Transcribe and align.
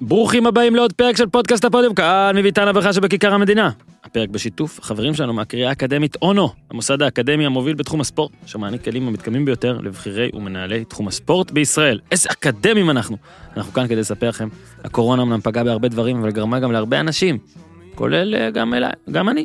ברוכים 0.00 0.46
הבאים 0.46 0.76
לעוד 0.76 0.92
פרק 0.92 1.16
של 1.16 1.26
פודקאסט 1.26 1.64
הפודיום, 1.64 1.94
כאן 1.94 2.32
מביתן 2.34 2.68
הברכה 2.68 2.92
שבכיכר 2.92 3.34
המדינה. 3.34 3.70
הפרק 4.04 4.28
בשיתוף 4.28 4.78
החברים 4.78 5.14
שלנו 5.14 5.32
מהקריאה 5.32 5.68
האקדמית 5.68 6.16
אונו, 6.22 6.48
המוסד 6.70 7.02
האקדמי 7.02 7.46
המוביל 7.46 7.74
בתחום 7.74 8.00
הספורט, 8.00 8.32
שמעניק 8.46 8.84
כלים 8.84 9.08
המתקדמים 9.08 9.44
ביותר 9.44 9.78
לבכירי 9.82 10.30
ומנהלי 10.34 10.84
תחום 10.84 11.08
הספורט 11.08 11.50
בישראל. 11.50 12.00
איזה 12.10 12.28
אקדמים 12.32 12.90
אנחנו! 12.90 13.16
אנחנו 13.56 13.72
כאן 13.72 13.86
כדי 13.86 13.96
לספר 13.96 14.28
לכם, 14.28 14.48
הקורונה 14.84 15.22
אמנם 15.22 15.40
פגעה 15.40 15.64
בהרבה 15.64 15.88
דברים, 15.88 16.16
אבל 16.16 16.30
גרמה 16.30 16.60
גם 16.60 16.72
להרבה 16.72 17.00
אנשים, 17.00 17.38
כולל 17.94 18.34
אה, 18.34 18.50
גם 18.50 18.74
אליי, 18.74 18.92
גם 19.10 19.28
אני, 19.28 19.44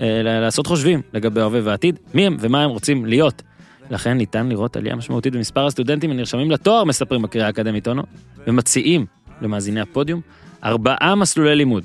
אה, 0.00 0.22
לעשות 0.22 0.66
חושבים 0.66 1.02
לגבי 1.14 1.40
ההווה 1.40 1.60
והעתיד, 1.64 1.98
מי 2.14 2.26
הם 2.26 2.36
ומה 2.40 2.64
הם 2.64 2.70
רוצים 2.70 3.06
להיות. 3.06 3.42
לכן 3.90 4.12
ניתן 4.12 4.48
לראות 4.48 4.76
עלייה 4.76 4.96
משמעותית 4.96 5.32
במספר 5.32 5.66
הסטודנטים 5.66 6.10
הנרשמים 6.10 6.50
לתואר, 6.50 6.84
מספרים 6.84 7.22
בקריאה 7.22 7.46
האקדמית 7.46 7.88
אונו, 7.88 8.02
ומציעים 8.46 9.06
למאזיני 9.42 9.80
הפודיום 9.80 10.20
ארבעה 10.64 11.14
מסלולי 11.14 11.54
לימוד. 11.56 11.84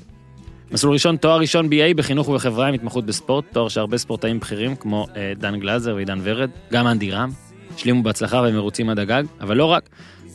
מסלול 0.72 0.92
ראשון, 0.92 1.16
תואר 1.16 1.38
ראשון 1.38 1.66
BA 1.66 1.94
בחינוך 1.96 2.28
ובחברה 2.28 2.66
עם 2.66 2.74
התמחות 2.74 3.06
בספורט, 3.06 3.44
תואר 3.52 3.68
שהרבה 3.68 3.98
ספורטאים 3.98 4.40
בכירים 4.40 4.76
כמו 4.76 5.06
אה, 5.16 5.32
דן 5.38 5.60
גלאזר 5.60 5.94
ועידן 5.94 6.18
ורד, 6.22 6.50
גם 6.72 6.86
אנדי 6.86 7.10
רם, 7.10 7.30
השלימו 7.74 8.02
בהצלחה 8.02 8.40
והם 8.42 8.54
מרוצים 8.54 8.90
עד 8.90 8.98
הגג, 8.98 9.22
אבל 9.40 9.56
לא 9.56 9.64
רק. 9.64 9.88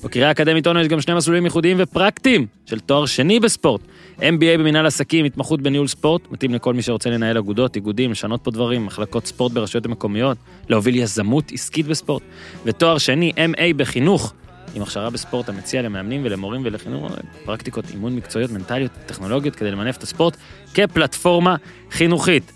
בקריאה 0.03 0.27
האקדמית 0.27 0.67
אונו 0.67 0.79
יש 0.79 0.87
גם 0.87 1.01
שני 1.01 1.13
מסלולים 1.13 1.45
ייחודיים 1.45 1.77
ופרקטיים 1.79 2.47
של 2.65 2.79
תואר 2.79 3.05
שני 3.05 3.39
בספורט. 3.39 3.81
MBA 4.19 4.57
במנהל 4.59 4.85
עסקים, 4.85 5.25
התמחות 5.25 5.61
בניהול 5.61 5.87
ספורט, 5.87 6.21
מתאים 6.31 6.53
לכל 6.53 6.73
מי 6.73 6.81
שרוצה 6.81 7.09
לנהל 7.09 7.37
אגודות, 7.37 7.75
איגודים, 7.75 8.11
לשנות 8.11 8.41
פה 8.43 8.51
דברים, 8.51 8.85
מחלקות 8.85 9.25
ספורט 9.25 9.51
ברשויות 9.51 9.85
המקומיות, 9.85 10.37
להוביל 10.69 10.95
יזמות 10.95 11.51
עסקית 11.51 11.87
בספורט. 11.87 12.23
ותואר 12.65 12.97
שני, 12.97 13.31
MA 13.35 13.61
בחינוך, 13.77 14.33
עם 14.73 14.81
הכשרה 14.81 15.09
בספורט 15.09 15.49
המציע 15.49 15.81
למאמנים 15.81 16.21
ולמורים 16.23 16.61
ולחינוך 16.65 17.11
פרקטיקות 17.45 17.89
אימון 17.89 18.15
מקצועיות, 18.15 18.51
מנטליות, 18.51 18.91
טכנולוגיות, 19.05 19.55
כדי 19.55 19.71
למנף 19.71 19.97
את 19.97 20.03
הספורט 20.03 20.37
כפלטפורמה 20.73 21.55
חינוכית. 21.91 22.51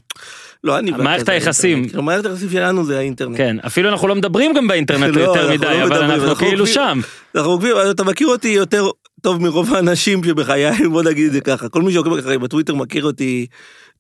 לא 0.65 0.79
אני 0.79 0.93
ואתה 0.93 1.03
מערכת 1.03 1.29
היחסים. 1.29 1.89
כאילו, 1.89 2.03
מערכת 2.03 2.27
היחסים 2.27 2.51
שלנו 2.51 2.85
זה 2.85 2.99
האינטרנט. 2.99 3.37
כן, 3.37 3.57
אפילו 3.67 3.89
אנחנו 3.89 4.09
לא 4.09 4.15
מדברים 4.15 4.55
גם 4.55 4.69
באינטרנט 4.69 5.15
לא, 5.17 5.21
יותר 5.21 5.41
אנחנו 5.41 5.55
מדי, 5.55 5.67
לא 5.79 5.85
אבל 5.85 6.03
אנחנו 6.03 6.25
אנחנו 6.29 6.35
כאילו. 6.47 6.67
שם. 6.67 7.01
אנחנו 7.35 7.51
עוקבים, 7.51 7.73
אתה 7.91 8.05
מכיר 8.05 8.27
אותי 8.29 8.49
יותר 8.49 8.87
טוב 9.23 9.43
מרוב 9.43 9.75
האנשים 9.75 10.25
שבחיי, 10.25 10.71
בוא 10.93 11.03
נגיד 11.03 11.27
את 11.27 11.33
זה 11.33 11.41
ככה. 11.41 11.69
כל 11.69 11.83
מי 11.83 11.93
שעוקב 11.93 12.13
אחרי 12.19 12.39
בטוויטר 12.39 12.75
מכיר 12.75 13.05
אותי 13.05 13.47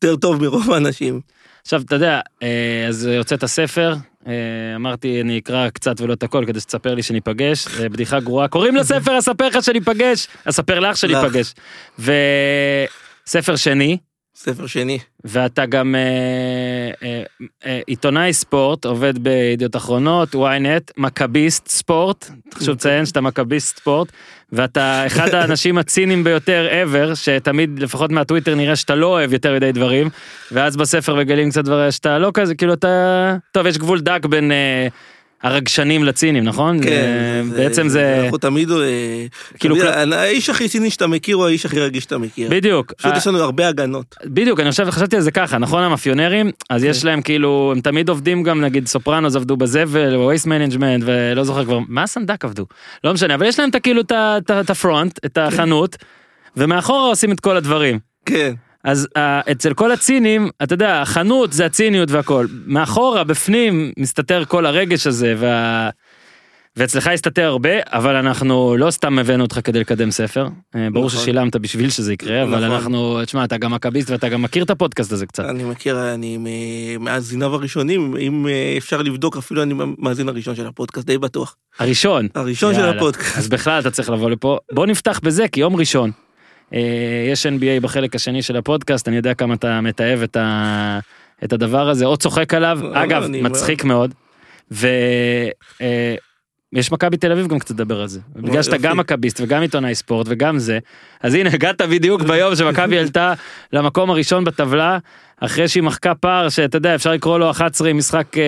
יותר 0.02 0.16
טוב 0.16 0.42
מרוב 0.42 0.70
האנשים. 0.72 1.20
עכשיו, 1.62 1.80
אתה 1.80 1.94
יודע, 1.94 2.20
אה, 2.42 2.48
אז 2.88 3.06
הוצאת 3.06 3.44
ספר, 3.46 3.92
אה, 3.92 3.98
אמרתי, 4.76 5.20
אני 5.20 5.38
אקרא 5.38 5.69
קצת 5.70 6.00
ולא 6.00 6.12
את 6.12 6.22
הכל 6.22 6.44
כדי 6.47 6.60
שתספר 6.60 6.94
לי 6.94 7.03
שניפגש, 7.03 7.69
בדיחה 7.69 8.20
גרועה, 8.20 8.48
קוראים 8.48 8.76
לספר, 8.76 9.19
אספר 9.19 9.48
לך 9.48 9.62
שניפגש, 9.62 10.26
אספר 10.44 10.81
לך 10.81 10.97
שניפגש. 10.97 11.54
וספר 11.98 13.56
שני, 13.56 13.98
ספר 14.42 14.66
שני. 14.66 14.98
ואתה 15.25 15.66
גם 15.66 15.94
אה, 15.94 16.91
אה, 17.03 17.22
אה, 17.66 17.80
עיתונאי 17.86 18.32
ספורט, 18.32 18.84
עובד 18.84 19.19
בידיעות 19.19 19.76
אחרונות, 19.76 20.34
ynet, 20.34 20.92
מכביסט 20.97 21.69
ספורט, 21.69 22.30
חשוב 22.54 22.75
לציין 22.75 23.06
שאתה 23.06 23.20
מכביסט 23.20 23.76
ספורט, 23.76 24.12
ואתה 24.52 25.06
אחד 25.06 25.34
האנשים 25.34 25.78
הציניים 25.78 26.24
ביותר 26.24 26.68
ever, 26.70 27.14
שתמיד, 27.14 27.78
לפחות 27.78 28.12
מהטוויטר, 28.12 28.54
נראה 28.54 28.76
שאתה 28.76 28.94
לא 28.94 29.06
אוהב 29.06 29.32
יותר 29.32 29.54
מדי 29.54 29.72
דברים, 29.72 30.10
ואז 30.52 30.76
בספר 30.76 31.14
מגלים 31.14 31.50
קצת 31.50 31.64
דברים 31.64 31.90
שאתה 31.90 32.18
לא 32.18 32.30
כזה, 32.34 32.54
כאילו 32.54 32.72
אתה... 32.72 33.36
טוב, 33.52 33.66
יש 33.66 33.78
גבול 33.78 34.00
דק 34.00 34.26
בין 34.26 34.52
אה, 34.52 34.88
הרגשנים 35.42 36.04
לצינים, 36.04 36.44
נכון? 36.44 36.82
כן. 36.82 36.88
אה, 36.88 37.42
בעצם 37.56 37.88
זה... 37.88 38.20
אנחנו 38.24 38.38
תמיד, 38.38 38.70
אה, 38.70 38.76
כאילו, 39.58 39.76
תמיד, 39.76 40.12
האיש 40.12 40.50
הכי 40.50 40.68
ציני 40.68 40.90
שאתה 40.90 41.06
מכיר 41.06 41.36
הוא 41.36 41.46
האיש 41.46 41.66
הכי 41.66 41.80
רגיש 41.80 42.04
שאתה 42.04 42.18
מכיר. 42.18 42.50
בדיוק. 42.50 42.92
פשוט 42.92 43.16
יש 43.16 43.26
לנו 43.26 43.38
הרבה 43.38 43.68
הגנות. 43.68 44.14
בדיוק, 44.24 44.60
אני 44.60 44.70
חושב, 44.70 44.90
חשבתי 44.90 45.16
על 45.16 45.22
זה 45.22 45.30
ככה, 45.30 45.58
נכון 45.58 45.82
המאפיונרים, 45.82 46.50
אז 46.70 46.84
יש 46.84 47.04
להם 47.04 47.22
כאילו, 47.22 47.72
הם 47.74 47.80
תמיד 47.80 48.08
עובדים 48.08 48.42
גם, 48.42 48.60
נגיד 48.60 48.86
סופרנוס 48.86 49.36
עבדו 49.36 49.56
בזבל, 49.56 50.14
או 50.14 50.26
waste 50.26 50.46
management, 50.46 51.02
ולא 51.06 51.44
זוכר 51.44 51.64
כבר, 51.64 51.78
מה 51.88 52.02
הסנדק 52.02 52.44
עבדו? 52.44 52.66
לא 53.04 53.12
משנה, 53.12 53.34
אבל 53.34 53.46
יש 53.46 53.58
להם 53.58 53.70
את 53.70 53.74
הכאילו 53.74 54.02
את 54.60 54.70
ה 54.70 54.77
front, 54.77 55.18
את 55.24 55.38
החנות, 55.38 55.96
ומאחורה 56.56 57.08
עושים 57.08 57.32
את 57.32 57.40
כל 57.40 57.56
הדברים. 57.56 57.98
כן. 58.26 58.54
אז 58.84 59.08
uh, 59.18 59.20
אצל 59.52 59.74
כל 59.74 59.92
הצינים, 59.92 60.48
אתה 60.62 60.74
יודע, 60.74 61.03
החנות 61.03 61.53
זה 61.53 61.66
הציניות 61.66 62.10
והכל. 62.10 62.47
מאחורה, 62.66 63.24
בפנים, 63.24 63.92
מסתתר 63.98 64.44
כל 64.44 64.66
הרגש 64.66 65.06
הזה, 65.06 65.34
וה... 65.38 65.91
ואצלך 66.77 67.06
הסתתר 67.06 67.42
הרבה, 67.44 67.71
אבל 67.86 68.16
אנחנו 68.16 68.77
לא 68.77 68.91
סתם 68.91 69.18
הבאנו 69.18 69.42
אותך 69.42 69.60
כדי 69.65 69.80
לקדם 69.80 70.10
ספר. 70.10 70.48
אה, 70.77 70.88
ברור 70.92 71.06
נכון. 71.06 71.21
ששילמת 71.21 71.56
בשביל 71.56 71.91
שזה 71.91 72.12
יקרה, 72.12 72.42
אבל 72.42 72.65
נכון. 72.65 72.71
אנחנו, 72.77 73.24
תשמע, 73.24 73.44
אתה 73.44 73.56
גם 73.56 73.72
מכביסט 73.72 74.10
ואתה 74.10 74.28
גם 74.28 74.42
מכיר 74.42 74.65
את 74.65 74.71
הפודקאסט 74.71 75.12
הזה 75.12 75.27
קצת. 75.27 75.44
אני 75.44 75.65
מכיר, 75.65 76.15
אני 76.15 76.36
מ- 76.38 77.04
מאזיניו 77.04 77.54
הראשונים, 77.54 78.16
אם 78.16 78.47
אה, 78.48 78.74
אפשר 78.78 79.03
לבדוק, 79.03 79.36
אפילו 79.36 79.62
אני 79.62 79.74
מאזין 79.98 80.28
הראשון 80.28 80.54
של 80.56 80.66
הפודקאסט, 80.66 81.06
די 81.06 81.18
בטוח. 81.18 81.56
הראשון. 81.78 82.28
הראשון 82.34 82.74
של 82.74 82.80
יאללה. 82.80 82.97
הפודקאסט. 82.97 83.38
אז 83.38 83.48
בכלל 83.48 83.80
אתה 83.80 83.91
צריך 83.91 84.10
לבוא 84.10 84.30
לפה. 84.30 84.59
בוא 84.72 84.86
נפתח 84.86 85.21
בזה, 85.22 85.48
כי 85.48 85.60
יום 85.60 85.77
ראשון. 85.77 86.10
אה, 86.74 86.80
יש 87.32 87.46
NBA 87.46 87.80
בחלק 87.82 88.14
השני 88.14 88.42
של 88.42 88.56
הפודקאסט, 88.56 89.08
אני 89.08 89.16
יודע 89.16 89.34
כמה 89.34 89.54
אתה 89.54 89.80
מתעב 89.80 90.22
את, 90.22 90.36
ה... 90.36 90.98
את 91.44 91.52
הדבר 91.52 91.88
הזה, 91.88 92.04
או 92.06 92.16
צוחק 92.16 92.54
עליו, 92.54 92.78
לא, 92.82 93.04
אגב, 93.04 93.22
אני- 93.22 93.42
מצחיק 93.42 93.84
מאוד. 93.84 94.14
יש 96.72 96.92
מכבי 96.92 97.16
תל 97.16 97.32
אביב 97.32 97.46
גם 97.46 97.58
קצת 97.58 97.70
לדבר 97.70 98.00
על 98.00 98.08
זה. 98.08 98.20
בגלל 98.36 98.62
שאתה. 98.62 98.76
גם 98.76 98.96
מכביסט 98.96 99.40
וגם 99.42 99.62
עיתונאי 99.62 99.94
ספורט 99.94 100.26
וגם 100.30 100.58
זה, 100.58 100.78
אז 101.20 101.34
הנה 101.34 101.50
הגעת 101.52 101.82
בדיוק 101.82 102.22
ביום 102.22 102.56
שמכבי 102.56 102.98
עלתה 103.02 103.32
למקום 103.72 104.10
הראשון 104.10 104.44
בטבלה, 104.44 104.98
אחרי 105.40 105.68
שהיא 105.68 105.82
מחקה 105.82 106.14
פער 106.14 106.48
שאתה 106.48 106.76
יודע 106.76 106.94
אפשר 106.94 107.12
לקרוא 107.12 107.38
לו 107.38 107.50
11 107.50 107.88
עם 107.88 107.96
משחק 107.98 108.38
אה, 108.38 108.42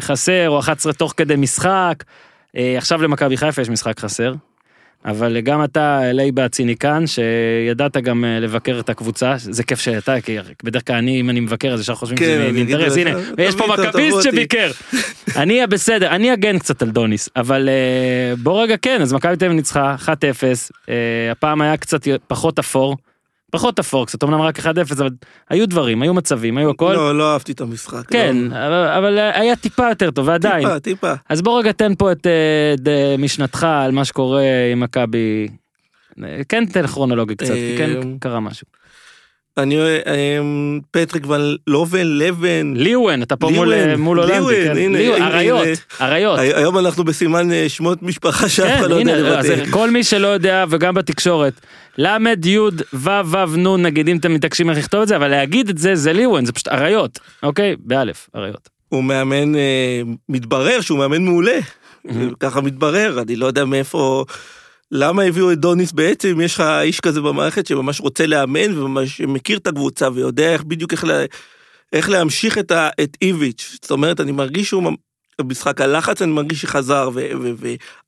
חסר 0.00 0.48
או 0.50 0.58
11 0.60 0.92
תוך 0.92 1.14
כדי 1.16 1.36
משחק. 1.36 1.94
אה, 2.56 2.74
עכשיו 2.78 3.02
למכבי 3.02 3.36
חיפה 3.36 3.62
יש 3.62 3.68
משחק 3.68 4.00
חסר. 4.00 4.32
אבל 5.04 5.40
גם 5.40 5.64
אתה 5.64 6.00
לייבה 6.12 6.44
הציניקן 6.44 7.04
שידעת 7.06 7.96
גם 7.96 8.24
אה, 8.24 8.40
לבקר 8.40 8.80
את 8.80 8.88
הקבוצה 8.88 9.34
זה 9.38 9.62
כיף 9.64 9.80
שאתה 9.80 10.20
כי 10.20 10.36
בדרך 10.62 10.86
כלל 10.86 10.96
אני 10.96 11.20
אם 11.20 11.30
אני 11.30 11.40
מבקר 11.40 11.72
אז 11.72 11.80
ישר 11.80 11.94
חושבים 11.94 12.18
כן, 12.18 12.24
שזה 12.24 12.58
אינטרס 12.58 12.96
הנה 12.96 13.10
ויש 13.36 13.54
פה 13.54 13.66
מכביסט. 13.66 14.22
שביקר. 14.22 14.70
אני 15.42 15.66
בסדר 15.66 16.10
אני 16.10 16.32
אגן 16.32 16.58
קצת 16.58 16.82
על 16.82 16.90
דוניס 16.90 17.28
אבל 17.36 17.68
אה, 17.68 18.36
בוא 18.36 18.62
רגע 18.62 18.76
כן 18.82 19.02
אז 19.02 19.12
מכבי 19.12 19.36
תל 19.36 19.44
אביב 19.44 19.56
ניצחה 19.56 19.96
1-0 19.98 20.08
אה, 20.88 20.94
הפעם 21.32 21.60
היה 21.60 21.76
קצת 21.76 22.08
פחות 22.26 22.58
אפור. 22.58 22.96
פחות 23.52 23.80
קצת 24.06 24.24
אמנם 24.24 24.40
רק 24.40 24.58
1-0 24.58 24.64
אבל 24.98 25.08
היו 25.50 25.68
דברים 25.68 26.02
היו 26.02 26.14
מצבים 26.14 26.58
היו 26.58 26.70
הכל. 26.70 26.92
לא, 26.92 27.18
לא 27.18 27.32
אהבתי 27.32 27.52
את 27.52 27.60
המשחק. 27.60 28.06
כן 28.10 28.36
לא. 28.50 28.56
אבל, 28.66 28.88
אבל 28.98 29.18
היה 29.18 29.56
טיפה 29.56 29.88
יותר 29.88 30.10
טוב 30.10 30.28
ועדיין 30.28 30.62
טיפה, 30.66 30.80
טיפה. 30.80 31.12
אז 31.28 31.42
בוא 31.42 31.58
רגע 31.58 31.72
תן 31.72 31.94
פה 31.94 32.12
את 32.12 32.26
אה, 32.26 33.14
משנתך 33.18 33.64
על 33.64 33.92
מה 33.92 34.04
שקורה 34.04 34.42
עם 34.72 34.80
מכבי. 34.80 35.48
אה, 36.24 36.40
כן 36.48 36.64
תן 36.66 36.86
כרונולוגי 36.86 37.34
קצת, 37.36 37.54
כי 37.54 37.74
כן 37.78 37.90
אמ, 37.96 38.18
קרה 38.20 38.40
משהו. 38.40 38.66
אני 39.58 39.76
אוהב, 39.76 40.00
אמ, 40.06 40.80
פטריק 40.90 41.26
ון 41.28 41.56
לובן, 41.66 42.06
לבן. 42.06 42.72
ליוון, 42.76 43.22
אתה 43.22 43.36
פה 43.36 43.50
מול 43.50 43.72
אה, 43.72 43.94
הולנדי, 43.94 44.32
ליוון, 44.32 44.54
כן. 44.64 44.76
הנה, 44.76 45.26
אריות. 45.26 45.66
אריות. 46.00 46.38
הי- 46.38 46.54
היום 46.54 46.78
אנחנו 46.78 47.04
בסימן 47.04 47.52
אה, 47.52 47.68
שמות 47.68 48.02
משפחה 48.02 48.48
שאף 48.48 48.68
כן, 48.68 48.78
אחד 48.78 48.90
לא 48.90 48.94
יודע. 48.94 49.42
כל 49.70 49.90
מי 49.90 50.04
שלא 50.04 50.26
יודע 50.26 50.64
וגם 50.70 50.94
בתקשורת, 50.94 51.60
ל' 51.98 52.46
י' 52.46 52.58
ו' 52.92 53.08
ו' 53.26 53.56
נ' 53.56 53.82
נגיד 53.82 54.08
אם 54.08 54.16
אתם 54.16 54.34
מתעקשים 54.34 54.70
איך 54.70 54.78
לכתוב 54.78 55.00
את 55.00 55.08
זה, 55.08 55.16
אבל 55.16 55.28
להגיד 55.28 55.68
את 55.68 55.78
זה 55.78 55.94
זה 55.94 56.12
ליוון, 56.12 56.44
זה 56.44 56.52
פשוט 56.52 56.68
אריות, 56.68 57.18
אוקיי? 57.42 57.76
באלף, 57.78 58.28
אריות. 58.36 58.68
הוא 58.88 59.04
מאמן, 59.04 59.54
אה, 59.54 60.02
מתברר 60.28 60.80
שהוא 60.80 60.98
מאמן 60.98 61.24
מעולה. 61.24 61.58
ככה 62.40 62.60
מתברר, 62.60 63.22
אני 63.22 63.36
לא 63.36 63.46
יודע 63.46 63.64
מאיפה... 63.64 64.24
למה 64.94 65.22
הביאו 65.22 65.52
את 65.52 65.58
דוניס 65.58 65.92
בעצם, 65.92 66.40
יש 66.40 66.54
לך 66.54 66.60
איש 66.60 67.00
כזה 67.00 67.20
במערכת 67.20 67.66
שממש 67.66 68.00
רוצה 68.00 68.26
לאמן 68.26 68.78
וממש 68.78 69.20
מכיר 69.20 69.58
את 69.58 69.66
הקבוצה 69.66 70.08
ויודע 70.14 70.52
איך 70.52 70.64
בדיוק 70.64 70.92
איך, 70.92 71.04
לה, 71.04 71.24
איך 71.92 72.10
להמשיך 72.10 72.58
את, 72.58 72.70
ה, 72.70 72.88
את 73.02 73.16
איביץ'. 73.22 73.78
זאת 73.82 73.90
אומרת, 73.90 74.20
אני 74.20 74.32
מרגיש 74.32 74.68
שהוא, 74.68 74.82
במשחק 75.40 75.80
הלחץ 75.80 76.22
אני 76.22 76.32
מרגיש 76.32 76.62
שחזר, 76.62 77.10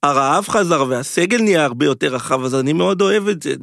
והרעב 0.03 0.47
חזר 0.47 0.85
והסגל 0.89 1.41
נהיה 1.41 1.65
הרבה 1.65 1.85
יותר 1.85 2.15
רחב, 2.15 2.43
אז 2.43 2.55
אני 2.55 2.73
מאוד 2.73 3.01
אוהב 3.01 3.27
את 3.27 3.43
זה. 3.43 3.53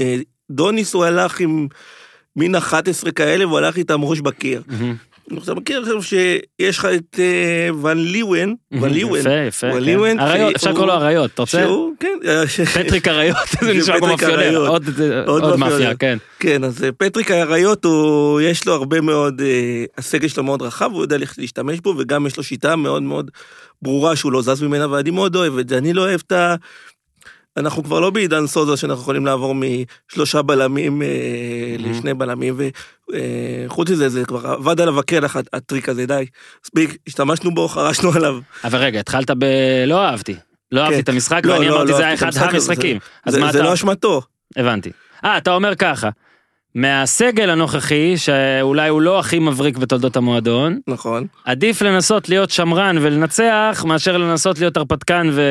אה, 0.00 0.16
דוניס 0.50 0.94
הוא 0.94 1.04
הלך 1.04 1.40
עם 1.40 1.68
מין 2.36 2.54
11 2.54 3.12
כאלה 3.12 3.46
והוא 3.46 3.58
הלך 3.58 3.76
איתם 3.76 4.02
ראש 4.02 4.20
בקיר. 4.20 4.62
אתה 5.44 5.54
מכיר 5.54 5.80
עכשיו 5.80 6.02
שיש 6.02 6.78
לך 6.78 6.84
את 6.84 7.18
אה, 7.20 7.74
ון 7.82 7.98
ליוון, 7.98 8.54
ון 8.72 8.90
ליוון, 8.92 9.18
יפה, 9.20 9.30
יפה. 9.48 9.66
ון 9.66 9.72
כן. 9.72 9.82
ליוון, 9.82 10.20
אריות, 10.20 10.54
אפשר 10.54 10.70
לקרוא 10.70 10.86
לו 10.86 10.92
אריות, 10.92 11.30
אתה 11.34 11.42
רוצה? 11.42 11.62
שהוא, 11.64 11.92
כן, 12.00 12.18
אה, 12.26 12.46
פטריק 12.74 13.08
אריות, 13.08 13.36
זה 13.60 13.72
נשמע 13.74 13.98
כמו 13.98 14.06
מאפיונר. 14.06 14.56
עוד- 14.66 14.82
מאפיונר. 14.88 15.56
מאפיה, 15.56 15.94
כן. 15.94 16.18
כן, 16.40 16.64
אז 16.64 16.84
אה, 16.84 16.92
פטריק 16.92 17.30
האריות, 17.30 17.86
יש 18.42 18.66
לו 18.66 18.72
הרבה 18.74 19.00
מאוד, 19.00 19.40
אה, 19.40 19.84
הסגל 19.98 20.28
שלו 20.28 20.44
מאוד 20.44 20.62
רחב, 20.62 20.90
הוא 20.92 21.02
יודע 21.02 21.16
להשתמש 21.38 21.80
בו, 21.80 21.94
וגם 21.98 22.26
יש 22.26 22.36
לו 22.36 22.42
שיטה 22.42 22.76
מאוד 22.76 23.02
מאוד 23.02 23.30
ברורה 23.82 24.16
שהוא 24.16 24.32
לא 24.32 24.42
זז 24.42 24.62
ממנה, 24.62 24.90
ואני 24.90 25.10
מאוד 25.10 25.36
אוהב 25.36 25.58
את 25.58 25.68
זה. 25.68 25.78
אני 25.78 25.92
לא 25.92 26.02
אוהב 26.02 26.20
את 26.26 26.32
ה... 26.32 26.54
אנחנו 27.56 27.84
כבר 27.84 28.00
לא 28.00 28.10
בעידן 28.10 28.46
סוזה 28.46 28.76
שאנחנו 28.76 29.02
יכולים 29.02 29.26
לעבור 29.26 29.54
משלושה 29.54 30.42
בלמים 30.42 31.02
אה, 31.02 31.08
לשני 31.78 32.14
בלמים, 32.14 32.60
וחוץ 33.66 33.90
מזה, 33.90 34.08
זה 34.08 34.24
כבר 34.24 34.46
עבד 34.46 34.80
עליו 34.80 34.98
הקלח, 34.98 35.36
הטריק 35.52 35.88
הזה, 35.88 36.06
די. 36.06 36.26
מספיק, 36.64 36.96
השתמשנו 37.06 37.54
בו, 37.54 37.68
חרשנו 37.68 38.12
עליו. 38.12 38.38
אבל 38.64 38.78
רגע, 38.78 39.00
התחלת 39.00 39.30
ב... 39.30 39.44
לא 39.86 40.04
אהבתי. 40.04 40.36
לא 40.72 40.80
אהבתי 40.80 40.94
כן. 40.94 41.02
את 41.02 41.08
המשחק, 41.08 41.42
לא, 41.44 41.52
ואני 41.52 41.68
לא, 41.68 41.76
אמרתי 41.76 41.90
לא 41.90 41.96
זה 41.96 42.02
היה 42.02 42.10
אהבתי 42.10 42.38
אחד 42.38 42.54
המשחקים. 42.54 42.98
זה-. 43.26 43.62
לא 43.62 43.74
אשמתו. 43.74 44.22
הבנתי. 44.56 44.90
אה, 45.24 45.38
אתה 45.38 45.54
אומר 45.54 45.74
ככה, 45.74 46.08
מהסגל 46.74 47.50
הנוכחי, 47.50 48.14
שאולי 48.16 48.88
הוא 48.88 49.02
לא 49.02 49.18
הכי 49.18 49.38
מבריק 49.38 49.76
בתולדות 49.78 50.16
המועדון, 50.16 50.78
נכון. 50.88 51.26
עדיף 51.44 51.82
לנסות 51.82 52.28
להיות 52.28 52.50
שמרן 52.50 52.96
ולנצח, 53.00 53.84
מאשר 53.88 54.16
לנסות 54.16 54.58
להיות 54.58 54.76
הרפתקן 54.76 55.30
ו... 55.32 55.42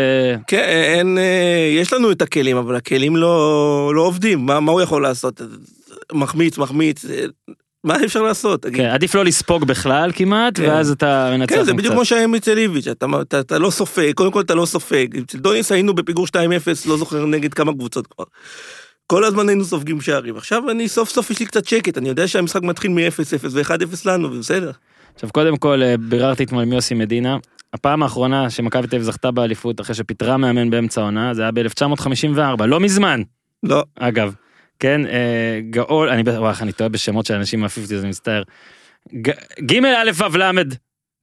כן, 0.47 0.63
אין, 0.67 1.17
אה, 1.17 1.69
יש 1.81 1.93
לנו 1.93 2.11
את 2.11 2.21
הכלים, 2.21 2.57
אבל 2.57 2.75
הכלים 2.75 3.15
לא, 3.15 3.91
לא 3.95 4.01
עובדים, 4.01 4.45
מה, 4.45 4.59
מה 4.59 4.71
הוא 4.71 4.81
יכול 4.81 5.03
לעשות? 5.03 5.41
מחמיץ, 6.13 6.57
מחמיץ, 6.57 7.05
אה, 7.05 7.25
מה 7.83 7.95
אפשר 8.05 8.21
לעשות? 8.21 8.61
תגיד. 8.61 8.77
כן, 8.77 8.89
עדיף 8.89 9.15
לא 9.15 9.25
לספוג 9.25 9.65
בכלל 9.65 10.11
כמעט, 10.15 10.59
כן. 10.59 10.69
ואז 10.69 10.91
אתה 10.91 11.29
מנצח 11.37 11.55
כן, 11.55 11.63
זה 11.63 11.73
בדיוק. 11.73 11.93
כמו 11.93 12.05
שהיה 12.05 12.23
עם 12.23 12.35
אצל 12.35 12.57
איביץ', 12.57 12.87
אתה, 12.87 13.05
אתה, 13.21 13.39
אתה 13.39 13.59
לא 13.59 13.69
סופג, 13.69 14.11
קודם 14.13 14.31
כל 14.31 14.41
אתה 14.41 14.55
לא 14.55 14.65
סופג. 14.65 15.17
אצל 15.17 15.37
דוניס 15.37 15.71
היינו 15.71 15.93
בפיגור 15.93 16.25
2-0, 16.27 16.29
לא 16.85 16.97
זוכר 16.97 17.25
נגד 17.25 17.53
כמה 17.53 17.73
קבוצות 17.73 18.07
כבר. 18.07 18.25
כל 19.07 19.23
הזמן 19.23 19.49
היינו 19.49 19.63
סופגים 19.65 20.01
שערים. 20.01 20.37
עכשיו 20.37 20.71
אני 20.71 20.87
סוף 20.87 21.09
סוף 21.09 21.29
יש 21.29 21.39
לי 21.39 21.45
קצת 21.45 21.65
שקט, 21.65 21.97
אני 21.97 22.09
יודע 22.09 22.27
שהמשחק 22.27 22.61
מתחיל 22.61 22.91
מ-0-0 22.91 23.47
ו-1-0 23.51 24.01
לנו, 24.05 24.27
ובסדר. 24.31 24.71
עכשיו 25.15 25.29
קודם 25.31 25.57
כל 25.57 25.83
אה, 25.83 25.95
ביררתי 25.97 26.43
אתמול 26.43 26.63
עם 26.63 26.73
יוסי 26.73 26.93
מדינה, 26.93 27.37
הפעם 27.73 28.03
האחרונה 28.03 28.49
שמכבי 28.49 28.87
תל 28.87 28.95
אביב 28.95 29.05
זכתה 29.05 29.31
באליפות 29.31 29.81
אחרי 29.81 29.95
שפיטרה 29.95 30.37
מאמן 30.37 30.69
באמצע 30.69 31.01
העונה, 31.01 31.33
זה 31.33 31.41
היה 31.41 31.51
ב-1954, 31.51 32.65
לא 32.65 32.79
מזמן, 32.79 33.21
לא, 33.63 33.83
אגב. 33.99 34.33
כן, 34.79 35.05
אה, 35.05 35.59
גאול, 35.69 36.09
אני, 36.09 36.23
וואי, 36.29 36.53
אני 36.61 36.71
טועה 36.71 36.89
בשמות 36.89 37.25
של 37.25 37.33
אנשים 37.33 37.59
מהפיפטי, 37.59 37.99
אני 37.99 38.09
מצטער. 38.09 38.43
ג' 39.65 39.85
א' 39.85 40.11
ו' 40.15 40.37
ל', 40.37 40.51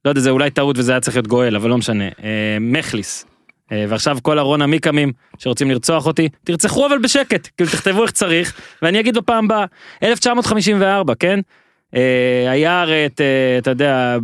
לא 0.05 0.11
יודע, 0.11 0.21
זה 0.21 0.31
אולי 0.31 0.51
טעות 0.51 0.79
וזה 0.79 0.93
היה 0.93 1.01
צריך 1.01 1.17
להיות 1.17 1.27
גואל, 1.27 1.57
אבל 1.57 1.71
לא 1.71 1.79
משנה. 1.79 2.05
אה, 2.05 2.59
מכליס. 2.61 3.27
אה, 3.73 3.85
ועכשיו 3.89 4.19
כל 4.23 4.39
ארון 4.39 4.63
המיקמים 4.63 5.13
שרוצים 5.39 5.71
לרצוח 5.71 6.07
אותי, 6.07 6.29
תרצחו 6.45 6.87
אבל 6.87 6.99
בשקט, 6.99 7.49
כאילו 7.57 7.71
תכתבו 7.71 8.03
איך 8.03 8.11
צריך, 8.11 8.53
ואני 8.83 9.01
אגיד 9.01 9.17
בפעם 9.19 9.45
הבאה, 9.45 9.65
1954, 10.03 11.15
כן? 11.19 11.41
אה, 11.97 12.01
היה 12.51 12.81
הרי 12.81 13.07
את, 13.07 13.21
אה, 13.21 13.59
אתה 13.59 13.71
יודע, 13.71 14.17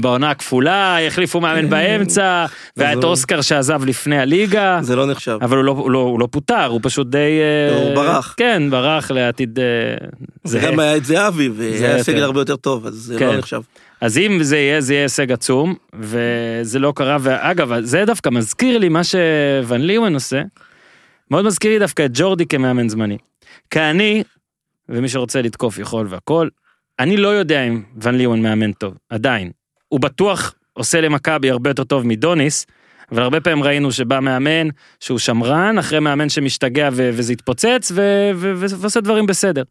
בעונה 0.00 0.30
הכפולה, 0.30 1.06
החליפו 1.06 1.40
מאמן 1.40 1.70
באמצע, 1.70 2.46
והיה 2.76 2.92
את 2.92 2.96
הוא- 2.96 3.04
אוסקר 3.04 3.40
שעזב 3.40 3.84
לפני 3.84 4.18
הליגה. 4.18 4.78
זה 4.82 4.96
לא 4.96 5.06
נחשב. 5.06 5.38
אבל 5.42 5.56
הוא 5.56 5.64
לא, 5.64 5.72
הוא, 5.72 5.90
לא, 5.90 5.98
הוא 5.98 6.20
לא 6.20 6.28
פוטר, 6.30 6.64
הוא 6.66 6.80
פשוט 6.82 7.06
די... 7.06 7.18
אה, 7.18 7.76
הוא 7.76 7.94
ברח. 7.94 8.34
כן, 8.36 8.62
ברח 8.70 9.10
לעתיד 9.10 9.58
אה, 9.58 9.64
זה. 10.44 10.58
גם 10.60 10.80
היה 10.80 10.96
את 10.96 11.04
זהבי, 11.04 11.48
והיה. 11.56 12.02
סגל 12.02 12.22
הרבה 12.22 12.40
יותר 12.40 12.56
טוב, 12.56 12.86
אז 12.86 12.94
זה 12.94 13.18
כן. 13.18 13.26
לא 13.26 13.36
נחשב. 13.36 13.60
אז 14.02 14.18
אם 14.18 14.42
זה 14.42 14.56
יהיה, 14.56 14.80
זה 14.80 14.94
יהיה 14.94 15.04
הישג 15.04 15.32
עצום, 15.32 15.74
וזה 15.94 16.78
לא 16.78 16.92
קרה, 16.96 17.16
ואגב, 17.20 17.80
זה 17.80 18.04
דווקא 18.04 18.28
מזכיר 18.28 18.78
לי 18.78 18.88
מה 18.88 19.00
שוון 19.04 19.80
ליוון 19.80 20.14
עושה, 20.14 20.42
מאוד 21.30 21.44
מזכיר 21.44 21.72
לי 21.72 21.78
דווקא 21.78 22.04
את 22.04 22.10
ג'ורדי 22.14 22.46
כמאמן 22.46 22.88
זמני. 22.88 23.18
כי 23.70 23.80
אני, 23.80 24.22
ומי 24.88 25.08
שרוצה 25.08 25.42
לתקוף 25.42 25.78
יכול 25.78 26.06
והכל, 26.08 26.48
אני 26.98 27.16
לא 27.16 27.28
יודע 27.28 27.62
אם 27.62 27.82
ון 28.02 28.14
ליוון 28.14 28.42
מאמן 28.42 28.72
טוב, 28.72 28.94
עדיין. 29.08 29.50
הוא 29.88 30.00
בטוח 30.00 30.54
עושה 30.72 31.00
למכבי 31.00 31.50
הרבה 31.50 31.70
יותר 31.70 31.84
טוב 31.84 32.06
מדוניס, 32.06 32.66
אבל 33.12 33.22
הרבה 33.22 33.40
פעמים 33.40 33.64
ראינו 33.64 33.92
שבא 33.92 34.20
מאמן 34.20 34.68
שהוא 35.00 35.18
שמרן, 35.18 35.78
אחרי 35.78 36.00
מאמן 36.00 36.28
שמשתגע 36.28 36.88
וזה 36.92 37.34
ו- 37.92 38.30
ועושה 38.56 39.00
דברים 39.00 39.26
בסדר. 39.26 39.62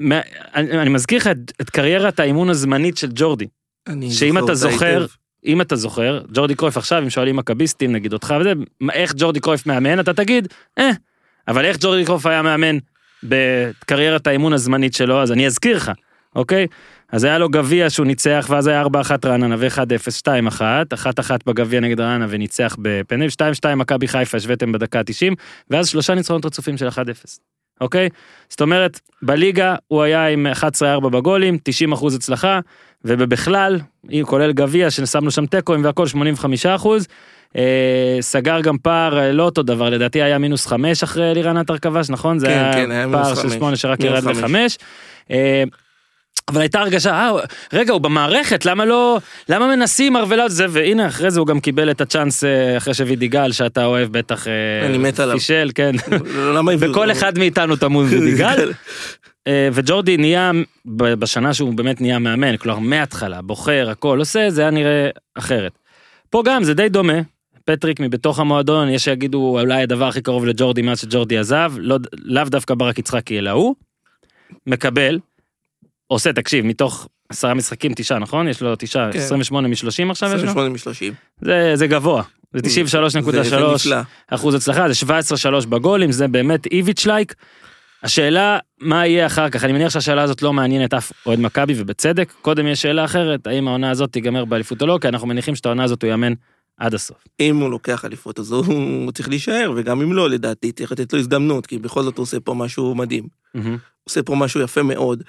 מה- 0.00 0.20
אני, 0.54 0.70
אני 0.80 0.90
מזכיר 0.90 1.18
לך 1.18 1.26
את, 1.26 1.36
את 1.60 1.70
קריירת 1.70 2.20
האימון 2.20 2.50
הזמנית 2.50 2.96
של 2.96 3.08
ג'ורדי. 3.14 3.46
אני 3.86 4.10
שאם 4.10 4.38
אתה 4.38 4.54
זוכר, 4.54 4.86
היטב. 5.02 5.06
אם 5.46 5.60
אתה 5.60 5.76
זוכר, 5.76 6.20
ג'ורדי 6.32 6.54
קרויף 6.54 6.76
עכשיו, 6.76 7.02
אם 7.02 7.10
שואלים 7.10 7.36
מכביסטים 7.36 7.92
נגיד 7.92 8.12
אותך 8.12 8.34
וזה, 8.40 8.52
איך 8.92 9.12
ג'ורדי 9.16 9.40
קרויף 9.40 9.66
מאמן, 9.66 10.00
אתה 10.00 10.12
תגיד, 10.12 10.48
אה, 10.78 10.90
אבל 11.48 11.64
איך 11.64 11.76
ג'ורדי 11.80 12.04
קרויף 12.04 12.26
היה 12.26 12.42
מאמן 12.42 12.78
בקריירת 13.22 14.26
האימון 14.26 14.52
הזמנית 14.52 14.94
שלו, 14.94 15.22
אז 15.22 15.32
אני 15.32 15.46
אזכיר 15.46 15.76
לך, 15.76 15.92
אוקיי? 16.36 16.66
אז 17.12 17.24
היה 17.24 17.38
לו 17.38 17.48
גביע 17.48 17.90
שהוא 17.90 18.06
ניצח, 18.06 18.46
ואז 18.50 18.66
היה 18.66 18.82
4-1 18.82 18.86
רעננה 19.26 19.56
ו-1-0, 19.58 19.78
2-1, 20.52 20.60
1-1 20.94 21.30
בגביע 21.46 21.80
נגד 21.80 22.00
רעננה 22.00 22.26
וניצח 22.28 22.76
בפנדל, 22.82 23.26
2-2 23.66 23.74
מכבי 23.74 24.08
חיפה 24.08 24.36
השוויתם 24.36 24.72
בדקה 24.72 24.98
ה-90, 24.98 25.34
ואז 25.70 25.88
שלושה 25.88 26.14
ניצחונות 26.14 26.44
רצופים 26.44 26.76
של 26.76 26.88
1-0. 26.88 26.94
אוקיי? 27.80 28.08
זאת 28.48 28.60
אומרת, 28.60 29.00
בליגה 29.22 29.74
הוא 29.88 30.02
היה 30.02 30.26
עם 30.26 30.46
11-4 31.00 31.08
בגולים, 31.08 31.58
90 31.62 31.92
אחוז 31.92 32.14
הצלחה, 32.14 32.60
ובכלל, 33.04 33.78
כולל 34.22 34.52
גביע 34.52 34.90
ששמנו 34.90 35.30
שם 35.30 35.46
תיקואים 35.46 35.84
והכל 35.84 36.06
85 36.06 36.66
אחוז, 36.66 37.06
אה, 37.56 38.16
סגר 38.20 38.60
גם 38.60 38.78
פער 38.78 39.18
אה, 39.18 39.32
לא 39.32 39.42
אותו 39.42 39.62
דבר, 39.62 39.90
לדעתי 39.90 40.22
היה 40.22 40.38
מינוס 40.38 40.66
5 40.66 41.02
אחרי 41.02 41.30
אלירן 41.30 41.56
עטר 41.56 41.78
כבש, 41.78 42.10
נכון? 42.10 42.38
זה 42.38 42.46
כן, 42.46 42.52
היה 42.52 42.72
כן, 42.72 42.90
היה 42.90 43.06
פער 43.12 43.34
של 43.34 43.42
חמש. 43.42 43.52
8 43.52 43.76
שרק 43.76 44.04
ירד 44.04 44.22
חמש. 44.34 44.78
ל-5. 44.80 44.84
אה, 45.30 45.64
אבל 46.48 46.60
הייתה 46.60 46.80
הרגשה, 46.80 47.10
אה, 47.10 47.32
רגע, 47.72 47.92
הוא 47.92 48.00
במערכת, 48.00 48.64
למה 48.64 48.84
לא, 48.84 49.18
למה 49.48 49.76
מנסים 49.76 50.16
ערבלה 50.16 50.48
זה, 50.48 50.66
והנה, 50.70 51.06
אחרי 51.06 51.30
זה 51.30 51.40
הוא 51.40 51.46
גם 51.46 51.60
קיבל 51.60 51.90
את 51.90 52.00
הצ'אנס 52.00 52.44
אה, 52.44 52.76
אחרי 52.76 52.94
שווידיגל, 52.94 53.52
שאתה 53.52 53.84
אוהב 53.84 54.12
בטח, 54.12 54.48
אה, 54.48 54.86
אני 54.86 54.98
מת 54.98 55.20
עליו. 55.20 55.38
פישל, 55.38 55.70
כן. 55.74 55.94
למה 56.54 56.72
הביאו 56.72 56.90
וכל 56.90 57.00
אותו? 57.00 57.12
אחד 57.12 57.38
מאיתנו 57.38 57.76
תמון 57.76 58.06
וידיגל. 58.06 58.72
אה, 59.46 59.68
וג'ורדי 59.72 60.16
נהיה, 60.16 60.50
בשנה 60.86 61.54
שהוא 61.54 61.74
באמת 61.74 62.00
נהיה 62.00 62.18
מאמן, 62.18 62.56
כלומר 62.56 62.78
מההתחלה, 62.78 63.42
בוחר, 63.42 63.90
הכל 63.90 64.18
עושה, 64.18 64.50
זה 64.50 64.60
היה 64.60 64.70
נראה 64.70 65.08
אחרת. 65.34 65.78
פה 66.30 66.42
גם 66.46 66.64
זה 66.64 66.74
די 66.74 66.88
דומה, 66.88 67.20
פטריק 67.64 68.00
מבתוך 68.00 68.38
המועדון, 68.38 68.88
יש 68.88 69.04
שיגידו 69.04 69.58
אולי 69.60 69.82
הדבר 69.82 70.08
הכי 70.08 70.22
קרוב 70.22 70.46
לג'ורדי 70.46 70.82
מאז 70.82 71.00
שג'ורדי 71.00 71.38
עזב, 71.38 71.72
לא, 71.78 71.98
לאו 72.22 72.44
דווקא 72.44 72.74
ברק 72.74 72.98
יצחקי 72.98 73.38
אלא 73.38 73.50
הוא, 73.50 73.74
מקבל, 74.66 75.18
עושה, 76.06 76.32
תקשיב, 76.32 76.66
מתוך 76.66 77.08
עשרה 77.28 77.54
משחקים 77.54 77.92
תשעה, 77.96 78.18
נכון? 78.18 78.48
יש 78.48 78.62
לו 78.62 78.74
תשעה, 78.78 79.12
כן. 79.12 79.18
28 79.18 79.68
מ-30 79.68 80.10
עכשיו 80.10 80.28
יש 80.28 80.42
לו? 80.42 80.50
28 80.50 80.68
מ-30. 80.68 81.14
זה, 81.40 81.72
זה 81.74 81.86
גבוה, 81.86 82.22
זה 82.54 82.60
93.3 82.60 83.08
זה 83.30 83.42
זה 83.42 83.56
נפלא. 83.74 83.96
אחוז 84.28 84.54
הצלחה, 84.54 84.92
זה 84.92 85.06
17-3 85.62 85.66
בגולים, 85.66 86.12
זה 86.12 86.28
באמת 86.28 86.66
איביץ' 86.66 87.06
לייק. 87.06 87.34
השאלה, 88.02 88.58
מה 88.80 89.06
יהיה 89.06 89.26
אחר 89.26 89.50
כך? 89.50 89.64
אני 89.64 89.72
מניח 89.72 89.92
שהשאלה 89.92 90.22
הזאת 90.22 90.42
לא 90.42 90.52
מעניינת 90.52 90.94
אף 90.94 91.12
אוהד 91.26 91.40
מכבי, 91.40 91.74
ובצדק. 91.76 92.32
קודם 92.42 92.66
יש 92.66 92.82
שאלה 92.82 93.04
אחרת, 93.04 93.46
האם 93.46 93.68
העונה 93.68 93.90
הזאת 93.90 94.12
תיגמר 94.12 94.44
באליפות 94.44 94.82
או 94.82 94.86
לא, 94.86 94.98
כי 95.00 95.08
אנחנו 95.08 95.26
מניחים 95.26 95.54
שאת 95.54 95.66
העונה 95.66 95.84
הזאת 95.84 96.02
הוא 96.02 96.10
יאמן 96.10 96.32
עד 96.78 96.94
הסוף. 96.94 97.16
אם 97.40 97.56
הוא 97.56 97.70
לוקח 97.70 98.04
אליפות 98.04 98.38
אז 98.38 98.52
הוא 98.52 99.12
צריך 99.12 99.28
להישאר, 99.28 99.72
וגם 99.76 100.02
אם 100.02 100.12
לא, 100.12 100.30
לדעתי, 100.30 100.72
צריך 100.72 100.92
לתת 100.92 101.12
לו 101.12 101.18
הזדמנות, 101.18 101.66
כי 101.66 101.78
בכל 101.78 102.02
זאת 102.02 102.16
הוא 102.16 102.22
עושה 102.22 102.40
פה 102.40 102.54
משהו 102.54 102.94
מדהים. 102.94 103.28
מהמם. 103.54 103.76
עושה 104.04 104.22
פה 104.22 104.34
משהו 104.34 104.60
יפה 104.60 104.82
מאוד. 104.82 105.22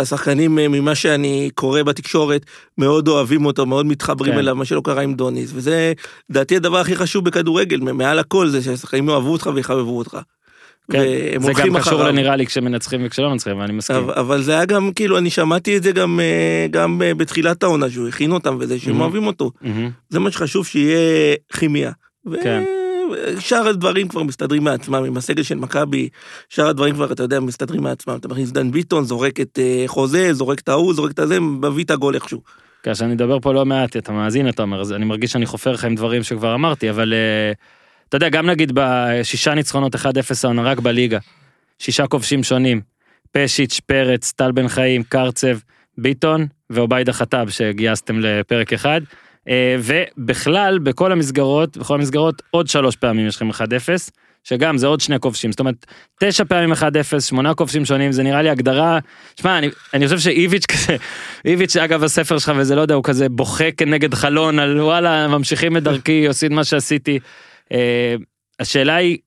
השחקנים, 0.00 0.58
אה, 0.58 0.68
ממה 0.68 0.94
שאני 0.94 1.50
קורא 1.54 1.82
בתקשורת, 1.82 2.46
מאוד 2.78 3.08
אוהבים 3.08 3.46
אותו, 3.46 3.66
מאוד 3.66 3.86
מתחברים 3.86 4.32
כן. 4.32 4.38
אליו, 4.38 4.56
מה 4.56 4.64
שלא 4.64 4.80
קרה 4.84 5.02
עם 5.02 5.14
דוניס, 5.14 5.50
וזה, 5.54 5.92
לדעתי, 6.30 6.56
הדבר 6.56 6.78
הכי 6.78 6.96
חשוב 6.96 7.24
בכדורגל, 7.24 7.80
מעל 7.80 8.18
הכל, 8.18 8.48
זה 8.48 8.62
שהשחקנים 8.62 9.08
יאהבו 9.08 9.32
אותך 9.32 9.50
ויחבבו 9.54 9.98
אותך. 9.98 10.18
כן, 10.92 11.02
זה 11.40 11.52
גם 11.52 11.78
קשור. 11.80 12.02
לנראה 12.02 12.36
לי 12.36 12.46
כשמנצחים 12.46 13.00
וכשלא 13.06 13.30
מנצחים, 13.30 13.58
ואני 13.58 13.72
מסכים. 13.72 13.96
אבל, 13.96 14.12
אבל 14.14 14.42
זה 14.42 14.52
היה 14.52 14.64
גם, 14.64 14.90
כאילו, 14.92 15.18
אני 15.18 15.30
שמעתי 15.30 15.76
את 15.76 15.82
זה 15.82 15.92
גם, 15.92 16.20
אה, 16.20 16.66
גם 16.70 17.02
אה, 17.02 17.14
בתחילת 17.14 17.62
העונה, 17.62 17.90
שהוא 17.90 18.08
הכין 18.08 18.32
אותם 18.32 18.56
וזה, 18.60 18.78
שהם 18.78 18.96
Mhm. 18.98 19.00
אוהבים 19.00 19.26
אותו. 19.26 19.50
מהמם. 19.62 19.90
זה 20.08 20.18
מה 20.18 20.30
שחשוב 20.30 20.66
שיהיה 20.66 20.98
כימיה. 21.58 21.92
כן. 22.42 22.62
ושאר 23.10 23.68
הדברים 23.68 24.08
כבר 24.08 24.22
מסתדרים 24.22 24.64
מעצמם, 24.64 25.04
עם 25.04 25.16
הסגל 25.16 25.42
של 25.42 25.54
מכבי, 25.54 26.08
שאר 26.48 26.66
הדברים 26.66 26.94
כבר, 26.94 27.12
אתה 27.12 27.22
יודע, 27.22 27.40
מסתדרים 27.40 27.82
מעצמם. 27.82 28.16
אתה 28.16 28.28
מכניס 28.28 28.50
דן 28.50 28.70
ביטון, 28.70 29.04
זורק 29.04 29.40
את 29.40 29.58
אה, 29.62 29.84
חוזה, 29.86 30.32
זורק 30.32 30.60
את 30.60 30.68
ההוא, 30.68 30.94
זורק 30.94 31.10
את 31.10 31.18
הזה, 31.18 31.40
מביא 31.40 31.84
את 31.84 31.90
הגול 31.90 32.14
איכשהו. 32.14 32.40
כאשר 32.82 33.04
אני 33.04 33.14
מדבר 33.14 33.40
פה 33.40 33.52
לא 33.52 33.66
מעט, 33.66 33.96
אתה 33.96 34.12
מאזין, 34.12 34.48
אתה 34.48 34.62
אומר, 34.62 34.82
אני 34.96 35.04
מרגיש 35.04 35.32
שאני 35.32 35.46
חופר 35.46 35.72
לך 35.72 35.84
עם 35.84 35.94
דברים 35.94 36.22
שכבר 36.22 36.54
אמרתי, 36.54 36.90
אבל 36.90 37.12
אה, 37.12 37.52
אתה 38.08 38.16
יודע, 38.16 38.28
גם 38.28 38.46
נגיד 38.46 38.72
בשישה 38.74 39.54
ניצחונות 39.54 39.94
1-0 39.94 39.98
העונה 40.44 40.62
רק 40.62 40.78
בליגה, 40.78 41.18
שישה 41.78 42.06
כובשים 42.06 42.42
שונים, 42.42 42.80
פשיץ', 43.32 43.80
פרץ, 43.86 44.32
טל 44.32 44.52
בן 44.52 44.68
חיים, 44.68 45.02
קרצב, 45.02 45.58
ביטון 45.98 46.46
ועוביידה 46.70 47.12
חטאב 47.12 47.50
שגייסתם 47.50 48.20
לפרק 48.20 48.72
אחד. 48.72 49.00
אה, 49.48 49.76
ובכלל, 49.78 50.78
בכל 50.78 51.12
המסגרות, 51.12 51.76
בכל 51.76 51.94
המסגרות, 51.94 52.42
עוד 52.50 52.68
שלוש 52.68 52.96
פעמים 52.96 53.26
יש 53.26 53.36
לכם 53.36 53.50
1-0, 53.50 53.54
שגם 54.44 54.78
זה 54.78 54.86
עוד 54.86 55.00
שני 55.00 55.20
כובשים, 55.20 55.50
זאת 55.52 55.60
אומרת, 55.60 55.86
תשע 56.20 56.44
פעמים 56.44 56.72
1-0, 56.72 57.20
שמונה 57.20 57.54
כובשים 57.54 57.84
שונים, 57.84 58.12
זה 58.12 58.22
נראה 58.22 58.42
לי 58.42 58.50
הגדרה, 58.50 58.98
שמע, 59.40 59.58
אני, 59.58 59.68
אני 59.94 60.04
חושב 60.04 60.18
שאיביץ' 60.18 60.66
כזה, 60.72 60.96
איביץ', 61.44 61.76
אגב, 61.76 62.04
הספר 62.04 62.38
שלך 62.38 62.52
וזה 62.56 62.74
לא 62.74 62.80
יודע, 62.80 62.94
הוא 62.94 63.04
כזה 63.04 63.28
בוכה 63.28 63.70
כנגד 63.76 64.14
חלון 64.14 64.58
על 64.58 64.80
וואלה, 64.80 65.28
ממשיכים 65.28 65.76
את 65.76 65.82
דרכי, 65.82 66.26
עושים 66.28 66.54
מה 66.54 66.64
שעשיתי. 66.64 67.18
אה, 67.72 68.14
השאלה 68.60 68.94
היא, 68.94 69.18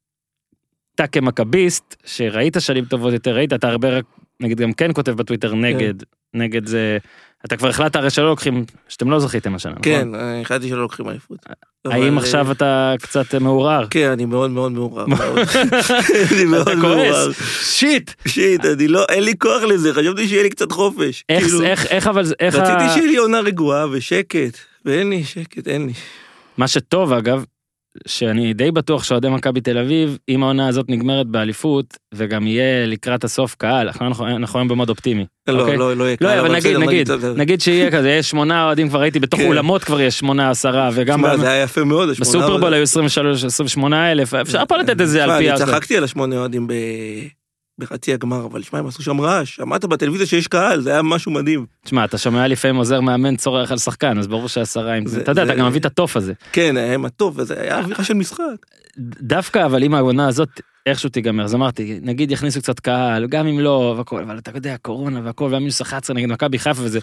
אתה 0.96 1.08
כמכביסט, 1.08 1.96
שראית 2.06 2.58
שנים 2.60 2.86
טובות 2.86 3.14
יותר, 3.14 3.36
ראית, 3.36 3.54
אתה 3.54 3.68
הרבה, 3.70 3.90
רק- 3.98 4.06
נגיד 4.40 4.62
גם 4.62 4.74
כן 4.74 4.94
כותב 4.94 5.12
בטוויטר 5.12 5.56
נגד, 5.56 5.94
נגד 6.34 6.66
זה, 6.68 6.98
אתה 7.46 7.58
כבר 7.58 7.70
החלטת 7.70 7.96
הרי 7.96 8.10
שלא 8.10 8.30
לוקחים, 8.30 8.66
שאתם 8.90 9.10
לא 9.10 9.20
זכיתם 9.20 9.56
השנה, 9.56 9.72
נכון? 9.72 9.84
כן, 9.84 10.08
החלטתי 10.42 10.70
שלא 10.70 10.82
לוקחים 10.82 11.10
אליפות. 11.10 11.38
האם 11.86 12.04
אבל, 12.18 12.24
עכשיו 12.24 12.48
אה, 12.48 12.52
אתה 12.52 12.94
קצת 13.02 13.36
מעורער? 13.36 13.88
כן, 13.90 14.10
אני 14.12 14.26
מאוד 14.26 14.52
מאוד. 14.52 14.72
מאוד. 14.72 15.10
אני 16.32 16.46
מאוד. 16.46 16.70
כועס, 16.82 17.36
שיט! 17.62 18.12
שיט, 18.28 18.66
אני 18.66 18.88
לא, 18.88 19.06
אין 19.10 19.24
לי 19.24 19.34
כוח 19.38 19.64
לזה, 19.64 19.94
חשבתי 19.94 20.28
שיהיה 20.28 20.44
לי 20.44 20.50
קצת 20.50 20.72
חופש. 20.72 21.24
איך, 21.30 21.44
כאילו, 21.44 21.62
איך, 21.64 21.86
איך 21.86 22.08
אבל, 22.08 22.24
איך, 22.40 22.56
ה- 22.56 22.60
רציתי 22.60 22.94
שיהיה 22.94 23.08
לי 23.12 23.18
עונה 23.18 23.40
רגועה 23.40 23.86
ושקט, 23.92 24.58
ואין 24.86 25.10
לי 25.10 25.24
שקט, 25.24 25.68
אין 25.68 25.86
לי. 25.86 25.94
מה 26.58 26.68
שטוב 26.68 27.14
אגב, 27.14 27.44
שאני 28.08 28.54
די 28.54 28.72
בטוח 28.72 29.04
שאוהדי 29.04 29.30
מכבי 29.30 29.62
תל 29.62 29.78
אביב, 29.78 30.18
אם 30.30 30.44
העונה 30.44 30.68
הזאת 30.68 30.86
נגמרת 30.90 31.28
באליפות, 31.28 31.98
וגם 32.14 32.48
יהיה 32.48 32.86
לקראת 32.86 33.24
הסוף 33.24 33.56
קהל, 33.56 33.88
אנחנו, 33.88 34.08
אנחנו, 34.08 34.28
אנחנו 34.28 34.60
היום 34.60 34.68
במוד 34.68 34.90
אופטימי. 34.90 35.26
לא, 35.48 35.62
אוקיי? 35.62 35.78
לא, 35.78 35.96
לא 35.98 36.04
יהיה 36.04 36.18
לא, 36.22 36.28
קל, 36.28 36.40
אבל 36.40 36.52
נגיד, 36.52 36.76
בסדר, 36.76 36.80
נגיד, 36.88 37.08
בסדר. 37.12 37.34
נגיד 37.34 37.62
שיהיה 37.62 37.92
כזה, 37.98 38.10
יש 38.10 38.30
שמונה 38.30 38.66
אוהדים 38.66 38.90
כבר 38.90 39.00
ראיתי, 39.02 39.20
בתוך 39.20 39.40
כן. 39.40 39.48
אולמות 39.48 39.84
כבר 39.84 40.02
יש 40.02 40.20
שמונה 40.20 40.50
עשרה, 40.50 40.90
וגם 40.94 41.18
תשמע, 41.20 41.34
במ- 41.34 41.42
זה 41.42 41.50
היה 41.52 41.64
יפה 41.64 41.84
מאוד, 41.84 42.10
השמונה 42.10 42.30
בסופרבול. 42.30 42.74
היו 42.74 42.84
23, 42.84 43.44
28 43.44 44.12
אלף, 44.12 44.34
אפשר 44.34 44.64
פה 44.68 44.78
לתת 44.78 45.02
את 45.02 45.08
זה 45.08 45.24
על 45.24 45.38
פי... 45.38 45.50
אני 45.50 45.58
צחקתי 45.60 45.98
על 45.98 46.04
השמונה 46.04 46.36
אוהדים 46.38 46.68
ב- 46.68 46.74
בחצי 47.80 48.14
הגמר, 48.14 48.46
אבל 48.46 48.62
שמע, 48.62 48.80
הם 48.80 48.88
עשו 48.88 49.04
שם 49.04 49.22
רעש, 49.22 49.56
שמעת 49.56 49.86
בטלוויזיה 49.86 50.28
שיש 50.28 50.48
קהל, 50.48 50.82
זה 50.82 50.92
היה 50.92 51.02
משהו 51.02 51.32
מדהים. 51.32 51.66
תשמע, 51.86 52.06
אתה 52.06 52.18
שומע 52.18 52.48
לפעמים 52.48 52.76
עוזר 52.76 53.02
מאמן 53.02 53.36
צורח 53.36 53.72
על 53.72 53.78
שחקן, 53.78 54.18
אז 54.20 54.28
ברור 54.28 54.50
שעשרה 54.50 54.94
עם 54.94 55.06
זה, 55.06 55.22
אתה 55.22 55.32
יודע, 55.32 55.44
אתה 55.44 55.56
גם 55.56 55.68
מביא 55.68 55.80
את 55.80 55.86
התוף 55.86 56.18
הזה. 56.18 56.34
כן, 56.52 56.78
היה 56.78 56.98
מה 56.98 57.10
טוב, 57.10 57.40
וזה 57.40 57.62
היה 57.62 57.80
אווירה 57.80 58.04
של 58.04 58.14
משחק. 58.14 58.66
דווקא 59.22 59.66
אבל 59.66 59.84
אם 59.84 59.94
העונה 59.94 60.28
הזאת 60.28 60.62
איכשהו 60.86 61.10
תיגמר, 61.10 61.44
אז 61.44 61.56
אמרתי, 61.56 62.00
נגיד 62.02 62.32
יכניסו 62.32 62.60
קצת 62.62 62.80
קהל, 62.80 63.28
גם 63.28 63.48
אם 63.48 63.60
לא, 63.60 63.96
והכל, 63.98 64.24
אבל 64.24 64.38
אתה 64.38 64.52
יודע, 64.56 64.76
קורונה 64.82 65.22
והכל, 65.24 65.50
והמינוס 65.52 65.82
11 65.82 66.16
נגד 66.16 66.30
מכבי 66.30 66.60
חיפה 66.60 66.82
וזה, 66.84 67.00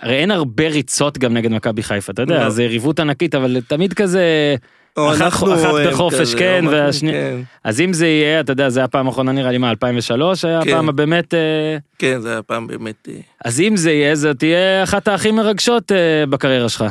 הרי 0.00 0.14
אין 0.14 0.30
הרבה 0.30 0.68
ריצות 0.68 1.18
גם 1.18 1.34
נגד 1.34 1.50
מכבי 1.50 1.82
חיפה, 1.82 2.12
אתה 2.12 2.22
יודע, 2.22 2.44
לא. 2.44 2.50
זה 2.50 2.62
יריבות 2.62 3.00
ענקית, 3.00 3.34
אבל 3.34 3.60
תמיד 3.68 3.92
כזה, 3.92 4.56
אחת- 4.98 5.42
הם 5.42 5.88
בחופש, 5.90 6.34
כן, 6.34 6.52
או 6.52 6.58
אנחנו, 6.58 6.70
והשני- 6.70 7.12
כן, 7.12 7.40
אז 7.64 7.80
אם 7.80 7.92
זה 7.92 8.06
יהיה, 8.06 8.40
אתה 8.40 8.52
יודע, 8.52 8.68
זה 8.68 8.80
היה 8.80 8.84
הפעם 8.84 9.06
האחרונה 9.06 9.32
נראה 9.32 9.50
לי 9.50 9.58
מה, 9.58 9.70
2003, 9.70 10.44
היה 10.44 10.62
כן. 10.64 10.68
הפעם 10.70 10.88
הבאמת, 10.88 11.34
אה, 11.34 11.76
כן, 11.98 12.20
זה 12.20 12.30
היה 12.32 12.42
פעם 12.42 12.66
באמת, 12.66 13.08
אה, 13.08 13.20
אז 13.44 13.60
אם 13.60 13.76
זה 13.76 13.90
יהיה, 13.92 14.14
זו 14.14 14.34
תהיה 14.34 14.82
אחת 14.82 15.08
הכי 15.08 15.30
מרגשות 15.30 15.92
אה, 15.92 16.26
בקריירה 16.26 16.68
שלך. 16.68 16.84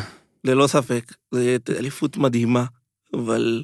ללא 0.45 0.67
ספק, 0.67 1.03
יהיה 1.35 1.57
אליפות 1.79 2.17
מדהימה, 2.17 2.63
אבל 3.13 3.63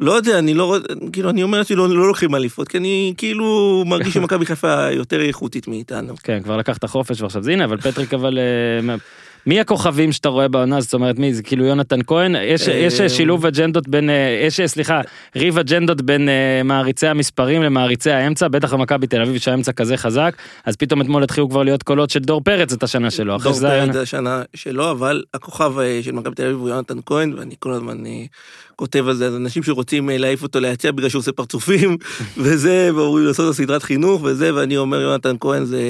לא 0.00 0.12
יודע, 0.12 0.38
אני 0.38 0.54
לא, 0.54 0.76
כאילו, 1.12 1.30
אני 1.30 1.42
אומר 1.42 1.58
לעצמי, 1.58 1.76
לא 1.76 1.88
לא 1.88 2.06
לוקחים 2.08 2.34
אליפות, 2.34 2.68
כי 2.68 2.78
אני 2.78 3.14
כאילו 3.16 3.82
מרגיש 3.86 4.14
שמכבי 4.14 4.46
חיפה 4.46 4.90
יותר 4.90 5.20
איכותית 5.22 5.68
מאיתנו. 5.68 6.14
כן, 6.22 6.40
כבר 6.42 6.56
לקחת 6.56 6.84
חופש 6.84 7.20
ועכשיו 7.20 7.42
זה 7.42 7.52
הנה, 7.52 7.64
אבל 7.64 7.76
פטריק 7.80 8.14
אבל... 8.14 8.38
אה, 9.46 9.52
מי 9.52 9.60
הכוכבים 9.60 10.12
שאתה 10.12 10.28
רואה 10.28 10.48
בעונה, 10.48 10.80
זאת 10.80 10.94
אומרת 10.94 11.18
מי, 11.18 11.34
זה 11.34 11.42
כאילו 11.42 11.64
יונתן 11.64 12.00
כהן, 12.06 12.36
יש, 12.42 12.68
אה, 12.68 12.74
יש 12.74 13.00
שילוב 13.00 13.46
אג'נדות 13.46 13.88
בין, 13.88 14.10
אה, 14.10 14.44
יש, 14.46 14.60
סליחה, 14.60 15.00
ריב 15.36 15.58
אג'נדות 15.58 16.02
בין 16.02 16.28
אה, 16.28 16.62
מעריצי 16.64 17.06
המספרים 17.06 17.62
למעריצי 17.62 18.10
האמצע, 18.10 18.48
בטח 18.48 18.74
במכבי 18.74 19.06
תל 19.06 19.22
אביב 19.22 19.38
שהאמצע 19.38 19.72
כזה 19.72 19.96
חזק, 19.96 20.34
אז 20.64 20.76
פתאום 20.76 21.00
אתמול 21.00 21.22
התחילו 21.22 21.48
כבר 21.48 21.62
להיות 21.62 21.82
קולות 21.82 22.10
של 22.10 22.18
דור 22.18 22.40
פרץ 22.40 22.72
את 22.72 22.82
השנה 22.82 23.10
שלו, 23.10 23.38
דור. 23.38 23.52
פרץ 23.52 23.92
זה 23.92 24.02
השנה 24.02 24.42
שלו, 24.54 24.90
אבל 24.90 25.22
הכוכב 25.34 25.78
אה, 25.78 26.00
של 26.02 26.12
מכבי 26.12 26.34
תל 26.34 26.44
אביב 26.44 26.56
הוא 26.56 26.68
יונתן 26.68 26.98
כהן, 27.06 27.34
ואני 27.38 27.54
כל 27.58 27.72
הזמן 27.72 28.06
אה, 28.06 28.24
כותב 28.76 29.08
על 29.08 29.14
זה, 29.14 29.26
אז 29.26 29.36
אנשים 29.36 29.62
שרוצים 29.62 30.10
אה, 30.10 30.18
להעיף 30.18 30.42
אותו 30.42 30.60
ליציע 30.60 30.92
בגלל 30.92 31.08
שהוא 31.08 31.20
עושה 31.20 31.32
פרצופים, 31.32 31.96
וזה, 32.42 32.90
ואומרים 32.94 33.24
לעשות 33.24 33.46
לו 33.46 33.54
סדרת 33.54 33.82
חינוך 33.82 34.22
וזה, 34.22 34.54
ואני 34.54 34.76
אומר 34.76 35.00
יונתן 35.00 35.36
כהן 35.40 35.64
זה 35.64 35.80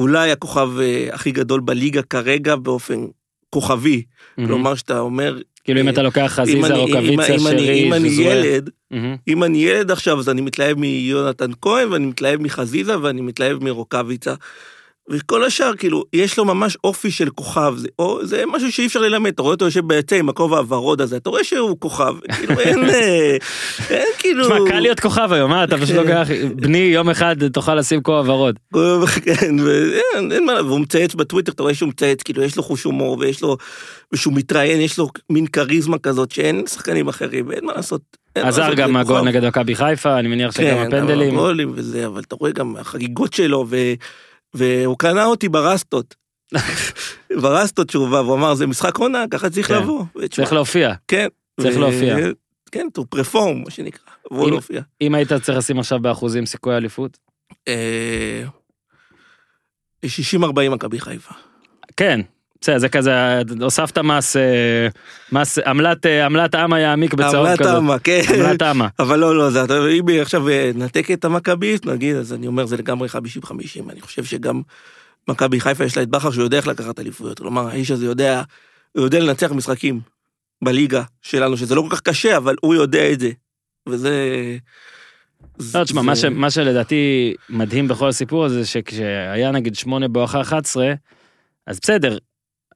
אולי 0.00 0.30
הכוכב 0.30 0.68
אה, 0.80 1.08
הכי 1.12 1.30
גדול 1.30 1.60
בליגה 1.60 2.02
כרגע 2.02 2.56
באופן 2.56 3.04
כוכבי, 3.50 4.02
מהמם. 4.38 4.48
כלומר 4.48 4.74
שאתה 4.74 4.98
אומר, 4.98 5.38
כאילו 5.64 5.80
אם 5.80 5.86
אה, 5.86 5.92
אתה 5.92 6.02
לוקח 6.02 6.32
חזיזה, 6.34 6.74
רוקאביצה, 6.74 7.38
שרי, 7.38 7.84
אם 7.84 7.92
אני. 7.92 8.08
ילד. 8.08 8.70
אם 9.28 9.44
אני 9.44 9.58
ילד 9.58 9.90
עכשיו, 9.90 10.18
אז 10.18 10.28
אני 10.28 10.40
מתלהב 10.40 10.78
מיונתן 10.78 11.50
כהן, 11.60 11.92
ואני 11.92 12.06
מתלהב 12.06 12.42
מחזיזה, 12.42 13.00
ואני 13.00 13.20
מתלהב 13.20 13.64
מרוקאביצה. 13.64 14.34
וכל 15.10 15.44
השאר, 15.44 15.76
כאילו, 15.76 16.04
יש 16.12 16.38
לו 16.38 16.44
ממש 16.44 16.76
אופי 16.84 17.10
של 17.10 17.30
כוכב, 17.30 17.74
זה, 17.76 17.88
או, 17.98 18.26
זה 18.26 18.44
משהו 18.46 18.72
שאי 18.72 18.86
אפשר 18.86 19.00
ללמד, 19.00 19.32
אתה 19.32 19.42
רואה 19.42 19.54
אותו 19.54 19.64
יושב 19.64 19.86
ביציע 19.86 20.18
עם 20.18 20.28
הכובע 20.28 20.58
הוורוד 20.58 21.00
הזה, 21.00 21.16
אתה 21.16 21.30
רואה 21.30 21.44
שהוא 21.44 21.76
כוכב, 21.80 22.14
כאילו 22.36 22.60
אין, 22.60 22.84
אה, 22.90 23.36
אין 23.90 24.06
כאילו... 24.18 24.44
תשמע, 24.44 24.56
קל 24.68 24.80
להיות 24.80 25.00
כוכב 25.00 25.32
היום, 25.32 25.50
מה, 25.50 25.64
אתה 25.64 25.76
פשוט 25.76 25.96
כן. 25.96 25.96
לוקח, 25.96 26.28
בני 26.54 26.78
יום 26.78 27.10
אחד 27.10 27.48
תוכל 27.48 27.74
לשים 27.74 28.02
כובע 28.02 28.32
ורוד. 28.32 28.58
כן, 29.24 29.60
ואין, 29.60 30.32
אין 30.32 30.46
מה, 30.46 30.52
והוא 30.64 30.80
מצייץ 30.80 31.14
בטוויטר, 31.14 31.52
אתה 31.52 31.62
רואה 31.62 31.74
שהוא 31.74 31.88
מצייץ, 31.88 32.22
כאילו 32.22 32.42
יש 32.42 32.56
לו 32.56 32.62
חוש 32.62 32.82
הומור, 32.82 33.18
ויש 33.20 33.42
לו, 33.42 33.56
ושהוא 34.12 34.34
מתראיין, 34.34 34.80
יש 34.80 34.98
לו 34.98 35.08
מין 35.30 35.46
כריזמה 35.46 35.98
כזאת 35.98 36.30
שאין 36.32 36.66
שחקנים 36.66 37.08
אחרים, 37.08 37.48
ואין 37.48 37.64
מה 37.64 37.72
לעשות. 37.72 38.00
עזר 38.34 38.74
גם 38.74 38.96
הגול. 38.96 39.20
נגד 39.20 39.44
מכבי 39.44 39.74
חיפה, 39.74 40.18
אני 40.18 40.28
מניח 40.28 40.52
שגם 40.52 40.64
כן, 40.64 40.86
הפנדלים. 40.86 41.34
הגולים 41.34 41.72
וזה, 41.74 42.06
אבל 42.06 42.20
אתה 42.20 42.34
רואה 42.34 42.50
גם 42.50 42.76
החגיגות 42.76 43.32
שלו, 43.32 43.66
והוא 44.54 44.98
קנה 44.98 45.24
אותי 45.24 45.48
ברסטות. 45.48 46.14
ברסטות 47.42 47.90
שהוא 47.90 48.08
בא, 48.08 48.16
והוא 48.16 48.34
אמר, 48.34 48.54
זה 48.54 48.66
משחק 48.66 48.96
עונה, 48.98 49.24
ככה 49.30 49.50
צריך 49.50 49.68
כן. 49.68 49.74
לבוא. 49.74 50.04
ותשמע, 50.16 50.28
צריך 50.44 50.52
להופיע. 50.52 50.94
כן. 51.08 51.28
צריך 51.60 51.76
ו- 51.76 51.80
להופיע. 51.80 52.16
כן, 52.72 52.86
to 52.98 53.18
perform, 53.18 53.54
מה 53.64 53.70
שנקרא. 53.70 54.12
אם- 54.32 54.48
להופיע. 54.50 54.82
אם 55.00 55.14
היית 55.14 55.32
צריך 55.32 55.58
לשים 55.58 55.78
עכשיו 55.78 55.98
באחוזים 56.00 56.46
סיכוי 56.46 56.76
אליפות? 56.76 57.18
אה, 57.68 58.44
60-40 60.06 60.38
מכבי 60.70 61.00
חיפה. 61.00 61.34
כן. 61.96 62.20
בסדר, 62.60 62.78
זה 62.78 62.88
כזה, 62.88 63.12
הוספת 63.60 63.98
מס, 63.98 64.36
אה, 64.36 64.88
מס, 65.32 65.58
עמלת, 65.58 66.06
אה, 66.06 66.26
עמלת 66.26 66.54
אמה 66.54 66.80
יעמיק 66.80 67.14
בצהוב 67.14 67.46
עמלת 67.46 67.58
כזאת. 67.58 67.76
אמה, 67.76 67.98
כן. 67.98 68.20
עמלת 68.34 68.62
אמה. 68.62 68.88
אבל 68.98 69.18
לא, 69.18 69.36
לא, 69.36 69.50
זה, 69.50 69.62
אם 69.98 70.04
עכשיו 70.22 70.48
אה, 70.48 70.70
נתק 70.74 71.10
את 71.10 71.24
המכביסט, 71.24 71.86
נגיד, 71.86 72.16
אז 72.16 72.32
אני 72.32 72.46
אומר, 72.46 72.66
זה 72.66 72.76
לגמרי 72.76 73.08
50-50. 73.08 73.12
אני 73.90 74.00
חושב 74.00 74.24
שגם 74.24 74.62
מכבי 75.28 75.60
חיפה 75.60 75.84
יש 75.84 75.96
לה 75.96 76.02
את 76.02 76.08
בכר 76.08 76.30
שיודע 76.30 76.56
איך 76.56 76.66
לקחת 76.66 77.00
אליפויות. 77.00 77.38
כלומר, 77.38 77.68
האיש 77.68 77.90
הזה 77.90 78.06
יודע, 78.06 78.42
הוא 78.96 79.04
יודע 79.04 79.20
לנצח 79.20 79.52
משחקים 79.52 80.00
בליגה 80.64 81.02
שלנו, 81.22 81.56
שזה 81.56 81.74
לא 81.74 81.82
כל 81.82 81.96
כך 81.96 82.00
קשה, 82.00 82.36
אבל 82.36 82.54
הוא 82.60 82.74
יודע 82.74 83.12
את 83.12 83.20
זה. 83.20 83.30
וזה... 83.88 84.10
לא, 85.74 85.84
תשמע, 85.84 86.00
זה- 86.02 86.06
מה, 86.06 86.16
ש, 86.16 86.24
מה 86.24 86.50
שלדעתי 86.50 87.34
מדהים 87.48 87.88
בכל 87.88 88.08
הסיפור 88.08 88.44
הזה, 88.44 88.66
שכשהיה 88.66 89.50
נגיד 89.50 89.74
שמונה 89.74 90.08
בואכה 90.08 90.40
11, 90.40 90.92
אז 91.66 91.80
בסדר, 91.82 92.18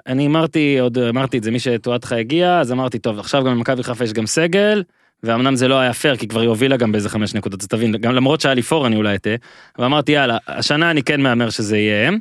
אני 0.06 0.26
אמרתי, 0.26 0.78
עוד 0.78 0.98
אמרתי 0.98 1.38
את 1.38 1.42
זה, 1.42 1.50
מי 1.50 1.58
שטועתך 1.58 2.12
הגיע, 2.12 2.60
אז 2.60 2.72
אמרתי, 2.72 2.98
טוב, 2.98 3.18
עכשיו 3.18 3.44
גם 3.44 3.52
למכבי 3.52 3.82
חיפה 3.82 4.04
יש 4.04 4.12
גם 4.12 4.26
סגל, 4.26 4.82
ואמנם 5.22 5.56
זה 5.56 5.68
לא 5.68 5.78
היה 5.78 5.92
פייר, 5.92 6.16
כי 6.16 6.28
כבר 6.28 6.40
היא 6.40 6.48
הובילה 6.48 6.76
גם 6.76 6.92
באיזה 6.92 7.08
חמש 7.08 7.34
נקודות, 7.34 7.62
אז 7.62 7.68
תבין, 7.68 7.92
גם 7.92 8.14
למרות 8.14 8.40
שהיה 8.40 8.54
לי 8.54 8.62
פור 8.62 8.86
אני 8.86 8.96
אולי 8.96 9.14
אטעה, 9.14 9.34
ואמרתי, 9.78 10.12
יאללה, 10.12 10.38
השנה 10.48 10.90
אני 10.90 11.02
כן 11.02 11.20
מהמר 11.20 11.50
שזה 11.50 11.78
יהיה 11.78 12.08
הם. 12.08 12.18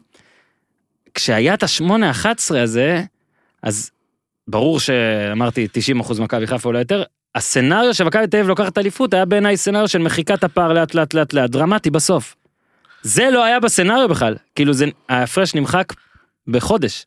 כשהיה 1.13 1.53
את 1.53 1.63
השמונה 1.63 2.09
11 2.09 2.61
הזה, 2.61 3.01
אז 3.63 3.91
ברור 4.47 4.79
שאמרתי 4.79 5.67
90% 6.01 6.21
מכבי 6.21 6.47
חיפה 6.47 6.69
אולי 6.69 6.79
יותר, 6.79 7.03
ה 7.35 7.42
scenario 7.42 7.93
שמכבי 7.93 8.27
תל 8.27 8.37
אביב 8.37 8.49
לוקחת 8.49 8.77
אליפות 8.77 9.13
היה 9.13 9.25
בעיניי 9.25 9.57
scenario 9.57 9.87
של 9.87 9.99
מחיקת 9.99 10.43
הפער 10.43 10.73
לאט 10.73 10.95
לאט 10.95 11.13
לאט 11.13 11.33
לאט, 11.33 11.49
דרמטי 11.49 11.89
בסוף. 11.89 12.35
זה 13.01 13.29
לא 13.29 13.43
היה 13.43 13.59
ב 13.59 13.65
scenario 13.65 14.09
בכלל, 14.09 14.35
כאילו 14.55 14.73
זה, 14.73 14.85
ההפרש 15.09 15.55
נמחק 15.55 15.93
בחודש, 16.47 17.05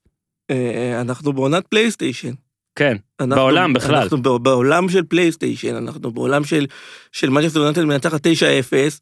אנחנו 1.00 1.32
בעונת 1.32 1.66
פלייסטיישן. 1.66 2.32
כן, 2.78 2.96
אנחנו- 3.20 3.34
בעולם 3.36 3.72
בכלל. 3.72 3.94
אנחנו 3.94 4.22
בעולם 4.42 4.88
של 4.88 5.02
פלייסטיישן, 5.02 5.74
אנחנו 5.74 6.12
בעולם 6.12 6.44
של, 6.44 6.66
של 7.12 7.30
מנצ'סטר 7.30 7.60
יונייטד 7.60 7.84
מנצחת 7.84 8.26
9-0, 8.26 9.00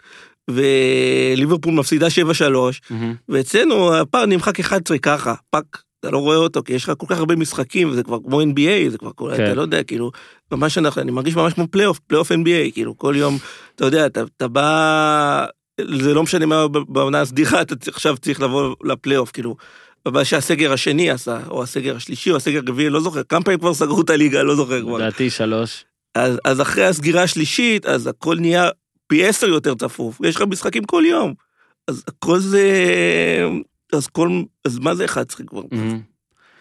וליברפול 0.51 1.75
מפסידה 1.75 2.07
7-3, 2.91 2.93
ואצלנו 3.29 3.95
הפער 3.95 4.27
נמחק 4.27 4.61
11 4.61 4.99
ככה, 4.99 5.35
fuck, 5.51 5.65
אתה 6.01 6.11
לא 6.11 6.19
רואה 6.19 6.37
אותו, 6.37 6.63
כי 6.63 6.73
יש 6.73 6.85
לך 6.85 6.93
כל 6.99 7.07
כך 7.09 7.19
הרבה 7.19 7.37
משחקים, 7.37 7.89
וזה 7.91 8.03
כבר 8.03 8.19
כמו 8.25 8.41
NBA, 8.43 8.91
זה 8.91 8.99
כבר, 8.99 9.11
כל- 9.15 9.33
כן. 9.37 9.45
אתה 9.45 9.55
לא 9.55 9.63
יודע, 9.63 9.83
כאילו, 9.83 10.11
ממש 10.53 10.79
אנחנו, 10.79 11.03
אני 11.03 11.11
מרגיש 11.11 11.37
ממש 11.37 11.53
כמו 11.53 11.69
פלייאוף, 11.71 11.99
פלייאוף 11.99 12.33
NBA, 12.33 12.73
כאילו, 12.73 12.99
כל 12.99 13.15
יום, 13.17 13.39
אתה 13.75 13.85
יודע, 13.85 14.07
אתה, 14.07 14.23
אתה 14.37 14.49
בא, 14.49 15.47
זה 15.99 16.15
לא 16.15 16.23
משנה 16.23 16.47
מה 16.47 16.69
בעונה 16.69 17.21
הסדירה, 17.21 17.61
אתה 17.63 17.75
עכשיו 17.89 18.17
צריך 18.17 18.41
לבוא 18.41 18.75
לפלייאוף, 18.85 19.31
כאילו. 19.31 19.57
מה 20.13 20.25
שהסגר 20.25 20.73
השני 20.73 21.11
עשה, 21.11 21.39
או 21.51 21.63
הסגר 21.63 21.97
השלישי, 21.97 22.31
או 22.31 22.37
הסגר 22.37 22.61
הרביעי, 22.67 22.91
לא 22.91 23.01
זוכר, 23.01 23.23
כמה 23.23 23.45
פעמים 23.45 23.61
כבר 23.61 23.75
סגרו 23.75 24.01
את 24.01 24.11
הליגה, 24.11 24.43
לא 24.43 24.57
זוכר 24.57 24.83
כבר. 24.83 24.99
לדעתי 24.99 25.31
שלוש. 25.31 25.85
אז, 26.15 26.39
אז 26.45 26.61
אחרי 26.61 26.85
הסגירה 26.85 27.23
השלישית, 27.23 27.87
אז 27.87 28.07
הכל 28.07 28.37
נהיה 28.41 28.69
פי 29.07 29.27
עשר 29.27 29.47
יותר 29.47 29.75
צפוף, 29.75 30.21
יש 30.25 30.37
לך 30.37 30.43
משחקים 30.43 30.85
כל 30.85 31.03
יום. 31.07 31.35
אז 31.89 32.05
הכל 32.09 32.39
זה... 32.39 32.69
אז 33.93 34.07
כל... 34.07 34.43
אז 34.65 34.79
מה 34.79 34.95
זה 34.95 35.05
11 35.05 35.47
כבר? 35.47 35.63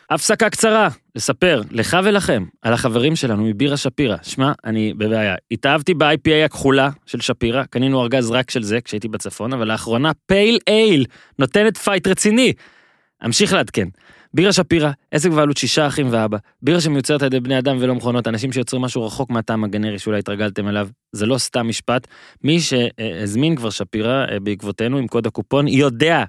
הפסקה 0.09 0.49
קצרה, 0.49 0.89
לספר 1.15 1.61
לך 1.71 1.97
ולכם 2.03 2.45
על 2.61 2.73
החברים 2.73 3.15
שלנו 3.15 3.43
מבירה 3.43 3.77
שפירא. 3.77 4.17
שמע, 4.23 4.51
אני 4.65 4.93
בבעיה. 4.93 5.35
התאהבתי 5.51 5.93
ב-IPA 5.93 6.45
הכחולה 6.45 6.89
של 7.05 7.21
שפירא, 7.21 7.63
קנינו 7.63 8.01
ארגז 8.01 8.31
רק 8.31 8.51
של 8.51 8.63
זה 8.63 8.81
כשהייתי 8.81 9.07
בצפון, 9.07 9.53
אבל 9.53 9.67
לאחרונה 9.67 10.11
pale 10.25 10.59
ale 10.67 11.05
נותנת 11.39 11.77
פייט 11.77 12.07
רציני. 12.07 12.53
אמשיך 13.25 13.53
לעדכן. 13.53 13.87
בירה 14.33 14.53
שפירא, 14.53 14.91
עסק 15.11 15.29
בעלות 15.29 15.57
שישה 15.57 15.87
אחים 15.87 16.07
ואבא, 16.11 16.37
בירה 16.61 16.81
שמיוצרת 16.81 17.21
על 17.21 17.27
ידי 17.27 17.39
בני 17.39 17.59
אדם 17.59 17.77
ולא 17.79 17.95
מכונות, 17.95 18.27
אנשים 18.27 18.51
שיוצרים 18.51 18.81
משהו 18.81 19.05
רחוק 19.05 19.29
מהטעם 19.29 19.63
הגנרי 19.63 19.99
שאולי 19.99 20.19
התרגלתם 20.19 20.67
אליו, 20.67 20.87
זה 21.11 21.25
לא 21.25 21.37
סתם 21.37 21.67
משפט. 21.67 22.07
מי 22.43 22.59
שהזמין 22.59 23.55
כבר 23.55 23.69
שפירא 23.69 24.25
אה, 24.31 24.39
בעקבותינו 24.39 24.97
עם 24.97 25.07
קוד 25.07 25.27
הקופון 25.27 25.67
יודע 25.67 26.23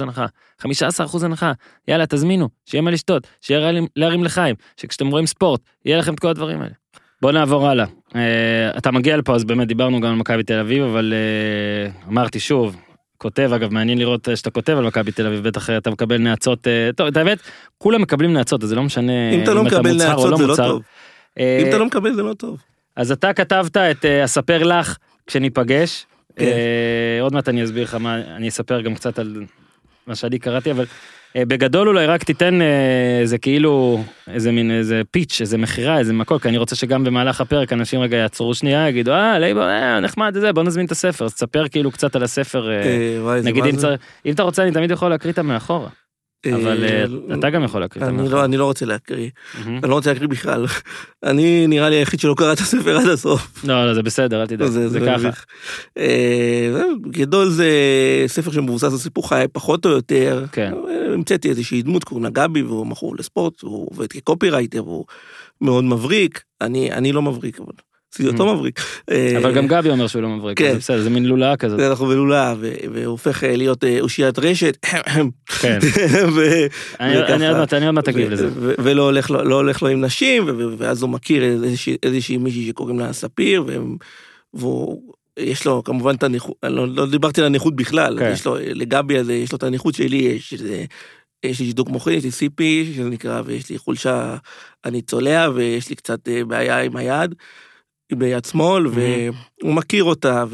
הנחה, 0.01 0.27
15% 0.63 0.67
הנחה, 1.25 1.53
יאללה, 1.89 2.07
תזמינו, 2.07 2.49
שיהיה 2.67 2.83
מה 2.83 2.91
לשתות, 2.91 3.27
שיהיה 3.41 3.73
להרים- 3.97 4.25
לחיים, 4.25 4.55
שכשאתם 4.77 5.07
רואים 5.07 5.27
ספורט, 5.27 5.61
יהיה 5.85 5.99
לכם 5.99 6.15
את 6.15 6.21
כל 6.21 6.29
הדברים 6.29 6.61
האלה. 6.61 6.73
בוא 7.23 7.33
נעבור 7.33 7.69
הלאה. 7.69 7.87
Uh, 8.09 8.15
אתה 8.79 8.91
מגיע 8.91 9.17
לפה, 9.17 9.35
אז 9.35 9.45
באמת 9.45 9.69
דיברנו 9.69 10.01
גם 10.01 10.09
על 10.09 10.15
מכבי 10.17 10.43
תל 10.43 10.59
אביב, 10.59 10.83
אבל 10.83 11.13
uh, 12.05 12.09
אמרתי 12.09 12.41
שוב, 12.41 12.77
כותב, 13.19 13.51
אגב, 13.55 13.73
מעניין 13.73 13.99
לראות 13.99 14.29
אה, 14.29 14.37
שאתה 14.37 14.51
כותב 14.51 14.73
על 14.79 14.85
מכבי 14.87 15.13
תל 15.13 15.27
אביב, 15.27 15.49
בטח 15.49 15.71
אתה 15.71 15.91
מקבל 15.91 16.19
נאצות, 16.19 16.67
אה, 16.67 16.91
טוב, 16.97 17.07
את 17.07 17.17
האמת, 17.17 17.39
כולם 17.79 18.03
מקבלים 18.03 18.33
נאצות, 18.33 18.63
אז 18.63 18.69
זה 18.69 18.75
לא 18.75 18.83
משנה 18.83 19.31
אם 19.35 19.43
אתה 19.43 19.55
לא 19.55 19.65
מקבל 19.65 19.93
נאצות 19.97 20.39
זה 20.39 20.43
לא 20.43 20.49
מוצהר. 20.49 20.69
טוב. 20.69 20.83
אה, 21.39 21.59
אם 21.63 21.69
אתה 21.69 21.79
לא 21.79 21.87
מקבל 21.87 22.15
זה 22.15 22.23
לא 22.23 22.35
טוב. 22.35 22.59
אז 22.97 23.13
אתה 23.13 23.33
כתבת 23.33 23.77
את 23.77 24.05
אה, 24.05 24.25
אספר 24.25 24.63
לך 24.63 24.97
כשניפגש. 25.27 26.07
כן. 26.37 26.45
אה, 26.45 27.19
עוד 27.21 27.33
מעט 27.33 27.49
אני 27.49 27.65
אסביר 27.65 27.83
לך 27.83 27.95
מה, 27.95 28.17
אני 28.37 28.49
אספר 28.49 28.81
גם 28.81 28.95
קצת 28.95 29.19
על 29.19 29.45
מה 30.07 30.15
שאני 30.15 30.39
קראתי, 30.39 30.71
אבל 30.71 30.85
אה, 31.37 31.45
בגדול 31.45 31.89
אולי 31.89 32.07
רק 32.07 32.25
תיתן 32.25 32.63
אה, 32.63 33.19
איזה 33.21 33.39
כאילו, 33.39 34.05
איזה 34.29 34.53
מין 34.53 34.71
איזה 34.71 35.03
פיץ', 35.11 35.41
איזה 35.41 35.59
מכירה, 35.59 35.99
איזה 35.99 36.13
מקור, 36.13 36.39
כי 36.39 36.49
אני 36.49 36.59
רוצה 36.59 36.77
שגם 36.77 37.05
במהלך 37.05 37.41
הפרק 37.41 37.73
אנשים 37.73 38.01
רגע 38.01 38.17
יעצרו 38.17 38.55
שנייה, 38.55 38.89
יגידו, 38.89 39.13
אה, 39.13 39.39
לייבור, 39.39 39.63
אה, 39.63 40.01
נחמד 40.01 40.37
זה, 40.41 40.53
בוא 40.53 40.63
נזמין 40.63 40.87
את 40.87 40.91
הספר, 40.91 41.25
אז 41.25 41.35
תספר 41.35 41.69
כאילו 41.69 41.91
קצת 41.91 42.17
על 42.17 42.23
הספר, 42.23 42.71
נגיד 43.45 43.65
אם 44.27 44.33
אתה 44.33 44.43
רוצה 44.43 44.63
אני 44.63 44.73
תמיד 44.73 44.91
יכול 44.91 45.11
להקריא 45.11 45.33
אותה 45.33 45.43
מאחורה, 45.43 45.89
אבל 46.55 46.85
אה, 46.85 47.05
אה, 47.31 47.35
אתה 47.39 47.51
גם 47.51 47.65
יכול 47.65 47.81
להקריא 47.81 48.07
אני. 48.07 48.29
לא, 48.29 48.45
אני 48.45 48.57
לא 48.57 48.65
רוצה 48.65 48.87
להקריא. 48.87 49.31
אני 49.67 49.89
לא 49.91 49.95
רוצה 49.95 50.11
להקריא 50.11 50.29
בכלל. 50.29 50.67
אני 51.31 51.67
נראה 51.67 51.89
לי 51.89 51.97
היחיד 51.97 52.21
שלא 52.21 52.35
קרא 52.37 52.53
את 52.53 52.59
הספר 52.59 52.97
עד 52.99 53.09
הסוף. 53.09 53.65
לא, 53.65 53.87
לא, 53.87 53.95
זה 53.95 54.03
בסדר, 54.03 54.43
אל 54.43 54.47
תדאג, 54.47 54.69
זה 54.69 55.01
ככה. 55.01 55.31
אה, 55.99 56.71
זהו, 56.73 57.01
בגדול 57.01 57.49
זה 57.49 57.71
ספר 58.27 58.51
שמבוסס 58.51 58.85
על 58.85 58.99
סיפור 58.99 59.29
חיי 59.29 59.49
פחות 59.49 59.87
או 59.87 59.91
יותר. 59.91 60.45
כן. 60.53 60.73
המצאתי 61.15 61.49
איזושהי 61.49 61.83
דמות, 61.83 62.05
קוראים 62.05 62.25
לה 62.25 62.31
גבי, 62.31 62.63
והוא 62.63 62.87
מכור 62.87 63.17
לספורט, 63.17 63.61
הוא 63.61 63.89
עובד 63.91 64.07
כקופירייטר, 64.07 64.81
הוא 64.81 65.05
מאוד 65.61 65.85
מבריק. 65.85 66.43
אני 66.61 66.93
אני 66.93 67.13
לא 67.13 67.23
מבריק, 67.23 67.61
אבל 67.61 67.73
אותו 68.27 68.55
מבריק. 68.55 68.81
אה, 69.11 69.39
אבל 69.39 69.55
גם 69.55 69.67
גבי 69.67 69.91
אומר 69.91 70.07
שהוא 70.07 70.23
לא 70.23 70.29
מבריק, 70.29 70.59
כן. 70.59 70.73
זה 70.73 70.79
בסדר, 70.79 71.03
זה 71.03 71.11
מין 71.11 71.25
לולאה 71.27 71.57
כזאת. 71.57 71.81
אנחנו 71.81 72.07
בלולה, 72.07 72.55
ו- 72.61 72.73
והוא 72.93 73.05
הופך 73.07 73.45
אה, 73.45 73.57
להיות 73.57 73.85
אה, 73.85 74.01
אושיית 74.01 74.39
רשת. 74.39 74.87
כן. 75.61 75.79
אני 77.01 77.17
עוד 77.17 77.25
מעט- 77.55 77.69
ו- 78.29 78.33
לזה. 78.33 78.49
ולא 78.79 79.03
הולך 79.03 79.31
לו, 79.31 79.43
לא 79.45 79.55
הולך 79.55 79.83
לו 79.83 79.89
עם 79.89 80.01
נשים, 80.05 80.45
ואז 80.79 81.03
הוא 81.03 81.11
מכיר 81.11 81.43
איזושהי, 82.03 82.37
מישהי 82.37 82.67
שקוראים 82.69 82.99
לה 82.99 83.13
ספיר, 83.13 83.65
והוא, 84.55 85.03
יש 85.39 85.67
לו 85.67 85.85
כמובן 85.85 86.15
את 86.15 86.23
הנכות, 86.23 86.55
אני 86.63 86.75
לא, 86.75 86.89
לא 86.89 87.07
דיברתי 87.07 87.41
על 87.41 87.47
הנכות 87.47 87.77
בכלל, 87.77 88.19
כן. 88.19 88.31
יש 88.33 88.47
לו, 88.47 88.57
לגבי 88.61 89.19
הזה, 89.19 89.35
יש 89.35 89.53
לו 89.53 89.57
את 89.59 89.63
הנכות 89.63 89.95
שלי, 89.95 90.17
יש, 90.17 90.55
יש 91.45 91.61
לי 91.61 91.67
שיתוק 91.67 91.89
מוחין, 91.89 92.15
יש 92.19 92.25
לי 92.25 92.31
CP, 92.31 92.63
שזה 92.95 93.09
נקרא, 93.11 93.43
ויש 93.45 93.71
לי 93.71 93.79
חולשה, 93.79 94.37
אני 94.85 95.03
צולע, 95.03 95.49
ויש 95.55 95.91
לי 95.91 95.97
קצת 95.97 96.19
בעיה 96.47 96.81
עם 96.83 96.97
היד, 96.97 97.35
ביד 98.13 98.45
שמאל, 98.45 98.87
והוא 98.87 99.75
מכיר 99.75 100.05
אותה, 100.05 100.45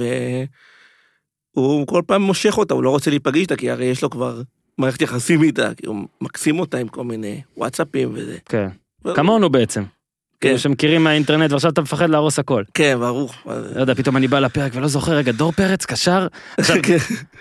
והוא 1.57 1.87
כל 1.87 2.03
פעם 2.07 2.23
מושך 2.23 2.59
אותה, 2.59 2.75
הוא 2.75 2.83
לא 2.83 2.91
רוצה 2.91 3.11
להיפגש 3.11 3.41
איתה, 3.41 3.57
כי 3.57 3.71
הרי 3.71 3.85
יש 3.85 4.03
לו 4.03 4.11
כבר 4.11 4.43
מערכת 4.79 5.03
יחסים 5.03 5.43
איתה, 5.43 5.75
כאילו 5.75 5.95
מקסים 6.21 6.61
אותה 6.61 6.79
עם 6.79 6.89
כל 6.89 7.05
מיני 7.05 7.41
וואטסאפים 7.57 8.11
וזה. 8.15 8.39
כן. 8.49 8.69
כמונו 9.15 9.51
בעצם. 9.51 9.83
כן. 9.83 10.49
כאילו 10.49 10.59
שמכירים 10.59 11.05
מהאינטרנט 11.05 11.53
ועכשיו 11.53 11.71
אתה 11.71 11.81
מפחד 11.81 12.11
להרוס 12.11 12.39
הכל. 12.39 12.65
כן, 12.75 12.97
ברור. 13.01 13.31
לא 13.47 13.81
יודע, 13.81 13.95
פתאום 13.95 14.17
אני 14.17 14.29
בא 14.29 14.39
לפרק 14.39 14.73
ולא 14.75 14.89
זוכר, 14.89 15.13
רגע, 15.13 15.33
דור 15.33 15.53
פרץ, 15.53 15.85
קשר? 15.85 16.27
כן. 16.83 16.97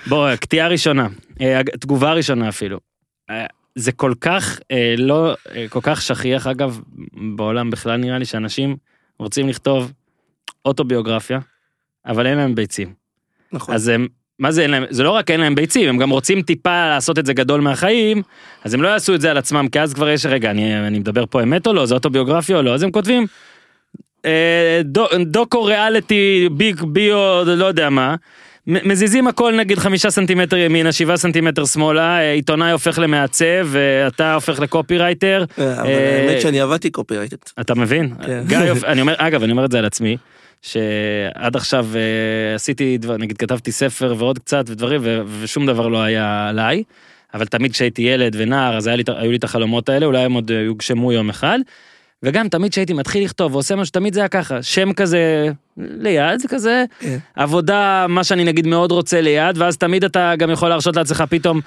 בוא, 0.08 0.36
קטיעה 0.36 0.67
ראשונה, 0.67 1.08
אה, 1.41 1.62
תגובה 1.63 2.13
ראשונה 2.13 2.50
אפילו. 2.50 2.80
אה, 3.30 3.45
זה 3.76 3.91
כל 3.91 4.13
כך 4.21 4.60
אה, 4.71 4.95
לא, 4.97 5.36
כל 5.69 5.80
כך 5.84 6.02
שכיח, 6.02 6.47
אגב, 6.47 6.80
בעולם 7.36 7.69
בכלל 7.69 7.97
נראה 7.97 8.17
לי 8.17 8.26
שאנשים 8.26 8.76
רוצים 9.19 9.50
לכתוב 9.50 9.91
אוטוביוגרפיה, 10.65 11.39
אבל 12.06 12.28
אין 12.28 12.38
להם 12.38 12.56
ביצים. 12.56 12.93
נכון. 13.52 13.76
אז 13.76 13.88
הם, 13.88 14.08
מה 14.39 14.52
זה 14.52 14.62
אין 14.62 14.71
להם, 14.71 14.84
זה 14.89 15.04
לא 15.04 15.12
רק 15.12 15.32
אין 15.32 15.39
להם 15.39 15.56
ביצים, 15.56 15.89
הם 15.89 15.97
גם 15.97 16.10
רוצים 16.10 16.41
טיפה 16.41 16.88
לעשות 16.89 17.19
את 17.19 17.26
זה 17.26 17.34
גדול 17.34 17.62
מהחיים, 17.62 18.21
אז 18.63 18.74
הם 18.74 18.82
לא 18.82 18.88
יעשו 18.88 19.15
את 19.15 19.21
זה 19.21 19.32
על 19.32 19.38
עצמם, 19.38 19.67
כי 19.71 19.80
אז 19.82 19.93
כבר 19.93 20.10
יש, 20.10 20.26
רגע, 20.26 20.52
אני, 20.52 20.88
אני 20.88 21.00
מדבר 21.00 21.24
פה 21.30 21.43
אמת 21.43 21.67
או 21.67 21.74
לא, 21.74 21.86
זה 21.86 21.93
אוטוביוגרפיה 21.93 22.58
או 22.58 22.62
לא, 22.62 22.74
אז 22.74 22.84
הם 22.84 22.91
כותבים, 22.91 23.26
אה, 24.26 24.82
דו, 24.84 25.06
דוקו 25.26 25.63
ריאליטי, 25.63 26.50
ביג 26.52 26.84
ביו, 26.84 27.43
לא 27.45 27.65
יודע 27.65 27.89
מה, 27.89 28.15
מזיזים 28.67 29.28
הכל 29.28 29.56
נגיד 29.56 29.80
חמישה 29.80 30.10
סנטימטר 30.10 30.58
ימינה, 30.58 30.91
שבעה 30.91 31.17
סנטימטר 31.17 31.65
שמאלה, 31.65 32.19
אה, 32.19 32.32
עיתונאי 32.32 32.71
הופך 32.71 33.00
למעצב, 33.00 33.67
ואתה 33.67 34.34
הופך 34.34 34.60
לקופירייטר, 34.60 35.45
אה, 35.60 35.82
אבל 35.82 35.88
אה, 35.89 36.28
האמת 36.30 36.41
שאני 36.41 36.60
עבדתי 36.62 36.89
קופירייטר. 36.89 37.38
אתה 37.62 37.76
מבין? 37.76 38.13
כן. 38.26 38.43
גיא, 38.47 38.58
יופ- 38.58 38.84
אני 38.86 39.02
אומר, 39.02 39.13
אגב, 39.17 39.43
אני 39.43 39.52
אומר 39.52 39.65
את 39.65 39.71
זה 39.71 39.80
על 39.80 39.86
עצמי, 39.86 40.17
שעד 40.62 41.56
עכשיו 41.56 41.88
אה, 41.95 42.56
עשיתי, 42.56 42.97
דבר, 42.97 43.17
נגיד 43.17 43.38
כתבתי 43.38 43.71
ספר 43.71 44.15
ועוד 44.17 44.39
קצת 44.39 44.65
ודברים, 44.67 45.02
ו- 45.04 45.21
ושום 45.41 45.65
דבר 45.65 45.88
לא 45.88 46.02
היה 46.02 46.50
עליי, 46.50 46.84
אבל 47.34 47.45
תמיד 47.45 47.71
כשהייתי 47.71 48.02
ילד 48.02 48.36
ונער, 48.38 48.78
אז 48.78 48.88
לי, 48.88 49.04
היו 49.08 49.32
לי 49.32 49.38
את 49.38 49.43
החלומות 49.43 49.89
האלה, 49.89 50.06
אולי 50.06 50.19
הם 50.24 50.34
עוד 50.34 50.52
אה, 50.52 50.60
יוגשמו 50.60 51.12
יום 51.12 51.30
אחד. 51.30 51.60
וגם 52.24 52.50
תמיד 52.50 52.71
כשהייתי 52.71 52.93
מתחיל 52.93 53.24
לכתוב 53.24 53.56
ועושה 53.56 53.76
משהו, 53.76 53.91
תמיד 53.91 54.13
זה 54.13 54.19
היה 54.19 54.28
ככה, 54.28 54.63
שם 54.63 54.93
כזה 54.93 55.50
ליד, 55.78 56.41
כזה, 56.50 56.86
כן. 57.00 57.17
עבודה, 57.36 58.06
מה 58.10 58.24
שאני 58.24 58.43
נגיד 58.43 58.67
מאוד 58.67 58.91
רוצה 58.91 59.21
ליד, 59.21 59.58
ואז 59.58 59.78
תמיד 59.78 60.04
אתה 60.04 60.34
גם 60.38 60.50
יכול 60.50 60.69
להרשות 60.69 60.95
לעצמך 60.95 61.24
פתאום, 61.30 61.62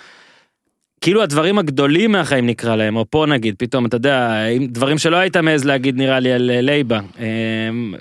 כאילו 1.04 1.22
הדברים 1.22 1.58
הגדולים 1.58 2.12
מהחיים 2.12 2.46
נקרא 2.46 2.76
להם, 2.76 2.96
או 2.96 3.04
פה 3.10 3.26
נגיד, 3.28 3.54
פתאום, 3.58 3.86
אתה 3.86 3.96
יודע, 3.96 4.44
דברים 4.68 4.98
שלא 4.98 5.16
היית 5.16 5.36
מעז 5.36 5.64
להגיד 5.64 5.96
נראה 5.96 6.20
לי 6.20 6.32
על 6.32 6.50
אה, 6.50 6.60
לייבה, 6.60 7.00
אה, 7.18 7.26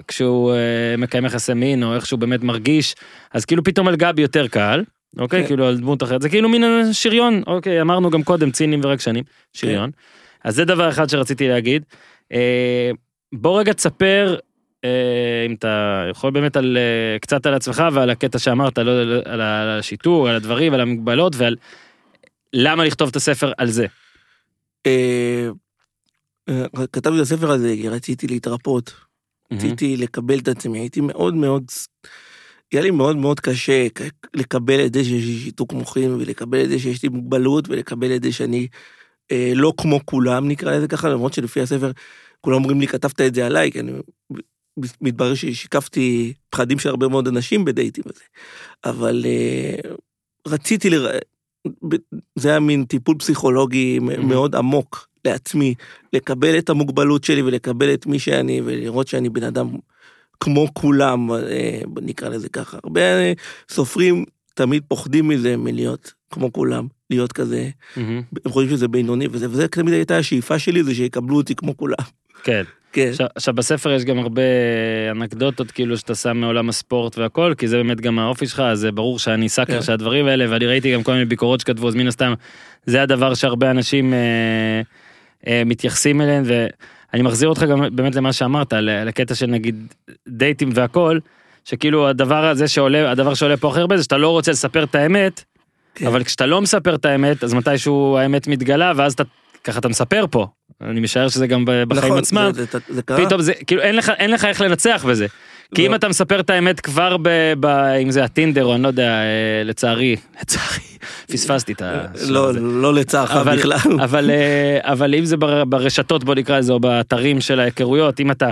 כשהוא 0.07 0.51
אה, 0.53 0.97
מקיים 0.97 1.25
יחסי 1.25 1.53
מין, 1.53 1.83
או 1.83 1.95
איך 1.95 2.05
שהוא 2.05 2.19
באמת 2.19 2.43
מרגיש, 2.43 2.95
אז 3.33 3.45
כאילו 3.45 3.63
פתאום 3.63 3.87
על 3.87 3.95
גבי 3.95 4.21
יותר 4.21 4.47
קל, 4.47 4.83
אוקיי? 5.17 5.41
כן. 5.41 5.47
כאילו 5.47 5.65
על 5.65 5.77
דמות 5.77 6.03
אחרת, 6.03 6.21
זה 6.21 6.29
כאילו 6.29 6.49
מין 6.49 6.63
שריון, 6.93 7.41
אוקיי, 7.47 7.81
אמרנו 7.81 8.09
גם 8.09 8.23
קודם, 8.23 8.51
ציניים 8.51 8.81
ורגשנים, 8.83 9.23
שריון. 9.53 9.91
אז 10.43 10.55
זה 10.55 10.65
דבר 10.65 10.89
אחד 10.89 11.09
שרציתי 11.09 11.47
להגיד. 11.47 11.83
אה, 12.33 12.91
בוא 13.33 13.59
רגע 13.59 13.73
תספר, 13.73 14.35
אה, 14.83 14.89
אם 15.45 15.53
אתה 15.53 16.05
יכול 16.09 16.31
באמת 16.31 16.57
על, 16.57 16.77
אה, 16.77 17.19
קצת 17.19 17.45
על 17.45 17.53
עצמך 17.53 17.83
ועל 17.93 18.09
הקטע 18.09 18.39
שאמרת, 18.39 18.77
לא, 18.77 18.91
על, 18.91 19.21
על 19.25 19.41
השיטור, 19.41 20.29
על 20.29 20.35
הדברים, 20.35 20.73
על 20.73 20.81
המגבלות 20.81 21.35
ועל 21.35 21.55
למה 22.53 22.85
לכתוב 22.85 23.09
את 23.09 23.15
הספר 23.15 23.51
על 23.57 23.71
זה. 23.71 23.85
אה, 24.85 25.49
אה, 26.49 26.65
כתבתי 26.91 27.17
את 27.17 27.21
הספר 27.21 27.51
הזה 27.51 27.75
כי 27.81 27.89
רציתי 27.89 28.27
להתרפות, 28.27 28.93
רציתי 29.53 29.97
לקבל 29.97 30.39
את 30.39 30.47
עצמי, 30.47 30.79
הייתי 30.79 31.01
מאוד 31.01 31.33
מאוד, 31.33 31.63
היה 32.71 32.81
לי 32.81 32.91
מאוד 32.91 33.17
מאוד 33.17 33.39
קשה 33.39 33.87
לקבל 34.33 34.85
את 34.85 34.93
זה 34.93 35.03
שיש 35.03 35.25
לי 35.25 35.39
שיתוק 35.39 35.73
מוחין 35.73 36.11
ולקבל 36.11 36.63
את 36.63 36.69
זה 36.69 36.79
שיש 36.79 37.03
לי 37.03 37.09
מוגבלות 37.09 37.69
ולקבל 37.69 38.15
את 38.15 38.23
זה 38.23 38.31
שאני 38.31 38.67
אה, 39.31 39.51
לא 39.55 39.73
כמו 39.77 39.99
כולם 40.05 40.47
נקרא 40.47 40.75
לזה 40.75 40.87
ככה, 40.87 41.09
למרות 41.09 41.33
שלפי 41.33 41.61
הספר 41.61 41.91
כולם 42.41 42.55
אומרים 42.55 42.79
לי 42.81 42.87
כתבת 42.87 43.21
את 43.21 43.35
זה 43.35 43.45
עליי, 43.45 43.71
כי 43.71 43.79
אני 43.79 43.91
מתברר 45.01 45.35
ששיקפתי 45.35 46.33
פחדים 46.49 46.79
של 46.79 46.89
הרבה 46.89 47.07
מאוד 47.07 47.27
אנשים 47.27 47.65
בדייטים 47.65 48.03
הזה, 48.13 48.23
אבל 48.85 49.25
אה, 49.25 49.91
רציתי, 50.47 50.89
לר... 50.89 51.09
זה 52.35 52.49
היה 52.49 52.59
מין 52.59 52.85
טיפול 52.85 53.15
פסיכולוגי 53.19 53.99
מ- 53.99 54.27
מאוד 54.27 54.55
עמוק 54.55 55.07
לעצמי, 55.25 55.73
לקבל 56.13 56.57
את 56.57 56.69
המוגבלות 56.69 57.23
שלי 57.23 57.41
ולקבל 57.41 57.93
את 57.93 58.05
מי 58.05 58.19
שאני 58.19 58.61
ולראות 58.65 59.07
שאני 59.07 59.29
בן 59.29 59.43
אדם 59.43 59.69
כמו 60.39 60.67
כולם, 60.73 61.31
אה, 61.31 61.81
נקרא 62.01 62.29
לזה 62.29 62.49
ככה. 62.49 62.77
הרבה 62.83 63.01
אה, 63.01 63.33
סופרים 63.69 64.25
תמיד 64.53 64.83
פוחדים 64.87 65.27
מזה, 65.27 65.57
מלהיות 65.57 66.13
כמו 66.31 66.53
כולם, 66.53 66.87
להיות 67.09 67.33
כזה, 67.33 67.69
מהמם. 67.97 68.21
הם 68.45 68.51
חושבים 68.51 68.77
שזה 68.77 68.87
בינוני 68.87 69.27
וזה, 69.31 69.49
וזה 69.49 69.67
תמיד 69.67 69.93
הייתה 69.93 70.17
השאיפה 70.17 70.59
שלי, 70.59 70.83
זה 70.83 70.95
שיקבלו 70.95 71.35
אותי 71.35 71.55
כמו 71.55 71.77
כולם. 71.77 71.95
כן. 72.43 72.63
כן, 72.93 73.09
עכשיו, 73.09 73.27
עכשיו 73.35 73.53
בספר 73.53 73.91
יש 73.91 74.05
גם 74.05 74.19
הרבה 74.19 74.41
אנקדוטות 75.11 75.71
כאילו 75.71 75.97
שאתה 75.97 76.15
שם 76.15 76.37
מעולם 76.37 76.69
הספורט 76.69 77.17
והכל, 77.17 77.53
כי 77.57 77.67
זה 77.67 77.77
באמת 77.77 78.01
גם 78.01 78.19
האופי 78.19 78.47
שלך, 78.47 78.59
אז 78.59 78.79
זה 78.79 78.91
ברור 78.91 79.19
שאני 79.19 79.49
סאקר 79.49 79.73
כן. 79.73 79.81
של 79.81 79.91
הדברים 79.91 80.25
האלה, 80.27 80.45
ואני 80.49 80.65
ראיתי 80.65 80.93
גם 80.93 81.03
כל 81.03 81.11
מיני 81.11 81.25
ביקורות 81.25 81.59
שכתבו, 81.59 81.87
אז 81.87 81.95
מן 81.95 82.07
הסתם, 82.07 82.33
זה 82.85 83.01
הדבר 83.01 83.33
שהרבה 83.33 83.71
אנשים 83.71 84.13
אה, 84.13 84.81
אה, 85.47 85.63
מתייחסים 85.65 86.21
אליהם, 86.21 86.43
ואני 86.45 87.23
מחזיר 87.23 87.49
אותך 87.49 87.63
גם 87.63 87.95
באמת 87.95 88.15
למה 88.15 88.33
שאמרת, 88.33 88.73
הקטע 89.07 89.35
של 89.35 89.47
נגיד 89.47 89.93
דייטים 90.27 90.69
והכל, 90.73 91.19
שכאילו 91.65 92.07
הדבר 92.07 92.45
הזה 92.45 92.67
שעולה, 92.67 93.11
הדבר 93.11 93.33
שעולה 93.33 93.57
פה 93.57 93.69
הכי 93.69 93.79
הרבה 93.79 93.97
זה 93.97 94.03
שאתה 94.03 94.17
לא 94.17 94.29
רוצה 94.29 94.51
לספר 94.51 94.83
את 94.83 94.95
האמת, 94.95 95.43
כן. 95.95 96.07
אבל 96.07 96.23
כשאתה 96.23 96.45
לא 96.45 96.61
מספר 96.61 96.95
את 96.95 97.05
האמת, 97.05 97.43
אז 97.43 97.53
מתישהו 97.53 98.17
האמת 98.17 98.47
מתגלה, 98.47 98.93
ואז 98.95 99.13
אתה, 99.13 99.23
ככה 99.63 99.79
אתה 99.79 99.87
מספר 99.89 100.25
פה. 100.31 100.47
אני 100.81 100.99
משער 100.99 101.27
שזה 101.29 101.47
גם 101.47 101.65
בחיים 101.65 102.05
נכון, 102.05 102.17
עצמם. 102.17 102.51
זה, 102.55 102.65
זה, 102.71 102.79
זה 102.89 103.01
קרה. 103.01 103.25
פתאום 103.25 103.41
זה 103.41 103.53
כאילו 103.67 103.81
אין 103.81 103.95
לך 103.95 104.11
אין 104.19 104.31
לך 104.31 104.45
איך 104.45 104.61
לנצח 104.61 105.05
בזה. 105.09 105.27
כי 105.75 105.81
לא. 105.81 105.87
אם 105.87 105.95
אתה 105.95 106.09
מספר 106.09 106.39
את 106.39 106.49
האמת 106.49 106.79
כבר 106.79 107.17
ב, 107.21 107.29
ב... 107.59 107.65
אם 108.01 108.11
זה 108.11 108.23
הטינדר 108.23 108.65
או 108.65 108.75
אני 108.75 108.83
לא 108.83 108.87
יודע 108.87 109.09
אה, 109.09 109.63
לצערי 109.63 110.15
לצערי 110.41 110.83
פספסתי 111.31 111.73
את 111.73 111.81
השלב 111.85 112.31
לא, 112.31 112.49
הזה. 112.49 112.59
לא 112.59 112.93
לצערך 112.93 113.31
בכלל. 113.35 113.77
אבל 114.03 114.29
אה, 114.29 114.79
אבל 114.81 115.15
אם 115.15 115.25
זה 115.25 115.37
בר- 115.37 115.65
ברשתות 115.65 116.23
בוא 116.23 116.35
נקרא 116.35 116.59
לזה 116.59 116.73
או 116.73 116.79
באתרים 116.79 117.41
של 117.41 117.59
ההיכרויות 117.59 118.19
אם 118.19 118.31
אתה 118.31 118.49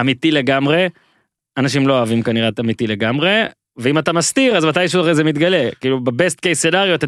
אמיתי 0.00 0.30
לגמרי 0.30 0.88
אנשים 1.56 1.88
לא 1.88 1.98
אוהבים 1.98 2.22
כנראה 2.22 2.48
את 2.48 2.60
אמיתי 2.60 2.86
לגמרי 2.86 3.42
ואם 3.78 3.98
אתה 3.98 4.12
מסתיר 4.12 4.56
אז 4.56 4.64
מתישהו 4.64 5.00
הרי 5.00 5.14
זה 5.14 5.24
מתגלה 5.24 5.68
כאילו 5.80 6.00
בבסט 6.00 6.40
קייס 6.40 6.62
סנאריו 6.62 6.94
אתה 6.94 7.06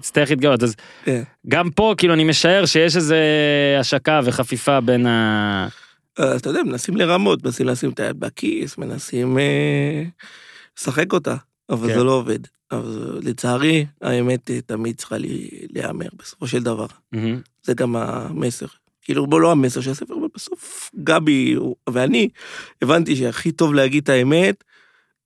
תצטרך 0.00 0.30
להתגלות 0.30 0.62
אז 0.62 0.76
כן. 1.04 1.22
גם 1.48 1.70
פה 1.70 1.94
כאילו 1.98 2.14
אני 2.14 2.24
משער 2.24 2.66
שיש 2.66 2.96
איזה 2.96 3.18
השקה 3.80 4.20
וחפיפה 4.24 4.80
בין 4.80 5.06
ה... 5.06 5.68
אז 6.18 6.40
אתה 6.40 6.50
יודע, 6.50 6.62
מנסים 6.62 6.96
לרמות, 6.96 7.44
מנסים 7.44 7.66
לשים 7.66 7.90
את 7.90 8.00
היד 8.00 8.20
בכיס, 8.20 8.78
מנסים 8.78 9.38
אה, 9.38 10.02
לשחק 10.78 11.12
אותה, 11.12 11.36
אבל 11.70 11.88
כן. 11.88 11.94
זה 11.94 12.04
לא 12.04 12.12
עובד. 12.12 12.38
אבל 12.72 13.20
לצערי, 13.22 13.86
האמת 14.02 14.50
אה, 14.50 14.60
תמיד 14.60 14.96
צריכה 14.96 15.16
להיאמר 15.70 16.06
בסופו 16.18 16.46
של 16.46 16.62
דבר. 16.62 16.86
זה 17.62 17.74
גם 17.74 17.96
המסר. 17.96 18.66
כאילו, 19.02 19.26
בוא 19.26 19.40
לא 19.40 19.52
המסר 19.52 19.80
של 19.80 19.90
הספר, 19.90 20.14
אבל 20.14 20.28
בסוף 20.34 20.90
גבי 21.04 21.56
ואני 21.90 22.28
הבנתי 22.82 23.16
שהכי 23.16 23.52
טוב 23.52 23.74
להגיד 23.74 24.02
את 24.02 24.08
האמת, 24.08 24.64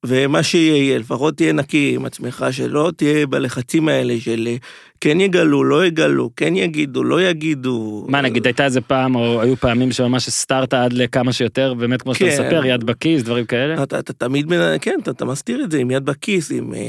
ומה 0.05 0.43
שיהיה 0.43 0.77
יהיה, 0.77 0.97
לפחות 0.99 1.37
תהיה 1.37 1.53
נקי 1.53 1.93
עם 1.95 2.05
עצמך, 2.05 2.45
שלא 2.51 2.91
תהיה 2.95 3.27
בלחצים 3.27 3.87
האלה 3.89 4.19
של 4.19 4.47
אה, 4.51 4.55
כן 5.01 5.21
יגלו, 5.21 5.63
לא 5.63 5.85
יגלו, 5.85 6.29
כן 6.35 6.55
יגידו, 6.55 7.03
לא 7.03 7.21
יגידו. 7.21 8.05
מה 8.09 8.21
נגיד 8.21 8.45
הייתה 8.45 8.65
איזה 8.65 8.81
פעם 8.81 9.15
או 9.15 9.41
היו 9.41 9.55
פעמים 9.55 9.91
שממש 9.91 10.27
הסתרת 10.27 10.73
עד 10.73 10.93
לכמה 10.93 11.33
שיותר 11.33 11.73
באמת 11.73 12.01
כמו 12.01 12.15
שאתה 12.15 12.25
כן. 12.25 12.31
מספר 12.31 12.65
יד 12.65 12.83
בכיס 12.83 13.23
דברים 13.23 13.45
כאלה. 13.45 13.83
אתה, 13.83 13.99
אתה 13.99 14.13
תמיד, 14.13 14.45
מנ- 14.45 14.77
כן, 14.81 14.99
אתה, 15.03 15.11
אתה 15.11 15.25
מסתיר 15.25 15.63
את 15.63 15.71
זה 15.71 15.77
עם 15.77 15.91
יד 15.91 16.05
בכיס, 16.05 16.51
עם... 16.51 16.73
אה, 16.73 16.79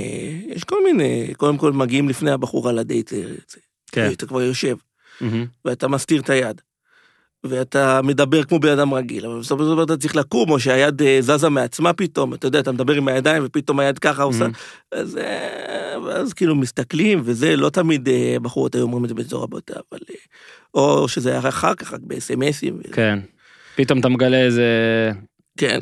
יש 0.48 0.64
כל 0.64 0.85
מיני, 0.85 1.33
קודם 1.37 1.57
כל 1.57 1.72
מגיעים 1.72 2.09
לפני 2.09 2.31
הבחורה 2.31 2.72
לדייט, 2.72 3.12
אה, 3.12 3.18
כן. 3.92 4.11
אתה 4.12 4.27
כבר 4.27 4.42
יושב, 4.42 4.77
מהמם. 5.20 5.46
ואתה 5.64 5.88
מסתיר 5.88 6.20
את 6.20 6.31
היד. 6.31 6.61
ואתה 7.44 8.00
מדבר 8.02 8.44
כמו 8.44 8.59
בן 8.59 8.78
אדם 8.78 8.94
רגיל, 8.94 9.26
אבל 9.26 9.38
בסופו 9.38 9.64
של 9.64 9.70
דבר 9.70 9.85
אתה 9.85 9.96
צריך 9.96 10.16
לקום, 10.16 10.50
או 10.50 10.61
שהיד 10.61 11.02
אה, 11.02 11.18
זזה 11.20 11.48
מעצמה 11.48 11.92
פתאום, 11.92 12.35
אתה 12.35 12.46
יודע, 12.46 12.61
אתה 12.61 12.72
מדבר 12.72 12.94
עם 12.94 13.09
הידיים 13.09 13.42
ופתאום 13.46 13.81
היד 13.81 13.98
ככה 13.98 14.22
עושה, 14.22 14.38
מהמם. 14.38 14.52
אז, 14.92 15.16
אה, 15.16 16.00
ואז 16.05 16.33
כאילו 16.33 16.57
מסתכלים, 16.57 17.20
וזה 17.24 17.57
לא 17.57 17.70
תמיד 17.70 18.09
אה, 18.09 18.37
בחורות 18.42 18.74
היו 18.74 18.83
אומרים 18.83 19.05
את 19.05 19.09
זה 19.09 19.14
בצורה 19.14 19.46
בוטה, 19.46 19.74
אבל... 19.74 19.98
או 20.74 21.09
שזה 21.09 21.31
היה 21.31 21.48
אחר 21.48 21.74
כך, 21.74 21.92
רק 21.92 22.00
בסמסים. 22.07 22.81
כן. 22.92 23.18
פתאום 23.76 24.00
אתה 24.00 24.09
מגלה 24.09 24.40
איזה 24.40 24.66
כן. 25.57 25.81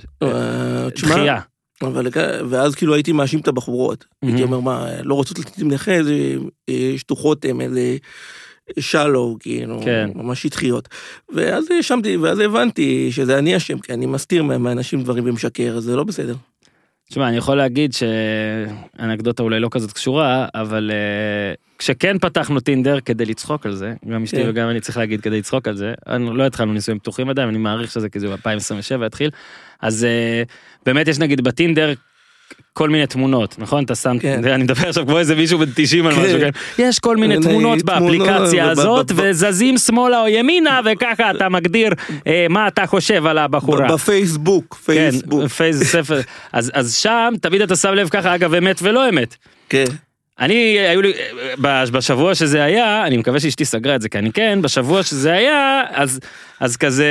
תשמע, 0.94 1.10
דחייה. 1.10 1.40
אבל 1.82 2.06
ואז 2.48 2.74
כאילו 2.74 2.94
הייתי 2.94 3.12
מאשים 3.12 3.40
את 3.40 3.48
הבחורות. 3.48 4.04
הייתי 4.22 4.40
מהמם. 4.40 4.52
אומר 4.52 4.60
מה 4.60 5.02
לא 5.02 5.14
רוצות 5.14 5.38
לתת 5.38 5.58
עם 5.58 5.70
נכה 5.70 5.92
איזה 5.92 6.34
שטוחות 6.96 7.44
הם 7.44 7.60
איזה 7.60 7.96
שלו 8.78 9.36
כאילו 9.40 9.80
כן. 9.84 10.10
ממש 10.14 10.42
שטחיות. 10.42 10.88
ואז 11.34 11.70
האשמתי 11.76 12.16
ואז 12.16 12.38
הבנתי 12.38 13.08
שזה 13.12 13.38
אני 13.38 13.56
אשם 13.56 13.78
כי 13.78 13.92
אני 13.92 14.06
מסתיר 14.06 14.42
מה- 14.42 14.58
מהאנשים 14.58 15.02
דברים 15.02 15.24
ומשקר 15.26 15.74
אז 15.76 15.82
זה 15.84 15.96
לא 15.96 16.04
בסדר. 16.04 16.34
תשמע, 17.10 17.28
אני 17.28 17.36
יכול 17.36 17.56
להגיד 17.56 17.92
שאנקדוטה 18.98 19.42
אולי 19.42 19.60
לא 19.60 19.68
כזאת 19.70 19.92
קשורה, 19.92 20.46
אבל 20.54 20.90
אה, 20.94 21.54
כשכן 21.78 22.18
פתחנו 22.18 22.60
טינדר 22.60 23.00
כדי 23.00 23.24
לצחוק 23.24 23.66
על 23.66 23.74
זה, 23.74 23.94
גם 24.10 24.22
אשתי 24.22 24.36
כן. 24.36 24.48
וגם 24.48 24.70
אני 24.70 24.80
צריך 24.80 24.96
להגיד 24.98 25.20
כדי 25.20 25.38
לצחוק 25.38 25.68
על 25.68 25.76
זה, 25.76 25.94
אני- 26.06 26.30
לא 26.36 26.46
התחלנו 26.46 26.72
נישואים 26.72 26.98
פתוחים 26.98 27.28
עדיין, 27.28 27.48
אני 27.48 27.58
מעריך 27.58 27.90
שזה 27.90 28.08
כזה 28.08 28.28
ב-2027 28.28 29.06
יתחיל, 29.06 29.30
אז 29.80 30.04
אה, 30.04 30.42
באמת 30.86 31.08
יש 31.08 31.18
נגיד 31.18 31.40
בטינדר 31.40 31.92
כל 32.72 32.88
מיני 32.88 33.06
תמונות, 33.06 33.54
נכון? 33.58 33.84
אתה 33.84 33.94
שם, 33.94 34.18
כן. 34.18 34.44
אני 34.44 34.62
מדבר 34.62 34.88
עכשיו 34.88 35.06
כמו 35.06 35.18
איזה 35.18 35.34
מישהו 35.34 35.58
בן 35.58 35.70
90 35.74 36.06
על 36.06 36.14
כן. 36.14 36.20
משהו, 36.22 36.40
כן? 36.40 36.50
יש 36.78 36.98
כל 36.98 37.16
מיני 37.16 37.36
תמונות 37.42 37.82
באפליקציה 37.82 38.70
הזאת, 38.70 39.12
וזזים 39.14 39.78
שמאלה 39.78 40.20
או 40.20 40.28
ימינה, 40.28 40.80
וככה 40.84 41.30
אתה 41.30 41.48
מגדיר 41.48 41.92
אה, 42.26 42.46
מה 42.50 42.68
אתה 42.68 42.86
חושב 42.86 43.26
על 43.26 43.38
הבחורה. 43.38 43.88
בפייסבוק, 43.88 44.74
כן, 44.86 44.92
פייסבוק. 44.92 45.46
פייס 45.46 45.82
ספר. 45.82 46.20
אז, 46.52 46.70
אז 46.74 46.94
שם 46.94 47.34
תמיד 47.40 47.62
אתה 47.62 47.76
שם 47.76 47.92
לב 47.94 48.08
ככה, 48.08 48.34
אגב, 48.34 48.54
אמת 48.54 48.78
ולא 48.82 49.08
אמת. 49.08 49.36
כן. 49.68 49.84
אני, 50.40 50.78
היו 50.78 51.02
לי, 51.02 51.12
בשבוע 51.92 52.34
שזה 52.34 52.64
היה, 52.64 53.06
אני 53.06 53.16
מקווה 53.16 53.40
שאשתי 53.40 53.64
סגרה 53.64 53.94
את 53.94 54.00
זה, 54.00 54.08
כי 54.08 54.18
אני 54.18 54.32
כן, 54.32 54.58
בשבוע 54.62 55.02
שזה 55.02 55.32
היה, 55.32 55.82
אז, 55.90 56.20
אז 56.60 56.76
כזה, 56.76 57.06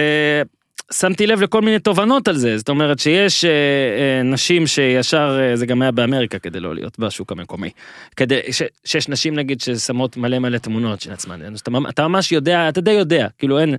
שמתי 0.93 1.27
לב 1.27 1.41
לכל 1.41 1.61
מיני 1.61 1.79
תובנות 1.79 2.27
על 2.27 2.37
זה. 2.37 2.57
זאת 2.57 2.69
אומרת 2.69 2.99
שיש 2.99 3.45
אה, 3.45 3.49
אה, 3.49 4.23
נשים 4.23 4.67
שישר, 4.67 5.39
אה, 5.41 5.55
זה 5.55 5.65
גם 5.65 5.81
היה 5.81 5.91
באמריקה 5.91 6.39
כדי 6.39 6.59
לא 6.59 6.75
להיות 6.75 6.99
בשוק 6.99 7.31
המקומי. 7.31 7.69
כדי, 8.15 8.39
ש, 8.51 8.61
שיש 8.85 9.09
נשים 9.09 9.35
נגיד 9.35 9.61
ששמות 9.61 10.17
מלא 10.17 10.39
מלא 10.39 10.57
תמונות 10.57 11.01
של 11.01 11.11
עצמן. 11.11 11.39
אתה, 11.55 11.71
אתה 11.89 12.07
ממש 12.07 12.31
יודע, 12.31 12.69
אתה 12.69 12.81
די 12.81 12.91
יודע, 12.91 13.27
כאילו 13.37 13.59
אין... 13.59 13.75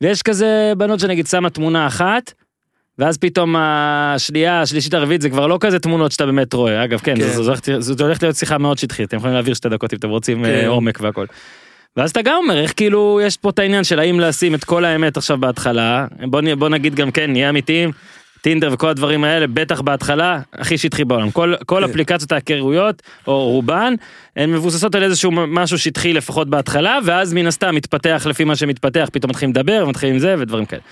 ויש 0.00 0.22
כזה 0.22 0.72
בנות 0.76 1.00
שנגיד 1.00 1.26
שמה 1.26 1.50
תמונה 1.50 1.86
אחת, 1.86 2.32
ואז 2.98 3.18
פתאום 3.18 3.56
השנייה, 3.58 4.60
השלישית, 4.62 4.94
הרביעית, 4.94 5.22
זה 5.22 5.30
כבר 5.30 5.46
לא 5.46 5.58
כזה 5.60 5.78
תמונות 5.78 6.12
שאתה 6.12 6.26
באמת 6.26 6.52
רואה. 6.52 6.84
אגב, 6.84 6.98
כן, 6.98 7.14
כן. 7.16 7.28
זו- 7.28 7.54
זו 7.78 8.04
הולכת 8.04 8.22
להיות 8.22 8.36
שיחה 8.36 8.58
מאוד 8.58 8.78
שטחית, 8.78 9.08
אתם 9.08 9.16
יכולים 9.16 9.34
להעביר 9.34 9.54
שתי 9.54 9.68
דקות 9.68 9.92
אם 9.92 9.98
אתם 9.98 10.08
רוצים 10.08 10.44
כן. 10.44 10.50
אה, 10.50 10.68
עומק 10.68 10.98
והכל. 11.00 11.26
ואז 11.96 12.10
אתה 12.10 12.22
גם 12.22 12.34
אומר, 12.36 12.58
איך 12.58 12.72
כאילו, 12.76 13.20
יש 13.22 13.36
פה 13.36 13.50
את 13.50 13.58
העניין 13.58 13.84
של 13.84 13.98
האם 13.98 14.20
לשים 14.20 14.54
את 14.54 14.64
כל 14.64 14.84
האמת 14.84 15.16
עכשיו 15.16 15.38
בהתחלה, 15.38 16.06
בוא, 16.26 16.40
נ- 16.40 16.58
בוא 16.58 16.68
נגיד 16.68 16.94
גם 16.94 17.10
כן, 17.10 17.30
נהיה 17.32 17.48
אמיתיים, 17.48 17.90
טינדר 18.40 18.68
וכל 18.72 18.88
הדברים 18.88 19.24
האלה, 19.24 19.46
בטח 19.46 19.80
בהתחלה, 19.80 20.40
הכי 20.52 20.78
שטחי 20.78 21.04
בעולם. 21.04 21.30
כל, 21.30 21.54
כל 21.66 21.82
כן. 21.84 21.90
אפליקציות 21.90 22.32
ההיכרויות, 22.32 23.02
או 23.26 23.50
רובן, 23.50 23.94
הן 24.36 24.52
מבוססות 24.52 24.94
על 24.94 25.02
איזשהו 25.02 25.30
משהו 25.30 25.78
שטחי 25.78 26.12
לפחות 26.12 26.48
בהתחלה, 26.50 26.98
ואז 27.04 27.34
מן 27.34 27.46
הסתם 27.46 27.74
מתפתח 27.74 28.26
לפי 28.30 28.44
מה 28.44 28.56
שמתפתח, 28.56 29.08
פתאום 29.12 29.30
מתחילים 29.30 29.50
לדבר, 29.54 29.84
מתחילים 29.88 30.14
עם 30.14 30.20
זה 30.20 30.34
ודברים 30.38 30.64
כאלה. 30.66 30.82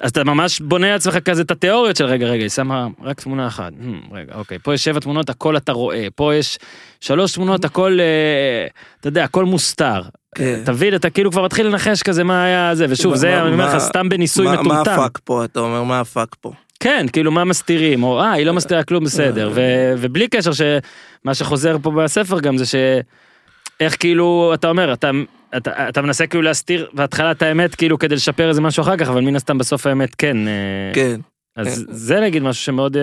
אז 0.00 0.10
אתה 0.10 0.24
ממש 0.24 0.60
בונה 0.60 0.90
לעצמך 0.92 1.18
כזה 1.18 1.42
את 1.42 1.50
התיאוריות 1.50 1.96
של 1.96 2.04
רגע 2.04 2.26
רגע 2.26 2.42
היא 2.42 2.48
שמה 2.50 2.86
רק 3.02 3.20
תמונה 3.20 3.46
אחת 3.46 3.72
Hmm, 3.72 4.14
רגע 4.14 4.34
אוקיי 4.34 4.58
פה 4.58 4.74
יש 4.74 4.84
שבע 4.84 5.00
תמונות 5.00 5.30
הכל 5.30 5.56
אתה 5.56 5.72
רואה 5.72 6.06
פה 6.14 6.34
יש 6.34 6.58
שלוש 7.00 7.32
תמונות 7.32 7.64
הכל 7.64 7.98
אה, 8.00 8.66
אתה 9.00 9.08
יודע 9.08 9.24
הכל 9.24 9.44
מוסתר. 9.44 10.02
כן. 10.34 10.60
תבין 10.64 10.94
אתה 10.94 11.10
כאילו 11.10 11.30
כבר 11.30 11.44
מתחיל 11.44 11.66
לנחש 11.66 12.02
כזה 12.02 12.24
מה 12.24 12.44
היה 12.44 12.74
זה 12.74 12.86
ושוב 12.88 13.14
זה 13.14 13.42
אני 13.42 13.52
אומר 13.52 13.76
לך 13.76 13.82
סתם 13.82 14.08
בניסוי 14.08 14.44
מה- 14.46 14.54
מה 14.54 14.60
מטומטם. 14.62 14.90
הפאק 14.90 15.18
פה, 15.24 15.44
אתה 15.44 15.60
אומר, 15.60 15.82
מה 15.82 16.00
הפאק 16.00 16.36
פה? 16.40 16.52
כן 16.80 17.06
כאילו 17.12 17.32
מה 17.32 17.44
מסתירים 17.44 18.02
או 18.02 18.20
אה 18.20 18.32
היא 18.32 18.46
לא 18.46 18.52
מסתירה 18.52 18.82
כלום 18.84 19.04
בסדר 19.04 19.50
ובלי 19.54 20.28
קשר 20.28 20.50
שמה 20.52 21.34
שחוזר 21.34 21.76
פה 21.82 21.90
בספר 21.90 22.40
גם 22.40 22.56
זה 22.58 22.64
שאיך 22.66 23.96
כאילו 24.00 24.50
אתה 24.54 24.68
אומר 24.68 24.92
אתה. 24.92 25.10
אתה, 25.56 25.88
אתה 25.88 26.02
מנסה 26.02 26.26
כאילו 26.26 26.42
להסתיר 26.42 26.86
בהתחלה 26.92 27.30
את 27.30 27.42
האמת 27.42 27.74
כאילו 27.74 27.98
כדי 27.98 28.14
לשפר 28.14 28.48
איזה 28.48 28.60
משהו 28.60 28.82
אחר 28.82 28.96
כך 28.96 29.08
אבל 29.08 29.20
מן 29.20 29.36
הסתם 29.36 29.58
בסוף 29.58 29.86
האמת 29.86 30.14
כן 30.14 30.36
אה, 30.48 30.52
כן. 30.94 31.20
אז 31.56 31.84
זה 31.88 32.20
נגיד 32.20 32.42
משהו 32.42 32.62
שמאוד 32.64 32.96
אה, 32.96 33.02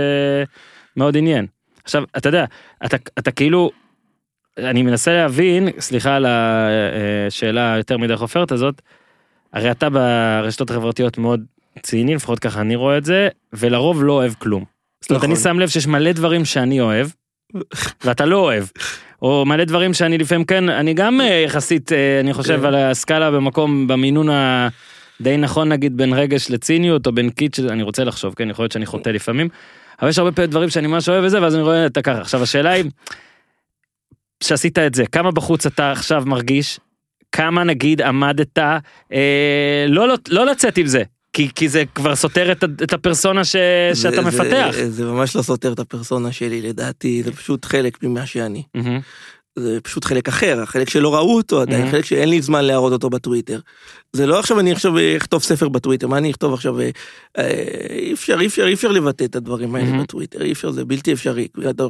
מאוד 0.98 1.18
עניין. 1.18 1.46
עכשיו 1.84 2.04
אתה 2.18 2.30
יודע 2.30 2.46
אתה 2.86 2.98
אתה 3.20 3.32
כאילו 3.32 3.72
אני 4.58 4.84
מנסה 4.84 5.14
להבין 5.14 5.70
סליחה 5.80 6.16
על 6.16 6.26
השאלה 6.30 7.74
יותר 7.78 7.98
מדי 7.98 8.16
חופרת 8.16 8.52
הזאת. 8.52 8.82
הרי 9.54 9.72
אתה 9.72 9.90
ברשתות 9.90 10.72
החברתיות 10.72 11.18
מאוד 11.18 11.44
ציני 11.84 12.16
לפחות 12.16 12.40
ככה 12.40 12.62
אני 12.62 12.76
רואה 12.76 12.98
את 12.98 13.06
זה 13.06 13.30
ולרוב 13.54 14.04
לא 14.04 14.14
אוהב 14.14 14.34
כלום. 14.34 14.66
זאת 15.02 15.10
אומרת 15.10 15.24
נכון. 15.24 15.32
אני 15.32 15.40
שם 15.40 15.60
לב 15.60 15.70
שיש 15.70 15.88
מלא 15.88 16.12
דברים 16.12 16.46
שאני 16.46 16.82
אוהב 16.82 17.08
ואתה 18.04 18.26
לא 18.26 18.38
אוהב. 18.38 18.64
או 19.22 19.46
מלא 19.46 19.64
דברים 19.64 19.94
שאני 19.94 20.18
לפעמים 20.18 20.46
כן 20.46 20.70
אני 20.70 20.94
גם 20.94 21.22
אה, 21.22 21.44
יחסית 21.46 21.92
אה, 21.92 22.20
אני 22.20 22.34
חושב 22.34 22.60
כן. 22.60 22.66
על 22.66 22.76
הסקאלה 22.76 23.32
במקום 23.32 23.88
במינון 23.88 24.30
ה... 24.30 24.68
די 25.22 25.38
נכון 25.38 25.70
נגיד 25.70 25.98
בין 25.98 26.14
רגש 26.14 26.52
לציניות 26.52 27.08
או 27.08 27.12
בין 27.12 27.30
קיץ' 27.30 27.60
אני 27.60 27.84
רוצה 27.84 28.04
לחשוב 28.04 28.34
כן 28.34 28.50
יכול 28.50 28.64
להיות 28.64 28.72
שאני 28.72 28.86
חוטא 28.86 29.10
לפעמים. 29.10 29.50
אבל 30.02 30.10
יש 30.10 30.20
הרבה 30.20 30.32
פעמים 30.32 30.52
דברים 30.52 30.70
שאני 30.70 30.88
ממש 30.88 31.10
אוהב 31.10 31.24
וזה 31.24 31.42
ואז 31.42 31.56
אני 31.56 31.64
רואה 31.64 31.86
את 31.86 31.98
ככה 31.98 32.22
עכשיו 32.22 32.44
השאלה 32.44 32.70
היא. 32.70 32.84
שעשית 34.44 34.80
את 34.80 34.96
זה 34.96 35.06
כמה 35.06 35.32
בחוץ 35.32 35.66
אתה 35.66 35.92
עכשיו 35.92 36.24
מרגיש 36.26 36.80
כמה 37.32 37.64
נגיד 37.64 38.02
עמדת 38.02 38.58
אה, 38.58 38.78
לא, 39.88 40.08
לא 40.08 40.16
לא 40.30 40.46
לצאת 40.46 40.78
עם 40.78 40.86
זה 40.88 41.04
כי 41.34 41.50
כי 41.56 41.70
זה 41.70 41.84
כבר 41.96 42.16
סותר 42.16 42.52
את, 42.52 42.64
את 42.84 42.94
הפרסונה 42.94 43.44
ש, 43.46 43.52
זה- 43.56 43.92
שאתה 44.02 44.16
זה- 44.16 44.28
מפתח. 44.28 44.76
זה 44.88 45.06
ממש 45.06 45.36
לא 45.36 45.42
סותר 45.42 45.74
את 45.74 45.80
הפרסונה 45.80 46.32
שלי, 46.32 46.62
לדעתי, 46.62 47.24
זה 47.24 47.32
פשוט 47.32 47.66
חלק 47.66 48.04
ממה 48.04 48.26
שאני. 48.26 48.64
מהמם. 48.76 49.00
זה 49.60 49.82
פשוט 49.84 50.06
חלק 50.06 50.28
אחר, 50.28 50.60
החלק 50.62 50.90
שלא 50.90 51.16
ראו 51.16 51.36
אותו 51.38 51.62
עדיין, 51.62 51.88
Mhm. 51.88 51.92
חלק 51.92 52.06
שאין 52.06 52.30
לי 52.30 52.42
זמן 52.42 52.66
להראות 52.66 52.94
אותו 52.94 53.10
בטוויטר. 53.10 53.60
זה 54.14 54.26
לא 54.28 54.40
עכשיו 54.40 54.60
אני 54.60 54.72
עכשיו 54.72 54.92
אכתוב 55.18 55.44
ספר 55.44 55.70
בטוויטר, 55.70 56.08
מה 56.08 56.18
אני 56.18 56.32
אכתוב 56.32 56.54
עכשיו, 56.54 56.80
אה, 56.80 56.90
אי 57.90 58.14
אפשר, 58.14 58.40
אי 58.40 58.46
אפשר, 58.48 58.68
אי 58.68 58.74
אפשר 58.74 58.92
לבטא 58.92 59.24
את 59.24 59.36
הדברים 59.36 59.76
האלה 59.76 59.98
Mhm. 60.00 60.04
בטוויטר, 60.04 60.42
אי 60.42 60.52
אפשר, 60.52 60.72
זה 60.72 60.86
בלתי 60.86 61.14
אפשרי, 61.14 61.48
אתה- 61.70 61.84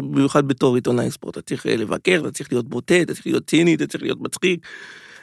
במיוחד 0.00 0.48
בתור 0.48 0.74
עיתונאי 0.74 1.10
ספורט, 1.10 1.38
אתה 1.38 1.46
צריך 1.46 1.66
אה, 1.66 1.76
לבקר, 1.76 2.20
אתה 2.22 2.30
צריך 2.30 2.52
להיות 2.52 2.68
בוטה, 2.68 3.02
אתה 3.02 3.14
צריך 3.14 3.26
להיות 3.26 3.46
ציני, 3.46 3.74
אתה 3.74 3.86
צריך 3.86 4.02
להיות 4.02 4.18
מצחיק. 4.20 4.60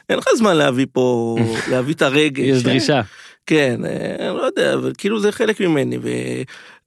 אין 0.08 0.18
לך 0.18 0.26
זמן 0.36 0.56
להביא 0.56 0.86
פה, 0.92 1.36
להביא 1.70 1.94
את 1.94 2.02
הרגש. 2.02 2.44
יש 2.44 2.62
דרישה. 2.62 3.00
כן, 3.46 3.80
אה, 3.84 4.28
אני 4.28 4.36
לא 4.36 4.42
יודע, 4.42 4.74
אבל 4.74 4.92
כאילו 4.98 5.20
זה 5.20 5.32
חלק 5.32 5.60
ממני, 5.60 5.98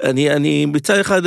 ואני 0.03 0.31
אני 0.33 0.65
מצד 0.65 0.99
אחד, 0.99 1.21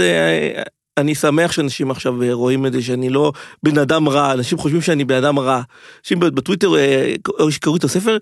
אני 0.98 1.14
שמח 1.14 1.52
שאנשים 1.52 1.90
עכשיו 1.90 2.22
אה, 2.22 2.32
רואים 2.32 2.66
את 2.66 2.72
זה 2.72 2.82
שאני 2.82 3.08
לא 3.10 3.32
בן 3.62 3.78
אדם 3.78 4.08
רע, 4.08 4.32
אנשים 4.32 4.58
חושבים 4.58 4.80
שאני 4.80 5.04
בן 5.04 5.14
אדם 5.14 5.38
רע. 5.38 5.62
אנשים 6.02 6.20
בטוויטר 6.20 6.76
אה, 6.76 7.14
שקראו 7.50 7.76
את 7.76 7.84
הספר, 7.84 8.16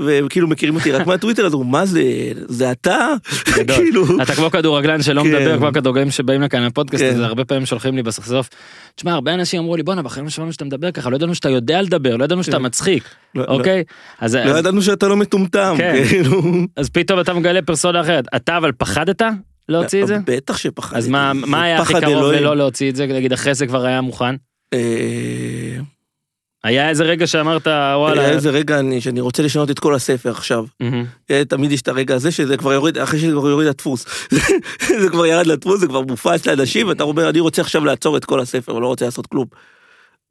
וכאילו 0.00 0.48
מכירים 0.48 0.74
אותי 0.74 0.92
רק 0.92 1.06
מהטוויטר, 1.08 1.46
אז 1.46 1.52
הוא 1.52 1.66
מה 1.66 1.86
זה, 1.86 2.02
זה 2.34 2.70
אתה? 2.72 3.08
כאילו, 3.74 4.04
אתה 4.22 4.34
כמו 4.34 4.50
כדורגלן 4.50 5.02
שלא 5.02 5.22
כן. 5.22 5.28
מדבר 5.28 5.56
כמו 5.58 5.66
הכדורגלנים 5.68 6.10
שבאים 6.10 6.42
לכאן 6.42 6.62
לפודקאסט 6.64 7.04
כן. 7.04 7.14
הזה 7.14 7.26
הרבה 7.26 7.44
פעמים 7.44 7.66
שולחים 7.66 7.96
לי 7.96 8.02
בסוף. 8.02 8.48
תשמע 8.94 9.12
הרבה 9.12 9.34
אנשים 9.34 9.60
אמרו 9.60 9.76
לי 9.76 9.82
בואנה 9.82 10.02
בחיים 10.02 10.24
לא 10.24 10.30
שמענו 10.30 10.52
שאתה 10.52 10.64
מדבר 10.64 10.90
ככה 10.90 11.10
לא 11.10 11.16
ידענו 11.16 11.34
שאתה 11.34 11.48
יודע 11.50 11.82
לדבר 11.82 12.16
לא 12.16 12.24
ידענו 12.24 12.42
שאתה 12.44 12.56
כן. 12.56 12.62
מצחיק 12.64 13.04
לא- 13.34 13.44
אוקיי 13.44 13.84
אז 14.20 14.34
לא 14.34 14.40
אז- 14.40 14.58
ידענו 14.58 14.82
שאתה 14.82 15.08
לא 15.08 15.16
מטומטם. 15.16 15.74
כאילו. 16.08 16.42
אז 16.76 16.88
פתאום 16.88 17.20
אתה 17.20 17.34
מגלה 17.34 17.62
פרסונה 17.62 18.00
אחרת 18.00 18.24
אתה 18.36 18.56
אבל 18.56 18.72
פחדת 18.72 19.22
להוציא 19.68 20.02
את 20.02 20.06
זה 20.06 20.18
בטח 20.26 20.56
שפחדתי. 20.56 20.96
אז 20.98 21.08
מה 21.08 21.32
מה 21.32 21.62
היה 21.62 21.78
הכי 21.80 21.94
קרוב. 22.00 22.32
ללא 22.32 22.56
להוציא 22.56 22.90
את 22.90 22.96
זה 22.96 23.06
נגיד 23.06 23.32
אחרי 23.32 23.54
זה 23.54 23.66
כבר 23.66 23.84
היה 23.84 24.00
מוכן 24.00 24.34
אה, 24.74 24.78
היה 26.64 26.88
איזה 26.88 27.04
רגע 27.04 27.26
שאמרת 27.26 27.66
וואלה 27.66 28.22
היה 28.22 28.30
איזה 28.30 28.50
רגע 28.50 28.78
אני- 28.78 29.00
שאני 29.00 29.20
רוצה 29.20 29.42
לשנות 29.42 29.70
את 29.70 29.78
כל 29.78 29.94
הספר 29.94 30.30
עכשיו. 30.30 30.64
אה, 31.30 31.42
תמיד 31.48 31.72
יש 31.72 31.82
את 31.82 31.88
הרגע 31.88 32.14
הזה 32.14 32.30
שזה 32.30 32.56
כבר 32.56 32.72
יורד, 32.72 32.98
אחרי 32.98 33.20
שזה 33.20 33.32
כבר 33.32 33.48
יורד 33.48 33.66
לדפוס. 33.66 34.06
זה 35.02 35.08
כבר 35.10 35.26
ירד 35.26 35.46
לדפוס, 35.46 35.80
זה 35.80 35.86
כבר 35.86 36.00
מופץ 36.00 36.46
לאנשים, 36.46 36.88
ואתה 36.88 37.02
אומר, 37.02 37.28
אני 37.28 37.40
רוצה 37.40 37.62
עכשיו 37.62 37.84
לעצור 37.84 38.16
את 38.16 38.24
כל 38.24 38.40
הספר, 38.40 38.74
ולא 38.74 38.86
רוצה 38.86 39.04
לעשות 39.04 39.26
כלום. 39.26 39.46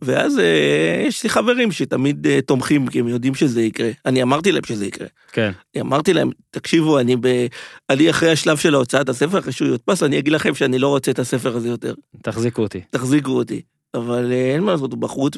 ואז 0.01 0.39
אה, 0.39 1.03
יש 1.07 1.23
לי 1.23 1.29
חברים 1.29 1.71
שתמיד 1.71 2.27
אה, 2.27 2.39
תומכים, 2.41 2.87
כי 2.87 2.99
הם 2.99 3.07
יודעים 3.07 3.35
שזה 3.35 3.61
יקרה. 3.61 3.89
אני 4.05 4.23
אמרתי 4.23 4.51
להם 4.51 4.63
שזה 4.67 4.85
יקרה. 4.85 5.07
כן 5.31 5.51
אני 5.75 5.81
אמרתי 5.81 6.13
להם, 6.13 6.29
תקשיבו, 6.51 6.99
אני, 6.99 7.15
ב... 7.15 7.45
אני 7.89 8.09
אחרי 8.09 8.31
השלב 8.31 8.57
של 8.57 8.75
הוצאת 8.75 9.09
הספר, 9.09 9.39
אחרי 9.39 9.51
שהוא 9.51 9.67
יודפס, 9.67 10.03
אני 10.03 10.19
אגיד 10.19 10.33
לכם 10.33 10.55
שאני 10.55 10.79
לא 10.79 10.87
רוצה 10.87 11.11
את 11.11 11.19
הספר 11.19 11.55
הזה 11.55 11.67
יותר. 11.69 11.93
תחזיקו 12.23 12.61
אותי 12.61 12.81
תחזיקו 12.89 13.31
אותי. 13.31 13.61
אבל 13.93 14.31
אה, 14.31 14.53
אין 14.53 14.63
מה 14.63 14.71
לעשות, 14.71 14.91
הוא 14.91 14.99
בחוץ, 15.01 15.33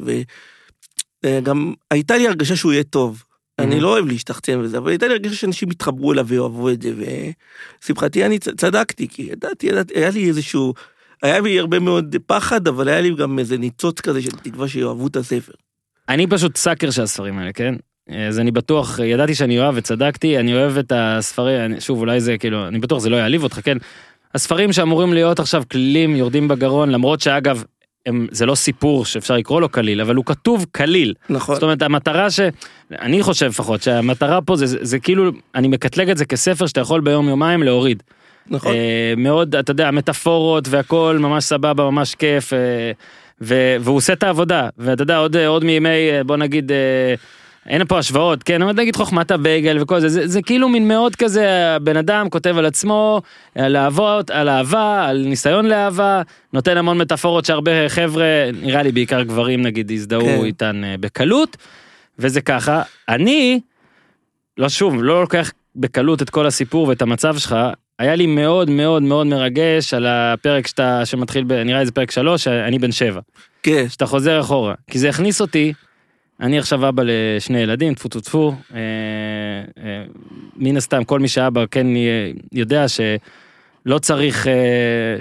וגם 1.25 1.73
הייתה 1.91 2.17
לי 2.17 2.27
הרגשה 2.27 2.55
שהוא 2.55 2.73
יהיה 2.73 2.83
טוב. 2.83 3.23
אני 3.59 3.77
Mhm. 3.77 3.81
לא 3.81 3.87
אוהב 3.89 4.05
להשתחצן 4.05 4.59
וזה, 4.59 4.77
אבל 4.77 4.89
הייתה 4.89 5.07
לי 5.07 5.13
הרגשה 5.13 5.35
שאנשים 5.35 5.71
יתחברו 5.71 6.13
אליו 6.13 6.27
ויאהבו 6.27 6.69
את 6.69 6.81
זה, 6.81 6.91
ושמחתי 7.83 8.25
אני 8.25 8.39
צ- 8.39 8.49
צדקתי, 8.57 9.07
כי 9.07 9.21
ידעתי, 9.31 9.67
ידעתי, 9.67 9.93
היה 9.95 10.09
לי 10.09 10.27
איזשהו, 10.27 10.73
היה 11.23 11.39
לי 11.39 11.59
הרבה 11.59 11.79
מאוד 11.79 12.15
פחד, 12.25 12.67
אבל 12.67 12.87
היה 12.87 13.01
לי 13.01 13.13
גם 13.15 13.39
איזה 13.39 13.57
ניצוץ 13.57 14.01
כזה 14.01 14.21
של 14.21 14.31
תקווה 14.31 14.67
שיאהבו 14.67 15.07
את 15.07 15.15
הספר. 15.15 15.53
אני 16.09 16.27
פשוט 16.27 16.57
סאקר 16.57 16.91
של 16.91 17.01
הספרים 17.01 17.39
האלה, 17.39 17.53
כן? 17.53 17.75
אז 18.27 18.39
אני 18.39 18.51
בטוח, 18.51 18.99
ידעתי 18.99 19.35
שאני 19.35 19.59
אוהב 19.59 19.73
וצדקתי, 19.77 20.39
אני 20.39 20.53
אוהב 20.53 20.77
את 20.77 20.91
הספרים, 20.95 21.79
שוב 21.79 21.99
אולי 21.99 22.19
זה 22.21 22.37
כאילו, 22.37 22.67
אני 22.67 22.79
בטוח 22.79 22.99
זה 22.99 23.09
לא 23.09 23.15
יעליב 23.15 23.43
אותך, 23.43 23.59
כן? 23.63 23.77
הספרים 24.35 24.73
שאמורים 24.73 25.13
להיות 25.13 25.39
עכשיו 25.39 25.63
כלילים 25.71 26.15
יורדים 26.15 26.47
בגרון, 26.47 26.89
למרות 26.89 27.21
שאגב, 27.21 27.63
הם, 28.05 28.27
זה 28.31 28.45
לא 28.45 28.55
סיפור 28.55 29.05
שאפשר 29.05 29.37
לקרוא 29.37 29.61
לו 29.61 29.69
קליל, 29.69 30.01
אבל 30.01 30.15
הוא 30.15 30.25
כתוב 30.25 30.65
קליל. 30.71 31.13
נכון. 31.29 31.55
זאת 31.55 31.63
אומרת, 31.63 31.81
המטרה 31.81 32.31
ש... 32.31 32.39
אני 32.91 33.23
חושב 33.23 33.45
לפחות 33.45 33.81
שהמטרה 33.81 34.41
פה 34.41 34.55
זה, 34.55 34.65
זה, 34.65 34.77
זה 34.81 34.99
כאילו, 34.99 35.31
אני 35.55 35.67
מקטלג 35.67 36.09
את 36.09 36.17
זה 36.17 36.25
כספר 36.25 36.67
שאתה 36.67 36.81
יכול 36.81 37.01
ביום 37.01 37.29
יומיים 37.29 37.63
להוריד. 37.63 38.03
נכון. 38.47 38.71
אה, 38.75 39.13
מאוד, 39.17 39.55
אתה 39.55 39.71
יודע, 39.71 39.91
מטאפורות 39.91 40.67
והכל 40.69 41.17
ממש 41.19 41.43
סבבה, 41.43 41.83
ממש 41.83 42.15
כיף, 42.15 42.53
אה, 42.53 42.91
ו- 43.41 43.75
והוא 43.79 43.97
עושה 43.97 44.13
את 44.13 44.23
העבודה, 44.23 44.69
ואתה 44.77 45.03
יודע, 45.03 45.17
עוד, 45.17 45.37
עוד 45.37 45.63
מימי, 45.63 46.11
אה, 46.11 46.23
בוא 46.23 46.37
נגיד, 46.37 46.71
אין 47.69 47.85
פה 47.85 47.97
השוואות, 47.99 48.43
כן, 48.43 48.61
אבל 48.61 48.73
נגיד 48.73 48.95
חוכמת 48.95 49.31
הבייגל 49.31 49.81
וכל 49.81 49.99
זה, 49.99 50.09
זה, 50.09 50.27
זה 50.27 50.41
כאילו 50.41 50.69
מין 50.69 50.87
מאוד 50.87 51.15
כזה, 51.15 51.75
הבן 51.75 51.97
אדם 51.97 52.29
כותב 52.29 52.57
על 52.57 52.65
עצמו, 52.65 53.21
על 53.55 53.75
אהבות, 53.75 54.29
על 54.29 54.49
אהבה, 54.49 55.05
על 55.07 55.25
ניסיון 55.27 55.65
לאהבה, 55.65 56.21
נותן 56.53 56.77
המון 56.77 56.97
מטאפורות 56.97 57.45
שהרבה 57.45 57.89
חבר'ה, 57.89 58.25
נראה 58.61 58.83
לי 58.83 58.91
בעיקר 58.91 59.23
גברים 59.23 59.61
נגיד, 59.61 59.91
הזדהו 59.91 60.21
כן. 60.21 60.45
איתן 60.45 60.81
בקלות, 60.99 61.57
וזה 62.19 62.41
ככה. 62.41 62.81
אני, 63.09 63.59
לא 64.57 64.69
שוב, 64.69 65.03
לא 65.03 65.21
לוקח 65.21 65.51
בקלות 65.75 66.21
את 66.21 66.29
כל 66.29 66.45
הסיפור 66.47 66.87
ואת 66.87 67.01
המצב 67.01 67.37
שלך, 67.37 67.55
היה 67.99 68.15
לי 68.15 68.27
מאוד 68.27 68.69
מאוד 68.69 69.03
מאוד 69.03 69.27
מרגש 69.27 69.93
על 69.93 70.05
הפרק 70.07 70.67
שאתה, 70.67 71.05
שמתחיל, 71.05 71.43
ב, 71.47 71.53
נראה 71.53 71.79
לי 71.79 71.85
זה 71.85 71.91
פרק 71.91 72.11
שלוש, 72.11 72.43
שאני 72.43 72.79
בן 72.79 72.91
שבע. 72.91 73.21
כן, 73.63 73.89
שאתה 73.89 74.05
חוזר 74.05 74.41
אחורה, 74.41 74.73
כי 74.87 74.99
זה 74.99 75.09
הכניס 75.09 75.41
אותי, 75.41 75.73
אני 76.39 76.59
עכשיו 76.59 76.89
אבא 76.89 77.03
לשני 77.05 77.59
ילדים, 77.59 77.93
טפו 77.93 78.09
טפו 78.09 78.21
טפו, 78.21 78.55
אה, 78.73 78.79
אה, 79.83 80.03
מן 80.55 80.77
הסתם 80.77 81.03
כל 81.03 81.19
מי 81.19 81.27
שאבא 81.27 81.65
כן 81.71 81.87
יודע 82.51 82.85
שלא 82.87 83.99
צריך 83.99 84.47
אה, 84.47 84.53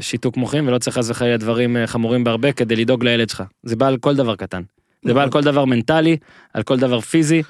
שיתוק 0.00 0.36
מוחין 0.36 0.68
ולא 0.68 0.78
צריך 0.78 0.98
חס 0.98 1.10
וחלילה 1.10 1.36
דברים 1.36 1.76
אה, 1.76 1.86
חמורים 1.86 2.24
בהרבה 2.24 2.52
כדי 2.52 2.76
לדאוג 2.76 3.04
לילד 3.04 3.28
שלך, 3.28 3.42
זה 3.62 3.76
בא 3.76 3.86
על 3.86 3.96
כל 3.96 4.16
דבר 4.16 4.36
קטן, 4.36 4.62
זה 5.04 5.14
בא 5.14 5.22
על 5.22 5.30
כל 5.30 5.42
דבר 5.42 5.64
מנטלי, 5.64 6.16
על 6.54 6.62
כל 6.62 6.76
דבר 6.76 7.00
פיזי. 7.00 7.42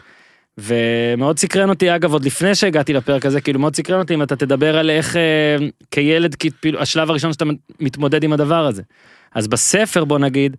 ומאוד 0.59 1.39
סקרן 1.39 1.69
אותי 1.69 1.95
אגב 1.95 2.13
עוד 2.13 2.25
לפני 2.25 2.55
שהגעתי 2.55 2.93
לפרק 2.93 3.27
הזה 3.27 3.41
כאילו 3.41 3.61
מאוד 3.61 3.77
סקרן 3.77 3.99
אותי 3.99 4.15
אם 4.15 4.23
אתה 4.23 4.37
תדבר 4.37 4.79
על 4.79 4.91
איך 4.91 5.17
אה, 5.17 5.57
כילד 5.91 6.35
כאילו 6.35 6.81
השלב 6.81 7.11
הראשון 7.11 7.33
שאתה 7.33 7.45
מתמודד 7.81 8.25
עם 8.25 8.33
הדבר 8.33 8.67
הזה. 8.67 8.83
אז 9.35 9.49
בספר 9.49 10.05
בוא 10.05 10.19
נגיד 10.19 10.57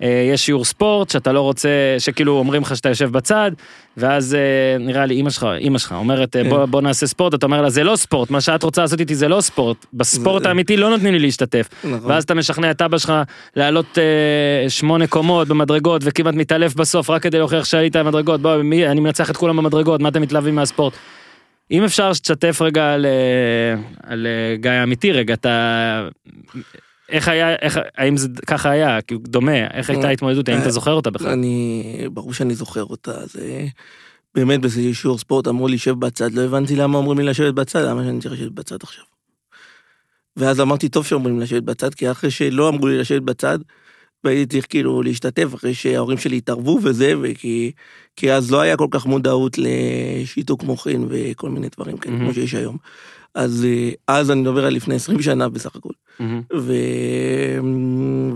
יש 0.00 0.46
שיעור 0.46 0.64
ספורט 0.64 1.10
שאתה 1.10 1.32
לא 1.32 1.40
רוצה 1.40 1.68
שכאילו 1.98 2.38
אומרים 2.38 2.62
לך 2.62 2.76
שאתה 2.76 2.88
יושב 2.88 3.10
בצד 3.10 3.50
ואז 3.96 4.34
אה, 4.34 4.78
נראה 4.78 5.06
לי 5.06 5.20
אמא 5.20 5.30
שלך 5.30 5.46
אמא 5.60 5.78
שלך 5.78 5.92
אומרת 5.92 6.36
אה, 6.36 6.42
כן. 6.42 6.48
בוא, 6.48 6.64
בוא 6.64 6.80
נעשה 6.82 7.06
ספורט 7.06 7.34
אתה 7.34 7.46
אומר 7.46 7.62
לה 7.62 7.70
זה 7.70 7.84
לא 7.84 7.96
ספורט 7.96 8.30
מה 8.30 8.40
שאת 8.40 8.62
רוצה 8.62 8.82
לעשות 8.82 9.00
איתי 9.00 9.14
זה 9.14 9.28
לא 9.28 9.40
ספורט 9.40 9.86
בספורט 9.92 10.46
האמיתי 10.46 10.76
לא 10.76 10.90
נותנים 10.90 11.12
לי 11.12 11.18
להשתתף 11.18 11.68
נכון. 11.84 12.10
ואז 12.10 12.24
אתה 12.24 12.34
משכנע 12.34 12.70
את 12.70 12.82
אבא 12.82 12.98
שלך 12.98 13.12
לעלות 13.56 13.98
אה, 13.98 14.70
שמונה 14.70 15.06
קומות 15.06 15.48
במדרגות 15.48 16.02
וכמעט 16.04 16.34
מתעלף 16.34 16.74
בסוף 16.74 17.10
רק 17.10 17.22
כדי 17.22 17.38
להוכיח 17.38 17.64
שעלית 17.64 17.96
במדרגות 17.96 18.42
בוא 18.42 18.62
מי, 18.62 18.86
אני 18.86 19.00
מנצח 19.00 19.30
את 19.30 19.36
כולם 19.36 19.56
במדרגות 19.56 20.00
מה 20.00 20.08
אתם 20.08 20.22
מתלהבים 20.22 20.54
מהספורט. 20.54 20.92
אם 21.70 21.84
אפשר 21.84 22.12
שתשתף 22.12 22.62
רגע 22.62 22.92
על, 22.92 23.06
אה, 23.06 23.82
על 24.12 24.26
אה, 24.26 24.56
גיא 24.56 24.70
האמיתי 24.70 25.12
רגע 25.12 25.34
אתה 25.34 26.08
איך 27.10 27.28
היה 27.28 27.54
איך 27.54 27.78
האם 27.96 28.16
זה 28.16 28.28
ככה 28.46 28.70
היה 28.70 29.02
כאילו 29.02 29.20
דומה 29.24 29.66
איך 29.66 29.90
הייתה 29.90 30.08
ההתמודדות 30.08 30.48
האם 30.48 30.60
אתה 30.60 30.70
זוכר 30.70 30.92
אותה 30.92 31.10
בכלל. 31.10 31.28
אני, 31.28 31.84
ברור 32.12 32.32
שאני 32.32 32.54
זוכר 32.54 32.84
אותה, 32.84 33.26
זה 33.26 33.66
באמת 34.34 34.60
באיזה 34.60 34.94
שיעור 34.94 35.18
ספורט 35.18 35.48
אמרו 35.48 35.68
לי 35.68 35.78
שב 35.78 35.94
בצד, 35.94 36.32
לא 36.32 36.42
הבנתי 36.42 36.76
למה 36.76 36.98
אומרים 36.98 37.18
לי 37.18 37.24
לשבת 37.24 37.54
בצד, 37.54 37.84
למה 37.84 38.04
שאני 38.04 38.20
צריך 38.20 38.34
לשבת 38.34 38.52
בצד 38.52 38.76
עכשיו. 38.82 39.04
ואז 40.36 40.60
אמרתי 40.60 40.88
טוב 40.88 41.06
שאומרים 41.06 41.38
לי 41.38 41.42
לשבת 41.42 41.62
בצד, 41.62 41.94
כי 41.94 42.10
אחרי 42.10 42.30
שלא 42.30 42.68
אמרו 42.68 42.86
לי 42.86 42.98
לשבת 42.98 43.22
בצד, 43.22 43.58
והייתי 44.24 44.46
צריך 44.46 44.66
כאילו 44.68 45.02
להשתתף 45.02 45.54
אחרי 45.54 45.74
שההורים 45.74 46.18
שלי 46.18 46.36
התערבו 46.36 46.78
וזה, 46.82 47.12
וכי 47.22 47.72
כי 48.16 48.32
אז 48.32 48.50
לא 48.50 48.60
היה 48.60 48.76
כל 48.76 48.88
כך 48.90 49.06
מודעות 49.06 49.56
לשיתוק 49.58 50.62
מוחין 50.62 51.06
וכל 51.08 51.50
מיני 51.50 51.68
דברים 51.76 51.96
כאלה, 51.96 52.14
מהמם. 52.14 52.24
כמו 52.24 52.34
שיש 52.34 52.54
היום. 52.54 52.76
אז 53.34 53.66
אה, 53.68 53.90
אז 54.06 54.30
אני 54.30 54.40
מדבר 54.40 54.66
על 54.66 54.74
לפני 54.74 54.94
20 54.94 55.22
שנה 55.22 55.48
בסך 55.48 55.76
הכל. 55.76 55.92
מהמם. 56.20 56.42
ו... 56.56 56.72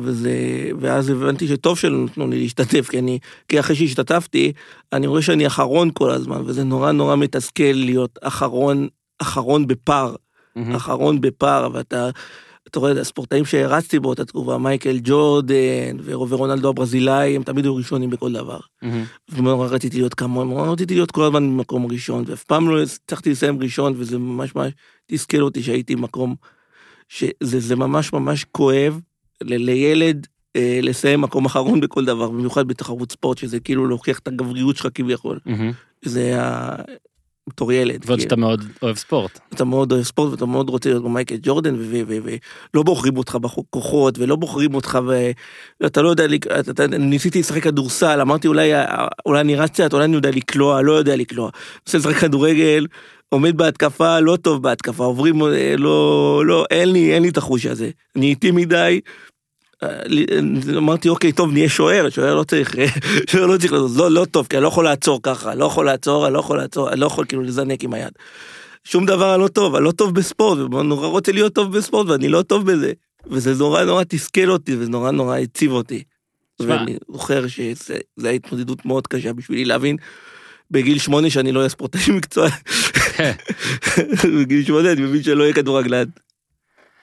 וזה... 0.00 0.34
ואז 0.80 1.10
הבנתי 1.10 1.48
שטוב 1.48 1.78
שלא 1.78 2.04
נתנו 2.04 2.26
לי 2.26 2.38
להשתתף, 2.38 2.88
כי 2.90 2.98
אני... 2.98 3.18
כי 3.48 3.60
אחרי 3.60 3.76
שהשתתפתי, 3.76 4.52
אני 4.92 5.06
רואה 5.06 5.22
שאני 5.22 5.46
אחרון 5.46 5.90
כל 5.94 6.10
הזמן, 6.10 6.42
וזה 6.46 6.64
נורא 6.64 6.92
נורא 6.92 7.16
מתסכל 7.16 7.72
להיות 7.74 8.18
אחרון, 8.22 8.88
אחרון 9.18 9.66
בפער, 9.66 10.14
מהמם. 10.56 10.74
אחרון 10.74 11.20
בפער, 11.20 11.68
ואתה... 11.72 12.10
אתה 12.74 12.80
רואה 12.80 13.00
הספורטאים 13.00 13.44
שהרצתי 13.44 13.98
באותה 13.98 14.24
תקופה, 14.24 14.58
מייקל 14.58 14.98
ג'ורדן 15.04 15.96
ורונלדו 16.04 16.68
הברזילאי, 16.68 17.36
הם 17.36 17.42
תמיד 17.42 17.64
היו 17.64 17.76
ראשונים 17.76 18.10
בכל 18.10 18.32
דבר. 18.32 18.58
ומאוד 19.28 19.72
רציתי 19.72 19.96
להיות 19.96 20.14
כמוהם, 20.14 20.48
מאוד 20.48 20.68
רציתי 20.68 20.94
להיות 20.94 21.10
כל 21.10 21.24
הזמן 21.24 21.56
במקום 21.56 21.86
ראשון, 21.92 22.24
ואף 22.26 22.44
פעם 22.44 22.68
לא 22.68 22.82
הצלחתי 22.82 23.30
לסיים 23.30 23.58
ראשון, 23.62 23.94
וזה 23.96 24.18
ממש 24.18 24.54
ממש 24.54 24.72
תסכל 25.06 25.40
אותי 25.40 25.62
שהייתי 25.62 25.96
במקום, 25.96 26.34
שזה 27.08 27.60
זה 27.60 27.76
ממש 27.76 28.12
ממש 28.12 28.46
כואב 28.52 29.00
לילד 29.42 30.26
אה, 30.56 30.80
לסיים 30.82 31.20
מקום 31.20 31.44
אחרון 31.44 31.80
בכל 31.80 32.04
דבר, 32.04 32.30
במיוחד 32.30 32.68
בתחרות 32.68 33.12
ספורט, 33.12 33.38
שזה 33.38 33.60
כאילו 33.60 33.86
להוכיח 33.88 34.18
את 34.18 34.28
הגבריות 34.28 34.76
שלך 34.76 34.88
כביכול. 34.94 35.38
זה. 36.02 36.40
בתור 37.48 37.72
ילד. 37.72 38.04
ועוד 38.06 38.18
כי 38.18 38.22
שאתה 38.22 38.36
מאוד 38.36 38.64
אוהב 38.82 38.96
ספורט. 38.96 39.38
אתה 39.54 39.64
מאוד 39.64 39.92
אוהב 39.92 40.04
ספורט 40.04 40.30
ואתה 40.30 40.46
מאוד 40.46 40.68
רוצה 40.68 40.88
להיות 40.88 41.04
מייקל 41.04 41.36
ג'ורדן 41.42 41.74
ולא 41.78 42.82
בוחרים 42.82 43.16
אותך 43.16 43.34
בכוחות 43.34 44.18
ולא 44.18 44.36
בוחרים 44.36 44.74
אותך 44.74 44.98
ואתה 45.80 46.02
לא 46.02 46.08
יודע, 46.08 46.24
ניסיתי 46.98 47.38
לשחק 47.40 47.62
כדורסל, 47.62 48.20
אמרתי 48.20 48.48
אולי, 48.48 48.72
אולי 49.26 49.40
אני 49.40 49.56
רץ 49.56 49.70
קצת, 49.70 49.92
אולי 49.92 50.04
אני 50.04 50.16
יודע 50.16 50.30
לקלוע, 50.30 50.82
לא 50.82 50.92
יודע 50.92 51.16
לקלוע. 51.16 51.50
רוצה 51.86 51.98
לשחק 51.98 52.16
כדורגל, 52.16 52.86
עומד 53.28 53.56
בהתקפה, 53.56 54.20
לא 54.20 54.36
טוב 54.36 54.62
בהתקפה, 54.62 55.04
עוברים, 55.04 55.42
אה, 55.42 55.74
לא, 55.78 56.42
לא, 56.46 56.64
אין 56.70 56.92
לי, 56.92 57.14
אין 57.14 57.22
לי 57.22 57.28
את 57.28 57.36
החוש 57.36 57.66
הזה. 57.66 57.90
אני 58.16 58.26
איטי 58.26 58.50
מדי. 58.50 59.00
אה, 59.82 59.88
לי- 60.06 60.26
אמרתי 60.76 61.08
אוקיי 61.08 61.32
טוב 61.32 61.52
נהיה 61.52 61.68
שוער 61.68 62.10
שוער 62.10 62.34
לא 62.34 62.44
צריך 62.44 62.74
שוער 63.30 63.46
לא 63.46 63.56
צריך 63.58 63.72
לא 63.72 64.10
לא 64.10 64.24
טוב 64.30 64.46
כי 64.46 64.56
אני 64.56 64.62
לא 64.62 64.68
יכול 64.68 64.84
לעצור 64.84 65.20
ככה 65.22 65.54
לא 65.54 65.64
יכול 65.64 65.86
לעצור 65.86 66.26
אני 66.26 66.34
לא 66.34 66.38
יכול 66.38 66.58
לעצור 66.58 66.92
אני 66.92 67.00
לא 67.00 67.06
יכול 67.06 67.24
כאילו 67.28 67.42
לזנק 67.42 67.84
עם 67.84 67.94
היד. 67.94 68.12
שום 68.84 69.06
דבר 69.06 69.36
לא 69.36 69.48
טוב 69.48 69.74
אני 69.74 69.84
לא 69.84 69.90
טוב 69.92 70.14
בספורט 70.14 70.58
נורא 70.70 71.06
רוצה 71.08 71.32
להיות 71.32 71.52
טוב 71.54 71.76
בספורט 71.76 72.08
ואני 72.08 72.28
לא 72.28 72.42
טוב 72.42 72.72
בזה 72.72 72.92
וזה 73.26 73.54
נורא 73.54 73.84
נורא 73.84 74.04
תסכל 74.04 74.50
אותי 74.50 74.76
וזה 74.76 74.90
נורא 74.90 75.10
נורא 75.10 75.38
הציב 75.38 75.72
אותי. 75.72 76.02
ואני 76.60 76.96
זוכר 77.12 77.46
שזה 77.46 77.96
זה 78.16 78.28
היה 78.28 78.36
התמודדות 78.36 78.84
מאוד 78.86 79.06
קשה 79.06 79.32
בשבילי 79.32 79.64
להבין 79.64 79.96
בגיל 80.70 80.98
שמונה 80.98 81.30
שאני 81.30 81.52
לא 81.52 81.58
אהיה 81.58 81.68
ספורטאי 81.68 82.00
מקצוע. 82.16 82.48
בגיל 84.40 84.64
שמונה 84.64 84.92
אני 84.92 85.00
מבין 85.02 85.22
שלא 85.22 85.42
יהיה 85.42 85.54
כדורגלן. 85.54 86.04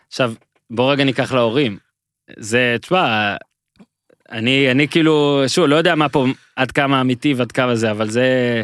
עכשיו, 0.08 0.34
בוא 0.70 0.92
רגע 0.92 1.04
ניקח 1.04 1.32
להורים. 1.34 1.78
זה, 2.38 2.76
תשמע, 2.82 3.36
אני, 4.32 4.72
אני 4.72 4.88
כאילו, 4.88 5.44
שוב, 5.48 5.66
לא 5.66 5.76
יודע 5.76 5.96
מה 5.96 6.10
פה, 6.10 6.26
עד 6.56 6.72
כמה 6.72 7.02
אמיתי 7.02 7.34
ועד 7.34 7.52
כמה 7.52 7.76
זה, 7.76 7.92
אבל 7.92 8.10
זה, 8.10 8.62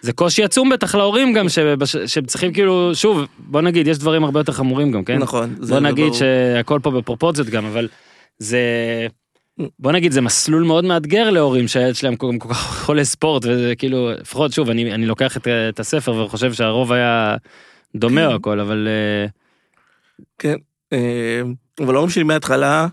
זה 0.00 0.12
קושי 0.12 0.44
עצום 0.44 0.70
בטח 0.70 0.94
להורים 0.94 1.32
גם, 1.32 1.46
שהם 2.06 2.26
צריכים 2.26 2.52
כאילו, 2.52 2.90
שוב, 2.94 3.26
בוא 3.38 3.60
נגיד, 3.60 3.86
יש 3.86 3.98
דברים 3.98 4.24
הרבה 4.24 4.40
יותר 4.40 4.52
חמורים 4.52 4.92
גם, 4.92 5.04
כן? 5.04 5.18
נכון. 5.18 5.54
בוא 5.54 5.68
לא 5.68 5.80
נגיד 5.80 6.04
ברור. 6.04 6.16
שהכל 6.16 6.80
פה 6.82 6.90
בפרופורציות 6.90 7.48
גם, 7.48 7.64
אבל 7.64 7.88
זה, 8.38 8.60
בוא 9.78 9.92
נגיד, 9.92 10.12
זה 10.12 10.20
מסלול 10.20 10.62
מאוד 10.62 10.84
מאתגר 10.84 11.30
להורים 11.30 11.68
שהילד 11.68 11.94
שלהם 11.94 12.16
כל 12.16 12.32
כך 12.40 12.56
חולה 12.84 13.04
ספורט, 13.04 13.44
וזה 13.44 13.74
כאילו, 13.78 14.10
לפחות, 14.12 14.52
שוב, 14.52 14.70
אני, 14.70 14.94
אני 14.94 15.06
לוקח 15.06 15.36
את, 15.36 15.48
את 15.68 15.80
הספר 15.80 16.24
וחושב 16.24 16.52
שהרוב 16.52 16.92
היה 16.92 17.36
דומה 17.94 18.28
כן. 18.28 18.34
הכל, 18.34 18.60
אבל... 18.60 18.88
אה, 18.88 19.26
כן, 20.38 20.56
אה, 20.92 21.42
אבל 21.80 21.94
ההורים 21.94 22.10
שלי 22.10 22.22
מההתחלה, 22.22 22.86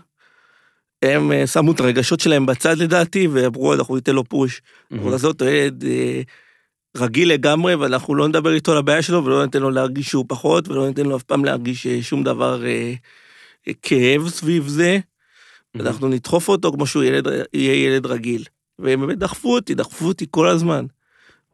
הם 1.02 1.32
אה, 1.32 1.46
שמו 1.46 1.72
את 1.72 1.80
הרגשות 1.80 2.20
שלהם 2.20 2.46
בצד 2.46 2.78
לדעתי, 2.78 3.26
ואמרו 3.26 3.74
אנחנו 3.74 3.94
ניתן 3.94 4.14
לו 4.14 4.24
פוש. 4.24 4.62
אנחנו 4.92 5.10
נעשה 5.10 5.26
אותו 5.26 5.44
ילד 5.44 5.84
אה, 5.84 6.22
רגיל 6.96 7.32
לגמרי, 7.32 7.74
ואנחנו 7.74 8.14
לא 8.14 8.28
נדבר 8.28 8.52
איתו 8.52 8.72
על 8.72 8.78
הבעיה 8.78 9.02
שלו, 9.02 9.24
ולא 9.24 9.44
ניתן 9.44 9.60
לו 9.60 9.70
להרגיש 9.70 10.08
שהוא 10.08 10.24
פחות, 10.28 10.68
ולא 10.68 10.88
ניתן 10.88 11.06
לו 11.06 11.16
אף 11.16 11.22
פעם 11.22 11.44
להרגיש 11.44 11.86
אה, 11.86 12.02
שום 12.02 12.24
דבר 12.24 12.66
אה, 12.66 12.94
כאב 13.82 14.28
סביב 14.28 14.68
זה. 14.68 14.98
אנחנו 15.80 16.08
נדחוף 16.08 16.48
אותו 16.48 16.72
כמו 16.72 16.86
שהוא 16.86 17.04
ילד, 17.04 17.26
יהיה 17.52 17.86
ילד 17.86 18.06
רגיל. 18.06 18.44
והם 18.78 19.00
באמת 19.00 19.18
דחפו 19.18 19.54
אותי, 19.54 19.74
דחפו 19.74 20.06
אותי 20.06 20.26
כל 20.30 20.48
הזמן. 20.48 20.86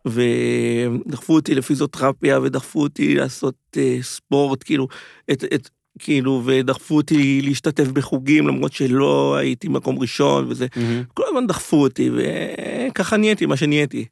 ודחפו 0.07 1.35
אותי 1.35 1.55
לפיזיותרפיה, 1.55 2.41
ודחפו 2.41 2.83
אותי 2.83 3.15
לעשות 3.15 3.55
אה, 3.77 3.99
ספורט, 4.03 4.63
כאילו, 4.65 4.89
את, 5.33 5.45
את, 5.55 5.71
כאילו, 6.03 6.43
ודחפו 6.45 6.97
אותי 6.97 7.43
להשתתף 7.43 7.89
בחוגים, 7.89 8.49
למרות 8.49 8.73
שלא 8.73 9.37
הייתי 9.37 9.69
מקום 9.69 9.99
ראשון 9.99 10.47
וזה. 10.49 10.67
מהמם. 10.77 11.03
כל 11.15 11.23
הזמן 11.29 11.47
דחפו 11.47 11.83
אותי, 11.83 12.11
וככה 12.15 13.17
נהייתי 13.17 13.47
מה 13.47 13.57
שנהייתי. 13.57 14.05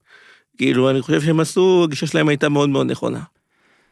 כאילו, 0.59 0.91
אני 0.91 1.03
חושב 1.03 1.21
שהם 1.21 1.41
עשו, 1.41 1.85
הגישה 1.85 2.07
שלהם 2.07 2.29
הייתה 2.29 2.49
מאוד 2.49 2.69
מאוד 2.69 2.91
נכונה. 2.91 3.21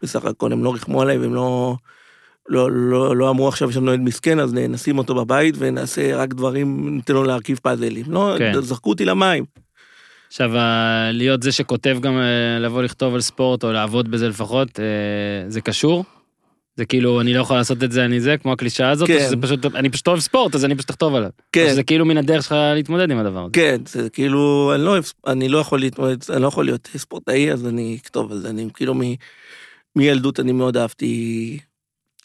בסך 0.02 0.24
הכל, 0.24 0.52
הם 0.52 0.64
לא 0.64 0.72
ריחמו 0.72 1.02
עליי, 1.02 1.18
והם 1.18 1.34
לא... 1.34 1.76
לא, 2.48 2.70
לא, 2.72 3.16
לא 3.16 3.30
אמרו 3.30 3.48
עכשיו 3.48 3.70
יש 3.70 3.76
לנו 3.76 3.92
ילד 3.92 4.00
מסכן, 4.00 4.40
אז 4.40 4.54
נשים 4.54 4.98
אותו 4.98 5.14
בבית 5.14 5.54
ונעשה 5.58 6.16
רק 6.16 6.34
דברים, 6.34 6.96
ניתן 6.96 7.14
לו 7.14 7.24
להרכיב 7.24 7.58
פאזלים. 7.62 8.04
לא, 8.08 8.34
כן. 8.38 8.60
זרקו 8.60 8.90
אותי 8.90 9.04
למים. 9.04 9.44
עכשיו, 10.28 10.50
להיות 11.12 11.42
זה 11.42 11.52
שכותב 11.52 11.98
גם 12.00 12.18
אה, 12.18 12.58
לבוא 12.58 12.82
לכתוב 12.82 13.14
על 13.14 13.20
ספורט 13.20 13.64
או 13.64 13.72
לעבוד 13.72 14.10
בזה 14.10 14.28
לפחות, 14.28 14.80
אה, 14.80 15.50
זה 15.50 15.60
קשור? 15.60 16.04
זה 16.76 16.84
כאילו, 16.84 17.20
אני 17.20 17.34
לא 17.34 17.40
יכול 17.40 17.56
לעשות 17.56 17.82
את 17.84 17.92
זה, 17.92 18.04
אני 18.04 18.20
זה, 18.20 18.36
כמו 18.36 18.52
הקלישאה 18.52 18.90
הזאת, 18.90 19.08
כן. 19.08 19.18
שזה 19.26 19.36
פשוט, 19.36 19.66
אני 19.66 19.88
פשוט 19.90 20.08
אוהב 20.08 20.20
ספורט, 20.20 20.54
אז 20.54 20.64
אני 20.64 20.74
פשוט 20.74 20.90
אכתוב 20.90 21.14
עליו. 21.14 21.30
כן. 21.52 21.66
שזה 21.70 21.82
כאילו 21.82 22.04
מן 22.04 22.16
הדרך 22.16 22.42
שלך 22.42 22.54
להתמודד 22.74 23.10
עם 23.10 23.18
הדבר 23.18 23.40
הזה. 23.40 23.50
כן, 23.52 23.80
זה 23.88 24.10
כאילו, 24.10 24.72
אני 24.74 24.84
לא, 24.84 24.90
אוהב- 24.90 25.04
אני 25.26 25.48
לא 25.48 25.58
יכול 25.58 25.80
להתמודד, 25.80 26.16
אני 26.30 26.42
לא 26.42 26.48
יכול 26.48 26.64
להיות 26.64 26.88
ספורטאי, 26.96 27.52
אז 27.52 27.66
אני 27.66 27.98
אכתוב 28.02 28.32
על 28.32 28.38
זה. 28.38 28.50
אני 28.50 28.68
כאילו 28.74 28.94
מ, 28.94 29.00
מילדות 29.96 30.40
אני 30.40 30.52
מאוד 30.52 30.76
אהבתי 30.76 31.58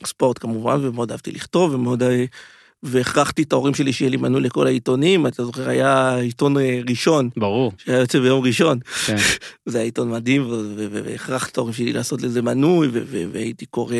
ספורט 0.05 0.37
כמובן, 0.39 0.77
ומאוד 0.81 1.11
אהבתי 1.11 1.31
לכתוב, 1.31 1.73
ומאוד... 1.73 2.03
אה, 2.03 2.25
והכרחתי 2.83 3.43
את 3.43 3.53
ההורים 3.53 3.73
שלי 3.73 3.93
שיהיה 3.93 4.11
לי 4.11 4.17
מנוי 4.17 4.41
לכל 4.41 4.67
העיתונים, 4.67 5.27
אתה 5.27 5.45
זוכר, 5.45 5.69
היה 5.69 6.15
עיתון 6.15 6.57
אה, 6.57 6.79
ראשון, 6.89 7.29
ברור, 7.37 7.71
שהיה 7.77 7.99
יוצא 7.99 8.19
ביום 8.19 8.43
ראשון. 8.45 8.79
כן. 9.05 9.15
זה 9.65 9.77
היה 9.77 9.85
עיתון 9.85 10.11
מדהים, 10.11 10.45
והכרחתי 10.75 11.51
את 11.51 11.57
ההורים 11.57 11.73
שלי 11.73 11.93
לעשות 11.93 12.21
לזה 12.21 12.41
מנוי, 12.41 12.87
והייתי 13.31 13.65
קורא 13.65 13.95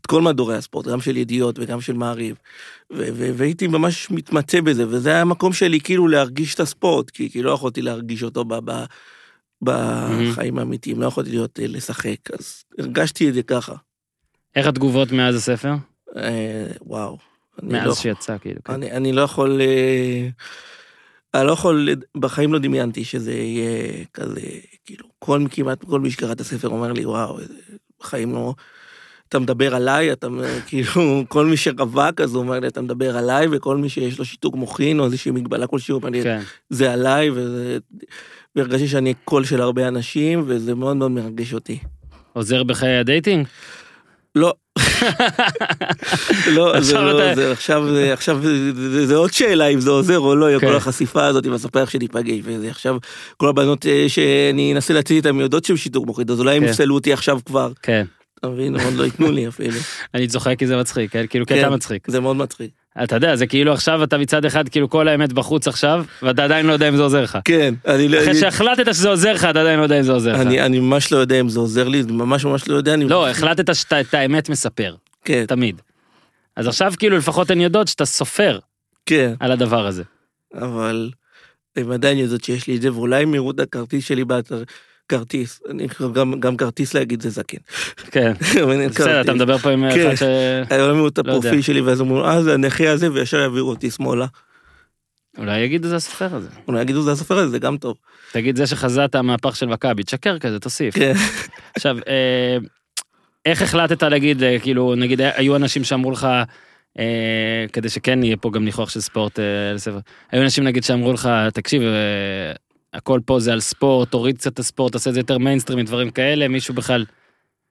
את 0.00 0.06
כל 0.06 0.22
מדורי 0.22 0.56
הספורט, 0.56 0.86
גם 0.86 1.00
של 1.00 1.16
ידיעות 1.16 1.58
וגם 1.58 1.80
של 1.80 1.92
מעריב, 1.92 2.36
והייתי 3.36 3.66
ממש 3.66 4.10
מתמצא 4.10 4.60
בזה, 4.60 4.88
וזה 4.88 5.10
היה 5.10 5.20
המקום 5.20 5.52
שלי 5.52 5.80
כאילו 5.80 6.08
להרגיש 6.08 6.54
את 6.54 6.60
הספורט, 6.60 7.10
כי, 7.10 7.30
כי 7.30 7.42
לא 7.42 7.50
יכולתי 7.50 7.82
להרגיש 7.82 8.22
אותו 8.22 8.44
בחיים 9.62 10.58
האמיתיים, 10.58 11.00
לא 11.00 11.06
יכולתי 11.06 11.30
להיות, 11.30 11.60
אה, 11.60 11.66
לשחק, 11.66 12.30
אז 12.38 12.64
הרגשתי 12.78 13.28
את 13.28 13.34
זה 13.34 13.42
ככה. 13.42 13.74
איך 14.56 14.66
התגובות 14.66 15.12
מאז 15.12 15.34
הספר? 15.34 15.72
אה, 16.16 16.66
וואו. 16.80 17.18
מאז 17.62 17.86
לא- 17.86 17.94
שיצא, 17.94 18.38
כאילו. 18.38 18.60
כן. 18.64 18.72
אני, 18.72 18.92
אני 18.92 19.12
לא 19.12 19.20
יכול, 19.20 19.60
אה, 19.60 20.28
אני 21.34 21.46
לא 21.46 21.52
יכול, 21.52 21.88
בחיים 22.16 22.52
לא 22.52 22.58
דמיינתי 22.58 23.04
שזה 23.04 23.32
יהיה 23.32 24.04
כזה, 24.14 24.40
כאילו, 24.84 25.06
כל, 25.18 25.44
כמעט 25.50 25.84
כל 25.84 26.00
מי 26.00 26.10
שקרא 26.10 26.32
את 26.32 26.40
הספר 26.40 26.68
אומר 26.68 26.92
לי, 26.92 27.06
וואו, 27.06 27.38
בחיים 28.00 28.32
לא, 28.32 28.54
אתה 29.30 29.38
מדבר 29.38 29.74
עליי, 29.74 30.12
אתה 30.12 30.28
כאילו, 30.66 31.24
כל 31.28 31.46
מי 31.46 31.56
שרווק 31.56 32.20
אז 32.20 32.34
הוא 32.34 32.42
אומר 32.42 32.60
לי, 32.60 32.66
אתה 32.66 32.80
מדבר 32.82 33.16
עליי, 33.16 33.46
וכל 33.50 33.76
מי 33.76 33.88
שיש 33.88 34.18
לו 34.18 34.24
שיתוק 34.24 34.54
מוחין 34.54 35.00
או 35.00 35.04
איזושהי 35.04 35.30
מגבלה 35.30 35.66
כלשהי, 35.66 35.92
הוא 35.92 35.98
אומר 35.98 36.10
לי, 36.10 36.22
כן. 36.22 36.40
זה 36.70 36.92
עליי, 36.92 37.30
והרגשתי 38.56 38.88
שאני 38.88 39.14
קול 39.24 39.44
של 39.44 39.60
הרבה 39.60 39.88
אנשים, 39.88 40.42
וזה 40.46 40.74
מאוד 40.74 40.96
מאוד 40.96 41.10
מרגש 41.10 41.54
אותי. 41.54 41.78
עוזר 42.32 42.62
בחיי 42.62 42.96
ה 42.96 43.02
dating? 43.02 43.46
לא. 44.34 44.54
לא, 46.56 46.80
זה 46.80 46.98
לא 46.98 47.30
עוזר, 47.32 47.52
עכשיו 47.52 47.84
עכשיו 48.12 48.40
זה, 49.04 49.16
עוד 49.16 49.32
שאלה 49.32 49.66
אם 49.66 49.80
זה 49.80 49.90
עוזר 49.90 50.18
או 50.18 50.36
לא, 50.36 50.58
כן. 50.60 50.66
כל 50.66 50.76
החשיפה 50.76 51.26
הזאת 51.26 51.46
עם 51.46 51.52
הספר 51.52 51.84
שניפגש, 51.84 52.40
וזה 52.42 52.70
עכשיו, 52.70 52.96
כל 53.36 53.48
הבנות 53.48 53.86
אה, 53.86 54.04
שאני 54.08 54.72
אנסה 54.72 54.94
להציג 54.94 55.16
איתן 55.16 55.40
יודעות 55.40 55.64
שהן 55.64 55.76
שיתוק 55.76 56.06
מוחין, 56.06 56.30
אז 56.30 56.40
אולי 56.40 56.56
הם 56.56 56.64
כן. 56.64 56.68
יפסלו 56.68 56.94
אותי 56.94 57.12
עכשיו 57.12 57.38
כבר, 57.44 57.72
כן. 57.82 58.04
אתה 58.40 58.48
מבין, 58.48 58.80
עוד 58.80 58.94
לא 58.94 59.04
ייתנו 59.04 59.30
לי 59.30 59.48
אפילו, 59.48 59.78
אני 60.14 60.26
צוחק 60.26 60.58
כי 60.58 60.66
זה 60.66 60.76
מצחיק, 60.76 61.12
כן? 61.12 61.26
כאילו, 61.26 61.46
כי 61.46 61.54
כן. 61.54 61.60
אתה 61.60 61.70
מצחיק. 61.70 62.10
זה 62.10 62.20
מאוד 62.20 62.36
מצחיק. 62.36 62.70
אתה 63.04 63.16
יודע, 63.16 63.36
זה 63.36 63.46
כאילו 63.46 63.72
עכשיו 63.72 64.04
אתה 64.04 64.18
מצד 64.18 64.44
אחד, 64.44 64.68
כאילו 64.68 64.90
כל 64.90 65.08
האמת 65.08 65.32
בחוץ 65.32 65.68
עכשיו, 65.68 66.04
ואתה 66.22 66.44
עדיין 66.44 66.66
לא 66.66 66.72
יודע 66.72 66.88
אם 66.88 66.96
זה 66.96 67.02
עוזר 67.02 67.22
לך. 67.22 67.38
כן, 67.44 67.74
אני 67.86 68.08
לא, 68.08 68.22
אחרי 68.22 68.34
שהחלטת 68.34 68.94
שזה 68.94 69.08
עוזר 69.08 69.32
לך, 69.32 69.44
אתה 69.44 69.60
עדיין 69.60 69.78
לא 69.78 69.82
יודע 69.82 69.98
אם 69.98 70.02
זה 70.02 70.12
עוזר 70.12 70.32
לך. 70.32 70.40
אני, 70.40 70.78
ממש 70.78 71.12
לא 71.12 71.18
יודע 71.18 71.40
אם 71.40 71.48
זה 71.48 71.60
עוזר 71.60 71.88
לי, 71.88 72.02
ממש 72.02 72.44
ממש 72.44 72.68
לא 72.68 72.76
יודע, 72.76 72.96
לא, 72.96 73.28
החלטת 73.28 73.74
שאתה 73.74 74.00
את 74.00 74.14
האמת 74.14 74.48
מספר, 74.48 74.94
כן, 75.24 75.44
תמיד. 75.48 75.80
אז 76.56 76.66
עכשיו 76.66 76.92
כאילו 76.98 77.16
לפחות 77.16 77.50
הן 77.50 77.60
יודעות 77.60 77.88
שאתה 77.88 78.04
סופר 78.04 78.58
כן, 79.06 79.34
על 79.40 79.52
הדבר 79.52 79.86
הזה. 79.86 80.02
אבל 80.54 81.10
הם 81.76 81.90
עדיין 81.90 82.18
יודעות 82.18 82.44
שיש 82.44 82.66
לי 82.66 82.76
את 82.76 82.82
זה, 82.82 82.92
ואולי 82.92 83.22
הם 83.22 83.34
יראו 83.34 83.50
את 83.50 83.60
הכרטיס 83.60 84.04
שלי 84.04 84.24
באתר, 84.24 84.62
כרטיס, 85.10 85.60
אני 85.70 85.86
גם, 86.12 86.40
גם 86.40 86.56
כרטיס 86.56 86.94
להגיד 86.94 87.22
זה 87.22 87.30
זקן. 87.30 87.58
כן. 88.10 88.32
בסדר, 88.90 89.20
אתה. 89.20 89.34
מדבר 89.34 89.58
פה 89.58 89.70
עם 89.70 89.90
כן. 89.94 90.06
אחד 90.06 90.14
ש... 90.14 90.22
היום 90.70 90.98
יראו 90.98 91.08
את 91.08 91.18
לא. 91.18 91.22
הפרופיל 91.32 91.62
שלי 91.62 91.80
ואז 91.80 92.00
אמרו, 92.00 92.24
אה 92.24 92.42
זה 92.42 92.54
הנכה 92.54 92.90
הזה 92.90 93.12
וישר 93.12 93.38
יעבירו 93.38 93.70
אותי 93.70 93.90
שמאלה. 93.90 94.26
אולי 95.38 95.60
יגידו 95.60 95.88
זה 95.88 95.96
הסופר 95.96 96.34
הזה. 96.34 96.48
אולי 96.68 96.82
יגידו 96.82 97.02
זה 97.02 97.12
הסופר 97.12 97.38
הזה, 97.38 97.50
זה 97.50 97.58
גם 97.58 97.76
טוב. 97.76 97.96
תגיד 98.32 98.56
זה 98.56 98.66
שחזית 98.66 99.16
מהפך 99.16 99.56
של 99.56 99.66
מכבי, 99.66 100.02
תשקר 100.02 100.38
כזה, 100.38 100.58
תוסיף. 100.58 100.94
כן. 100.94 101.12
עכשיו, 101.76 101.96
אה, 102.08 102.58
איך 103.46 103.62
החלטת 103.62 104.02
להגיד, 104.02 104.42
אה, 104.42 104.58
כאילו, 104.58 104.94
נגיד, 104.94 105.20
היו 105.20 105.56
אנשים 105.56 105.84
שאמרו 105.84 106.10
לך, 106.10 106.28
אה, 106.98 107.64
כדי 107.72 107.88
שכן 107.88 108.22
יהיה 108.22 108.36
פה 108.36 108.50
גם 108.50 108.64
ניחוח 108.64 108.90
של 108.90 109.00
ספורט 109.00 109.38
אה, 109.38 109.72
לספר, 109.74 109.98
היו 110.32 110.42
אנשים 110.42 110.64
נגיד 110.64 110.84
שאמרו 110.84 111.12
לך, 111.12 111.30
תקשיב, 111.52 111.82
אה, 111.82 112.52
הכל 112.94 113.20
פה 113.24 113.40
זה 113.40 113.52
על 113.52 113.60
ספורט, 113.60 114.10
תוריד 114.10 114.38
קצת 114.38 114.52
את 114.52 114.58
הספורט, 114.58 114.92
תעשה 114.92 115.10
את 115.10 115.14
זה 115.14 115.20
יותר 115.20 115.38
מיינסטרימי, 115.38 115.82
דברים 115.82 116.10
כאלה, 116.10 116.48
מישהו 116.48 116.74
בכלל, 116.74 117.04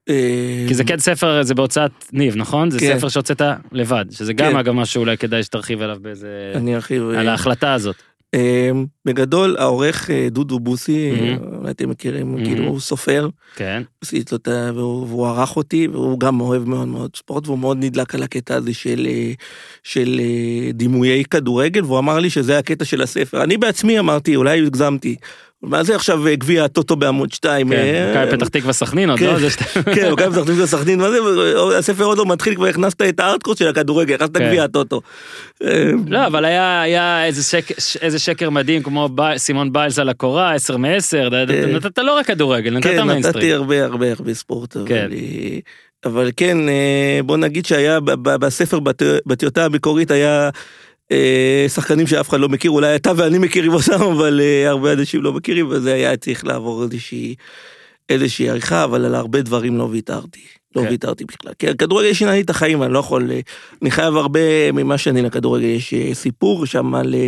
אה, 0.10 0.66
כי 0.68 0.74
זה 0.74 0.84
כן 0.84 1.00
ספר, 1.00 1.44
זה 1.44 1.56
בהוצאת 1.56 1.92
ניב, 2.14 2.36
נכון? 2.36 2.72
זה 2.72 2.80
כן. 2.80 2.98
ספר 2.98 3.10
שהוצאת 3.10 3.42
לבד, 3.72 4.06
שזה 4.12 4.34
גם 4.34 4.52
כן. 4.52 4.58
אגב 4.58 4.74
משהו 4.74 5.00
אולי 5.00 5.18
כדאי 5.18 5.44
שתרחיב 5.44 5.82
עליו 5.82 5.98
באיזה, 6.02 6.52
אני 6.56 6.76
ארחיב. 6.76 7.10
על 7.10 7.28
אה, 7.28 7.32
ההחלטה 7.32 7.74
הזאת. 7.74 7.96
אה, 8.34 8.72
בגדול 9.06 9.56
העורך 9.60 10.10
אה, 10.10 10.28
דודו 10.32 10.60
בוסי, 10.60 11.12
אולי 11.58 11.72
אתם 11.72 11.90
מכירים, 11.90 12.32
מהמם. 12.32 12.46
כאילו 12.46 12.66
הוא 12.68 12.80
סופר, 12.80 13.30
כן, 13.56 13.84
עשיתי 14.04 14.32
לו 14.32 14.38
את 14.38 14.48
ה- 14.48 14.72
והוא 14.76 15.28
ערך 15.28 15.58
אותי, 15.58 15.88
והוא 15.88 16.20
גם 16.20 16.42
אוהב 16.42 16.64
מאוד 16.64 16.88
מאוד 16.88 17.16
ספורט, 17.16 17.48
והוא 17.48 17.60
מאוד 17.60 17.78
נדלק 17.80 18.16
על 18.16 18.24
הקטע 18.24 18.56
הזה 18.56 18.74
של, 18.74 19.08
אה, 19.10 19.32
של 19.84 20.20
אה, 20.24 20.72
דימויי 20.72 21.24
כדורגל, 21.26 21.84
והוא 21.86 22.00
אמר 22.00 22.20
לי 22.20 22.30
שזה 22.30 22.58
הקטע 22.58 22.86
של 22.86 23.02
הספר. 23.02 23.44
אני 23.44 23.58
בעצמי 23.58 24.00
אמרתי, 24.00 24.36
אולי 24.36 24.66
הגזמתי. 24.66 25.16
מה 25.62 25.84
זה 25.84 25.96
עכשיו 25.96 26.28
אה, 26.28 26.36
גביע 26.36 26.64
הטוטו 26.64 26.96
בעמוד 26.96 27.32
2? 27.32 27.70
כן, 27.70 28.12
מכבי 28.12 28.38
פתח 28.38 28.48
תקווה 28.48 28.74
סכנין 28.74 29.10
עוד, 29.10 29.20
כן. 29.20 29.26
לא? 29.26 29.50
כן, 29.96 30.12
מכבי 30.12 30.32
פתח 30.32 30.44
תקווה 30.44 30.68
סכנין, 30.68 31.00
מה 31.00 31.10
זה, 31.10 31.18
הספר 31.78 32.04
עוד 32.04 32.18
לא 32.18 32.26
מתחיל, 32.26 32.56
כבר 32.56 32.66
הכנסת 32.66 33.02
את 33.02 33.20
הארטקורט 33.20 33.58
של 33.58 33.68
הכדורגל, 33.68 34.16
הכנסת 34.16 34.38
כן. 34.38 34.48
גביע 34.48 34.64
הטוטו. 34.64 35.02
אה, 35.64 35.92
לא, 36.08 36.28
אבל 36.28 36.46
היה, 36.46 37.26
איזה, 38.02 38.20
שקר, 38.20 38.50
מדהים 38.50 38.84
כמו 38.84 39.10
סימון 39.38 39.74
ביילס 39.74 40.00
על 40.00 40.10
הקורה, 40.10 40.54
10 40.54 40.78
מ-10, 40.78 41.12
כן. 41.48 41.76
נתת 41.76 41.98
לא 41.98 42.18
רק 42.18 42.26
כדורגל, 42.26 42.78
נתת 42.78 42.84
כן, 42.84 42.96
נתתי 42.96 43.08
מיינסטרים. 43.08 43.56
הרבה 43.56 43.86
הרבה 43.86 44.12
הרבה 44.12 44.34
ספורט, 44.34 44.78
אבל, 44.78 44.88
כן. 44.88 45.10
אה, 45.12 45.60
אבל 46.06 46.32
כן, 46.38 46.70
אה, 46.70 47.20
בוא 47.26 47.38
נגיד 47.38 47.66
שהיה 47.66 48.00
בספר, 48.24 48.80
בטיוטה 49.26 49.66
המקורית 49.66 50.12
היה 50.12 50.46
אה, 50.46 50.50
שחקנים 51.68 52.08
שאף 52.08 52.30
אחד 52.30 52.40
לא 52.40 52.50
מכיר, 52.50 52.72
אולי 52.72 52.96
אתה 52.96 53.12
ואני 53.16 53.38
מכירים 53.38 53.74
אותם, 53.74 54.02
אבל 54.18 54.42
אה, 54.44 54.70
הרבה 54.70 54.94
אנשים 54.94 55.22
לא 55.22 55.34
מכירים, 55.34 55.68
וזה 55.70 55.94
היה 55.94 56.18
צריך 56.18 56.46
לעבור 56.46 56.84
איזושהי, 56.84 57.36
איזושהי 58.10 58.50
עריכה, 58.50 58.84
אבל 58.84 59.06
על 59.06 59.16
הרבה 59.16 59.42
דברים 59.42 59.78
לא 59.78 59.84
ויתרתי. 59.84 60.42
לא 60.76 60.82
כן. 60.82 60.88
ויתרתי 60.90 61.26
בכלל. 61.26 61.54
כי 61.60 61.68
הכדורגל 61.68 62.14
שינה 62.14 62.32
לי 62.32 62.42
את 62.42 62.50
החיים, 62.50 62.84
אני 62.84 62.94
לא 62.94 63.00
יכול... 63.00 63.32
אה, 63.32 63.40
אני 63.82 63.92
חייב 63.92 64.16
הרבה 64.16 64.72
ממה 64.72 64.98
שאני 64.98 65.22
לכדורגל. 65.22 65.66
יש 65.66 65.94
אה, 65.94 66.14
סיפור 66.14 66.66
שם 66.66 66.96
על... 66.96 67.16
אה, 67.16 67.28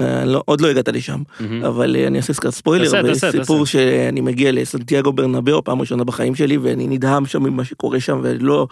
אה, 0.00 0.24
לא, 0.24 0.42
עוד 0.44 0.60
לא 0.60 0.68
הגעת 0.68 0.88
לשם. 0.88 1.22
מהמם. 1.40 1.64
אבל 1.64 1.96
אה, 1.96 2.06
אני 2.06 2.18
אעשה 2.18 2.32
סקאט 2.32 2.52
ספוילר, 2.52 3.14
סיפור 3.30 3.66
שאני 3.66 4.20
מגיע 4.20 4.52
לסנטיאגו 4.52 5.12
ברנבאו 5.12 5.64
פעם 5.64 5.80
ראשונה 5.80 6.04
בחיים 6.04 6.34
שלי 6.34 6.56
ואני 6.56 6.86
נדהם 6.86 7.26
שם 7.26 7.42
ממה 7.42 7.64
שקורה 7.64 8.00
שם 8.00 8.20
ולא, 8.22 8.66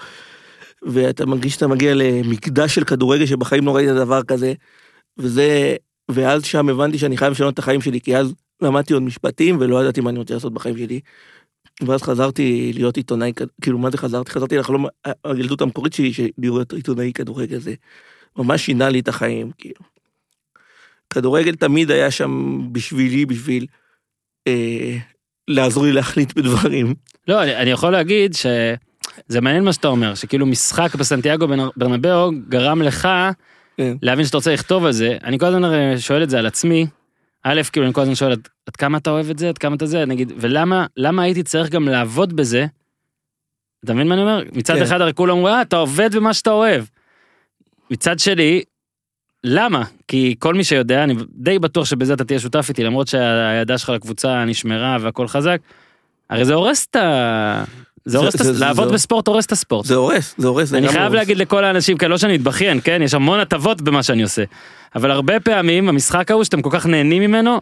ואתה 0.86 1.26
מרגיש 1.26 1.54
שאתה 1.54 1.66
מגיע 1.66 1.94
למקדש 1.94 2.74
של 2.74 2.84
כדורגל 2.84 3.26
שבחיים 3.26 3.66
לא 3.66 3.76
ראית 3.76 3.88
דבר 3.88 4.22
כזה, 4.22 4.52
וזה, 5.18 5.76
ואז 6.10 6.44
שם 6.44 6.68
הבנתי 6.68 6.98
שאני 6.98 7.16
חייב 7.16 7.32
לשנות 7.32 7.54
את 7.54 7.58
החיים 7.58 7.80
שלי, 7.80 8.00
כי 8.00 8.16
אז 8.16 8.34
למדתי 8.62 8.92
עוד 8.92 9.02
משפטים 9.02 9.56
ולא 9.60 9.82
ידעתי 9.82 10.00
מה 10.00 10.10
אני 10.10 10.18
רוצה 10.18 10.34
לעשות 10.34 10.54
בחיים 10.54 10.76
שלי. 10.76 11.00
ואז 11.80 12.02
חזרתי 12.02 12.72
להיות 12.74 12.96
עיתונאי, 12.96 13.32
כאילו 13.60 13.78
מה 13.78 13.90
זה 13.90 13.98
חזרתי? 13.98 14.30
חזרתי 14.30 14.56
לחלום, 14.56 14.86
הילדות 15.24 15.60
המקורית 15.60 15.92
שלי, 15.92 16.12
של 16.12 16.28
להיות 16.38 16.72
עיתונאי 16.72 17.12
כדורגל 17.12 17.58
זה 17.58 17.74
ממש 18.36 18.66
שינה 18.66 18.88
לי 18.88 19.00
את 19.00 19.08
החיים, 19.08 19.50
כאילו. 19.58 19.80
כדורגל 21.10 21.54
תמיד 21.54 21.90
היה 21.90 22.10
שם 22.10 22.60
בשבילי, 22.72 23.26
בשביל 23.26 23.66
אה, 24.46 24.96
לעזור 25.48 25.84
לי 25.84 25.92
להחליט 25.92 26.32
בדברים. 26.38 26.94
לא, 27.28 27.42
אני, 27.42 27.56
אני 27.56 27.70
יכול 27.70 27.92
להגיד 27.92 28.34
שזה 29.28 29.40
מעניין 29.40 29.64
מה 29.64 29.72
שאתה 29.72 29.88
אומר, 29.88 30.14
שכאילו 30.14 30.46
משחק 30.46 30.94
בסנטיאגו 30.94 31.46
ברנ- 31.46 31.72
ברנבאו 31.76 32.30
גרם 32.48 32.82
לך 32.82 33.08
כן. 33.76 33.96
להבין 34.02 34.24
שאתה 34.24 34.36
רוצה 34.36 34.52
לכתוב 34.52 34.84
על 34.84 34.92
זה. 34.92 35.16
אני 35.24 35.38
כל 35.38 35.46
הזמן 35.46 35.64
הרי 35.64 35.98
שואל 36.00 36.22
את 36.22 36.30
זה 36.30 36.38
על 36.38 36.46
עצמי. 36.46 36.86
א', 37.42 37.60
כאילו 37.72 37.86
אני 37.86 37.94
כל 37.94 38.00
הזמן 38.00 38.14
שואל 38.14 38.32
עד, 38.32 38.76
כמה 38.78 38.98
אתה 38.98 39.10
אוהב 39.10 39.30
את 39.30 39.38
זה, 39.38 39.48
עד 39.48 39.58
כמה 39.58 39.76
אתה 39.76 39.86
זה, 39.86 40.04
נגיד, 40.04 40.32
ולמה 40.36 40.86
למה 40.96 41.22
הייתי 41.22 41.42
צריך 41.42 41.70
גם 41.70 41.88
לעבוד 41.88 42.36
בזה? 42.36 42.66
אתה 43.84 43.94
מבין 43.94 44.08
מה 44.08 44.14
אני 44.14 44.22
אומר? 44.22 44.42
מצד 44.52 44.74
כן. 44.74 44.82
אחד 44.82 45.00
הרי 45.00 45.14
כולם 45.14 45.36
אומרים, 45.36 45.54
אה, 45.54 45.62
אתה 45.62 45.76
עובד 45.76 46.14
במה 46.14 46.34
שאתה 46.34 46.50
אוהב. 46.50 46.84
מצד 47.90 48.18
שלי, 48.18 48.62
למה? 49.44 49.84
כי 50.08 50.34
כל 50.38 50.54
מי 50.54 50.64
שיודע, 50.64 51.04
אני 51.04 51.14
די 51.34 51.58
בטוח 51.58 51.84
שבזה 51.84 52.14
אתה 52.14 52.24
תהיה 52.24 52.38
שותף 52.38 52.66
איתי, 52.68 52.84
למרות 52.84 53.08
שהידה 53.08 53.78
שלך 53.78 53.88
לקבוצה 53.88 54.44
נשמרה 54.44 54.96
והכל 55.00 55.28
חזק, 55.28 55.60
הרי 56.30 56.44
זה 56.44 56.54
הורס 56.54 56.86
את 56.90 56.96
ה... 56.96 57.64
זה 58.06 58.18
הורס 58.18 58.42
זה- 58.42 58.64
לעבוד 58.64 58.92
בספורט 58.92 59.28
הורס 59.28 59.46
את 59.46 59.52
הספורט. 59.52 59.86
זה 59.86 59.94
הורס, 59.94 60.34
זה 60.38 60.46
הורס. 60.48 60.74
אני 60.74 60.88
חייב. 60.88 61.14
להגיד 61.14 61.36
לכל 61.38 61.64
האנשים 61.64 61.96
כאן, 61.98 62.10
לא 62.10 62.18
שאני 62.18 62.36
אתבכיין, 62.36 62.80
כן? 62.84 63.00
יש 63.04 63.14
המון 63.14 63.40
הטבות 63.40 63.82
במה 63.82 64.02
שאני 64.02 64.22
עושה. 64.22 64.42
אבל 64.94 65.10
הרבה 65.10 65.40
פעמים 65.40 65.88
המשחק 65.88 66.30
ההוא 66.30 66.44
שאתם 66.44 66.62
כל 66.62 66.70
כך 66.72 66.86
נהנים 66.86 67.22
ממנו, 67.22 67.60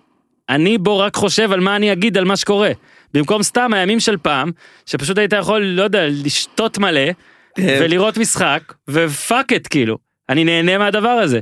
אני 0.49 0.79
בו 0.79 0.99
רק 0.99 1.17
חושב 1.17 1.53
על 1.53 1.61
מה 1.61 1.77
אני 1.77 1.93
אגיד 1.93 2.19
על 2.19 2.25
מה 2.25 2.37
שקורה. 2.37 2.71
במקום 3.15 3.43
סתם 3.43 3.71
הימים 3.75 4.01
של 4.01 4.17
פעם, 4.17 4.51
שפשוט 4.87 5.19
היית 5.19 5.33
יכול, 5.33 5.63
לא 5.63 5.83
יודע, 5.83 6.07
לשתות 6.09 6.79
מלא, 6.79 7.01
כן. 7.57 7.79
ולראות 7.83 8.19
משחק, 8.19 8.63
ופאק 8.91 9.53
את 9.53 9.67
כאילו, 9.67 9.99
אני 10.29 10.45
נהנה 10.45 10.79
מהדבר 10.79 11.09
הזה. 11.09 11.41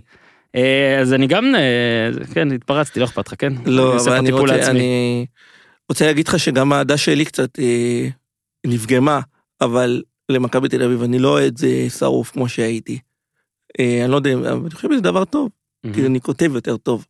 אה, 0.57 0.99
אז 1.01 1.13
אני 1.13 1.27
גם, 1.27 1.55
אה, 1.55 2.25
כן, 2.35 2.53
התפרצתי, 2.53 3.01
לא 3.01 3.05
אכפת 3.05 3.29
לך, 3.29 3.35
כן? 3.39 3.53
לא, 3.67 3.97
אבל 3.97 4.13
אני 4.17 4.33
רוצה. 4.33 4.71
אני 4.71 5.27
רוצה 5.89 6.07
להגיד 6.07 6.29
לך 6.29 6.39
שגם 6.39 6.73
האהדה 6.73 6.97
שלי 6.97 7.25
קצת 7.25 7.59
אה, 7.59 8.09
נפגמה, 8.67 9.21
אבל 9.61 10.03
למכבי 10.29 10.69
תל 10.69 10.83
אביב 10.83 11.03
אני 11.03 11.19
לא 11.19 11.29
אוהד 11.29 11.61
אה, 11.65 11.87
שרוף 11.91 12.31
כמו 12.31 12.49
שהייתי. 12.49 12.99
אה, 13.81 14.05
אני 14.05 14.11
לא 14.11 14.17
יודע, 14.17 14.35
אבל 14.35 14.49
אני 14.49 14.71
חושב 14.71 14.89
שזה 14.93 15.01
דבר 15.01 15.25
טוב, 15.25 15.51
מהמם. 15.85 15.97
כי 15.97 16.07
אני 16.07 16.21
כותב 16.21 16.51
יותר 16.55 16.77
טוב. 16.77 17.07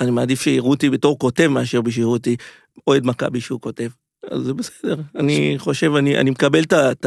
אני 0.00 0.10
מעדיף 0.10 0.42
שיראו 0.42 0.70
אותי 0.70 0.90
בתור 0.90 1.18
כותב 1.18 1.46
מאשר 1.46 1.80
שיראו 1.90 2.12
אותי 2.12 2.36
אוהד 2.86 3.06
מכבי 3.06 3.40
שהוא 3.40 3.60
כותב. 3.60 3.88
אז 4.30 4.42
זה 4.42 4.54
בסדר, 4.54 4.96
אני 5.16 5.54
חושב, 5.58 5.94
אני, 5.94 6.18
אני 6.18 6.30
מקבל 6.30 6.62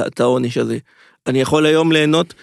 את 0.07 0.19
העונש 0.19 0.57
הזה. 0.57 0.77
אני 1.27 1.41
יכול 1.41 1.65
היום 1.65 1.91
ליהנות, 1.91 2.33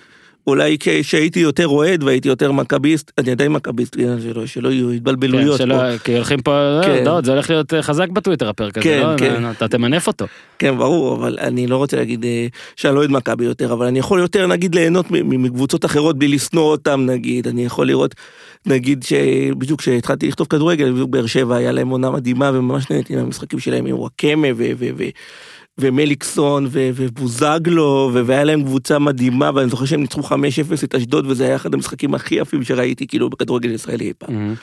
אולי 0.48 0.76
כשהייתי 0.80 1.40
יותר 1.40 1.68
אוהד 1.68 2.02
והייתי 2.02 2.28
יותר 2.28 2.52
מכביסט, 2.52 3.12
אני 3.18 3.30
עדיין 3.30 3.52
מכביסט, 3.52 3.96
כן, 3.96 4.20
שלא, 4.20 4.46
שלא 4.46 4.68
יהיו 4.68 4.88
כן, 4.88 4.94
התבלבלויות 4.94 5.60
פה. 5.60 5.64
שלא, 5.64 5.98
כי 5.98 6.16
הולכים 6.16 6.42
פה, 6.42 6.80
כן. 6.84 7.04
לא, 7.04 7.20
זה 7.24 7.32
הולך 7.32 7.50
להיות 7.50 7.74
אה, 7.74 7.82
חזק 7.82 8.08
בטוויטר 8.08 8.48
הפרק 8.48 8.78
הזה, 8.78 8.84
כן, 8.84 9.02
לא? 9.02 9.16
כן. 9.16 9.50
אתה 9.50 9.68
תמנף 9.68 10.06
אותו. 10.06 10.26
כן, 10.58 10.78
ברור, 10.78 11.14
אבל 11.14 11.38
אני 11.40 11.66
לא 11.66 11.76
רוצה 11.76 11.96
להגיד 11.96 12.24
אה, 12.24 12.46
שאני 12.76 12.94
לא 12.94 12.98
אוהד 12.98 13.10
מכבי 13.10 13.44
יותר, 13.44 13.72
אבל 13.72 13.86
אני 13.86 13.98
יכול 13.98 14.20
יותר, 14.20 14.46
נגיד, 14.46 14.74
ליהנות 14.74 15.06
מקבוצות 15.10 15.84
אחרות 15.84 16.18
בלי 16.18 16.28
לשנוא 16.28 16.70
אותם, 16.70 17.06
נגיד. 17.06 17.48
אני 17.48 17.64
יכול 17.64 17.86
לראות, 17.86 18.14
נגיד, 18.66 19.02
שבדיוק 19.02 19.80
כשהתחלתי 19.80 20.28
לכתוב 20.28 20.46
כדורגל, 20.46 20.92
בדיוק 20.92 21.10
באר 21.10 21.26
שבע 21.26 21.56
היה 21.56 21.72
להם 21.72 21.88
עונה 21.88 22.10
מדהימה, 22.10 22.50
וממש 22.54 22.90
נהניתי 22.90 23.16
מהמשחקים 23.16 23.58
שלהם 23.58 23.86
עם 23.86 23.98
וואקמה 23.98 24.48
ו... 24.56 24.70
ו, 24.78 24.88
ו 24.96 25.04
ומליקסון 25.78 26.66
ו- 26.70 26.90
ובוזגלו 26.94 28.10
ו- 28.14 28.26
והיה 28.26 28.44
להם 28.44 28.62
קבוצה 28.62 28.98
מדהימה 28.98 29.50
ואני 29.54 29.70
זוכר 29.70 29.84
שהם 29.84 30.00
ניצחו 30.00 30.20
5-0 30.20 30.34
את 30.84 30.94
אשדוד 30.94 31.26
וזה 31.26 31.44
היה 31.44 31.56
אחד 31.56 31.74
המשחקים 31.74 32.14
הכי 32.14 32.34
יפים 32.34 32.62
שראיתי 32.64 33.06
כאילו 33.06 33.30
בכדורגל 33.30 33.70
ישראלי 33.70 34.04
אי 34.04 34.12
פעם. 34.18 34.34
מהמם. 34.34 34.54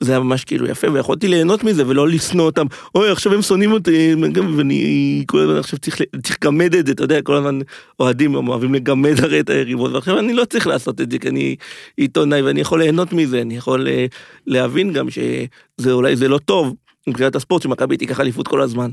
זה 0.00 0.12
היה 0.12 0.20
ממש 0.20 0.44
כאילו 0.44 0.66
יפה 0.66 0.92
ויכולתי 0.92 1.28
ליהנות 1.28 1.64
מזה 1.64 1.86
ולא 1.86 2.08
לשנוא 2.08 2.44
אותם 2.44 2.66
אוי 2.94 3.10
עכשיו 3.10 3.34
הם 3.34 3.42
שונאים 3.42 3.72
אותי 3.72 4.14
ואני 4.56 5.24
כל 5.26 5.38
הזמן 5.38 5.56
עכשיו 5.56 5.78
צריך 5.78 6.00
צריך 6.22 6.38
לגמד 6.42 6.74
את 6.74 6.86
זה 6.86 6.92
אתה 6.92 7.04
יודע 7.04 7.22
כל 7.22 7.34
הזמן 7.34 7.58
אוהדים 8.00 8.36
הם 8.36 8.48
אוהבים 8.48 8.74
לגמד 8.74 9.20
הרי 9.20 9.40
את 9.40 9.50
היריבות 9.50 9.92
ועכשיו 9.92 10.18
אני 10.18 10.32
לא 10.32 10.44
צריך 10.44 10.66
לעשות 10.66 11.00
את 11.00 11.10
זה 11.10 11.18
כי 11.18 11.28
אני 11.28 11.56
עיתונאי 11.96 12.42
ואני 12.42 12.60
יכול 12.60 12.82
ליהנות 12.82 13.12
מזה 13.12 13.42
אני 13.42 13.56
יכול 13.56 13.88
אה, 13.88 14.06
להבין 14.46 14.92
גם 14.92 15.10
שזה 15.10 15.92
אולי 15.92 16.16
זה 16.16 16.28
לא 16.28 16.38
טוב 16.38 16.74
מבחינת 17.06 17.36
הספורט 17.36 17.62
שמכבי 17.62 17.96
תיקח 17.96 18.20
אליפות 18.20 18.48
כל 18.48 18.60
הזמן 18.60 18.90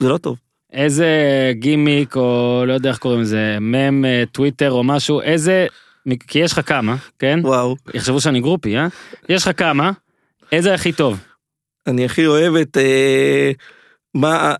זה 0.00 0.08
לא 0.08 0.18
טוב. 0.18 0.51
איזה 0.72 1.08
גימיק, 1.52 2.16
או 2.16 2.62
לא 2.66 2.72
יודע 2.72 2.90
איך 2.90 2.98
קוראים 2.98 3.20
לזה, 3.20 3.58
מם, 3.60 4.04
אה, 4.04 4.24
טוויטר 4.32 4.70
או 4.70 4.84
משהו, 4.84 5.20
איזה, 5.20 5.66
כי 6.26 6.38
יש 6.38 6.52
לך 6.52 6.60
כמה, 6.68 6.96
כן? 7.18 7.40
וואו 7.42 7.76
יחשבו 7.94 8.20
שאני 8.20 8.40
גרופי, 8.40 8.76
אה? 8.76 8.88
יש 9.28 9.42
לך 9.42 9.50
כמה, 9.56 9.90
איזה 10.52 10.74
הכי 10.74 10.92
טוב? 10.92 11.20
אני 11.86 12.04
הכי 12.04 12.26
אוהב 12.26 12.54
את 12.54 12.76
אה, 12.76 13.52
מה 14.14 14.54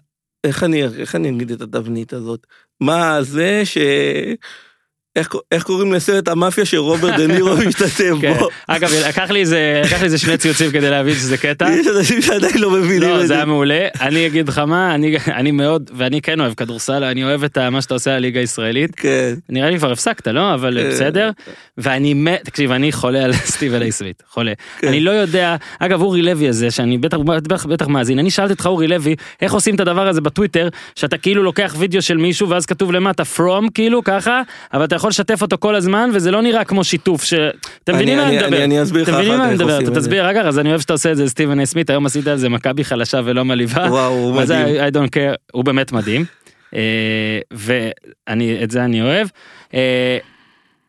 איך 0.44 0.64
אני 0.64 0.84
איך 0.84 1.14
אני 1.14 1.30
אגיד 1.30 1.50
את 1.50 1.60
התבנית 1.60 2.12
הזאת 2.12 2.46
מה 2.80 3.22
זה 3.22 3.62
ש... 3.64 3.78
איך, 5.16 5.28
איך 5.52 5.62
קוראים 5.62 5.92
לסרט 5.92 6.28
המאפיה 6.28 6.64
שרוברט 6.64 7.14
דה 7.16 7.26
נירו 7.26 7.56
משתתף 7.68 8.14
כן. 8.20 8.34
בו? 8.38 8.48
אגב, 8.66 8.90
לקח 9.08 9.30
לי 9.30 9.40
איזה, 9.40 10.18
שני 10.18 10.38
ציוצים 10.38 10.70
כדי 10.70 10.90
להבין 10.90 11.14
שזה 11.14 11.36
קטע. 11.36 11.70
יש 11.70 11.86
אנשים 11.86 12.22
שעדיין 12.22 12.58
לא 12.58 12.70
מבינים 12.70 13.08
לא, 13.08 13.14
את 13.14 13.20
זה 13.20 13.26
זה. 13.26 13.34
היה 13.34 13.44
מעולה. 13.44 13.88
אני 14.00 14.26
אגיד 14.26 14.48
לך 14.48 14.58
מה, 14.58 14.94
אני, 14.94 15.16
אני 15.26 15.50
מאוד, 15.50 15.90
ואני 15.94 16.22
כן 16.22 16.40
אוהב 16.40 16.54
כדורסל, 16.54 17.04
אני 17.04 17.24
אוהב 17.24 17.44
את 17.44 17.58
מה 17.58 17.82
שאתה 17.82 17.94
עושה 17.94 18.16
לליגה 18.18 18.40
הישראלית. 18.40 18.94
כן. 18.94 19.34
נראה 19.48 19.70
לי 19.70 19.78
כבר 19.78 19.92
הפסקת, 19.92 20.26
לא? 20.28 20.54
אבל 20.54 20.78
אה. 20.78 20.90
בסדר. 20.90 21.30
ואני 21.78 22.14
מת, 22.14 22.44
תקשיב, 22.44 22.72
אני 22.72 22.92
חולה 22.92 23.24
על 23.24 23.32
סטיב 23.52 23.74
אלי 23.74 23.92
סוויט, 23.92 24.22
חולה. 24.28 24.52
כן. 24.78 24.88
אני 24.88 25.00
לא 25.00 25.10
יודע, 25.10 25.56
אגב, 25.78 26.00
אורי 26.00 26.22
לוי 26.22 26.48
הזה, 26.48 26.70
שאני 26.70 26.98
בטח, 26.98 27.16
בטח, 27.16 27.66
בטח 27.66 27.86
מאזין, 27.86 28.18
אני 28.18 28.30
שאלתי 28.30 28.52
אותך, 28.52 28.66
אורי 28.66 28.88
לוי, 28.88 29.16
איך 29.42 29.52
עושים 29.52 29.74
את 29.74 29.80
הדבר 29.80 30.08
הזה 30.08 30.20
בטוויטר, 30.20 30.68
שאתה 30.94 31.18
כאילו 31.18 31.42
לוקח 31.42 31.74
וידאו 31.78 32.02
של 32.02 32.16
מישהו, 32.16 32.48
ואז 32.48 32.66
כתוב 32.66 32.92
למטה 32.92 33.22
from, 33.36 33.70
כאילו, 33.74 34.04
ככה, 34.04 34.42
אבל 34.74 34.84
אתה 34.84 34.94
יכול 35.02 35.10
לשתף 35.10 35.42
אותו 35.42 35.56
כל 35.60 35.74
הזמן, 35.74 36.10
וזה 36.14 36.30
לא 36.30 36.42
נראה 36.42 36.64
כמו 36.64 36.84
שיתוף 36.84 37.24
ש... 37.24 37.34
אתם 37.84 37.94
מבינים 37.94 38.18
מה 38.18 38.28
אני 38.28 38.36
מדבר? 38.36 38.64
אני- 38.64 38.82
אסביר 38.82 39.02
לך 39.02 39.08
אחר 39.08 39.22
כך 39.24 39.50
איך? 39.50 39.60
עושים 39.60 39.78
אתה 39.78 39.88
את 39.88 39.94
זה. 39.94 40.00
תסביר 40.00 40.24
אחר 40.30 40.40
כך, 40.40 40.46
אז 40.46 40.58
אני 40.58 40.68
אוהב 40.70 40.80
שאתה 40.80 40.92
עושה 40.92 41.12
את 41.12 41.16
זה 41.16 41.24
לסטיבן 41.24 41.58
איי 41.58 41.66
סמית, 41.66 41.90
היום 41.90 42.06
עשית 42.06 42.26
על 42.26 42.36
זה 42.38 42.48
מכבי 42.48 42.84
חלשה 42.84 43.20
ולא 43.24 43.44
מלהיבה. 43.44 43.86
וואו, 43.90 44.12
הוא 44.12 44.34
מדהים. 44.36 44.66
I 44.76 44.94
don't 44.94 45.08
care, 45.08 45.36
הוא 45.52 45.64
באמת 45.64 45.92
מדהים. 45.92 46.24
אה, 46.74 47.38
ואני, 47.52 48.64
את 48.64 48.70
זה 48.70 48.84
אני 48.84 49.02
אוהב. 49.02 49.28
אה, 49.74 50.18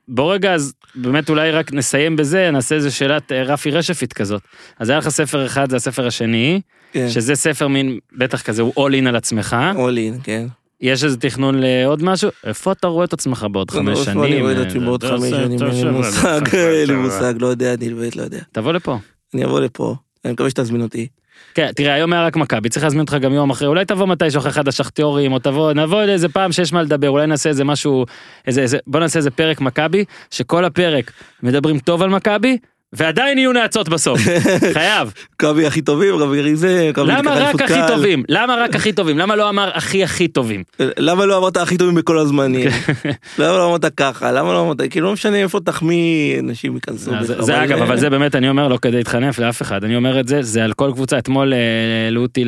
בוא 0.08 0.34
רגע, 0.34 0.54
אז 0.54 0.74
באמת 0.96 1.30
אולי 1.30 1.52
רק 1.52 1.74
נסיים 1.74 2.16
בזה, 2.16 2.50
נעשה 2.52 2.76
איזה 2.76 2.92
שאלת 2.92 3.32
אה, 3.32 3.44
רפי 3.44 3.72
רשפית 3.72 4.14
כזאת. 4.14 4.42
אז 4.80 4.90
היה 4.90 5.00
לך 5.00 5.10
ספר 5.10 5.46
אחד, 5.46 5.70
זה 5.70 5.76
הספר 5.76 6.08
השני, 6.08 6.62
כן. 6.94 7.10
שזה 7.10 7.36
ספר 7.36 7.68
מין, 7.68 8.00
בטח 8.18 8.42
כזה, 8.42 8.62
הוא 8.62 8.90
all 8.90 9.04
in 9.04 9.08
על 9.08 9.16
עצמך. 9.16 9.56
all 9.76 9.78
in, 10.18 10.24
כן. 10.24 10.46
יש 10.84 11.04
איזה 11.04 11.18
תכנון 11.18 11.56
לעוד 11.58 12.04
משהו? 12.04 12.30
איפה 12.44 12.72
אתה 12.72 12.88
רואה 12.88 13.06
את 13.06 13.14
עצמך 13.14 13.46
בעוד 13.52 13.72
חמש 13.72 14.00
איפה 14.00 14.04
שנים? 14.12 14.24
אני 14.24 14.42
רואה 14.42 14.52
את 14.52 14.58
עצמי 14.68 14.80
בעוד 14.80 15.04
חמש 15.04 15.30
שנים, 15.30 15.62
אין 15.62 15.86
לי 15.86 15.92
מושג, 15.92 16.42
אין 16.54 16.88
לי 16.88 16.96
מושג, 16.96 17.34
לא 17.40 17.48
יודע, 17.48 17.74
אני 17.74 17.94
באמת 17.94 18.16
לא 18.16 18.22
יודע. 18.22 18.40
תבוא 18.52 18.74
לפה. 18.74 18.98
אני 19.34 19.46
אבוא 19.46 19.60
לפה, 19.60 19.96
אני 20.26 20.34
מקווה 20.34 20.50
שתזמין 20.50 20.82
אותי. 20.82 21.08
כן, 21.54 21.72
תראה, 21.76 21.94
היום 21.94 22.14
היה 22.14 22.26
רק 22.26 22.36
מכבי, 22.36 22.70
צריך 22.70 22.84
להזמין 22.84 23.02
אותך 23.02 23.14
גם 23.14 23.34
יום 23.34 23.50
אחרי, 23.50 23.68
אולי 23.68 23.86
תבוא 23.86 24.08
מתישהו 24.08 24.40
אחרי 24.40 24.52
אחד 24.52 24.68
השחטיורים, 24.68 25.34
או 25.34 25.40
תבוא, 25.40 25.74
נבוא 25.74 26.04
לאיזה 26.04 26.30
פעם 26.30 26.52
שיש 26.52 26.74
מה 26.74 26.82
לדבר, 26.82 27.10
אולי 27.10 27.28
נעשה 27.28 27.50
איזה 27.50 27.64
משהו, 27.64 28.06
איזה, 28.48 28.62
איזה, 28.62 28.78
בוא 28.88 29.00
נעשה 29.00 29.20
איזה 29.20 29.32
פרק 29.32 29.62
מכבי, 29.62 30.06
שכל 30.32 30.66
הפרק 30.66 31.12
מדברים 31.44 31.80
טוב 31.80 32.02
על 32.02 32.10
מכבי, 32.10 32.58
ועדיין 32.94 33.38
יהיו 33.38 33.54
נאצות 33.54 33.90
בסוף, 33.90 34.20
חייב. 34.74 35.14
מכבי 35.36 35.66
הכי 35.66 35.82
טובים, 35.82 36.16
רבי 36.16 36.56
זה, 36.56 36.88
מכבי 36.90 37.08
למה 37.08 37.32
רק 37.36 37.62
הכי. 37.62 37.80
טובים? 37.88 38.24
למה 38.30 38.56
רק 38.56 38.76
הכי 38.76 38.94
טובים? 38.94 39.18
למה 39.18 39.36
לא 39.36 39.50
אמר 39.50 39.72
הכי 39.74 40.04
הכי 40.04 40.28
טובים? 40.28 40.64
למה 40.98 41.26
לא 41.26 41.38
אמרת 41.38 41.58
הכי 41.58 41.78
טובים 41.78 41.96
בכל 41.96 42.20
הזמנים? 42.20 42.70
למה 43.40 43.58
לא 43.58 43.68
אמרת 43.68 43.86
ככה? 43.98 44.32
למה 44.32 44.54
לא 44.54 44.62
אמרת, 44.62 44.78
כאילו 44.90 45.08
לא 45.08 45.14
משנה 45.14 45.38
איפה 45.38 45.60
תחמיא, 45.60 46.40
אנשים 46.40 46.76
ייכנסו. 46.76 47.12
זה 47.24 47.64
אגב, 47.64 47.82
אבל 47.82 48.00
זה 48.00 48.10
באמת, 48.10 48.36
אני 48.36 48.50
אומר, 48.50 48.68
לא 48.68 48.78
כדי 48.82 48.98
להתחנף 48.98 49.40
לאף 49.40 49.62
אחד, 49.62 49.84
אני 49.84 49.96
אומר 49.96 50.20
את 50.20 50.28
זה, 50.28 50.42
זה 50.42 50.64
על 50.64 50.74
כל 50.74 50.92
קבוצה. 50.94 51.18
אתמול 51.18 51.54
אה, 51.54 51.60
העלו 52.06 52.22
אותי 52.22 52.44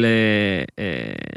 אה, 0.80 0.84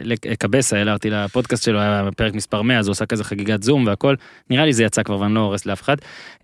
לקבסה, 0.05 0.77
העלה 0.77 0.93
אותי 0.93 1.11
לפודקאסט 1.11 1.65
שלו, 1.65 1.81
היה 1.81 2.09
פרק 2.17 2.35
מספר 2.35 2.63
100, 2.63 2.79
אז 2.79 2.87
הוא 2.87 2.93
עושה 2.93 3.07
כזה 3.07 3.25
חגיגת 3.25 3.63
זום 3.63 3.87
והכל. 3.87 4.15
נראה 4.51 4.65
לי 4.65 4.73
זה 4.73 4.85
יצא 4.85 5.03
כבר 5.03 5.21
ואני 5.21 5.35
לא 5.35 5.41
הורס 5.41 5.67
לאף 5.67 5.83
אחד. 5.83 5.97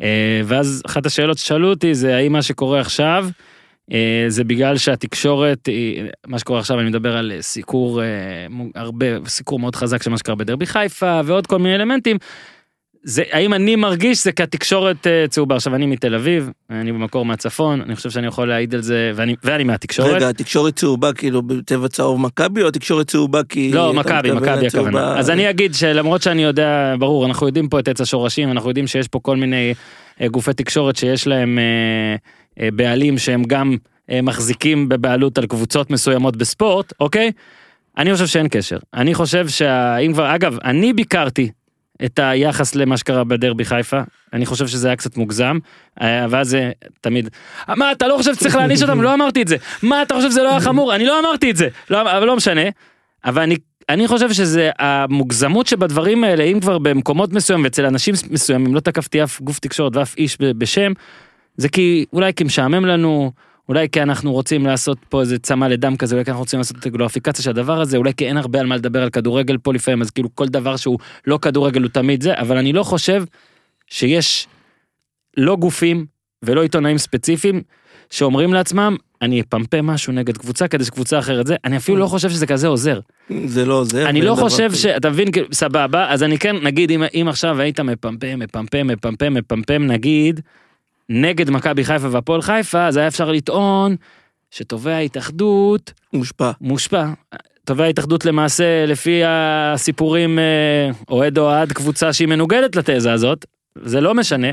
אה, 0.03 0.41
ואז 0.45 0.83
אחת 0.87 1.07
השאלות 1.07 1.39
ששאלו 1.39 1.71
אותי 1.71 1.95
זה 1.95 2.17
האם 2.17 2.33
מה 2.33 2.43
שקורה 2.55 2.81
עכשיו, 2.81 3.27
אה, 3.93 4.25
זה 4.29 4.45
בגלל 4.45 4.77
שהתקשורת, 4.77 5.67
היא- 5.67 6.03
מה 6.27 6.39
שקורה 6.39 6.59
עכשיו, 6.61 6.81
אני 6.81 6.89
מדבר 6.89 7.17
על 7.17 7.33
סיקור 7.41 8.03
אה, 8.03 8.07
מו- 8.51 8.71
הרבה, 8.75 9.07
סיקור 9.27 9.59
מאוד 9.59 9.77
חזק 9.77 10.03
של 10.03 10.11
מה 10.11 10.19
שקרה 10.19 10.35
בדרבי 10.35 10.67
חיפה 10.67 11.21
ועוד 11.25 11.47
כל 11.47 11.59
מיני 11.59 11.75
אלמנטים. 11.75 12.17
זה 13.07 13.23
האם 13.33 13.55
אני 13.55 13.77
מרגיש 13.77 14.25
זה 14.25 14.31
אה, 15.07 15.25
צהובה 15.29 15.57
עכשיו 15.57 15.75
אני 15.75 15.87
מתל 15.87 16.15
אביב 16.15 16.51
אני 16.71 16.93
במקור 16.93 17.25
מהצפון 17.25 17.81
אני 17.81 17.97
חושב 17.97 18.11
שאני 18.11 18.27
יכול 18.27 18.49
להעיד 18.49 18.75
על 18.75 18.81
זה 18.83 19.13
ואני 19.15 19.35
ואני 19.45 19.65
מהתקשורת. 19.65 20.11
רגע, 20.13 20.29
התקשורת 20.29 20.77
צהובה 20.77 21.13
כאילו 21.13 21.43
בצבע 21.43 21.89
צהוב 21.89 22.21
מכבי 22.21 22.63
או 22.63 22.69
התקשורת 22.69 23.07
צהובה 23.07 23.41
כי... 23.49 23.73
לא 23.73 23.95
מכבי 23.95 24.31
מכבי 24.33 24.67
הכוונה 24.67 25.19
אז 25.19 25.31
אני 25.31 25.51
אגיד 25.51 25.75
שלמרות 25.75 26.23
שאני 26.23 26.43
יודע 26.45 26.95
ברור 26.99 27.27
אנחנו 27.27 27.47
יודעים 27.47 27.69
פה 27.69 27.79
את 27.79 27.89
עץ 27.89 28.01
השורשים 28.01 28.51
אנחנו 28.51 28.71
יודעים 28.71 28.87
שיש 28.87 29.09
פה 29.09 29.19
כל 29.23 29.37
מיני 29.37 29.69
אה, 29.69 29.73
גופי 30.23 30.53
תקשורת 30.53 30.97
שיש 30.97 31.27
להם 31.27 31.59
אה, 31.59 32.17
אה, 32.65 32.69
בעלים 32.71 33.19
שהם 33.19 33.45
גם 33.45 33.77
אה, 34.11 34.23
מחזיקים 34.23 34.89
בבעלות 34.89 35.39
על 35.39 35.47
קבוצות 35.47 35.91
מסוימות 35.91 36.37
בספורט 36.37 36.93
אוקיי. 37.01 37.33
אני 37.99 38.12
חושב 38.12 38.27
שאין 38.27 38.49
קשר. 38.49 38.79
אני 38.95 39.15
חושב 39.15 39.49
שהאם 39.49 40.12
כבר 40.12 40.35
אגב 40.35 40.59
אני 40.65 40.93
ביקרתי 40.93 41.51
את 42.05 42.19
היחס 42.19 42.75
למה 42.75 42.97
שקרה 42.97 43.25
בדרבי 43.25 43.65
חיפה. 43.65 44.01
אני 44.33 44.47
חושב 44.47 44.67
שזה 44.67 44.89
היה 44.89 44.97
קצת 44.97 45.17
מוגזם. 45.17 45.59
אה, 46.01 46.27
ואז 46.31 46.49
זה 46.49 46.71
תמיד 47.01 47.29
מה 47.69 47.93
אתה 47.93 48.09
לא 48.09 48.17
חושב 48.17 48.35
שצריך 48.35 48.57
להעניש 48.57 48.83
אותם? 48.83 49.03
לא 49.03 49.15
אמרתי 49.15 49.43
את 49.43 49.49
זה. 49.49 49.57
מה 49.83 50.03
אתה 50.03 50.15
חושב 50.15 50.31
שזה 50.31 50.43
לא 50.43 50.51
היה 50.51 50.61
חמור? 50.61 50.95
אני 50.95 51.07
לא 51.07 51.21
אמרתי 51.21 51.51
את 51.51 51.57
זה. 51.57 51.69
לא, 51.91 52.01
אבל 52.01 52.27
לא 52.27 52.37
משנה. 52.37 52.62
אבל 53.25 53.43
אני 53.43 53.57
אני 53.89 54.09
חושב 54.09 54.32
שזה 54.32 54.70
המוגזמות 54.78 55.66
שבדברים 55.66 56.24
האלה 56.24 56.45
אם 56.45 56.61
כבר 56.61 56.78
במקומות 56.78 57.32
מסוימים 57.32 57.64
ואצל 57.64 57.87
אנשים 57.87 58.14
מסוימים 58.30 58.74
לא 58.74 58.80
תקפתי 58.80 59.24
אף 59.24 59.41
גוף 59.41 59.59
תקשורת 59.59 59.97
ואף 59.97 60.16
איש 60.16 60.37
בשם 60.41 60.93
זה 61.57 61.68
כי 61.68 62.05
אולי 62.12 62.32
כי 62.35 62.45
משעמם 62.45 62.87
לנו 62.87 63.32
אולי 63.68 63.89
כי 63.89 64.03
אנחנו 64.03 64.32
רוצים 64.32 64.66
לעשות 64.66 64.99
פה 65.09 65.20
איזה 65.20 65.39
צמא 65.39 65.64
לדם 65.64 65.97
כזה 65.97 66.14
אולי 66.14 66.24
כי 66.24 66.30
אנחנו 66.30 66.43
רוצים 66.43 66.59
לעשות 66.59 66.87
גלוריפיקציה 66.87 67.45
של 67.45 67.51
הדבר 67.51 67.80
הזה 67.80 67.97
אולי 67.97 68.14
כי 68.14 68.26
אין 68.26 68.37
הרבה 68.37 68.61
על 68.61 68.66
מה 68.66 68.76
לדבר 68.76 69.03
על 69.03 69.11
כדורגל 69.11 69.59
פה 69.59 69.72
לפעמים 69.72 70.03
אז 70.03 70.11
כאילו 70.11 70.28
כל 70.35 70.47
דבר 70.49 70.76
שהוא 70.76 70.99
לא 71.26 71.39
כדורגל 71.43 71.82
הוא 71.82 71.91
תמיד 71.91 72.22
זה 72.22 72.35
אבל 72.35 72.57
אני 72.57 72.72
לא 72.72 72.82
חושב 72.82 73.24
שיש 73.87 74.47
לא 75.37 75.57
גופים 75.57 76.07
ולא 76.43 76.62
עיתונאים 76.62 76.99
ספציפיים 76.99 77.62
שאומרים 78.15 78.55
לעצמם, 78.55 78.97
אני 79.23 79.41
אפמפה 79.41 79.83
משהו 79.83 80.12
נגד 80.12 80.37
קבוצה 80.37 80.69
כדי 80.69 80.85
שקבוצה 80.85 81.19
אחרת 81.19 81.47
זה, 81.47 81.57
אני 81.65 81.77
אפילו 81.77 81.99
לא 81.99 82.07
חושב 82.07 82.31
שזה 82.31 82.47
כזה 82.47 82.67
עוזר. 82.67 83.01
זה 83.47 83.65
לא 83.65 83.75
עוזר. 83.75 84.09
אני 84.09 84.23
לא 84.23 84.35
חושב. 84.35 84.75
ש... 84.75 84.87
אתה 84.87 85.11
מבין, 85.11 85.33
כאילו, 85.33 85.47
סבבה, 85.53 86.11
אז 86.11 86.23
אני 86.23 86.39
כן, 86.39 86.57
נגיד, 86.62 86.91
אם, 86.91 87.03
אם 87.15 87.27
עכשיו 87.29 87.61
היית 87.61 87.81
מפמפם, 87.81 88.39
מפמפם, 88.39 88.87
מפמפם, 88.87 89.35
מפמפם, 89.35 89.87
נגיד, 89.87 90.41
נגד 91.09 91.51
מכבי 91.51 91.85
חיפה 91.85 92.09
והפועל 92.11 92.43
חיפה, 92.43 92.87
אז 92.87 92.97
היה 92.97 93.07
אפשר 93.09 93.31
לטעון 93.31 93.97
שתובע 94.51 94.95
ההתאחדות 94.95 95.93
מושפע. 96.12 96.51
מושפע. 96.61 97.07
תובע 97.65 97.85
ההתאחדות 97.85 98.25
למעשה, 98.25 98.87
לפי 98.87 99.23
הסיפורים, 99.27 100.39
אה, 100.39 100.91
אוהד 101.09 101.39
אוהד 101.39 101.73
קבוצה 101.73 102.12
שהיא 102.12 102.29
מנוגדת 102.29 102.77
לתזה 102.77 103.12
הזאת, 103.12 103.45
זה 103.83 104.01
לא 104.01 104.15
משנה. 104.15 104.49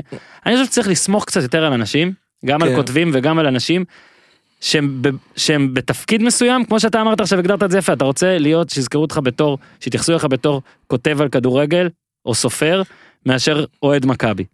אני 0.46 0.56
חושב 0.56 0.66
שצריך 0.66 0.88
לסמוך 0.88 1.24
קצת 1.24 1.42
יותר 1.42 1.64
על 1.64 1.72
אנשים, 1.72 2.21
גם 2.46 2.62
על 2.62 2.68
כן. 2.68 2.76
כותבים 2.76 3.10
וגם 3.14 3.38
על 3.38 3.46
אנשים, 3.46 3.84
שהם, 4.60 4.98
ב, 5.02 5.08
שהם 5.36 5.74
בתפקיד 5.74 6.22
מסוים, 6.22 6.64
כמו 6.64 6.80
שאתה 6.80 7.00
אמרת 7.00 7.20
עכשיו, 7.20 7.38
הגדרת 7.38 7.62
את 7.62 7.70
זה 7.70 7.78
יפה, 7.78 7.92
אתה 7.92 8.04
רוצה 8.04 8.38
להיות, 8.38 8.70
שיזכרו 8.70 9.02
אותך 9.02 9.20
בתור, 9.22 9.58
שיתייחסו 9.80 10.12
אליך 10.12 10.24
בתור 10.24 10.62
כותב 10.86 11.20
על 11.20 11.28
כדורגל, 11.28 11.88
או 12.26 12.34
סופר, 12.34 12.82
מאשר 13.26 13.64
אוהד 13.82 14.06
מכבי. 14.06 14.44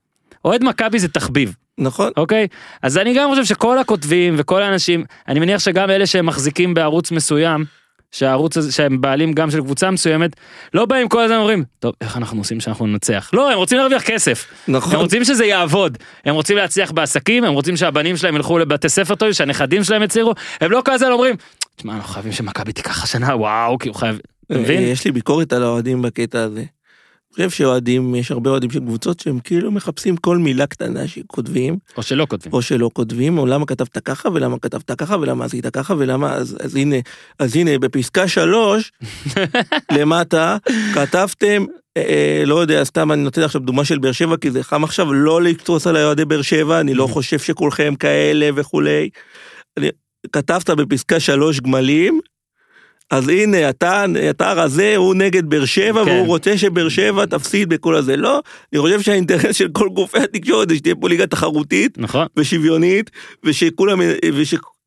אוהד 0.45 0.65
מכבי 0.65 0.99
זה 0.99 1.09
תחביב. 1.09 1.55
נכון. 1.79 2.13
אוקיי? 2.17 2.47
אז 2.83 2.99
אני 2.99 3.15
גם 3.15 3.31
חושב 3.31 3.45
שכל 3.45 3.79
הכותבים 3.79 4.35
וכל 4.39 4.63
האנשים, 4.63 5.05
אני 5.29 5.41
מניח 5.41 5.61
שגם 5.61 5.91
אלה 5.91 6.07
שהם 6.07 6.27
מחזיקים 6.27 6.75
בערוץ 6.75 7.11
מסוים, 7.11 7.65
שהערוץ 8.13 8.57
הזה, 8.57 8.73
שהם 8.73 9.01
בעלים 9.01 9.33
גם 9.33 9.51
של 9.51 9.61
קבוצה 9.61 9.91
מסוימת, 9.91 10.31
לא 10.75 10.87
באים 10.87 11.09
כל 11.09 11.23
הזמן 11.23 11.37
אומרים, 11.37 11.65
טוב, 11.79 11.93
איך 12.01 12.17
אנחנו 12.17 12.41
עושים 12.41 12.61
שאנחנו 12.61 12.87
ננצח? 12.87 13.31
לא, 13.33 13.53
הם 13.53 13.59
רוצים 13.59 13.79
להרוויח 13.79 14.03
כסף. 14.03 14.47
נכון. 14.69 14.95
הם 14.95 15.01
רוצים 15.01 15.25
שזה 15.25 15.45
יעבוד. 15.45 15.99
הם 16.25 16.35
רוצים 16.35 16.57
להצליח 16.57 16.91
בעסקים, 16.91 17.45
הם 17.45 17.53
רוצים 17.53 17.77
שהבנים 17.77 18.17
שלהם 18.17 18.37
ילכו 18.37 18.59
לבתי 18.59 18.89
ספר 18.89 19.15
טובים, 19.15 19.33
שהנכדים 19.33 19.85
שלהם 19.85 20.03
יצליחו, 20.03 20.33
הם 20.61 20.71
לא 20.71 20.83
כל 20.85 20.93
הזמן 20.93 21.11
אומרים, 21.11 21.37
תשמע, 21.77 21.95
אנחנו 21.95 22.09
חייבים 22.15 22.33
שמכבי 22.33 22.73
תיקח 22.73 23.03
השנה, 23.05 23.37
וואו, 23.37 23.79
כאילו 23.79 23.95
חייב... 23.95 24.19
אתה 24.53 24.59
מבין? 24.59 24.83
יש 24.83 25.05
לי 25.05 25.13
ביקורת 25.13 25.53
על 25.53 25.63
האוהדים 25.63 26.03
בקטע 26.03 26.41
הזה. 26.41 26.65
חושב 27.39 27.51
שאוהדים, 27.51 28.15
יש 28.15 28.31
הרבה 28.31 28.51
אוהדים 28.51 28.71
של 28.71 28.81
קבוצות 28.81 29.21
שהם 29.21 29.39
כאילו 29.39 29.71
מחפשים 29.71 30.17
כל 30.17 30.39
מילה 30.39 30.67
קטנה 30.67 31.09
שכותבים, 31.09 31.79
או 31.97 32.03
שלא 32.03 32.27
כותבים. 32.31 32.53
או 32.53 32.63
שלא 32.63 32.91
כותבים, 32.93 33.39
או 33.39 33.47
למה 33.47 33.67
כתבת 33.67 33.99
ככה, 33.99 34.29
ולמה 34.35 34.59
כתבת 34.59 34.93
ככה, 34.93 35.17
ולמה 35.21 35.45
עשית 35.45 35.67
ככה, 35.67 35.95
ולמה, 35.99 36.33
אז, 36.33 36.57
אז 36.61 36.77
הנה, 36.77 36.97
אז 37.39 37.57
הנה, 37.57 37.79
בפסקה 37.79 38.29
שלוש, 38.29 38.93
למטה, 39.97 40.57
כתבתם, 40.95 41.65
אה, 41.97 42.03
אה, 42.03 42.43
לא 42.47 42.61
יודע, 42.61 42.85
סתם 42.85 43.13
אני 43.13 43.23
נותן 43.23 43.43
עכשיו 43.43 43.61
דוגמה 43.61 43.85
של 43.85 43.99
באר 43.99 44.13
שבע, 44.13 44.37
כי 44.37 44.51
זה 44.51 44.63
חם 44.63 44.85
עכשיו, 44.85 45.13
לא 45.13 45.43
לקטרוס 45.43 45.87
על 45.87 45.97
אוהדי 45.97 46.25
באר 46.25 46.43
שבע, 46.43 46.81
אני 46.81 46.95
לא 46.95 47.07
חושב 47.07 47.39
שכולכם 47.39 47.95
כאלה 47.95 48.51
וכולי. 48.55 49.11
אני, 49.79 49.89
כתבת 50.33 50.71
בפסקה 50.71 51.21
שלוש 51.21 51.61
גמלים, 51.61 52.21
אז 53.11 53.29
הנה, 53.29 53.71
אתה, 53.71 54.05
אתה 54.31 54.53
רזה, 54.53 54.97
הוא 54.97 55.15
נגד 55.15 55.51
באר 55.51 55.65
שבע, 55.65 56.05
כן. 56.05 56.11
והוא 56.11 56.27
רוצה 56.27 56.59
שבאר 56.59 56.89
שבע 56.89 57.27
תפסיד 57.27 57.69
בכל 57.69 57.95
הזה. 57.95 58.17
לא, 58.17 58.41
אני 58.73 58.81
חושב 58.81 59.01
שהאינטרס 59.01 59.57
של 59.57 59.69
כל 59.73 59.89
גופי 59.89 60.19
התקשורת 60.19 60.69
זה 60.69 60.77
שתהיה 60.77 60.95
פה 60.95 61.09
ליגה 61.09 61.27
תחרותית 61.27 61.99
נכון. 61.99 62.27
ושוויונית, 62.37 63.11
ושכולם, 63.45 64.01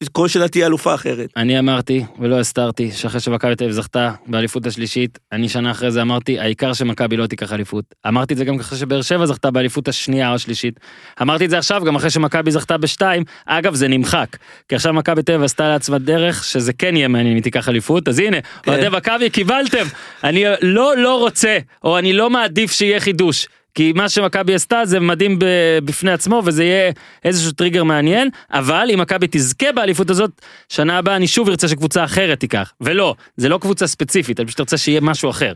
ושכל 0.02 0.28
שנה 0.28 0.48
תהיה 0.48 0.68
אלופה 0.68 0.96
אחרת. 0.96 1.30
אני 1.38 1.60
אמרתי, 1.60 2.04
ולא 2.20 2.40
הסתרתי, 2.40 2.92
שאחרי 2.92 3.20
שמכבי 3.20 3.56
תל 3.56 3.64
אביב 3.64 3.76
זכתה 3.76 4.12
באליפות 4.28 4.66
השלישית, 4.66 5.20
אני 5.32 5.50
שנה 5.50 5.72
אחרי 5.72 5.92
זה 5.92 6.02
אמרתי, 6.02 6.40
העיקר 6.40 6.74
שמכבי 6.74 7.18
לא 7.18 7.28
תיקח 7.28 7.54
אליפות. 7.54 7.86
אמרתי 8.08 8.34
את 8.34 8.38
זה 8.38 8.46
גם 8.46 8.60
אחרי 8.60 8.78
שבאר 8.78 9.02
שבע 9.02 9.26
זכתה 9.26 9.52
באליפות 9.52 9.88
השנייה 9.88 10.30
או 10.30 10.36
השלישית. 10.36 10.80
אמרתי 11.22 11.46
את 11.46 11.50
זה 11.50 11.58
עכשיו 11.58 11.84
גם 11.84 11.96
אחרי 11.96 12.10
שמכבי 12.10 12.52
זכתה 12.52 12.78
בשתיים, 12.78 13.24
אגב 13.46 13.76
זה 13.76 13.88
נמחק, 13.88 14.38
כי 14.70 14.76
עכשיו 14.76 14.94
מכבי 14.94 15.24
תל 15.24 15.32
אביב 15.32 15.44
עשתה 15.44 15.70
לעצמה 15.70 15.98
דרך 15.98 16.44
שזה 16.44 16.74
כן 16.74 16.96
יהיה 16.96 17.08
מעניין 17.08 17.28
אם 17.28 17.36
היא 17.36 17.44
תיקח 17.44 17.70
אליפות, 17.70 18.08
אז 18.08 18.20
הנה, 18.20 18.38
כן. 18.42 18.72
אוהדי 18.72 18.90
מכבי 18.98 19.30
קיבלתם, 19.30 19.86
אני 20.24 20.44
לא 20.62 20.98
לא 20.98 21.20
רוצה, 21.20 21.58
או 21.84 21.98
אני 21.98 22.14
לא 22.14 22.30
מעדיף 22.30 22.72
שיהיה 22.72 23.00
חידוש. 23.00 23.48
כי 23.76 23.94
מה 23.96 24.10
שמכבי 24.10 24.56
עשתה 24.56 24.82
זה 24.86 25.00
מדהים 25.00 25.38
בפני 25.86 26.12
עצמו 26.12 26.42
וזה 26.46 26.64
יהיה 26.64 26.92
איזשהו 27.26 27.52
טריגר 27.52 27.84
מעניין 27.84 28.30
אבל 28.52 28.90
אם 28.94 29.00
מכבי 29.00 29.28
תזכה 29.32 29.72
באליפות 29.72 30.10
הזאת 30.10 30.32
שנה 30.70 30.98
הבאה 30.98 31.16
אני 31.16 31.28
שוב 31.28 31.50
ארצה 31.50 31.68
שקבוצה 31.68 32.04
אחרת 32.04 32.40
תיקח. 32.40 32.74
ולא 32.82 33.16
זה 33.38 33.50
לא 33.50 33.58
קבוצה 33.58 33.88
ספציפית 33.88 34.40
אני 34.40 34.48
פשוט 34.48 34.60
רוצה 34.60 34.78
שיהיה 34.78 35.02
משהו 35.02 35.30
אחר. 35.30 35.54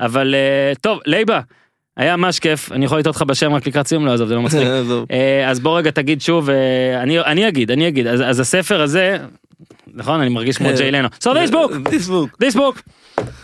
אבל 0.00 0.34
אה, 0.34 0.74
טוב 0.80 0.98
לייבה 1.06 1.40
היה 1.96 2.16
ממש 2.16 2.38
כיף 2.38 2.72
אני 2.72 2.84
יכול 2.84 2.98
לטעות 2.98 3.16
לך 3.16 3.22
בשם 3.22 3.54
רק 3.54 3.66
לקראת 3.66 3.86
סיום? 3.86 4.06
לא 4.06 4.12
עזוב 4.12 4.28
זה 4.28 4.34
לא 4.34 4.42
מצחיק. 4.42 4.68
עזוב. 4.80 5.06
אה, 5.10 5.50
אז 5.50 5.60
בוא 5.60 5.78
רגע 5.78 5.90
תגיד 5.90 6.20
שוב 6.20 6.50
אה, 6.50 7.02
אני 7.02 7.20
אני 7.20 7.48
אגיד 7.48 7.70
אני 7.70 7.88
אגיד. 7.88 8.06
אז, 8.06 8.22
אז 8.22 8.40
הספר 8.40 8.82
הזה 8.82 9.18
נכון 9.94 10.20
אני 10.20 10.28
מרגיש 10.28 10.56
כמו 10.56 10.68
כן. 10.68 10.74
ג'יי 10.76 10.90
לנו. 10.90 11.08
So 11.24 11.26
this 11.26 11.50
book 11.50 11.88
This 11.88 12.08
book. 12.08 12.44
this 12.44 12.56
book 12.56 12.82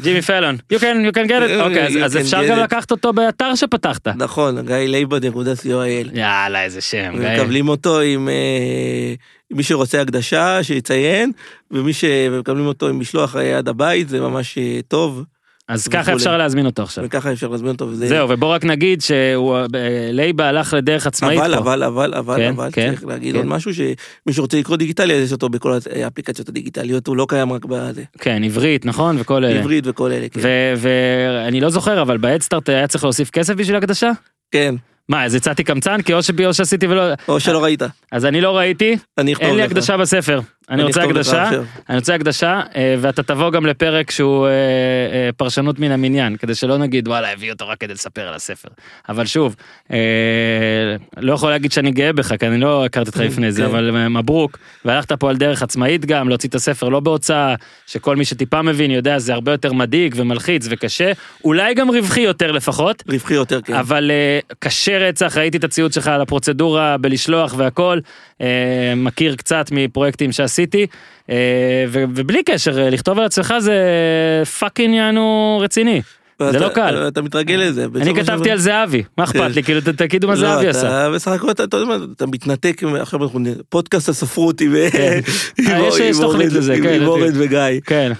ג'ימי 0.02 0.22
פלון 0.22 0.56
you 0.72 0.76
can 0.76 0.80
you 0.80 1.12
can 1.18 1.28
get 1.28 1.48
it 1.48 1.60
אוקיי 1.60 1.88
You 1.88 2.04
אז 2.04 2.16
אפשר 2.16 2.48
גם 2.48 2.58
it. 2.58 2.62
לקחת 2.62 2.90
אותו 2.90 3.12
באתר 3.12 3.54
שפתחת. 3.54 4.08
נכון, 4.08 4.66
גיא 4.66 4.74
לייבד.co.il. 4.76 6.18
יאללה 6.18 6.64
איזה 6.64 6.80
שם. 6.80 7.12
גיא. 7.18 7.28
מקבלים 7.34 7.68
אותו 7.68 8.00
עם 8.00 8.28
אה, 8.28 9.14
מי 9.50 9.62
שרוצה 9.62 10.00
הקדשה 10.00 10.62
שיציין, 10.62 11.32
ומי 11.70 11.92
שמקבלים 11.92 12.66
אותו 12.66 12.88
עם 12.88 13.00
משלוח 13.00 13.36
אה, 13.36 13.58
עד 13.58 13.68
הבית 13.68 14.08
זה 14.08 14.20
ממש 14.20 14.58
אה, 14.58 14.80
טוב, 14.88 15.24
אז 15.68 15.88
ככה. 15.88 16.12
אפשר 16.14 16.36
להזמין 16.36 16.66
אותו 16.66 16.82
עכשיו. 16.82 17.04
וככה 17.04 17.32
אפשר 17.32 17.48
להזמין 17.48 17.70
אותו 17.72 17.88
וזה... 17.88 18.08
זהו 18.08 18.30
ובוא 18.30 18.48
רק 18.48 18.64
נגיד 18.64 19.02
שהוא 19.02 19.56
אה, 19.56 20.48
הלך 20.48 20.74
לדרך 20.74 21.06
עצמאית 21.06 21.40
אבל, 21.40 21.54
פה. 21.54 21.58
אבל, 21.58 21.84
אבל, 21.84 22.14
אבל, 22.14 22.36
כן, 22.36 22.52
אבל, 22.56 22.68
כן, 22.72 22.90
צריך 22.90 23.04
להגיד 23.06 23.32
כן. 23.32 23.38
עוד 23.38 23.46
משהו, 23.46 23.74
שמי 23.74 24.32
שרוצה 24.32 24.58
לקרוא 24.58 24.76
דיגיטלי, 24.76 25.14
אז 25.14 25.22
יש 25.22 25.32
אותו 25.32 25.48
בכל 25.48 25.78
האפליקציות 25.90 26.48
הדיגיטליות, 26.48 27.06
הוא 27.06 27.16
לא 27.16 27.26
קיים 27.28 27.52
רק 27.52 27.64
בזה. 27.64 28.02
כן 28.18 28.44
עברית 28.44 28.86
נכון 28.86 29.16
וכל 29.18 29.44
אלה. 29.44 29.58
עברית 29.58 29.84
וכל 29.86 30.12
אלה, 30.12 30.28
כן. 30.28 30.40
ואני 30.76 31.60
לא 31.60 31.70
זוכר 31.70 32.02
אבל 32.02 32.18
בהדסטארט 32.18 32.68
היה 32.68 32.86
צריך 32.86 33.04
להוסיף 33.04 33.30
כסף 33.30 33.54
בשביל 33.54 33.76
הקדשה? 33.76 34.10
כן, 34.52 34.74
מה 35.08 35.24
אז 35.24 35.34
יצאתי 35.34 35.64
קמצן 35.64 36.02
כי 36.02 36.14
או 36.14 36.22
שבי 36.22 36.46
או 36.46 36.54
שעשיתי 36.54 36.86
ולא 36.86 37.02
או 37.28 37.40
שלא 37.40 37.64
ראית, 37.64 37.82
אז 38.12 38.24
אני 38.26 38.40
לא 38.40 38.56
ראיתי 38.56 38.96
אני 39.18 39.34
אין 39.40 39.54
לי 39.54 39.62
לך. 39.62 39.70
הקדשה 39.70 39.96
בספר 39.96 40.40
אני 40.70 40.82
רוצה 40.82 41.02
הקדשה. 41.02 41.50
אני 41.88 41.96
רוצה 41.96 42.14
הקדשה 42.14 42.60
אה, 42.76 42.94
ואתה 43.00 43.22
תבוא 43.22 43.50
גם 43.50 43.66
לפרק 43.66 44.10
שהוא 44.10 44.46
אה, 44.46 44.50
אה, 44.50 45.30
פרשנות 45.36 45.78
מן 45.78 45.90
המניין 45.90 46.36
כדי 46.36 46.54
שלא 46.54 46.78
נגיד 46.78 47.08
וואלה 47.08 47.32
הביא 47.32 47.52
אותו 47.52 47.68
רק 47.68 47.80
כדי 47.80 47.92
לספר 47.92 48.28
על 48.28 48.34
הספר 48.34 48.68
אבל 49.08 49.26
שוב 49.26 49.56
אה, 49.92 49.96
לא 51.16 51.32
יכול 51.32 51.50
להגיד 51.50 51.72
שאני 51.72 51.90
גאה 51.90 52.12
בך 52.12 52.32
כי 52.40 52.46
אני 52.46 52.60
לא 52.60 52.84
הכרתי 52.84 53.08
אותך 53.08 53.20
לפני 53.20 53.52
זה 53.52 53.62
כן. 53.62 53.68
אבל 53.68 53.96
אה, 53.96 54.08
מברוק 54.08 54.58
והלכת 54.84 55.12
פה 55.12 55.30
על 55.30 55.36
דרך 55.36 55.62
עצמאית 55.62 56.04
גם 56.04 56.28
להוציא 56.28 56.48
את 56.48 56.54
הספר 56.54 56.88
לא 56.88 57.00
בהוצאה 57.00 57.54
שכל 57.86 58.16
מי 58.16 58.24
שטיפה 58.24 58.62
מבין 58.62 58.90
יודע 58.90 59.18
זה 59.18 59.34
הרבה 59.34 59.52
יותר 59.52 59.72
מדאיג 59.72 60.14
ומלחיץ 60.16 60.66
וקשה 60.70 61.12
אולי 61.44 61.74
גם 61.74 61.90
רווחי 61.90 62.20
יותר 62.20 62.52
לפחות. 62.52 63.02
רווחי 63.08 63.34
יותר, 63.34 63.60
כן. 63.60 63.74
אבל 63.74 64.10
אה, 64.10 64.38
קשה 64.58 64.98
רצח, 64.98 65.36
ראיתי 65.36 65.56
את 65.56 65.64
הציוץ 65.64 65.92
שלך 65.92 66.08
על 66.08 66.20
הפרוצדורה 66.20 66.96
בלשלוח 66.98 67.54
והכל, 67.56 67.98
אה, 68.40 68.92
מכיר 68.96 69.36
קצת 69.36 69.66
מפרויקטים 69.72 70.32
שעשיתי, 70.32 70.86
אה, 71.30 71.84
ובלי 71.90 72.42
קשר, 72.42 72.82
אה, 72.82 72.90
לכתוב 72.90 73.18
על 73.18 73.24
עצמך 73.24 73.54
זה 73.58 73.74
fucking 74.58 74.94
יענו 74.94 75.58
רציני. 75.62 76.02
זה 76.50 76.58
לא 76.58 76.68
קל. 76.68 77.08
אתה 77.08 77.22
מתרגל 77.22 77.54
לזה. 77.54 77.86
אני 77.96 78.14
כתבתי 78.14 78.50
על 78.50 78.58
זהבי, 78.58 79.02
מה 79.18 79.24
אכפת 79.24 79.50
לי, 79.56 79.62
כאילו 79.62 79.80
תגידו 79.96 80.28
מה 80.28 80.34
לא, 80.34 80.40
זהבי 80.40 80.70
אתה- 80.70 80.78
עשה. 80.78 81.10
בסך 81.10 81.30
הכל 81.30 81.50
אתה 81.50 81.62
יודע 81.62 81.84
מה, 81.84 81.96
אתה 82.16 82.26
מתנתק, 82.26 82.82
עכשיו 83.00 83.22
אנחנו 83.22 83.40
פודקאסט 83.68 84.08
הספרות 84.08 84.60
עם 84.60 84.72
כן. 84.92 85.20
אה, 85.68 85.90
תוכנית 86.20 86.52
אורן- 87.04 87.32
כן. 87.32 87.38
וגיא. 87.38 87.58
כן. 87.86 88.12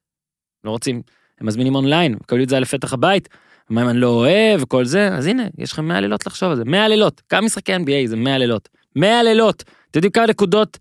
לא 0.64 0.70
רוצים, 0.70 1.02
הם 1.40 1.46
מזמינים 1.46 1.74
אונליין, 1.74 2.12
מקבלים 2.12 2.44
את 2.44 2.48
זה 2.48 2.60
לפתח 2.60 2.92
הבית, 2.92 3.28
מה 3.70 3.82
אם 3.82 3.88
אני 3.88 3.98
לא 3.98 4.08
אוהב 4.08 4.62
וכל 4.62 4.84
זה, 4.84 5.08
אז 5.08 5.26
הנה, 5.26 5.42
יש 5.58 5.72
לכם 5.72 5.88
100 5.88 6.00
לילות 6.00 6.26
לחשוב 6.26 6.50
על 6.50 6.56
זה, 6.56 6.64
100 6.64 6.88
לילות, 6.88 7.22
כמה 7.28 7.40
משחקי 7.40 7.76
NBA 7.76 8.06
זה 8.06 8.16
100 8.16 8.38
לילות, 8.38 8.68
100 8.96 9.22
לילות, 9.22 9.62
אתם 9.62 9.98
יודעים 9.98 10.12
כמה 10.12 10.26
נקודות 10.26 10.78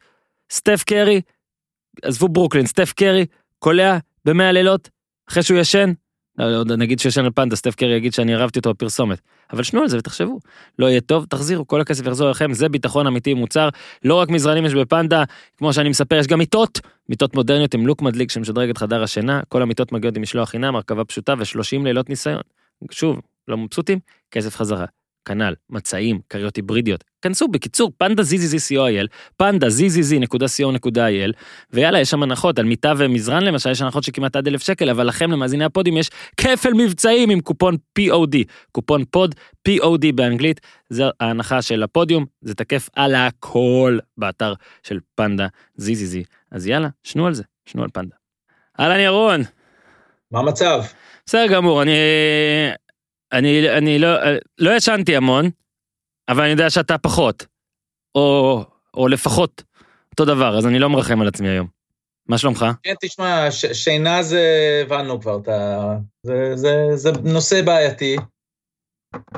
סטף 0.52 0.84
קרי, 0.84 1.22
עזבו 2.02 2.30
ברוקלין, 2.30 2.66
סטף 2.66 2.93
קרי, 2.93 3.26
קולע 3.60 3.98
ב-100 4.26 4.52
לילות, 4.52 4.89
אחרי 5.30 5.43
שהוא 5.43 5.60
ישן, 5.60 5.91
נגיד 6.78 7.00
שהוא 7.00 7.10
ישן 7.10 7.26
על 7.26 7.32
פנדה, 7.36 7.56
סטף 7.56 7.76
קרי 7.76 7.96
יגיד 7.96 8.14
שאני 8.14 8.36
ערבתי 8.36 8.60
אותו 8.60 8.74
בפרסומת, 8.74 9.22
אבל 9.54 9.64
שנו 9.64 9.82
על 9.82 9.88
זה 9.88 9.98
ותחשבו, 9.98 10.40
לא 10.80 10.86
יהיה 10.86 11.02
טוב, 11.02 11.26
תחזירו, 11.26 11.68
כל 11.68 11.82
הכסף 11.82 12.06
יחזור 12.06 12.28
אליכם, 12.28 12.54
זה 12.54 12.70
ביטחון 12.70 13.08
אמיתי 13.08 13.34
מוצר, 13.34 13.70
לא 14.04 14.16
רק 14.16 14.30
מזרנים 14.30 14.66
יש 14.66 14.74
בפנדה, 14.74 15.24
כמו 15.58 15.74
שאני 15.74 15.90
מספר, 15.90 16.16
יש 16.16 16.28
גם 16.28 16.40
מיטות, 16.40 16.80
מיטות 17.10 17.36
מודרניות 17.36 17.74
עם 17.74 17.88
לוק 17.88 18.02
מדליק 18.02 18.32
שמשדרג 18.32 18.70
את 18.70 18.78
חדר 18.78 19.04
השינה, 19.04 19.42
כל 19.50 19.62
המיטות 19.62 19.92
מגיעות 19.92 20.16
עם 20.16 20.22
משלוח 20.22 20.50
חינם, 20.50 20.76
הרכבה 20.76 21.06
פשוטה 21.06 21.34
ו-30 21.34 21.84
לילות 21.84 22.10
ניסיון. 22.10 22.42
שוב, 22.92 23.22
לא 23.48 23.58
מבסוטים, 23.58 24.00
כסף 24.32 24.56
חזרה. 24.56 24.86
כנ"ל, 25.26 25.54
מצעים, 25.70 26.20
כריות 26.30 26.56
היברידיות. 26.56 27.04
כנסו 27.22 27.48
בקיצור, 27.48 27.92
פנדה 27.98 28.24
zzz.co.il, 28.24 29.08
פנדה 29.38 29.68
zzz.co.il, 29.68 31.32
ויאללה, 31.74 32.00
יש 32.00 32.10
שם 32.10 32.24
הנחות 32.24 32.60
על 32.60 32.66
מיטה 32.66 32.94
ומזרן 32.98 33.44
למשל, 33.44 33.72
יש 33.72 33.82
הנחות 33.82 34.04
שכמעט 34.04 34.36
עד 34.36 34.48
אלף 34.48 34.64
שקל, 34.64 34.90
אבל 34.90 35.08
לכם, 35.08 35.32
למאזיני 35.32 35.64
הפודיום, 35.64 35.98
יש 35.98 36.10
כפל 36.38 36.74
מבצעים 36.74 37.30
עם 37.30 37.42
קופון 37.42 37.78
POD, 38.00 38.38
קופון 38.72 39.06
pod, 39.12 39.36
POD 39.70 40.12
באנגלית, 40.16 40.62
זה 40.90 41.04
ההנחה 41.20 41.62
של 41.62 41.84
הפודיום, 41.84 42.26
זה 42.42 42.56
תקף 42.56 42.90
על 42.96 43.16
הכל 43.16 44.00
באתר 44.18 44.54
של 44.84 45.00
פנדה 45.16 45.48
zzz. 45.82 46.26
אז 46.52 46.68
יאללה, 46.68 46.88
שנו 47.04 47.28
על 47.28 47.34
זה, 47.34 47.44
שנו 47.66 47.84
על 47.84 47.90
פנדה. 47.94 48.16
אהלן 48.80 49.00
ירון. 49.00 49.42
מה 50.32 50.40
המצב? 50.40 50.82
בסדר 51.26 51.48
גמור, 51.48 51.82
אני, 51.82 51.92
אני, 53.38 53.78
אני 53.78 54.00
לא, 54.00 54.10
לא 54.58 54.72
ישנתי 54.72 55.16
המון, 55.16 55.50
אבל 56.30 56.42
אני 56.42 56.52
יודע 56.52 56.70
שאתה 56.70 56.98
פחות, 56.98 57.46
או, 58.16 58.64
או 58.94 59.08
לפחות 59.08 59.64
אותו 60.12 60.26
דבר, 60.26 60.58
אז 60.58 60.68
אני 60.68 60.80
לא 60.80 60.90
מרחם 60.90 61.22
על 61.22 61.28
עצמי 61.28 61.50
היום. 61.50 61.68
מה 62.28 62.38
שלומך? 62.38 62.66
כן, 62.84 62.94
תשמע, 63.02 63.52
ש- 63.52 63.84
שינה 63.84 64.24
זה, 64.24 64.42
הבנו 64.86 65.22
כבר, 65.22 65.40
אתה, 65.44 65.88
זה, 66.24 66.56
זה, 66.56 66.96
זה 66.96 67.12
נושא 67.24 67.62
בעייתי, 67.62 68.16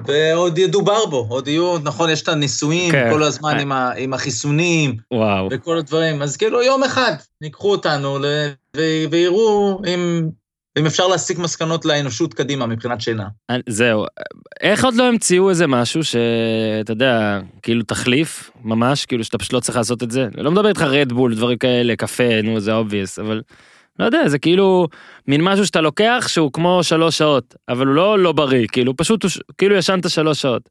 ועוד 0.05 0.57
ידובר 0.57 1.05
בו, 1.05 1.25
עוד 1.29 1.47
יהיו, 1.47 1.77
נכון, 1.83 2.09
יש 2.09 2.21
את 2.21 2.27
הניסויים 2.27 2.91
כן. 2.91 3.09
כל 3.11 3.23
הזמן 3.23 3.59
עם, 3.59 3.71
ה, 3.71 3.91
עם 3.97 4.13
החיסונים 4.13 4.97
וואו. 5.13 5.47
וכל 5.51 5.77
הדברים, 5.77 6.21
אז 6.21 6.37
כאילו 6.37 6.63
יום 6.63 6.83
אחד 6.83 7.13
ייקחו 7.41 7.71
אותנו 7.71 8.19
ל, 8.19 8.25
ו, 8.77 8.81
ויראו 9.11 9.81
אם, 9.87 10.29
אם 10.77 10.85
אפשר 10.85 11.07
להסיק 11.07 11.37
מסקנות 11.37 11.85
לאנושות 11.85 12.33
קדימה 12.33 12.65
מבחינת 12.65 13.01
שינה. 13.01 13.27
זהו, 13.69 14.05
איך 14.61 14.85
עוד 14.85 14.93
לא 14.95 15.03
המציאו 15.03 15.49
איזה 15.49 15.67
משהו 15.67 16.03
שאתה 16.03 16.91
יודע, 16.91 17.39
כאילו 17.61 17.83
תחליף, 17.83 18.51
ממש, 18.63 19.05
כאילו 19.05 19.23
שאתה 19.23 19.37
פשוט 19.37 19.53
לא 19.53 19.59
צריך 19.59 19.77
לעשות 19.77 20.03
את 20.03 20.11
זה? 20.11 20.27
אני 20.35 20.43
לא 20.43 20.51
מדבר 20.51 20.69
איתך 20.69 20.81
רדבול, 20.81 21.35
דברים 21.35 21.57
כאלה, 21.57 21.95
קפה, 21.95 22.41
נו, 22.43 22.59
זה 22.59 22.73
obvious, 22.73 23.19
אבל 23.19 23.41
לא 23.99 24.05
יודע, 24.05 24.27
זה 24.27 24.39
כאילו 24.39 24.87
מין 25.27 25.41
משהו 25.43 25.65
שאתה 25.65 25.81
לוקח 25.81 26.25
שהוא 26.27 26.51
כמו 26.53 26.79
שלוש 26.83 27.17
שעות, 27.17 27.55
אבל 27.69 27.87
הוא 27.87 27.95
לא 27.95 28.19
לא 28.19 28.31
בריא, 28.31 28.67
כאילו 28.71 28.97
פשוט, 28.97 29.25
כאילו 29.57 29.75
ישנת 29.75 30.09
שלוש 30.09 30.41
שעות. 30.41 30.69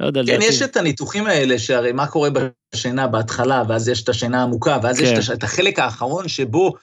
לא 0.00 0.06
יודע, 0.06 0.20
כן, 0.26 0.32
לדעתי. 0.32 0.44
יש 0.46 0.62
את 0.62 0.76
הניתוחים 0.76 1.26
האלה, 1.26 1.58
שהרי 1.58 1.92
מה 1.92 2.06
קורה 2.06 2.28
בשינה 2.74 3.06
בהתחלה, 3.06 3.62
ואז 3.68 3.88
יש 3.88 4.02
את 4.02 4.08
השינה 4.08 4.40
העמוקה, 4.40 4.78
ואז 4.82 5.00
יש 5.00 5.10
כן. 5.10 5.18
הש- 5.18 5.30
את 5.30 5.42
החלק 5.42 5.78
האחרון 5.78 6.28
שבו 6.28 6.74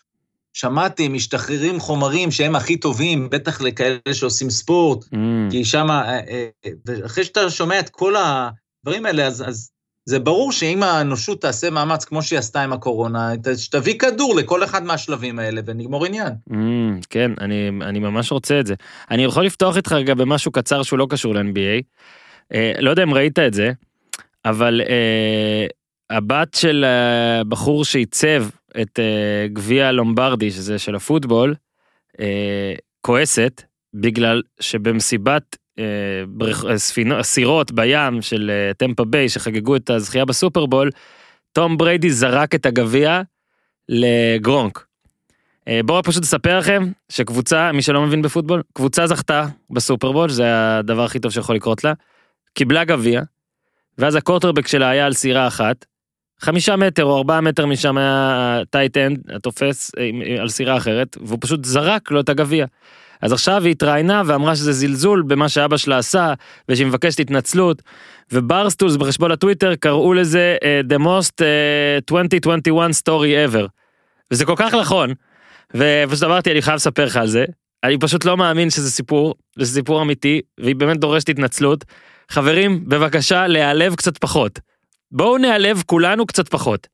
שמעתי, 0.59 1.07
משתחררים 1.07 1.79
חומרים 1.79 2.31
שהם 2.31 2.55
הכי 2.55 2.77
טובים, 2.77 3.29
בטח 3.29 3.61
לכאלה 3.61 3.97
שעושים 4.13 4.49
ספורט, 4.49 5.03
Mm, 5.03 5.51
כי 5.51 5.65
שם, 5.65 5.87
ואחרי 6.85 7.23
שאתה 7.23 7.49
שומע 7.49 7.79
את 7.79 7.89
כל 7.89 8.13
הדברים 8.15 9.05
האלה, 9.05 9.25
אז, 9.25 9.43
אז 9.47 9.69
זה 10.05 10.19
ברור 10.19 10.51
שאם 10.51 10.83
האנושות 10.83 11.41
תעשה 11.41 11.69
מאמץ 11.69 12.05
כמו 12.05 12.21
שהיא 12.21 12.39
עשתה 12.39 12.63
עם 12.63 12.73
הקורונה, 12.73 13.31
שתביא 13.57 13.97
כדור 13.99 14.35
לכל 14.35 14.63
אחד 14.63 14.83
מהשלבים 14.83 15.39
האלה 15.39 15.61
ונגמור 15.65 16.05
עניין. 16.05 16.33
mm, 16.49 16.53
כן, 17.09 17.31
אני, 17.41 17.69
אני 17.81 17.99
ממש 17.99 18.31
רוצה 18.31 18.59
את 18.59 18.67
זה. 18.67 18.75
אני 19.11 19.23
יכול 19.23 19.45
לפתוח 19.45 19.77
איתך 19.77 19.91
רגע 19.91 20.13
במשהו 20.13 20.51
קצר 20.51 20.83
שהוא 20.83 20.99
לא 20.99 21.07
קשור 21.09 21.35
ל-NBA. 21.35 21.83
אה, 22.53 22.73
לא 22.79 22.89
יודע 22.89 23.03
אם 23.03 23.13
ראית 23.13 23.39
את 23.39 23.53
זה, 23.53 23.71
אבל 24.45 24.81
אה, 24.89 25.65
הבת 26.09 26.53
של 26.53 26.85
הבחור 26.87 27.85
שעיצב 27.85 28.43
את 28.81 28.99
אה, 28.99 29.47
גביע 29.53 29.91
לומברדי, 29.91 30.51
שזה 30.51 30.79
של 30.79 30.95
הפוטבול, 30.95 31.55
אה, 32.19 32.73
כועסת 33.01 33.63
בגלל 33.93 34.41
שבמסיבת 34.59 35.57
בריכ- 36.27 36.65
אה, 36.69 36.77
ספינו- 36.77 37.23
סירות 37.23 37.71
בים 37.71 38.21
של 38.21 38.51
טמפה 38.77 39.05
ביי 39.05 39.29
שחגגו 39.29 39.75
את 39.75 39.89
הזכייה 39.89 40.25
בסופרבול, 40.25 40.89
תום 41.53 41.77
בריידי 41.77 42.09
זרק 42.11 42.55
את 42.55 42.65
הגביע 42.65 43.21
לגרונק. 43.89 44.85
אה, 45.67 45.79
בואו 45.85 46.03
פשוט 46.03 46.23
אספר 46.23 46.59
לכם 46.59 46.91
שקבוצה, 47.09 47.71
מי 47.71 47.81
שלא 47.81 48.01
מבין 48.01 48.21
בפוטבול, 48.21 48.63
קבוצה 48.73 49.07
זכתה 49.07 49.45
בסופרבול, 49.69 50.29
שזה 50.29 50.77
הדבר 50.77 51.03
הכי 51.03 51.19
טוב 51.19 51.31
שיכול 51.31 51.55
לקרות 51.55 51.83
לה, 51.83 51.93
קיבלה 52.53 52.83
גביע, 52.83 53.21
ואז 53.97 54.15
הקורטרבק 54.15 54.67
שלה 54.67 54.89
היה 54.89 55.05
על 55.05 55.13
סירה 55.13 55.47
אחת, 55.47 55.85
חמישה 56.41 56.75
מטר 56.75 57.05
או 57.05 57.17
ארבעה 57.17 57.41
מטר 57.41 57.65
משם 57.65 57.97
היה 57.97 58.61
tight 58.69 58.97
end, 58.97 59.19
התופס 59.35 59.91
אה, 59.99 60.03
עם- 60.03 60.21
על 60.39 60.49
סירה 60.49 60.77
אחרת, 60.77 61.17
והוא 61.21 61.37
פשוט 61.41 61.65
זרק 61.65 62.11
לו 62.11 62.19
את 62.19 62.29
הגביע. 62.29 62.65
אז 63.21 63.33
עכשיו 63.33 63.63
היא 63.63 63.71
התראיינה 63.71 64.21
ואמרה 64.25 64.55
שזה 64.55 64.71
זלזול 64.71 65.21
במה 65.27 65.49
שאבא 65.49 65.77
שלה 65.77 65.97
עשה, 65.97 66.33
ושהיא 66.69 66.87
מבקשת 66.87 67.19
התנצלות, 67.19 67.81
ו 68.31 68.37
Barstool's 68.37 68.95
בחשבון 68.95 69.31
הטוויטר 69.31 69.75
קראו 69.75 70.13
לזה 70.13 70.57
uh, 70.61 70.93
the 70.93 70.99
most 70.99 71.33
uh, 72.11 72.15
2021 72.15 72.89
story 72.91 73.53
ever. 73.53 73.67
וזה 74.31 74.45
כל 74.45 74.53
כך 74.57 74.73
נכון, 74.73 75.13
ופשוט 75.73 76.23
אמרתי 76.23 76.51
אני 76.51 76.61
חייב 76.61 76.75
לספר 76.75 77.05
לך 77.05 77.17
על 77.17 77.27
זה, 77.27 77.45
אני 77.83 77.97
פשוט 77.97 78.25
לא 78.25 78.37
מאמין 78.37 78.69
שזה 78.69 78.91
סיפור, 78.91 79.35
זה 79.59 79.65
סיפור 79.73 80.01
אמיתי, 80.01 80.41
והיא 80.59 80.75
באמת 80.75 80.99
דורשת 80.99 81.29
התנצלות. 81.29 81.85
חברים, 82.31 82.89
בבקשה 82.89 83.47
להיעלב 83.47 83.95
קצת 83.95 84.17
פחות. 84.17 84.59
בואו 85.11 85.37
נעלב 85.37 85.83
כולנו 85.85 86.25
קצת 86.25 86.49
פחות. 86.49 86.87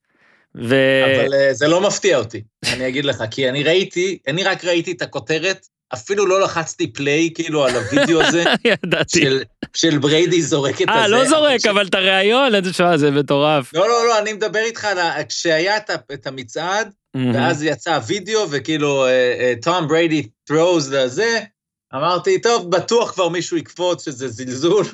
ו... 0.56 0.76
אבל 1.06 1.34
אה, 1.34 1.54
זה 1.54 1.68
לא 1.68 1.82
מפתיע 1.82 2.18
אותי, 2.18 2.42
אני 2.74 2.88
אגיד 2.88 3.06
לך, 3.06 3.24
כי 3.32 3.50
אני 3.50 3.64
ראיתי, 3.64 4.18
אני 4.28 4.44
רק 4.44 4.66
ראיתי 4.66 4.92
את 4.92 5.02
הכותרת, 5.02 5.68
אפילו 5.94 6.26
לא 6.26 6.42
לחצתי 6.42 6.94
פליי 6.94 7.30
כאילו 7.36 7.66
על 7.66 7.76
הוידאו 7.76 8.22
הזה, 8.22 8.44
ידעתי. 8.84 9.20
של, 9.22 9.44
של 9.74 9.98
בריידי 9.98 10.42
זורק 10.42 10.82
את 10.82 10.90
הזה. 10.90 11.00
אה, 11.00 11.08
לא 11.08 11.26
זורק, 11.26 11.60
ש- 11.60 11.66
אבל 11.66 11.88
את 11.88 11.96
הראיון, 11.96 12.56
איזה 12.56 12.74
שעה, 12.74 12.98
זה 12.98 13.12
מטורף. 13.12 13.74
לא, 13.74 13.88
לא, 13.88 14.08
לא, 14.08 14.20
אני 14.20 14.34
מדבר 14.34 14.60
איתך 14.60 14.86
על 14.86 15.00
ה... 15.00 15.24
כשהיה 15.30 15.78
את 16.14 16.28
המצעד, 16.28 16.92
ואז 17.34 17.64
יצא 17.64 17.96
הוידאו, 17.96 18.48
וכאילו, 18.50 19.06
תום 19.62 19.88
בריידי 19.88 20.28
throws 20.52 20.92
לזה, 20.92 21.40
אמרתי, 21.96 22.42
טוב, 22.42 22.72
בטוח 22.72 23.12
כבר 23.12 23.30
מישהו 23.30 23.58
יקפוץ 23.58 24.06
שזה 24.06 24.28
זלזול. 24.28 24.86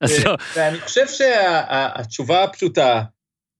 אז 0.00 0.24
לא, 0.24 0.36
ואני 0.54 0.80
חושב 0.80 1.06
שהתשובה 1.08 2.44
הפשוטה, 2.44 3.02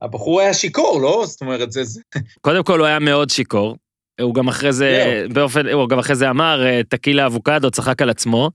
הבחור 0.03 0.41
היה 0.41 0.55
שיכור, 0.55 1.01
לא? 1.01 1.25
זאת 1.27 1.41
אומרת, 1.41 1.73
זה... 1.73 2.01
קודם 2.41 2.63
כל 2.63 2.79
הוא 2.79 2.87
היה 2.87 2.99
מאוד 2.99 3.31
שיכור, 3.31 3.77
הוא 4.21 4.35
גם 4.35 4.49
אחרי 4.49 4.73
זה, 4.73 5.25
באופן, 5.33 5.69
הוא 5.69 5.89
גם 5.89 5.99
אחרי 5.99 6.17
זה 6.17 6.31
אמר, 6.31 6.67
אה, 6.67 6.81
טקילה 6.89 7.27
אבוקדו, 7.27 7.71
צחק 7.71 8.03
על 8.03 8.11
עצמו. 8.11 8.51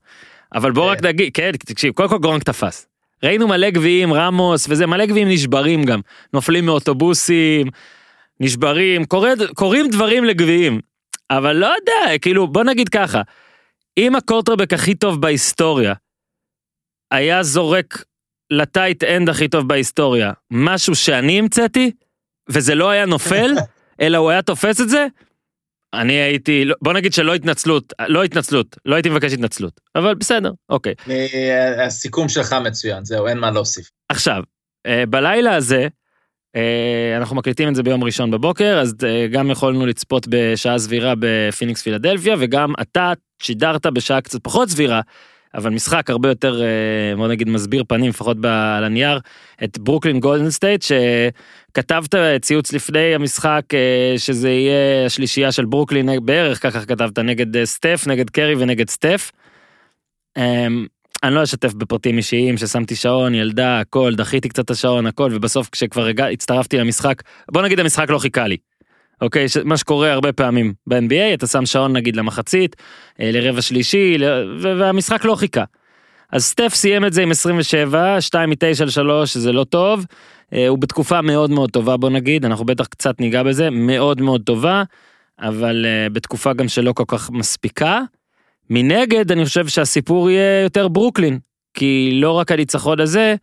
אבל 0.54 0.72
בוא 0.72 0.84
כן. 0.84 0.90
רק 0.90 1.02
נגיד, 1.02 1.30
כן, 1.34 1.50
תקשיב, 1.52 1.92
קודם 1.92 2.08
כל 2.08 2.18
גרונק 2.18 2.42
תפס. 2.42 2.86
ראינו 3.22 3.48
מלא 3.48 3.70
גביעים, 3.70 4.12
רמוס 4.12 4.66
וזה, 4.68 4.86
מלא 4.86 5.06
גביעים 5.06 5.28
נשברים 5.28 5.84
גם. 5.84 6.00
נופלים 6.32 6.66
מאוטובוסים, 6.66 7.66
נשברים, 8.40 9.04
קורה, 9.04 9.30
קורים 9.54 9.88
דברים 9.90 10.24
לגביעים. 10.24 10.80
אבל 11.30 11.56
לא 11.56 11.66
יודע, 11.66 12.18
כאילו, 12.18 12.48
בוא 12.48 12.64
נגיד 12.64 12.88
ככה, 12.88 13.22
אם 13.98 14.16
הקורטרבק 14.16 14.72
הכי 14.72 14.94
טוב 14.94 15.20
בהיסטוריה 15.20 15.94
היה 17.10 17.42
זורק 17.42 18.04
ל 18.50 18.59
tight 18.59 19.04
end 19.04 19.28
הכי 19.28 19.48
טוב 19.48 19.68
בהיסטוריה, 19.68 20.32
משהו 20.50 20.94
שאני 20.94 21.38
המצאתי, 21.38 21.90
וזה 22.48 22.74
לא 22.74 22.90
היה 22.90 23.06
נופל, 23.06 23.50
אלא 24.00 24.18
הוא 24.18 24.30
היה 24.30 24.42
תופס 24.42 24.80
את 24.80 24.88
זה, 24.88 25.06
אני 25.94 26.12
הייתי, 26.12 26.64
לא- 26.64 26.74
בוא 26.82 26.92
נגיד 26.92 27.12
שלא 27.12 27.34
התנצלות, 27.34 27.92
לא 28.08 28.24
התנצלות, 28.24 28.76
לא 28.84 28.94
הייתי 28.94 29.08
מבקש 29.08 29.32
התנצלות, 29.32 29.80
אבל 29.96 30.14
בסדר, 30.14 30.52
אוקיי. 30.68 30.94
אה, 31.10 31.84
הסיכום 31.86 32.28
שלך 32.28 32.52
מצוין, 32.52 33.04
זהו, 33.04 33.26
אין 33.26 33.38
מה 33.38 33.50
להוסיף. 33.50 33.90
עכשיו, 34.08 34.42
אה, 34.86 35.04
בלילה 35.06 35.56
הזה, 35.56 35.88
אה, 36.56 37.14
אנחנו 37.16 37.36
מקליטים 37.36 37.68
את 37.68 37.74
זה 37.74 37.82
ביום 37.82 38.04
ראשון 38.04 38.30
בבוקר, 38.30 38.78
אז 38.82 38.94
גם 39.32 39.50
יכולנו 39.50 39.86
לצפות 39.86 40.26
בשעה 40.28 40.78
סבירה 40.78 41.14
בפיניקס 41.18 41.82
פילדלפיה, 41.82 42.34
וגם 42.38 42.72
אתה 42.80 43.12
שידרת 43.42 43.86
בשעה 43.86 44.20
קצת 44.20 44.42
פחות 44.42 44.68
סבירה, 44.68 45.00
אבל 45.54 45.70
משחק 45.70 46.10
הרבה 46.10 46.28
יותר, 46.28 46.62
אה, 46.62 47.16
בוא 47.16 47.28
נגיד, 47.28 47.48
מסביר 47.48 47.84
פנים, 47.88 48.08
לפחות 48.08 48.36
על 48.44 48.84
הנייר, 48.84 49.20
את 49.64 49.78
ברוקלין 49.78 50.20
גולדן 50.20 50.50
סטייט, 50.50 50.82
שכתבת 50.82 52.14
ציוץ 52.40 52.72
לפני 52.72 53.14
המשחק, 53.14 53.62
אה, 53.74 54.14
שזה 54.18 54.50
יהיה 54.50 55.06
השלישייה 55.06 55.52
של 55.52 55.64
ברוקלין, 55.64 56.08
בערך 56.22 56.62
ככה 56.62 56.86
כתבת, 56.86 57.18
נגד 57.18 57.56
אה, 57.56 57.66
סטף, 57.66 58.04
נגד 58.06 58.30
קרי 58.30 58.54
ונגד 58.54 58.90
סטף. 58.90 59.30
אמ, 60.38 60.86
אני 61.22 61.34
לא 61.34 61.42
אשתף 61.42 61.74
בפרטים 61.74 62.16
אישיים 62.16 62.56
ששמתי 62.56 62.96
שעון, 62.96 63.34
ילדה, 63.34 63.80
הכל, 63.80 64.14
דחיתי 64.16 64.48
קצת 64.48 64.64
את 64.64 64.70
השעון, 64.70 65.06
הכל, 65.06 65.30
ובסוף 65.34 65.68
כשכבר 65.72 66.06
הגע, 66.06 66.26
הצטרפתי 66.26 66.78
למשחק, 66.78 67.22
בוא 67.52 67.62
נגיד 67.62 67.80
המשחק 67.80 68.10
לא 68.10 68.18
חיכה 68.18 68.46
לי. 68.46 68.56
אוקיי, 69.20 69.46
מה 69.64 69.76
שקורה 69.76 70.12
הרבה 70.12 70.32
פעמים 70.32 70.72
ב-NBA, 70.86 71.34
אתה 71.34 71.46
שם 71.46 71.66
שעון 71.66 71.92
נגיד 71.92 72.16
למחצית, 72.16 72.76
אה, 73.20 73.30
לרבע 73.32 73.62
שלישי, 73.62 74.16
והמשחק 74.60 75.24
לא 75.24 75.34
חיכה. 75.34 75.64
אז 76.32 76.44
סטף 76.44 76.74
סיים 76.74 77.04
את 77.04 77.12
זה 77.12 77.22
עם 77.22 77.30
27, 77.30 78.20
2 78.20 78.50
מ-9 78.50 78.84
ל-3, 78.84 79.26
שזה 79.26 79.52
לא 79.52 79.64
טוב. 79.64 80.04
אה, 80.52 80.68
הוא 80.68 80.78
בתקופה 80.78 81.22
מאוד 81.22 81.50
מאוד 81.50 81.70
טובה, 81.70 81.96
בוא 81.96 82.10
נגיד, 82.10 82.44
אנחנו 82.44 82.64
בטח 82.64 82.86
קצת 82.86 83.20
ניגע 83.20 83.42
בזה, 83.42 83.70
מאוד 83.70 84.20
מאוד 84.20 84.42
טובה, 84.42 84.82
אבל 85.40 85.86
אה, 85.86 86.08
בתקופה 86.08 86.52
גם 86.52 86.68
שלא 86.68 86.92
כל 86.92 87.04
כך 87.06 87.30
מספיקה. 87.30 88.00
מנגד, 88.70 89.32
אני 89.32 89.44
חושב 89.44 89.68
שהסיפור 89.68 90.30
יהיה 90.30 90.62
יותר 90.62 90.88
ברוקלין, 90.88 91.38
כי 91.74 92.10
לא 92.14 92.32
רק 92.32 92.52
הניצחון 92.52 93.00
הזה, 93.00 93.34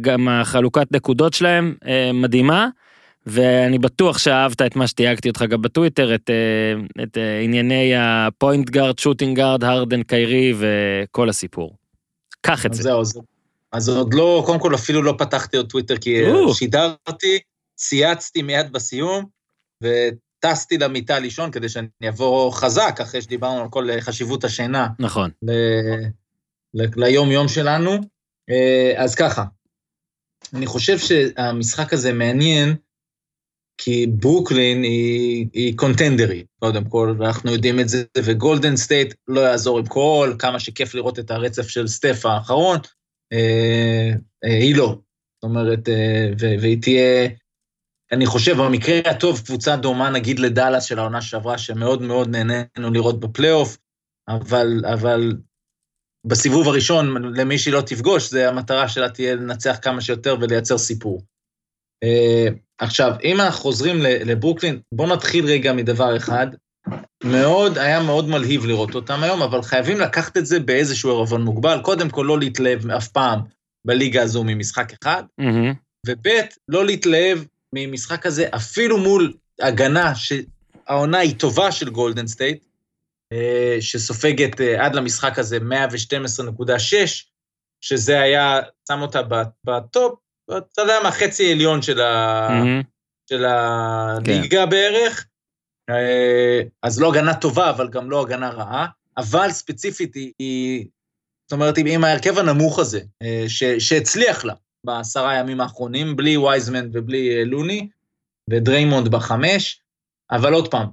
גם 0.00 0.28
החלוקת 0.28 0.92
נקודות 0.92 1.34
שלהם 1.34 1.74
מדהימה, 2.14 2.68
ואני 3.26 3.78
בטוח 3.78 4.18
שאהבת 4.18 4.62
את 4.62 4.76
מה 4.76 4.86
שתייגתי 4.86 5.28
אותך 5.28 5.42
גם 5.42 5.62
בטוויטר, 5.62 6.14
את, 6.14 6.30
אה, 6.30 7.02
את 7.02 7.18
אה, 7.18 7.40
ענייני 7.40 7.92
ה 7.96 8.08
point 8.08 8.70
guard, 8.70 8.98
shooting 8.98 9.36
guard, 9.36 9.64
הרדן, 9.64 10.02
קיירי 10.02 10.52
וכל 10.58 11.28
הסיפור. 11.28 11.76
קח 12.40 12.66
את 12.66 12.74
זה. 12.74 12.82
זהו, 12.82 13.00
אז- 13.00 13.20
אז 13.72 13.88
עוד 13.88 14.14
לא, 14.14 14.42
קודם 14.46 14.60
כל 14.60 14.74
אפילו 14.74 15.02
לא 15.02 15.14
פתחתי 15.18 15.56
עוד 15.56 15.70
טוויטר, 15.70 15.96
כי 15.96 16.26
או. 16.30 16.54
שידרתי, 16.54 17.38
צייצתי 17.76 18.42
מיד 18.42 18.72
בסיום, 18.72 19.24
וטסתי 19.82 20.78
למיטה 20.78 21.18
לישון 21.18 21.50
כדי 21.50 21.68
שאני 21.68 21.86
אבוא 22.08 22.52
חזק, 22.52 22.98
אחרי 23.02 23.22
שדיברנו 23.22 23.60
על 23.62 23.68
כל 23.70 23.88
חשיבות 24.00 24.44
השינה 24.44 24.86
נכון. 24.98 25.30
ל- 25.42 26.06
ל- 26.74 27.04
ליום-יום 27.04 27.48
שלנו. 27.48 27.90
אה, 28.50 28.92
אז 28.96 29.14
ככה, 29.14 29.44
אני 30.54 30.66
חושב 30.66 30.98
שהמשחק 30.98 31.92
הזה 31.92 32.12
מעניין, 32.12 32.74
כי 33.78 34.06
ברוקלין 34.06 34.82
היא, 34.82 35.46
היא 35.52 35.76
קונטנדרית, 35.76 36.46
קודם 36.58 36.84
כל, 36.84 37.14
ואנחנו 37.18 37.52
יודעים 37.52 37.80
את 37.80 37.88
זה, 37.88 38.04
וגולדן 38.24 38.76
סטייט 38.76 39.14
לא 39.28 39.40
יעזור 39.40 39.78
עם 39.78 39.86
כל, 39.86 40.34
כמה 40.38 40.60
שכיף 40.60 40.94
לראות 40.94 41.18
את 41.18 41.30
הרצף 41.30 41.68
של 41.68 41.86
סטף 41.86 42.26
האחרון, 42.26 42.78
אה, 43.32 44.10
אה, 44.44 44.58
היא 44.58 44.76
לא. 44.76 44.86
זאת 44.86 45.50
אומרת, 45.50 45.88
אה, 45.88 46.30
ו- 46.40 46.60
והיא 46.60 46.82
תהיה, 46.82 47.28
אני 48.12 48.26
חושב, 48.26 48.56
במקרה 48.56 48.98
הטוב, 49.10 49.40
קבוצה 49.46 49.76
דומה 49.76 50.10
נגיד 50.10 50.38
לדאלאס 50.38 50.84
של 50.84 50.98
העונה 50.98 51.20
שעברה, 51.20 51.58
שמאוד 51.58 52.02
מאוד 52.02 52.28
נהנינו 52.28 52.90
לראות 52.92 53.20
בפלייאוף, 53.20 53.78
אבל, 54.28 54.82
אבל 54.92 55.32
בסיבוב 56.26 56.68
הראשון, 56.68 57.34
למי 57.34 57.58
שהיא 57.58 57.74
לא 57.74 57.80
תפגוש, 57.80 58.30
זה 58.30 58.48
המטרה 58.48 58.88
שלה 58.88 59.10
תהיה 59.10 59.34
לנצח 59.34 59.78
כמה 59.82 60.00
שיותר 60.00 60.36
ולייצר 60.40 60.78
סיפור. 60.78 61.22
Uh, 62.04 62.65
עכשיו, 62.78 63.12
אם 63.24 63.40
אנחנו 63.40 63.60
חוזרים 63.60 63.96
לברוקלין, 64.00 64.80
בואו 64.92 65.14
נתחיל 65.14 65.46
רגע 65.46 65.72
מדבר 65.72 66.16
אחד. 66.16 66.46
מאוד, 67.24 67.78
היה 67.78 68.02
מאוד 68.02 68.28
מלהיב 68.28 68.66
לראות 68.66 68.94
אותם 68.94 69.22
היום, 69.22 69.42
אבל 69.42 69.62
חייבים 69.62 70.00
לקחת 70.00 70.36
את 70.36 70.46
זה 70.46 70.60
באיזשהו 70.60 71.10
ערבון 71.10 71.42
מוגבל. 71.42 71.80
קודם 71.82 72.10
כל, 72.10 72.22
לא 72.28 72.38
להתלהב 72.38 72.90
אף 72.90 73.08
פעם 73.08 73.40
בליגה 73.84 74.22
הזו 74.22 74.44
ממשחק 74.44 74.92
אחד, 75.02 75.22
מהמם. 75.38 75.72
וב' 76.06 76.28
לא 76.68 76.86
להתלהב 76.86 77.38
ממשחק 77.72 78.26
הזה 78.26 78.48
אפילו 78.56 78.98
מול 78.98 79.32
הגנה 79.60 80.12
שהעונה 80.14 81.18
היא 81.18 81.38
טובה 81.38 81.72
של 81.72 81.90
גולדן 81.90 82.26
סטייט, 82.26 82.64
אה, 83.32 83.76
שסופגת 83.80 84.60
אה, 84.60 84.84
עד 84.84 84.94
למשחק 84.94 85.38
הזה 85.38 85.58
112.6, 85.58 87.24
שזה 87.80 88.20
היה, 88.20 88.60
שם 88.88 89.02
אותה 89.02 89.20
ב 89.64 89.75
top, 89.75 90.18
אתה 90.50 90.82
יודע 90.82 90.94
מה, 91.02 91.10
חצי 91.10 91.52
עליון 91.52 91.82
של, 91.82 92.00
ה, 92.00 92.48
מהמם. 92.50 92.82
של 93.30 93.44
הליגה 93.44 94.66
בערך. 94.66 95.26
אה, 95.90 96.60
אז 96.82 97.00
לא 97.00 97.08
הגנה 97.08 97.34
טובה, 97.34 97.70
אבל 97.70 97.88
גם 97.88 98.10
לא 98.10 98.22
הגנה 98.22 98.50
רעה, 98.50 98.86
אבל 99.16 99.50
ספציפית 99.50 100.14
היא, 100.14 100.32
היא 100.38 100.86
זאת 101.46 101.52
אומרת, 101.52 101.74
עם, 101.78 102.04
ההרכב 102.04 102.38
הנמוך 102.38 102.78
הזה, 102.78 103.00
אה, 103.22 103.44
ש, 103.48 103.64
שהצליח 103.64 104.44
לה 104.44 104.54
בעשרה 104.86 105.30
הימים 105.30 105.60
האחרונים, 105.60 106.16
בלי 106.16 106.36
וייזמן 106.36 106.88
ובלי 106.92 107.38
אה, 107.38 107.44
לוני, 107.44 107.88
ודריימונד 108.50 109.08
בחמש, 109.08 109.80
אבל 110.30 110.52
עוד 110.52 110.70
פעם, 110.70 110.86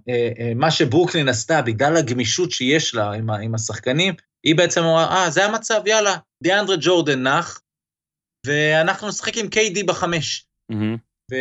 מה 0.56 0.72
שברוקלין 0.72 1.30
עשתה, 1.30 1.62
בגלל 1.62 1.98
הגמישות 1.98 2.52
שיש 2.52 2.96
לה 2.96 3.12
עם, 3.12 3.30
עם 3.30 3.56
השחקנים, 3.56 4.14
היא 4.44 4.56
בעצם 4.56 4.84
אמרה, 4.84 5.24
אה, 5.24 5.30
זה 5.30 5.46
המצב, 5.46 5.82
יאללה, 5.86 6.16
דיאנדרה 6.44 6.76
ג'ורדן 6.82 7.28
נח, 7.28 7.62
ואנחנו 8.46 9.08
נשחק 9.08 9.38
עם 9.38 9.46
KD 9.46 9.86
בחמש. 9.86 10.46
ו... 11.32 11.36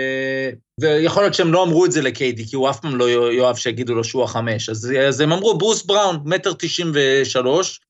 ויכול 0.80 1.22
להיות 1.22 1.34
שהם 1.34 1.52
לא 1.52 1.62
אמרו 1.62 1.84
את 1.86 1.92
זה 1.92 2.02
לקיידי, 2.02 2.46
כי 2.48 2.56
הוא 2.56 2.70
אף 2.70 2.80
פעם 2.80 2.96
לא 2.96 3.32
יאהב 3.32 3.56
שיגידו 3.56 3.94
לו 3.94 4.04
שהוא 4.04 4.24
החמש. 4.24 4.68
אז, 4.68 4.92
אז 5.08 5.20
הם 5.20 5.32
אמרו, 5.32 5.58
ברוס 5.58 5.82
בראון, 5.82 6.22
מטר 6.24 6.52
תשעים 6.58 6.92
ושלוש, 6.94 7.80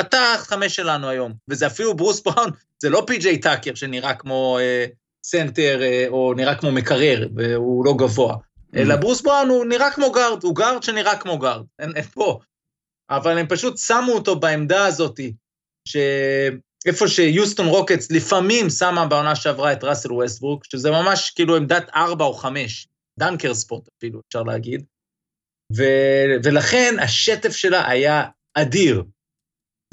אתה 0.00 0.34
החמש 0.34 0.76
שלנו 0.76 1.08
היום. 1.08 1.32
וזה 1.50 1.66
אפילו 1.66 1.96
ברוס 1.96 2.20
בראון, 2.20 2.50
זה 2.82 2.90
לא 2.90 3.04
פי.ג'יי 3.06 3.40
טאקר 3.40 3.74
שנראה 3.74 4.14
כמו 4.14 4.58
אה, 4.60 4.86
center, 5.26 5.82
אה, 5.82 6.04
או 6.08 6.34
נראה 6.36 6.54
כמו 6.54 6.72
מקרר, 6.72 7.28
והוא 7.36 7.84
לא 7.84 7.94
גבוה. 7.98 8.36
אלא 8.76 8.96
ברוס 8.96 9.20
בראון 9.20 9.48
הוא 9.48 9.64
נראה 9.64 9.90
כמו 9.90 10.12
guard, 10.12 10.44
הוא 10.44 10.56
guard 10.56 10.82
שנראה 10.82 11.16
כמו 11.16 11.38
guard, 11.38 11.64
אין, 11.78 11.92
אין 11.96 12.04
פה. 12.04 12.38
אבל 13.10 13.38
הם 13.38 13.46
פשוט 13.48 13.78
שמו 13.78 14.12
אותו 14.12 14.40
בעמדה 14.40 14.86
הזאתי, 14.86 15.32
שאיפה 16.86 17.08
שיוסטון 17.08 17.66
רוקטס 17.66 18.10
לפעמים 18.10 18.70
שמה 18.70 19.06
בעונה 19.06 19.36
שעברה 19.36 19.72
את 19.72 19.84
ראסל 19.84 20.12
ווסטברוק, 20.12 20.64
שזה 20.64 20.90
ממש 20.90 21.30
כאילו 21.30 21.56
עמדת 21.56 21.90
ארבע 21.94 22.24
או 22.24 22.34
חמש, 22.34 22.88
dunker 23.18 23.54
spot 23.54 23.88
אפילו, 23.98 24.20
אפשר 24.28 24.42
להגיד. 24.42 24.84
ו, 25.76 25.82
ולכן 26.44 26.94
השטף 27.02 27.52
שלה 27.52 27.88
היה 27.90 28.24
אדיר. 28.54 29.02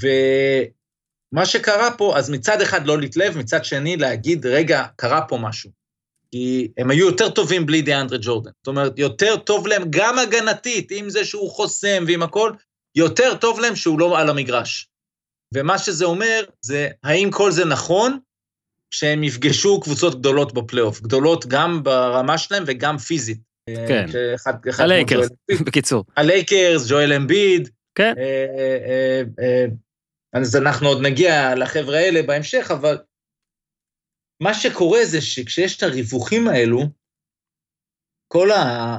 ומה 0.02 1.46
שקרה 1.46 1.96
פה, 1.98 2.18
אז 2.18 2.30
מצד 2.30 2.60
אחד 2.60 2.86
לא 2.86 2.98
להתלהב, 3.00 3.38
מצד 3.38 3.64
שני 3.64 3.96
להגיד, 3.96 4.46
רגע, 4.46 4.86
קרה 4.96 5.28
פה 5.28 5.38
משהו. 5.38 5.70
כי 6.30 6.72
הם 6.76 6.90
היו 6.90 7.06
יותר 7.06 7.30
טובים 7.30 7.66
בלי 7.66 7.82
דיאנדרה 7.82 8.18
ג'ורדן. 8.22 8.50
זאת 8.56 8.66
אומרת, 8.66 8.98
יותר 8.98 9.36
טוב 9.36 9.66
להם 9.66 9.82
גם 9.90 10.18
הגנתית, 10.18 10.88
עם 10.90 11.10
זה 11.10 11.24
שהוא 11.24 11.50
חוסם 11.50 12.04
ועם 12.06 12.22
הכל, 12.22 12.52
יותר 12.96 13.36
טוב 13.40 13.60
להם 13.60 13.76
שהוא 13.76 14.00
לא 14.00 14.18
על 14.18 14.30
המגרש. 14.30 14.88
ומה 15.54 15.78
שזה 15.78 16.04
אומר, 16.04 16.44
זה 16.60 16.88
האם 17.04 17.30
כל 17.30 17.50
זה 17.50 17.64
נכון 17.64 18.18
שהם 18.90 19.24
יפגשו 19.24 19.80
קבוצות 19.80 20.20
גדולות 20.20 20.54
בפלייאוף, 20.54 21.00
גדולות 21.00 21.46
גם 21.46 21.82
ברמה 21.82 22.38
שלהם 22.38 22.64
וגם 22.66 22.98
פיזית. 22.98 23.38
כן. 23.88 24.06
הלייקרס. 24.78 25.28
בקיצור. 25.66 26.04
הלייקרס, 26.16 26.90
ג'ואל 26.90 27.12
אמביד. 27.12 27.68
כן. 27.94 28.14
אה, 28.18 28.46
אה, 28.58 29.22
אה, 29.40 29.64
אז 30.32 30.56
אנחנו 30.56 30.88
עוד 30.88 31.02
נגיע 31.02 31.54
לחבר'ה 31.54 31.98
האלה 31.98 32.22
בהמשך, 32.22 32.70
אבל 32.70 32.98
מה 34.42 34.54
שקורה 34.54 35.04
זה 35.04 35.20
שכשיש 35.20 35.76
את 35.76 35.82
הריווחים 35.82 36.48
האלו, 36.48 36.80
כל 38.28 38.50
ה... 38.50 38.98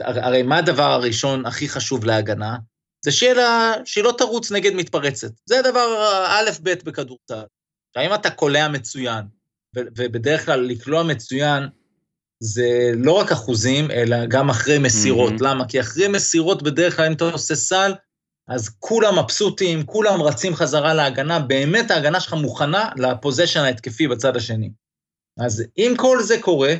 הרי 0.00 0.42
מה 0.42 0.58
הדבר 0.58 0.82
הראשון 0.82 1.46
הכי 1.46 1.68
חשוב 1.68 2.04
להגנה? 2.04 2.56
זה 3.04 3.12
שיהיה 3.12 3.34
לה, 3.34 3.72
שהיא 3.84 4.04
לא 4.04 4.14
תרוץ 4.18 4.52
נגד 4.52 4.74
מתפרצת. 4.74 5.30
זה 5.46 5.58
הדבר 5.58 6.10
א'-ב' 6.26 6.74
בכדורסל. 6.84 7.44
עכשיו, 7.90 8.06
אם 8.06 8.14
אתה 8.14 8.30
קולע 8.30 8.68
מצוין, 8.68 9.24
ובדרך 9.76 10.44
כלל 10.46 10.60
לקלוע 10.60 11.02
מצוין, 11.02 11.62
זה 12.42 12.90
לא 12.94 13.12
רק 13.12 13.32
אחוזים, 13.32 13.90
אלא 13.90 14.26
גם 14.26 14.50
אחרי 14.50 14.78
מסירות. 14.78 15.32
מהמם. 15.32 15.46
למה? 15.46 15.68
כי 15.68 15.80
אחרי 15.80 16.08
מסירות, 16.08 16.62
בדרך 16.62 16.96
כלל 16.96 17.06
אם 17.06 17.12
אתה 17.12 17.24
עושה 17.24 17.54
סל, 17.54 17.92
אז 18.48 18.68
כולם 18.78 19.18
מבסוטים, 19.18 19.86
כולם 19.86 20.22
רצים 20.22 20.54
חזרה 20.54 20.94
להגנה, 20.94 21.38
באמת 21.40 21.90
ההגנה 21.90 22.20
שלך 22.20 22.34
מוכנה 22.34 22.90
לפוזיישן 22.96 23.60
ההתקפי 23.60 24.08
בצד 24.08 24.36
השני. 24.36 24.70
אז 25.40 25.64
אם 25.78 25.94
כל 25.96 26.22
זה 26.22 26.36
קורה, 26.40 26.74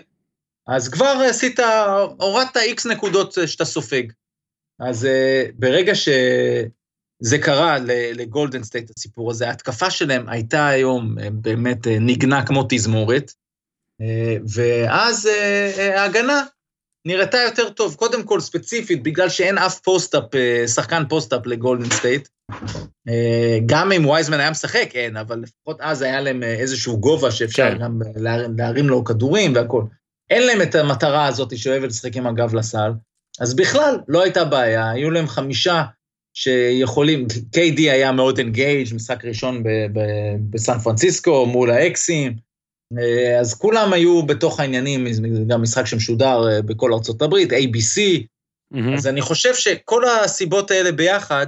אז 0.68 0.88
כבר 0.88 1.20
עשית, 1.30 1.60
הורדת 2.18 2.56
איקס 2.56 2.86
נקודות 2.86 3.34
שאתה 3.46 3.64
סופג. 3.64 4.02
אז 4.80 5.04
uh, 5.04 5.52
ברגע 5.58 5.94
שזה 5.94 7.38
קרה 7.42 7.76
לגולדן 8.14 8.62
סטייט, 8.62 8.90
הסיפור 8.96 9.30
הזה, 9.30 9.48
ההתקפה 9.48 9.90
שלהם 9.90 10.28
הייתה 10.28 10.68
היום 10.68 11.18
אה, 11.18 11.28
באמת 11.30 11.86
אה, 11.86 11.98
ניגנה 11.98 12.46
כמו 12.46 12.66
תזמורת, 12.68 13.32
אה, 14.00 14.36
ואז 14.54 15.28
ההגנה 15.94 16.42
נראתה 17.06 17.38
יותר 17.38 17.70
טוב. 17.70 17.94
קודם 17.94 18.22
כל, 18.22 18.40
ספציפית, 18.40 19.02
בגלל 19.02 19.28
שאין 19.28 19.58
אף 19.58 19.78
post-up, 19.78 20.34
אה, 20.34 20.68
שחקן 20.68 21.02
post-up 21.08 21.46
לגולדן 21.46 21.90
סטייט. 21.90 22.28
אה, 23.08 23.58
גם 23.66 23.92
אם 23.92 24.06
וייזמן 24.06 24.40
היה 24.40 24.50
משחק, 24.50 24.90
אין, 24.94 25.16
אבל 25.16 25.38
לפחות 25.42 25.80
אז 25.80 26.02
היה 26.02 26.20
להם 26.20 26.42
איזשהו 26.42 27.00
גובה 27.00 27.30
שאפשר 27.30 27.70
כן. 27.70 27.78
גם 27.78 27.98
אה, 28.06 28.10
לה- 28.16 28.48
להרים 28.58 28.88
לו 28.88 29.04
כדורים 29.04 29.54
והכול. 29.54 29.84
אין 30.30 30.46
להם 30.46 30.62
את 30.62 30.74
המטרה 30.74 31.26
הזאת 31.26 31.58
שאוהבת 31.58 31.88
לשחק 31.88 32.16
עם 32.16 32.26
הגב 32.26 32.54
לסל, 32.54 32.90
אז 33.40 33.56
בכלל 33.56 33.98
לא 34.08 34.22
הייתה 34.22 34.44
בעיה, 34.44 34.90
היו 34.90 35.10
להם 35.10 35.26
חמישה 35.26 35.82
שיכולים, 36.34 37.26
KD 37.56 37.78
היה 37.78 38.12
מאוד 38.12 38.38
אינגייג', 38.38 38.94
משחק 38.94 39.24
ראשון 39.24 39.62
בסן 40.50 40.78
פרנסיסקו 40.78 41.46
מול 41.46 41.70
האקסים, 41.70 42.36
אה, 42.98 43.40
אז 43.40 43.54
כולם 43.54 43.92
היו 43.92 44.22
בתוך 44.22 44.60
העניינים, 44.60 45.06
גם 45.46 45.62
משחק 45.62 45.86
שמשודר 45.86 46.48
אה, 46.48 46.62
בכל 46.62 46.92
ארצות 46.92 47.22
הברית, 47.22 47.52
ABC, 47.52 48.00
מהמם. 48.70 48.94
אז 48.94 49.06
אני 49.06 49.20
חושב 49.20 49.54
שכל 49.54 50.02
הסיבות 50.08 50.70
האלה 50.70 50.92
ביחד 50.92 51.46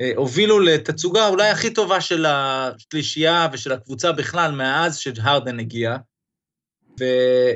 אה, 0.00 0.12
הובילו 0.16 0.60
לתצוגה 0.60 1.28
אולי 1.28 1.48
הכי 1.48 1.70
טובה 1.70 2.00
של 2.00 2.26
השלישייה 2.28 3.48
ושל 3.52 3.72
הקבוצה 3.72 4.12
בכלל 4.12 4.52
מאז 4.52 4.98
שהרדן 4.98 5.60
הגיע, 5.60 5.96
ו, 7.00 7.04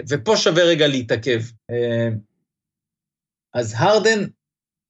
ופה 0.09 0.37
שווה 0.37 0.65
רגע 0.65 0.87
להתעכב. 0.87 1.41
אז 3.55 3.75
הרדן, 3.77 4.25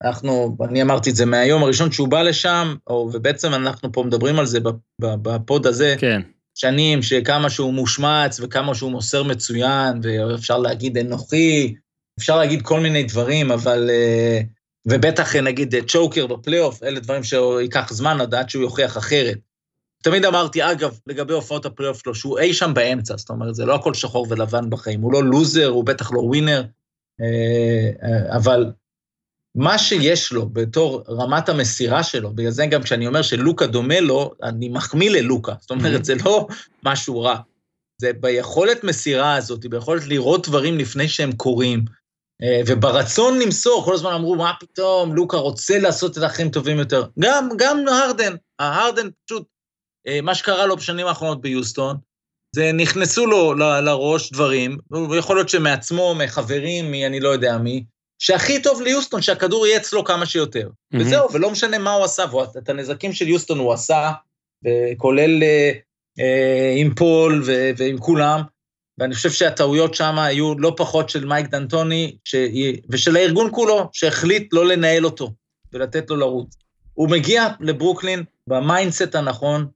אנחנו, 0.05 0.57
אני 0.69 0.83
אמרתי 0.83 1.11
את 1.11 1.17
זה 1.17 1.27
מהיום 1.27 1.63
הראשון 1.63 1.93
שהוא 1.93 2.09
בא 2.09 2.23
לשם, 2.23 2.75
או, 2.87 3.11
ובעצם 3.13 3.55
אנחנו 3.55 3.93
פה 3.93 4.03
מדברים 4.03 4.39
על 4.39 4.47
זה 4.47 4.59
בפוד 4.99 5.67
הזה, 5.67 5.95
כן. 5.99 6.23
שנים 6.55 7.03
שכמה 7.03 7.51
שהוא 7.51 7.75
מושמץ 7.75 8.41
וכמה 8.43 8.75
שהוא 8.75 8.91
מוסר 8.91 9.23
מצוין, 9.23 10.01
ואפשר 10.03 10.59
להגיד 10.59 10.99
אנוכי, 10.99 11.75
אפשר 12.19 12.37
להגיד 12.37 12.63
כל 12.63 12.81
מיני 12.81 13.03
דברים, 13.03 13.51
אבל... 13.51 13.91
אה, 13.91 14.41
ובטח 14.87 15.37
נגיד 15.37 15.75
צ'וקר 15.89 16.27
בפלייאוף, 16.27 16.83
אלה 16.83 17.01
דברים 17.01 17.23
שייקח 17.23 17.93
זמן 17.93 18.19
לדעת 18.19 18.51
שהוא 18.51 18.63
יוכיח 18.63 18.99
אחרת. 18.99 19.39
תמיד 20.03 20.25
אמרתי, 20.25 20.71
אגב, 20.71 20.99
לגבי 21.07 21.33
הופעות 21.33 21.67
הפלייאוף 21.67 22.03
שלו, 22.03 22.15
שהוא 22.15 22.39
אי 22.39 22.55
שם 22.55 22.75
באמצע, 22.75 23.17
זאת 23.17 23.31
אומרת, 23.31 23.55
זה 23.55 23.65
לא 23.65 23.75
הכל 23.75 23.95
שחור 23.95 24.27
ולבן 24.31 24.71
בחיים, 24.71 25.01
הוא 25.01 25.13
לא 25.13 25.25
לוזר, 25.25 25.67
הוא 25.67 25.85
בטח 25.85 26.13
לא 26.13 26.19
ווינר, 26.19 26.63
אבל 28.37 28.73
מה 29.55 29.79
שיש 29.79 30.33
לו 30.33 30.49
בתור 30.49 31.03
רמת 31.09 31.49
המסירה 31.49 32.03
שלו, 32.03 32.31
בגלל 32.31 32.51
זה 32.51 32.67
גם 32.67 32.83
כשאני 32.83 33.07
אומר 33.07 33.23
שלוקה 33.23 33.67
דומה 33.67 34.01
לו, 34.01 34.33
אני 34.43 34.69
מחמיא 34.69 35.11
ללוקה. 35.11 35.55
זאת 35.61 35.71
אומרת, 35.71 36.05
זה 36.05 36.15
לא 36.25 36.47
משהו 36.85 37.21
רע. 37.21 37.37
זה 38.01 38.13
ביכולת 38.13 38.85
מסירה 38.85 39.35
הזאת, 39.35 39.67
ביכולת 39.67 40.07
לראות 40.07 40.49
דברים 40.49 40.79
לפני 40.79 41.09
שהם 41.09 41.33
קורים, 41.33 41.85
אה, 42.43 42.61
וברצון 42.67 43.39
למסור, 43.39 43.85
כל 43.85 43.95
הזמן 43.95 44.13
אמרו, 44.13 44.37
מה 44.37 44.53
פתאום, 44.61 45.15
לוקה 45.15 45.37
רוצה 45.37 45.79
לעשות 45.79 46.19
את 46.19 46.23
האחרים 46.23 46.51
טובים 46.51 46.79
יותר. 46.79 47.07
גם, 47.19 47.49
גם 47.57 47.85
הרדן, 47.89 48.35
ההרדן 48.59 49.09
פשוט, 49.25 49.47
אה, 50.07 50.21
מה 50.21 50.35
שקרה 50.35 50.67
לו 50.67 50.77
בשנים 50.77 51.07
האחרונות 51.07 51.41
ביוסטון, 51.41 51.97
זה 52.53 52.73
נכנסו 52.73 53.27
לו 53.27 53.55
ל- 53.55 53.81
לראש 53.81 54.33
דברים, 54.33 54.77
יכול 55.19 55.37
להיות 55.37 55.49
שמעצמו, 55.49 56.15
מחברים, 56.15 56.91
מי 56.91 57.07
אני 57.07 57.21
לא 57.21 57.29
יודע 57.29 57.59
מי, 57.59 57.85
שהכי 58.19 58.63
טוב 58.63 58.83
ליוסטון 58.83 59.23
שהכדור 59.23 59.67
יהיה 59.67 59.77
אצלו 59.77 60.05
כמה 60.05 60.27
שיותר. 60.27 60.69
מהמם. 60.91 61.07
וזהו, 61.07 61.33
ולא 61.33 61.51
משנה 61.51 61.79
מה 61.79 61.93
הוא 61.93 62.05
עשה, 62.05 62.25
את 62.59 62.69
הנזקים 62.69 63.13
של 63.13 63.29
יוסטון 63.29 63.59
הוא 63.59 63.73
עשה, 63.73 64.13
כולל 64.97 65.43
אה, 65.43 65.73
אה, 66.21 66.75
עם 66.77 66.95
פול 66.95 67.43
ו- 67.47 67.71
ועם 67.77 67.99
כולם, 67.99 68.41
ואני 68.99 69.15
חושב 69.15 69.31
שהטעויות 69.31 69.95
שם 69.95 70.19
היו 70.19 70.59
לא 70.59 70.75
פחות 70.77 71.09
של 71.09 71.25
מייק 71.25 71.47
דנטוני, 71.47 72.17
ש... 72.25 72.35
ושל 72.91 73.17
הארגון 73.17 73.49
כולו, 73.53 73.89
שהחליט 73.93 74.49
לא 74.53 74.67
לנהל 74.67 75.05
אותו 75.05 75.33
ולתת 75.73 76.11
לו 76.11 76.17
לרוץ. 76.17 76.57
הוא 76.95 77.11
מגיע 77.11 77.47
לברוקלין 77.61 78.25
ב 78.47 78.55
mindset 78.55 79.15
הנכון, 79.15 79.67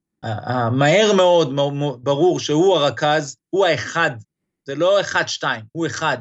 מהר 0.73 1.13
מאוד 1.13 1.57
ברור 2.03 2.41
שהוא 2.41 2.77
הרכז, 2.77 3.37
הוא 3.51 3.67
האחד, 3.67 4.11
זה 4.67 4.75
לא 4.75 5.01
אחד-שתיים, 5.01 5.65
הוא 5.73 5.87
אחד, 5.87 6.19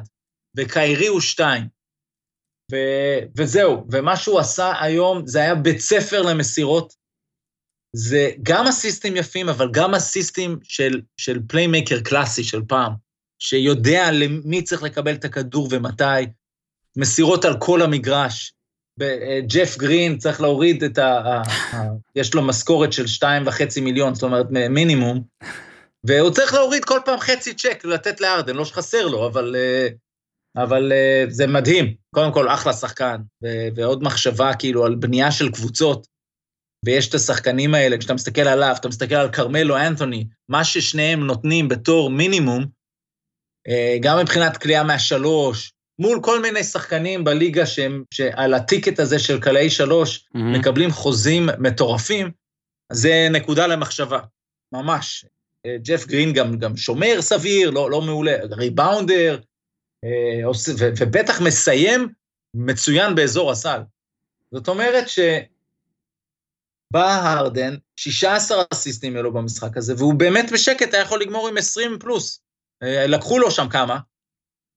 וקיירי 0.56 1.06
הוא 1.06 1.20
שתיים. 1.20 1.68
ו- 2.72 3.20
וזהו, 3.36 3.86
ומה 3.90 4.16
שהוא 4.16 4.40
עשה 4.40 4.72
היום, 4.80 5.26
זה 5.26 5.38
היה 5.38 5.54
בית 5.54 5.80
ספר 5.80 6.22
למסירות. 6.22 6.94
זה 7.96 8.30
גם 8.42 8.66
אסיסטים 8.66 9.16
יפים, 9.16 9.48
אבל 9.48 9.68
גם 9.72 9.94
אסיסטים 9.94 10.58
של, 10.62 11.00
של 11.16 11.38
playmaker 11.48 12.00
קלאסי 12.00 12.44
של 12.44 12.62
פעם, 12.68 12.92
שיודע 13.38 14.10
למי 14.12 14.62
צריך 14.62 14.82
לקבל 14.82 15.14
את 15.14 15.24
הכדור 15.24 15.68
ומתי, 15.70 16.32
מסירות 16.96 17.44
על 17.44 17.54
כל 17.60 17.82
המגרש. 17.82 18.54
אה, 19.02 19.40
ג'ף 19.46 19.78
גרין 19.78 20.18
צריך 20.18 20.40
להוריד 20.40 20.84
את 20.84 20.98
ה... 20.98 21.42
יש 22.16 22.34
לו 22.34 22.42
משכורת 22.42 22.92
של 22.92 23.06
שתיים 23.06 23.46
וחצי 23.46 23.80
מיליון, 23.80 24.14
זאת 24.14 24.22
אומרת 24.22 24.46
מינימום, 24.70 25.22
והוא 26.04 26.30
צריך 26.30 26.54
להוריד 26.54 26.84
כל 26.84 27.00
פעם 27.04 27.18
חצי 27.18 27.54
צ'ק 27.54 27.84
לתת 27.84 28.20
לארדן, 28.20 28.56
לא 28.56 28.64
שחסר 28.64 29.06
לו, 29.06 29.26
אבל, 29.26 29.56
אה, 29.58 29.88
אבל 30.64 30.92
אה, 30.92 31.24
זה 31.28 31.46
מדהים. 31.46 31.94
קודם 32.14 32.32
כל, 32.32 32.48
אחלה 32.48 32.72
שחקן, 32.72 33.16
ועוד 33.76 34.02
מחשבה 34.02 34.54
כאילו 34.54 34.84
על 34.84 34.94
בנייה 34.94 35.32
של 35.32 35.50
קבוצות. 35.50 36.06
ויש 36.84 37.08
את 37.08 37.14
השחקנים 37.14 37.74
האלה, 37.74 37.98
כשאתה 37.98 38.14
מסתכל 38.14 38.40
עליו, 38.40 38.74
אתה 38.80 38.88
מסתכל 38.88 39.14
על 39.14 39.32
כרמלו 39.32 39.76
אנתוני, 39.76 40.26
מה 40.48 40.64
ששניהם 40.64 41.26
נותנים 41.26 41.68
בתור 41.68 42.10
מינימום, 42.10 42.66
אה, 43.68 43.96
גם 44.00 44.18
מבחינת 44.18 44.56
קליעה 44.56 44.84
מהשלוש, 44.84 45.72
מול 45.98 46.20
כל 46.22 46.42
מיני 46.42 46.64
שחקנים 46.64 47.24
בליגה 47.24 47.66
שהם, 47.66 48.04
שעל 48.10 48.54
הטיקט 48.54 48.98
הזה 48.98 49.18
של 49.18 49.40
קלעי 49.40 49.70
שלוש, 49.70 50.28
מהמם. 50.34 50.52
מקבלים 50.52 50.90
חוזים 50.90 51.48
מטורפים, 51.58 52.30
זה 52.92 53.28
נקודה 53.30 53.66
למחשבה, 53.66 54.20
ממש. 54.72 55.26
אה, 55.66 55.76
ג'ף 55.82 56.06
גרין 56.06 56.32
גם, 56.32 56.58
גם 56.58 56.76
שומר 56.76 57.22
סביר, 57.22 57.70
לא, 57.70 57.90
לא 57.90 58.02
מעולה, 58.02 58.36
ריבאונדר, 58.50 59.38
אה, 60.04 60.50
ו- 60.78 60.90
ובטח 60.98 61.40
מסיים 61.40 62.08
מצוין 62.54 63.14
באזור 63.14 63.50
הסל. 63.50 63.80
זאת 64.52 64.68
אומרת 64.68 65.08
ש... 65.08 65.18
בא 66.90 67.32
הרדן, 67.32 67.76
16 67.96 68.62
אסיסטים 68.72 69.16
אלו 69.16 69.32
במשחק 69.32 69.76
הזה, 69.76 69.94
והוא 69.98 70.14
באמת 70.14 70.52
בשקט 70.52 70.94
היה 70.94 71.02
יכול 71.02 71.20
לגמור 71.20 71.48
עם 71.48 71.56
20 71.56 71.98
פלוס. 72.00 72.40
אה, 72.82 73.06
לקחו 73.06 73.38
לו 73.38 73.50
שם 73.50 73.68
כמה, 73.68 73.98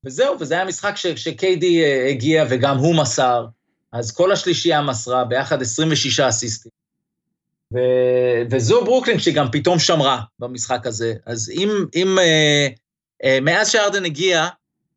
וזהו, 0.08 0.40
וזה 0.40 0.54
היה 0.54 0.66
משחק 0.66 0.96
ש- 0.96 1.08
שקיידי 1.08 1.84
אה, 1.84 2.08
הגיע 2.10 2.46
וגם 2.50 2.78
הוא 2.78 2.96
מסר, 2.96 3.46
אז 3.92 4.12
כל 4.12 4.32
השלישייה 4.32 4.82
מסרה, 4.82 5.24
ביחד 5.26 5.62
26 5.62 6.20
אסיסטים. 6.20 6.72
ו... 7.74 7.78
וזו 8.52 8.86
ברוקלין 8.86 9.20
שגם 9.20 9.48
פתאום 9.52 9.80
שמרה 9.80 10.22
במשחק 10.40 10.86
הזה. 10.86 11.14
אז 11.26 11.50
אם, 11.50 11.70
אם 11.96 12.20
אה, 12.20 12.68
אה, 13.24 13.40
מאז 13.42 13.70
שארדן 13.70 14.06
הגיע, 14.06 14.48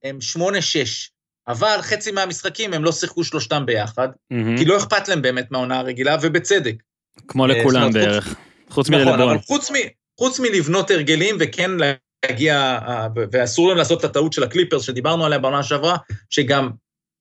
הם 0.05 0.19
8-6, 0.37 0.41
אבל 1.49 1.79
חצי 1.83 2.11
מהמשחקים 2.11 2.73
הם 2.73 2.85
לא 2.85 2.93
שיחקו 2.93 3.25
שלושתם 3.25 3.67
ביחד, 3.67 4.09
מהמם. 4.31 4.59
כי 4.59 4.65
לא 4.65 4.79
אכפת 4.79 5.09
להם 5.09 5.23
באמת 5.23 5.51
מהעונה 5.51 5.79
הרגילה, 5.79 6.17
ובצדק. 6.23 6.75
כמו 7.29 7.45
אה, 7.45 7.49
לכולם 7.49 7.83
אומרת, 7.83 7.93
בערך. 7.93 8.35
חוץ 8.71 8.91
נכון, 8.91 9.05
מלברון. 9.05 9.29
אבל 9.29 9.39
חוץ, 9.39 9.71
מ, 9.71 9.75
חוץ 10.19 10.41
מלבנות 10.41 10.91
הרגלים 10.91 11.37
וכן 11.41 11.71
להגיע, 12.29 12.79
אה, 12.89 13.07
ואסור 13.33 13.69
להם 13.69 13.77
לעשות 13.77 13.99
את 14.01 14.05
הטעות 14.05 14.33
של 14.33 14.43
הקליפרס 14.43 14.83
שדיברנו 14.83 15.25
עליה 15.25 15.39
בעונה 15.39 15.63
שעברה, 15.63 15.97
שגם 16.31 16.71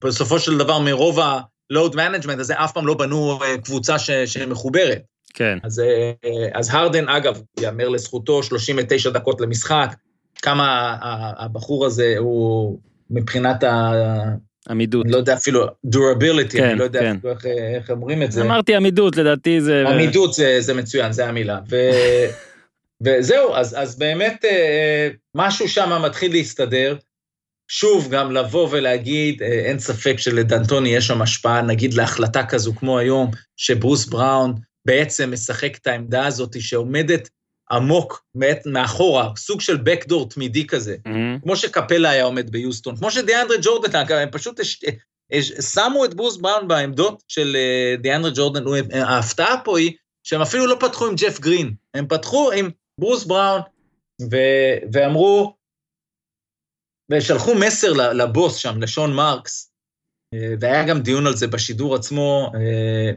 בסופו 0.03 0.39
של 0.39 0.57
דבר 0.57 0.79
מרוב 0.79 1.19
ה-load 1.19 1.93
management 1.93 2.39
הזה 2.39 2.53
אף 2.57 2.71
פעם 2.73 2.87
לא 2.87 2.93
בנו 2.93 3.39
אה, 3.43 3.57
קבוצה 3.57 3.99
ש, 3.99 4.11
שמחוברת. 4.11 5.01
כן. 5.33 5.57
אז, 5.63 5.79
אה, 5.79 6.11
אז 6.53 6.69
הרדן, 6.73 7.09
אגב, 7.09 7.41
יאמר 7.59 7.89
לזכותו, 7.89 8.43
39 8.43 9.09
דקות 9.09 9.41
למשחק, 9.41 9.95
כמה 10.41 10.95
ה- 11.01 11.45
הבחור 11.45 11.85
הזה 11.85 12.15
הוא 12.17 12.79
מבחינת 13.09 13.63
עמידות. 14.69 15.05
אני 15.05 15.13
לא 15.13 15.17
יודע 15.17 15.33
אפילו, 15.33 15.65
durability, 15.87 16.51
כן, 16.51 16.63
אני 16.63 16.79
לא 16.79 16.83
יודע 16.83 16.99
כן. 16.99 17.15
אפילו 17.15 17.33
איך, 17.33 17.45
איך 17.75 17.91
אומרים 17.91 18.23
את 18.23 18.31
זה. 18.31 18.41
אמרתי 18.41 18.75
עמידות, 18.75 19.17
לדעתי 19.17 19.61
זה... 19.61 19.83
עמידות 19.87 20.33
זה, 20.33 20.57
זה 20.59 20.73
מצוין, 20.73 21.11
זה 21.11 21.25
המילה. 21.27 21.59
ו, 21.69 21.75
וזהו, 23.03 23.55
אז, 23.55 23.75
אז 23.77 23.99
באמת 23.99 24.45
אה, 24.45 25.09
משהו 25.35 25.69
שם 25.69 26.01
מתחיל 26.05 26.31
להסתדר. 26.31 26.97
שוב, 27.71 28.09
גם 28.11 28.31
לבוא 28.31 28.67
ולהגיד, 28.71 29.41
אה, 29.41 29.47
אין 29.47 29.79
ספק 29.79 30.15
שלדנטוני 30.17 30.89
יש 30.89 31.07
שם 31.07 31.21
השפעה, 31.21 31.61
נגיד 31.61 31.93
להחלטה 31.93 32.45
כזו 32.45 32.75
כמו 32.75 32.99
היום, 32.99 33.31
שברוס 33.57 34.05
בראון 34.05 34.55
בעצם 34.85 35.31
משחק 35.31 35.77
את 35.77 35.87
העמדה 35.87 36.25
הזאת 36.25 36.61
שעומדת 36.61 37.29
עמוק 37.71 38.23
מאחורה, 38.65 39.29
סוג 39.37 39.61
של 39.61 39.77
backdoor 39.77 40.33
תמידי 40.33 40.67
כזה. 40.67 40.95
מהמם. 41.05 41.39
כמו 41.43 41.55
שקפלה 41.55 42.09
היה 42.09 42.23
עומד 42.23 42.49
ביוסטון, 42.49 42.95
כמו 42.95 43.11
שדיאנדרה 43.11 43.57
ג'ורדן, 43.61 43.99
הם 44.09 44.29
פשוט 44.31 44.59
הש- 44.59 44.83
הש- 45.31 45.51
שמו 45.73 46.05
את 46.05 46.13
ברוס 46.13 46.37
בראון 46.37 46.67
בעמדות 46.67 47.23
של 47.27 47.55
אה, 47.55 47.95
דיאנדרה 47.97 48.31
ג'ורדן, 48.35 48.63
ההפתעה 48.93 49.55
פה 49.63 49.79
היא 49.79 49.91
שהם 50.23 50.41
אפילו 50.41 50.67
לא 50.67 50.77
פתחו 50.79 51.07
עם 51.07 51.15
ג'ף 51.15 51.39
גרין, 51.39 51.73
הם 51.93 52.07
פתחו 52.07 52.51
עם 52.51 52.69
ברוס 52.99 53.23
בראון, 53.25 53.61
ו- 54.31 54.77
ואמרו, 54.93 55.55
ושלחו 57.11 57.51
מסר 57.55 57.93
לבוס 58.13 58.55
שם, 58.55 58.81
לשון 58.81 59.13
מרקס, 59.13 59.71
אה, 60.33 60.53
והיה 60.59 60.87
גם 60.87 60.99
דיון 60.99 61.27
על 61.27 61.35
זה 61.35 61.47
בשידור 61.47 61.95
עצמו, 61.95 62.51
אה, 62.55 63.11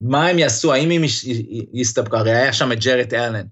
מה 0.00 0.26
הם 0.28 0.38
יעשו, 0.38 0.72
האם 0.72 0.90
הם 0.90 1.02
יסתפקו, 1.72 2.16
הרי 2.16 2.30
היה 2.30 2.52
שם 2.52 2.72
את 2.72 2.78
ג'רט 2.84 3.12
אלן, 3.12 3.46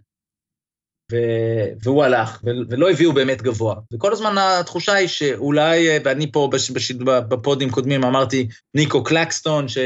ו- 1.12 1.72
והוא 1.82 2.04
הלך, 2.04 2.42
ולא 2.70 2.90
הביאו 2.90 3.12
באמת 3.12 3.42
גבוה. 3.42 3.74
וכל 3.92 4.12
הזמן 4.12 4.34
התחושה 4.38 4.94
היא 4.94 5.08
שאולי, 5.08 5.88
אה, 5.88 5.98
ואני 6.04 6.32
פה 6.32 6.48
בש- 6.52 6.70
בש- 6.70 6.92
בפודים 7.28 7.70
קודמים 7.70 8.04
אמרתי, 8.04 8.48
ניקו 8.76 9.04
קלקסטון, 9.04 9.68
ש- 9.68 9.78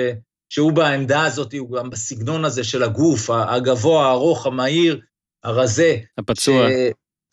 שהוא 0.48 0.72
בעמדה 0.72 1.24
הזאת, 1.24 1.54
הוא 1.54 1.76
גם 1.76 1.90
בסגנון 1.90 2.44
הזה 2.44 2.64
של 2.64 2.82
הגוף, 2.82 3.30
הגבוה, 3.30 4.06
הארוך, 4.06 4.46
המהיר, 4.46 5.00
הרזה. 5.44 5.96
הפצוע. 6.18 6.68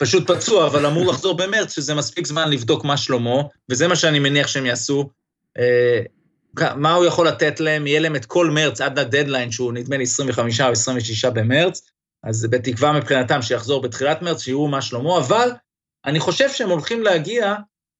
פשוט 0.02 0.30
פצוע, 0.30 0.66
אבל 0.66 0.86
אמור 0.86 1.06
לחזור 1.06 1.36
במרץ, 1.36 1.74
שזה 1.74 1.94
מספיק 1.94 2.26
זמן 2.26 2.50
לבדוק 2.50 2.84
מה 2.84 2.96
שלמה, 2.96 3.42
וזה 3.70 3.88
מה 3.88 3.96
שאני 3.96 4.18
מניח 4.18 4.46
שהם 4.46 4.66
יעשו. 4.66 5.10
אה, 5.58 6.00
מה 6.76 6.94
הוא 6.94 7.04
יכול 7.04 7.28
לתת 7.28 7.60
להם? 7.60 7.86
יהיה 7.86 8.00
להם 8.00 8.16
את 8.16 8.24
כל 8.24 8.50
מרץ 8.50 8.80
עד 8.80 8.98
הדדליין, 8.98 9.50
שהוא 9.50 9.72
נדמה 9.72 9.96
לי 9.96 10.04
25 10.04 10.60
או 10.60 10.72
26 10.72 11.24
במרץ, 11.24 11.90
אז 12.24 12.46
בתקווה 12.50 12.92
מבחינתם 12.92 13.42
שיחזור 13.42 13.82
בתחילת 13.82 14.22
מרץ, 14.22 14.42
שיראו 14.42 14.68
מה 14.68 14.82
שלמה, 14.82 15.18
אבל 15.18 15.50
אני 16.04 16.20
חושב 16.20 16.48
שהם 16.50 16.70
הולכים 16.70 17.02
להגיע 17.02 17.54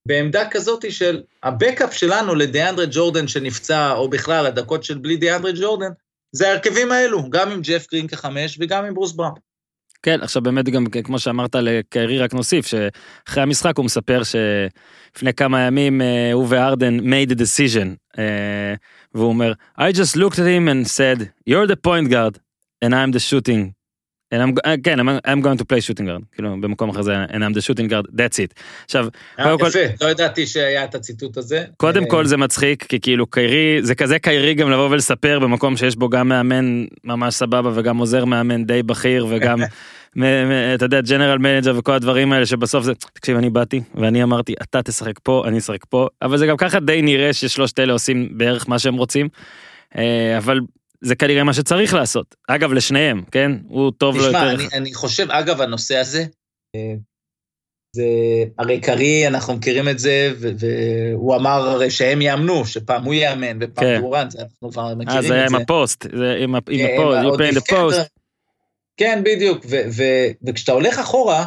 בעמדה 0.07 0.49
כזאת 0.51 0.93
של 0.93 1.23
הבקאפ 1.43 1.95
שלנו 1.95 2.35
לדיאנדרה 2.35 2.87
ג'ורדן 2.91 3.29
שנפצע, 3.29 3.93
או 3.93 4.11
בכלל 4.11 4.47
הדקות 4.47 4.85
של 4.85 4.99
בלי 4.99 5.17
דיאנדרה 5.17 5.53
ג'ורדן, 5.61 5.91
זה 6.33 6.49
ההרכבים 6.49 6.93
האלו, 6.93 7.31
גם 7.31 7.51
עם 7.51 7.61
ג'ף 7.63 7.87
גרין 7.91 8.09
כחמש 8.09 8.59
וגם 8.61 8.85
עם 8.85 8.95
ברוס 8.95 9.13
בראון. 9.13 9.52
כן, 10.03 10.19
עכשיו 10.23 10.43
באמת 10.43 10.69
גם 10.69 10.87
כמו 11.05 11.19
שאמרת 11.19 11.55
לקיירי, 11.55 12.19
רק 12.19 12.35
נוסיף 12.35 12.67
שאחרי 12.67 13.43
המשחק 13.43 13.77
הוא 13.77 13.85
מספר 13.85 14.23
שלפני 14.25 15.33
כמה 15.33 15.61
ימים 15.61 16.03
אה, 16.03 16.33
הוא 16.33 16.47
וארדן 16.49 16.99
made 16.99 17.31
a 17.31 17.35
decision, 17.35 18.19
אה, 18.19 18.75
והוא 19.15 19.29
אומר, 19.29 19.53
I 19.79 19.83
just 19.83 20.17
looked 20.17 20.39
at 20.39 20.47
him 20.47 20.69
and 20.69 20.87
said, 20.87 21.29
you're 21.51 21.67
the 21.67 21.77
point 21.77 22.11
guard 22.11 22.39
and 22.85 22.95
I'm 22.95 23.13
the 23.13 23.21
shooting. 23.21 23.82
And 24.33 24.43
I'm, 24.43 24.81
כן, 24.83 25.01
I'm, 25.01 25.21
I'm 25.27 25.43
going 25.43 25.59
to 25.59 25.65
play 25.65 25.81
shooting 25.81 26.07
guard, 26.07 26.23
כאילו 26.33 26.61
במקום 26.61 26.91
אחר 26.91 27.03
זה 27.03 27.25
and 27.25 27.31
I'm 27.31 27.55
the 27.55 27.61
shooting 27.61 27.89
guard, 27.91 28.07
that's 28.11 28.39
it. 28.39 28.61
עכשיו, 28.85 29.07
אה, 29.39 29.45
קודם 29.45 29.59
כל- 29.59 29.67
יפה, 29.67 30.05
לא 30.05 30.11
ידעתי 30.11 30.47
שהיה 30.47 30.85
את 30.85 30.95
הציטוט 30.95 31.37
הזה. 31.37 31.65
קודם 31.77 32.05
אה, 32.05 32.09
כל 32.09 32.27
זה 32.27 32.37
מצחיק, 32.37 32.83
כי 32.83 33.01
כאילו 33.01 33.27
קיירי, 33.27 33.79
זה 33.83 33.95
כזה 33.95 34.19
קיירי 34.19 34.55
גם 34.55 34.71
לבוא 34.71 34.89
ולספר 34.91 35.39
במקום 35.39 35.77
שיש 35.77 35.97
בו 35.97 36.09
גם 36.09 36.29
מאמן 36.29 36.85
ממש 37.05 37.35
סבבה 37.35 37.71
וגם 37.75 37.97
עוזר 37.97 38.25
מאמן 38.25 38.65
די 38.65 38.83
בכיר 38.83 39.27
וגם, 39.31 39.63
אתה 40.75 40.85
יודע, 40.85 41.01
general 41.01 41.39
manager 41.39 41.75
וכל 41.79 41.93
הדברים 41.93 42.33
האלה 42.33 42.47
שבסוף 42.47 42.85
זה, 42.85 42.95
תקשיב, 42.95 43.37
אני 43.37 43.51
באתי 43.51 43.81
ואני 43.95 44.23
אמרתי, 44.23 44.55
אתה 44.63 44.83
תשחק 44.83 45.19
פה, 45.23 45.45
אני 45.47 45.59
אשחק 45.59 45.85
פה, 45.89 46.09
אבל 46.23 46.37
זה 46.37 46.47
גם 46.47 46.57
ככה 46.57 46.81
די 46.81 47.03
נראה 47.03 47.33
ששלושת 47.33 47.79
אלה 47.79 47.93
עושים 47.93 48.29
בערך 48.39 48.69
מה 48.69 48.79
שהם 48.79 48.95
רוצים, 48.95 49.29
אה, 49.97 50.39
אבל 50.39 50.61
זה 51.03 51.15
כנראה 51.15 51.45
מה 51.45 51.55
שצריך 51.55 51.95
לעשות. 51.95 52.35
אגב, 52.49 52.73
לשניהם, 52.73 53.23
כן? 53.31 53.53
הוא 53.69 53.93
טוב 53.99 54.17
לו 54.17 54.23
תשמע, 54.29 54.39
יותר. 54.39 54.55
אני, 54.55 54.69
אני 54.73 54.95
חושב, 54.95 55.31
אגב, 55.31 55.61
הנושא 55.61 55.97
הזה, 55.97 56.25
אה, 56.77 56.95
זה, 57.97 58.05
הרי 58.59 58.81
קיירי, 58.81 59.29
אנחנו 59.29 59.57
מכירים 59.57 59.89
את 59.89 59.99
זה, 59.99 60.33
והוא 60.39 61.37
אמר 61.37 61.69
הרי 61.69 61.91
שהם 61.91 62.23
יאמנו, 62.23 62.67
שפעם 62.67 63.05
הוא 63.05 63.15
יאמן 63.15 63.59
ופעם 63.61 63.85
כן. 63.85 64.01
דורנט, 64.01 64.31
זה 64.31 64.43
אנחנו 64.43 64.71
כבר 64.71 64.95
מכירים 64.95 65.09
אה, 65.09 65.19
את 65.19 65.23
זה 65.23 65.29
זה. 65.29 65.35
היה 65.35 65.47
עם 65.47 65.55
הפוסט, 65.55 66.07
זה 66.17 66.37
עם 66.41 66.61
כן, 66.61 66.87
הפוסט, 66.95 67.21
you 67.23 67.39
play 67.39 67.59
the 67.59 67.73
post. 67.73 68.09
כן, 68.97 69.23
בדיוק, 69.25 69.65
ו- 69.71 69.87
ו- 69.97 70.47
וכשאתה 70.47 70.73
הולך 70.73 70.99
אחורה 70.99 71.47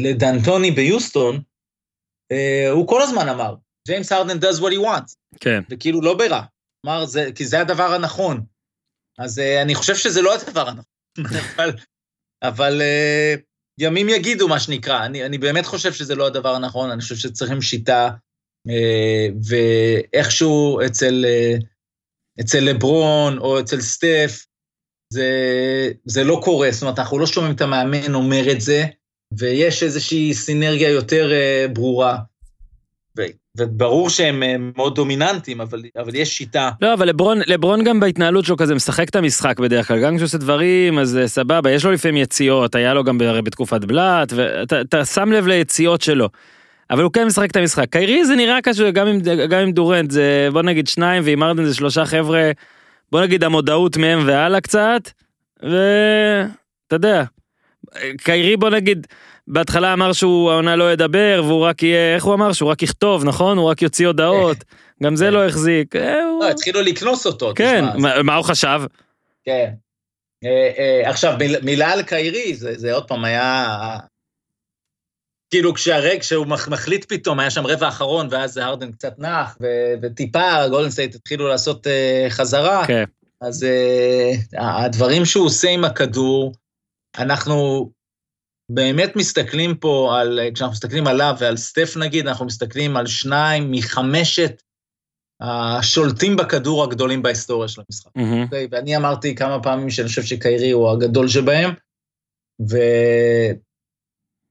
לדנטוני 0.00 0.70
ביוסטון, 0.70 1.40
אה, 2.32 2.70
הוא 2.70 2.88
כל 2.88 3.02
הזמן 3.02 3.28
אמר, 3.28 3.54
ג'יימס 3.88 4.12
הרדן 4.12 4.38
does 4.38 4.60
what 4.60 4.72
he 4.72 4.78
wants, 4.78 5.14
כן. 5.40 5.62
וכאילו 5.70 6.02
לא 6.02 6.14
ברע. 6.14 6.42
אמר, 6.86 7.06
זה, 7.06 7.30
כי 7.34 7.46
זה 7.46 7.60
הדבר 7.60 7.94
הנכון. 7.94 8.44
אז 9.18 9.38
uh, 9.38 9.62
אני 9.62 9.74
חושב 9.74 9.96
שזה 9.96 10.22
לא 10.22 10.34
הדבר 10.34 10.68
הנכון, 10.68 10.84
אבל, 11.56 11.72
אבל 12.42 12.80
uh, 12.80 13.40
ימים 13.80 14.08
יגידו, 14.08 14.48
מה 14.48 14.60
שנקרא. 14.60 15.04
אני, 15.04 15.24
אני 15.24 15.38
באמת 15.38 15.66
חושב 15.66 15.92
שזה 15.92 16.14
לא 16.14 16.26
הדבר 16.26 16.54
הנכון, 16.54 16.90
אני 16.90 17.00
חושב 17.00 17.16
שצריכים 17.16 17.62
שיטה, 17.62 18.10
uh, 18.68 19.34
ואיכשהו 19.48 20.80
אצל, 20.86 21.24
אצל 22.40 22.60
לברון 22.60 23.38
או 23.38 23.60
אצל 23.60 23.80
סטף, 23.80 24.44
זה, 25.12 25.30
זה 26.04 26.24
לא 26.24 26.40
קורה, 26.44 26.70
זאת 26.70 26.82
אומרת, 26.82 26.98
אנחנו 26.98 27.18
לא 27.18 27.26
שומעים 27.26 27.54
את 27.54 27.60
המאמן 27.60 28.14
אומר 28.14 28.52
את 28.52 28.60
זה, 28.60 28.84
ויש 29.38 29.82
איזושהי 29.82 30.34
סינרגיה 30.34 30.88
יותר 30.88 31.30
ברורה. 31.72 32.18
וברור 33.58 34.10
שהם 34.10 34.42
אה, 34.42 34.56
מאוד 34.76 34.94
דומיננטיים, 34.94 35.60
אבל, 35.60 35.82
אבל 35.96 36.14
יש 36.14 36.36
שיטה. 36.38 36.70
לא, 36.80 36.94
אבל 36.94 37.08
לברון, 37.08 37.38
לברון 37.46 37.84
גם 37.84 38.00
בהתנהלות 38.00 38.44
שלו 38.44 38.56
כזה 38.56 38.74
משחק 38.74 39.08
את 39.08 39.16
המשחק 39.16 39.60
בדרך 39.60 39.88
כלל, 39.88 40.00
גם 40.00 40.16
כשהוא 40.16 40.26
עושה 40.26 40.38
דברים, 40.38 40.98
אז 40.98 41.16
אה, 41.16 41.28
סבבה, 41.28 41.70
יש 41.70 41.84
לו 41.84 41.92
לפעמים 41.92 42.16
יציאות, 42.16 42.74
היה 42.74 42.94
לו 42.94 43.04
גם 43.04 43.20
הרי 43.20 43.42
בתקופת 43.42 43.84
בלאט, 43.84 44.32
ואתה 44.36 44.80
אתה 44.80 45.04
שם 45.04 45.32
לב 45.32 45.46
ליציאות 45.46 46.02
שלו. 46.02 46.28
אבל 46.90 47.02
הוא 47.02 47.12
כן 47.12 47.26
משחק 47.26 47.50
את 47.50 47.56
המשחק. 47.56 47.86
קיירי 47.90 48.24
זה 48.24 48.36
נראה 48.36 48.62
קשור, 48.62 48.90
גם 48.90 49.18
גם 49.48 49.60
עם 49.60 49.72
דורנט 49.72 50.10
זה 50.10 50.48
בוא 50.52 50.62
נגיד 50.62 50.88
שניים, 50.88 51.22
ועם 51.26 51.42
ארדן 51.42 51.64
זה 51.64 51.74
שלושה 51.74 52.04
חבר'ה, 52.04 52.50
בוא 53.12 53.20
נגיד 53.20 53.44
המודעות 53.44 53.96
מהם 53.96 54.22
והלאה 54.26 54.60
קצת, 54.60 55.10
ואתה 55.62 56.92
יודע, 56.92 57.24
קיירי 58.16 58.56
בוא 58.56 58.70
נגיד, 58.70 59.06
בהתחלה 59.50 59.92
אמר 59.92 60.12
שהוא 60.12 60.50
העונה 60.50 60.76
לא 60.76 60.92
ידבר, 60.92 61.42
והוא 61.46 61.64
רק 61.64 61.82
יהיה, 61.82 62.14
איך 62.14 62.24
הוא 62.24 62.34
אמר? 62.34 62.52
שהוא 62.52 62.70
רק 62.70 62.82
יכתוב, 62.82 63.24
נכון? 63.24 63.58
הוא 63.58 63.70
רק 63.70 63.82
יוציא 63.82 64.06
הודעות. 64.06 64.56
גם 65.02 65.16
זה 65.16 65.30
לא 65.30 65.46
החזיק. 65.46 65.96
אה, 65.96 66.14
לא, 66.40 66.50
התחילו 66.50 66.80
לקנוס 66.80 67.26
אותו, 67.26 67.52
כן. 67.56 67.84
מה- 68.24 68.34
הוא 68.36 68.44
חשב? 68.44 68.80
כן. 69.44 69.70
אה, 70.44 70.70
אה, 70.78 71.10
עכשיו, 71.10 71.34
מיל- 71.38 71.60
מילה 71.62 71.92
על 71.92 72.02
קיירי, 72.02 72.54
זה, 72.54 72.92
עוד 72.92 73.08
פעם 73.08 73.24
היה... 73.24 73.66
כאילו 75.50 75.74
כשהרג, 75.74 76.20
כשהוא 76.20 76.46
מח- 76.46 76.68
מחליט 76.68 77.04
פתאום, 77.08 77.40
היה 77.40 77.50
שם 77.50 77.66
רבע 77.66 77.88
אחרון, 77.88 78.28
ואז 78.30 78.56
הרדן 78.56 78.92
קצת 78.92 79.14
נח, 79.18 79.58
וטיפה 80.02 80.68
גולדן 80.70 80.90
סטייט 80.90 81.14
התחילו 81.14 81.48
לעשות 81.48 81.86
חזרה. 82.28 82.86
כן. 82.86 83.04
אז 83.40 83.66
הדברים 84.58 85.24
שהוא 85.24 85.46
עושה 85.46 85.68
עם 85.68 85.84
הכדור, 85.84 86.52
אנחנו 87.18 87.90
באמת 88.70 89.16
מסתכלים 89.16 89.76
פה 89.76 90.18
על, 90.20 90.40
כשאנחנו 90.54 90.72
מסתכלים 90.72 91.06
עליו 91.06 91.34
ועל 91.38 91.56
סטף 91.56 91.96
נגיד, 91.96 92.26
אנחנו 92.26 92.46
מסתכלים 92.46 92.96
על 92.96 93.06
שניים 93.06 93.70
מחמשת 93.70 94.62
השולטים 95.40 96.36
בכדור 96.36 96.84
הגדולים 96.84 97.22
בהיסטוריה 97.22 97.68
של 97.68 97.80
המשחק. 97.88 98.10
מהמם. 98.16 98.42
אוקיי? 98.42 98.68
ואני 98.70 98.96
אמרתי 98.96 99.34
כמה 99.34 99.62
פעמים 99.62 99.90
שאני 99.90 100.08
חושב 100.08 100.22
שקיירי 100.22 100.70
הוא 100.70 100.90
הגדול 100.90 101.28
שבהם, 101.28 101.70
ו... 102.70 102.76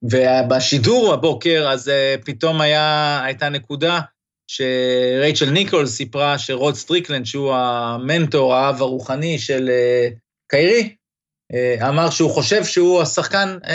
ובשידור 0.04 1.14
הבוקר, 1.14 1.70
אז 1.72 1.88
uh, 1.88 2.26
פתאום 2.26 2.62
היה, 2.62 3.22
הייתה 3.24 3.50
נקודה 3.50 4.00
שרייצ'ל 4.48 5.50
ניקולס 5.50 5.96
סיפרה 5.96 6.38
שרוד 6.38 6.76
סטריקלנד, 6.76 7.26
שהוא 7.26 7.54
המנטור, 7.54 8.56
האב 8.56 8.82
הרוחני 8.82 9.40
של 9.40 9.68
uh, 9.68 10.16
קיירי, 10.52 10.96
אמר 11.90 12.10
שהוא 12.10 12.32
חושב 12.32 12.64
שהוא 12.64 13.02
השחקן, 13.02 13.58
uh, 13.64 13.68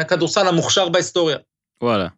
הכדורסל 0.00 0.48
המוכשר 0.48 0.88
בהיסטוריה. 0.88 1.36
וואלה. 1.82 2.08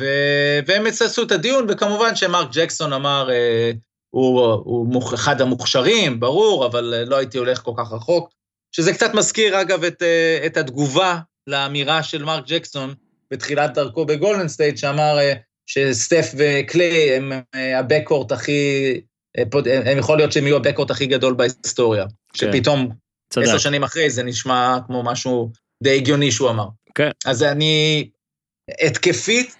ו- 0.00 0.58
והם 0.66 0.86
עשו 0.86 1.22
את 1.22 1.32
הדיון, 1.32 1.66
וכמובן 1.68 2.16
שמרק 2.16 2.48
ג'קסון 2.52 2.92
אמר, 2.92 3.30
אה, 3.30 3.70
הוא, 4.10 4.40
הוא 4.40 4.86
מוכ- 4.88 5.14
אחד 5.14 5.40
המוכשרים, 5.40 6.20
ברור, 6.20 6.66
אבל 6.66 6.94
אה, 6.94 7.04
לא 7.04 7.16
הייתי 7.16 7.38
הולך 7.38 7.58
כל 7.62 7.72
כך 7.76 7.92
רחוק. 7.92 8.30
שזה 8.72 8.92
קצת 8.92 9.14
מזכיר, 9.14 9.60
אגב, 9.60 9.84
את, 9.84 10.02
אה, 10.02 10.46
את 10.46 10.56
התגובה 10.56 11.18
לאמירה 11.46 12.02
של 12.02 12.24
מרק 12.24 12.44
ג'קסון 12.46 12.94
בתחילת 13.30 13.74
דרכו 13.74 14.04
בגולדן 14.06 14.48
סטייט, 14.48 14.76
שאמר, 14.76 15.18
אה, 15.18 15.32
שסטף 15.66 16.32
וקליי 16.36 17.16
הם 17.16 17.32
אה, 17.54 17.78
ה 17.78 17.83
backcourt 17.83 18.32
הכי, 18.32 19.00
אה, 19.38 19.42
הם 19.84 19.98
יכול 19.98 20.16
להיות 20.16 20.32
שהם 20.32 20.46
יהיו 20.46 20.56
ה 20.56 20.59
backcourt 20.59 20.90
הכי 20.90 21.06
גדול 21.06 21.34
בהיסטוריה. 21.34 22.04
כן. 22.32 22.52
שפתאום, 22.52 22.88
צדק. 23.30 23.44
עשר 23.44 23.58
שנים 23.58 23.84
אחרי, 23.84 24.10
זה 24.10 24.22
נשמע 24.22 24.78
כמו 24.86 25.02
משהו 25.02 25.52
די 25.82 25.96
הגיוני 25.96 26.32
שהוא 26.32 26.50
אמר. 26.50 26.66
כן. 26.94 27.10
אז 27.26 27.42
אני, 27.42 28.10
התקפית, 28.86 29.56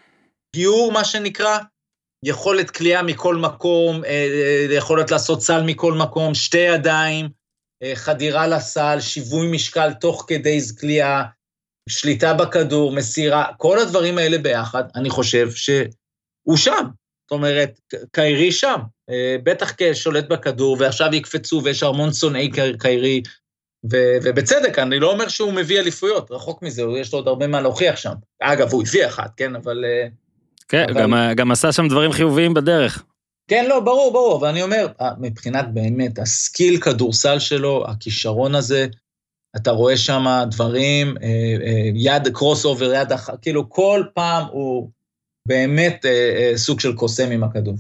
pure, 0.57 0.93
מה 0.93 1.05
שנקרא, 1.05 1.59
יכולת 2.25 2.71
קליעה 2.71 3.03
מכל 3.03 3.37
מקום, 3.37 4.05
אה, 4.05 4.11
אה, 4.71 4.75
יכולת 4.75 5.11
לעשות 5.11 5.43
סל 5.43 5.63
מכל 5.63 5.93
מקום, 5.93 6.35
שתי 6.35 6.59
ידיים, 6.59 7.29
אה, 7.83 7.93
חדירה 7.95 8.47
לסל, 8.47 9.01
שיווי 9.01 9.47
משקל 9.51 9.93
תוך 9.93 10.25
כדי 10.29 10.59
קליעה, 10.81 11.23
שליטה 11.89 12.35
בכדור, 12.35 12.93
מסירה, 12.93 13.47
כל 13.57 13.79
הדברים 13.79 14.19
האלה 14.19 14.39
ביחד, 14.39 14.85
אני 14.95 15.11
חושב 15.11 15.51
שהוא 15.51 16.57
שם. 16.57 16.87
זאת 17.25 17.31
אומרת, 17.31 17.81
קיירי 18.13 18.53
שם, 18.53 18.81
בטח 19.45 19.73
כשולט 19.77 20.29
בכדור, 20.29 20.77
ועכשיו 20.81 21.15
יקפצו, 21.15 21.61
ויש 21.65 21.83
המון 21.83 22.13
שונאי 22.13 22.51
קי- 22.51 22.79
קיירי, 22.79 23.23
ו- 23.93 24.17
ובצדק, 24.23 24.79
אני 24.79 24.99
לא 24.99 25.13
אומר 25.13 25.29
שהוא 25.29 25.53
מביא 25.53 25.81
אליפויות, 25.81 26.31
רחוק 26.31 26.63
מזה, 26.63 26.83
יש 27.01 27.13
לו 27.13 27.19
עוד 27.19 27.29
הרבה 27.29 27.47
מה 27.47 27.61
להוכיח 27.61 27.97
שם. 27.97 28.13
אגב, 28.43 28.73
הוא 28.73 28.83
הביא 28.83 29.07
אחת, 29.07 29.31
כן, 29.37 29.57
אבל... 29.57 29.85
אה, 29.85 30.07
כן, 30.69 30.87
אבל- 30.91 31.01
גם, 31.01 31.15
גם 31.37 31.51
עשה 31.51 31.73
שם 31.73 31.89
דברים 31.89 32.13
חיוביים 32.13 32.55
בדרך. 32.55 33.03
כן, 33.49 33.67
לא, 33.69 33.81
ברור, 33.81 34.13
ברור, 34.13 34.39
אבל 34.39 34.49
אני 34.49 34.63
אומר, 34.63 34.87
אה, 35.01 35.11
מבחינת 35.21 35.75
באמת 35.75 36.19
הסקיל 36.19 36.81
כדורסל 36.81 37.39
שלו, 37.39 37.85
הכישרון 37.89 38.55
הזה, 38.55 38.87
אתה 39.57 39.71
רואה 39.71 39.97
שם 39.97 40.27
דברים, 40.51 41.17
אה, 41.23 41.91
יד 41.95 42.29
crossover, 42.29 42.93
יד 42.93 43.13
אחת, 43.13 43.43
כאילו 43.43 43.71
כל 43.71 44.03
פעם 44.15 44.45
הוא 44.51 44.91
באמת 45.49 46.07
סוג 46.57 46.81
של 46.81 46.95
קוסם 46.95 47.31
עם 47.31 47.45
הכדור. 47.45 47.75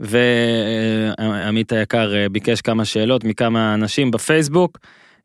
ועמית 0.00 1.72
היקר 1.72 2.12
ביקש 2.32 2.60
כמה 2.60 2.84
שאלות 2.84 3.24
מכמה 3.24 3.74
אנשים 3.74 4.10
בפייסבוק. 4.10 4.78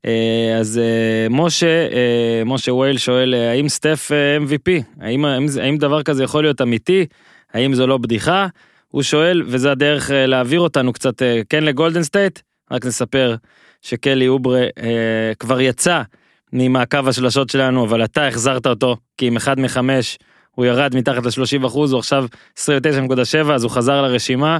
אה, 0.05 0.57
אז 0.59 0.77
אה, 0.77 1.27
משה, 1.29 1.87
אה, 1.91 2.43
משה 2.45 2.73
וייל 2.73 2.97
שואל, 2.97 3.33
האם 3.33 3.69
סטף 3.69 4.11
MVP? 4.45 4.83
האם, 5.01 5.25
האם, 5.25 5.45
האם 5.61 5.77
דבר 5.77 6.03
כזה 6.03 6.23
יכול 6.23 6.43
להיות 6.43 6.61
אמיתי? 6.61 7.05
האם 7.53 7.73
זו 7.73 7.87
לא 7.87 7.97
בדיחה? 7.97 8.47
הוא 8.87 9.03
שואל, 9.03 9.43
וזה 9.45 9.71
הדרך 9.71 10.11
להעביר 10.13 10.59
אותנו 10.59 10.93
קצת, 10.93 11.21
כן 11.49 11.63
לגולדן 11.63 12.03
סטייט? 12.03 12.39
רק 12.71 12.85
נספר 12.85 13.35
שקלי 13.81 14.27
אוברה 14.27 14.61
אה, 14.61 15.31
כבר 15.39 15.61
יצא 15.61 16.01
ממעקב 16.53 17.07
השלשות 17.07 17.49
שלנו, 17.49 17.85
אבל 17.85 18.03
אתה 18.03 18.27
החזרת 18.27 18.67
אותו, 18.67 18.97
כי 19.17 19.27
עם 19.27 19.35
אחד 19.35 19.59
מחמש 19.59 20.17
הוא 20.51 20.65
ירד 20.65 20.95
מתחת 20.95 21.25
ל-30 21.25 21.67
אחוז, 21.67 21.91
הוא 21.91 21.99
עכשיו 21.99 22.25
29.7, 22.59 23.51
אז 23.53 23.63
הוא 23.63 23.71
חזר 23.71 24.01
לרשימה. 24.01 24.57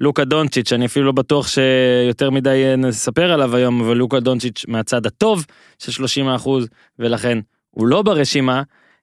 לוקה 0.00 0.24
דונצ'יץ', 0.24 0.72
אני 0.72 0.86
אפילו 0.86 1.06
לא 1.06 1.12
בטוח 1.12 1.48
שיותר 1.48 2.30
מדי 2.30 2.64
אה, 2.64 2.76
נספר 2.76 3.32
עליו 3.32 3.56
היום, 3.56 3.80
אבל 3.80 3.96
לוקה 3.96 4.20
דונצ'יץ' 4.20 4.64
מהצד 4.68 5.06
הטוב 5.06 5.46
של 5.78 5.92
30 5.92 6.28
אחוז, 6.28 6.68
ולכן 6.98 7.38
הוא 7.70 7.86
לא 7.86 8.02
ברשימה. 8.02 8.62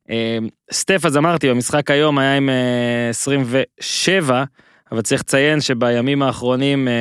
אה, 0.09 0.37
סטף, 0.71 1.05
אז 1.05 1.17
אמרתי, 1.17 1.49
במשחק 1.49 1.91
היום 1.91 2.17
היה 2.17 2.37
עם 2.37 2.49
אה, 2.49 3.09
27, 3.09 4.43
אבל 4.91 5.01
צריך 5.01 5.21
לציין 5.21 5.61
שבימים 5.61 6.21
האחרונים 6.21 6.87
אה, 6.87 6.93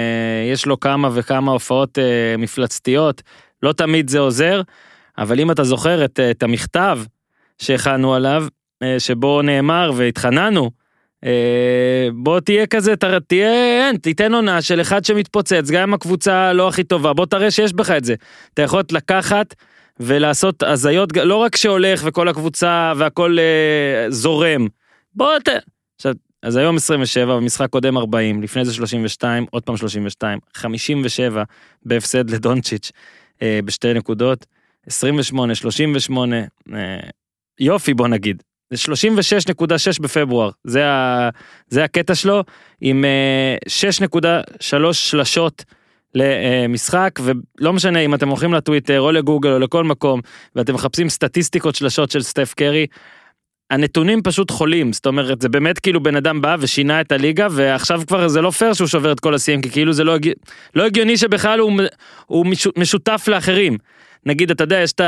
יש 0.52 0.66
לו 0.66 0.80
כמה 0.80 1.08
וכמה 1.14 1.52
הופעות 1.52 1.98
אה, 1.98 2.36
מפלצתיות, 2.38 3.22
לא 3.62 3.72
תמיד 3.72 4.08
זה 4.10 4.18
עוזר, 4.18 4.62
אבל 5.18 5.40
אם 5.40 5.50
אתה 5.50 5.64
זוכר 5.64 6.04
את, 6.04 6.20
את 6.30 6.42
המכתב 6.42 6.98
שהכנו 7.58 8.14
עליו, 8.14 8.46
אה, 8.82 9.00
שבו 9.00 9.42
נאמר 9.42 9.92
והתחננו, 9.94 10.62
אה, 10.64 10.79
בוא 12.12 12.40
תהיה 12.40 12.66
כזה, 12.66 12.96
ת- 12.96 13.04
תהיה, 13.04 13.52
אין, 13.86 13.96
תיתן 13.96 14.34
עונה 14.34 14.62
של 14.62 14.80
אחד 14.80 15.04
שמתפוצץ, 15.04 15.70
גם 15.70 15.82
אם 15.82 15.94
הקבוצה 15.94 16.52
לא 16.52 16.68
הכי 16.68 16.84
טובה, 16.84 17.12
בוא 17.12 17.26
תראה 17.26 17.50
שיש 17.50 17.72
בך 17.72 17.90
את 17.90 18.04
זה. 18.04 18.14
אתה 18.54 18.62
יכול 18.62 18.82
לקחת 18.92 19.54
ולעשות 20.00 20.62
הזיות, 20.62 21.16
לא 21.16 21.36
רק 21.36 21.56
שהולך 21.56 22.02
וכל 22.04 22.28
הקבוצה 22.28 22.92
והכל 22.96 23.36
אה, 23.38 24.10
זורם. 24.10 24.66
בוא 25.14 25.38
ת... 25.38 25.48
עכשיו, 25.96 26.12
אז 26.42 26.56
היום 26.56 26.76
27, 26.76 27.36
במשחק 27.36 27.70
קודם 27.70 27.98
40, 27.98 28.42
לפני 28.42 28.64
זה 28.64 28.74
32, 28.74 29.46
עוד 29.50 29.62
פעם 29.62 29.76
32, 29.76 30.38
57 30.54 31.42
בהפסד 31.82 32.30
לדונצ'יץ' 32.30 32.92
אה, 33.42 33.60
בשתי 33.64 33.94
נקודות, 33.94 34.46
28, 34.86 35.54
38, 35.54 36.36
אה, 36.74 37.00
יופי 37.60 37.94
בוא 37.94 38.08
נגיד. 38.08 38.42
זה 38.72 38.92
36.6 38.92 40.02
בפברואר, 40.02 40.50
זה, 40.64 40.86
ה, 40.88 41.28
זה 41.68 41.84
הקטע 41.84 42.14
שלו, 42.14 42.44
עם 42.80 43.04
אה, 43.04 43.56
6.3 44.12 44.26
שלשות 44.92 45.64
למשחק, 46.14 47.20
ולא 47.22 47.72
משנה 47.72 47.98
אם 47.98 48.14
אתם 48.14 48.28
הולכים 48.28 48.54
לטוויטר 48.54 49.00
או 49.00 49.12
לגוגל 49.12 49.50
או 49.52 49.58
לכל 49.58 49.84
מקום, 49.84 50.20
ואתם 50.56 50.74
מחפשים 50.74 51.08
סטטיסטיקות 51.08 51.74
שלשות 51.74 52.10
של 52.10 52.22
סטף 52.22 52.54
קרי, 52.54 52.86
הנתונים 53.70 54.22
פשוט 54.22 54.50
חולים, 54.50 54.92
זאת 54.92 55.06
אומרת, 55.06 55.40
זה 55.40 55.48
באמת 55.48 55.78
כאילו 55.78 56.02
בן 56.02 56.16
אדם 56.16 56.40
בא 56.40 56.56
ושינה 56.60 57.00
את 57.00 57.12
הליגה, 57.12 57.46
ועכשיו 57.50 58.02
כבר 58.06 58.28
זה 58.28 58.40
לא 58.40 58.50
פייר 58.50 58.72
שהוא 58.72 58.88
שובר 58.88 59.12
את 59.12 59.20
כל 59.20 59.34
השיאים, 59.34 59.62
כי 59.62 59.70
כאילו 59.70 59.92
זה 59.92 60.04
לא, 60.04 60.14
הג... 60.14 60.30
לא 60.74 60.86
הגיוני 60.86 61.16
שבכלל 61.16 61.58
הוא, 61.58 61.72
הוא 62.26 62.46
מש- 62.46 62.66
משותף 62.76 63.24
לאחרים. 63.28 63.78
נגיד, 64.26 64.50
אתה 64.50 64.64
יודע, 64.64 64.78
יש 64.78 64.92
את 64.92 65.00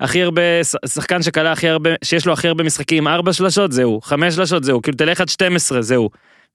הכי 0.00 0.22
הרבה, 0.22 0.42
שחקן 0.86 1.22
שקלע 1.22 1.52
הכי 1.52 1.68
הרבה, 1.68 1.90
שיש 2.04 2.26
לו 2.26 2.32
הכי 2.32 2.48
הרבה 2.48 2.64
משחקים, 2.64 3.08
ארבע 3.08 3.32
שלשות, 3.32 3.72
זהו, 3.72 4.00
חמש 4.00 4.34
שלשות, 4.34 4.64
זהו, 4.64 4.82
כאילו 4.82 4.96
תלך 4.96 5.20
עד 5.20 5.28
12, 5.28 5.82
זהו. 5.82 6.10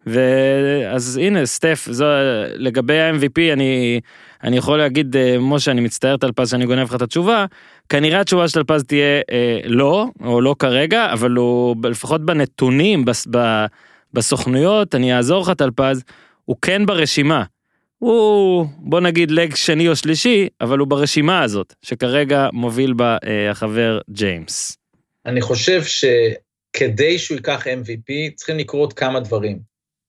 ואז 0.06 1.20
הנה, 1.24 1.46
סטף, 1.46 1.88
זו, 1.92 2.06
לגבי 2.56 3.00
ה-MVP, 3.00 3.54
אני, 3.54 4.00
אני 4.44 4.58
יכול 4.58 4.78
להגיד, 4.78 5.16
אה, 5.18 5.38
משה, 5.40 5.72
אני 5.72 5.82
מצטער 5.82 6.18
טלפז 6.18 6.50
שאני 6.50 6.66
גונב 6.66 6.84
לך 6.84 6.96
את 6.96 7.02
התשובה, 7.02 7.46
כנראה 7.90 8.20
התשובה 8.20 8.48
של 8.48 8.54
טלפז 8.54 8.84
תהיה 8.84 9.22
אה, 9.32 9.60
לא, 9.66 10.06
או 10.24 10.42
לא 10.42 10.56
כרגע, 10.60 11.14
אבל 11.14 11.32
הוא, 11.32 11.76
לפחות 11.84 12.26
בנתונים, 12.26 13.06
בס, 13.06 13.28
ב, 13.32 13.66
בסוכנויות, 14.14 14.96
אני 14.96 15.16
אעזור 15.16 15.42
לך 15.42 15.50
טלפז, 15.50 16.04
הוא 16.46 16.56
כן 16.62 16.86
ברשימה. 16.86 17.44
הוא, 18.06 18.66
בוא 18.78 19.00
נגיד, 19.00 19.32
לג 19.32 19.56
שני 19.56 19.88
או 19.88 19.96
שלישי, 19.96 20.48
אבל 20.62 20.80
הוא 20.80 20.88
ברשימה 20.88 21.44
הזאת, 21.44 21.74
שכרגע 21.82 22.48
מוביל 22.54 22.94
בה 22.94 23.18
אה, 23.24 23.52
החבר 23.52 24.00
ג'יימס. 24.10 24.78
אני 25.26 25.42
חושב 25.42 25.82
שכדי 25.84 27.20
שהוא 27.20 27.36
ייקח 27.36 27.68
MVP, 27.68 28.36
צריכים 28.36 28.58
לקרות 28.58 28.94
כמה 28.94 29.20
דברים. 29.20 29.60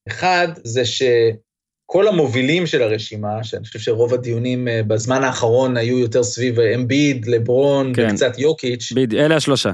אחד, 0.08 0.48
זה 0.64 0.82
שכל 0.84 2.08
המובילים 2.08 2.66
של 2.66 2.82
הרשימה, 2.82 3.44
שאני 3.44 3.64
חושב 3.64 3.78
שרוב 3.78 4.14
הדיונים 4.14 4.68
אה, 4.68 4.82
בזמן 4.82 5.24
האחרון 5.24 5.76
היו 5.76 5.98
יותר 5.98 6.22
סביב 6.22 6.60
אמביד, 6.60 7.26
לברון 7.26 7.92
כן. 7.94 8.08
וקצת 8.10 8.38
יוקיץ', 8.38 8.92
בדיוק, 8.92 9.22
אלה 9.22 9.36
השלושה. 9.36 9.72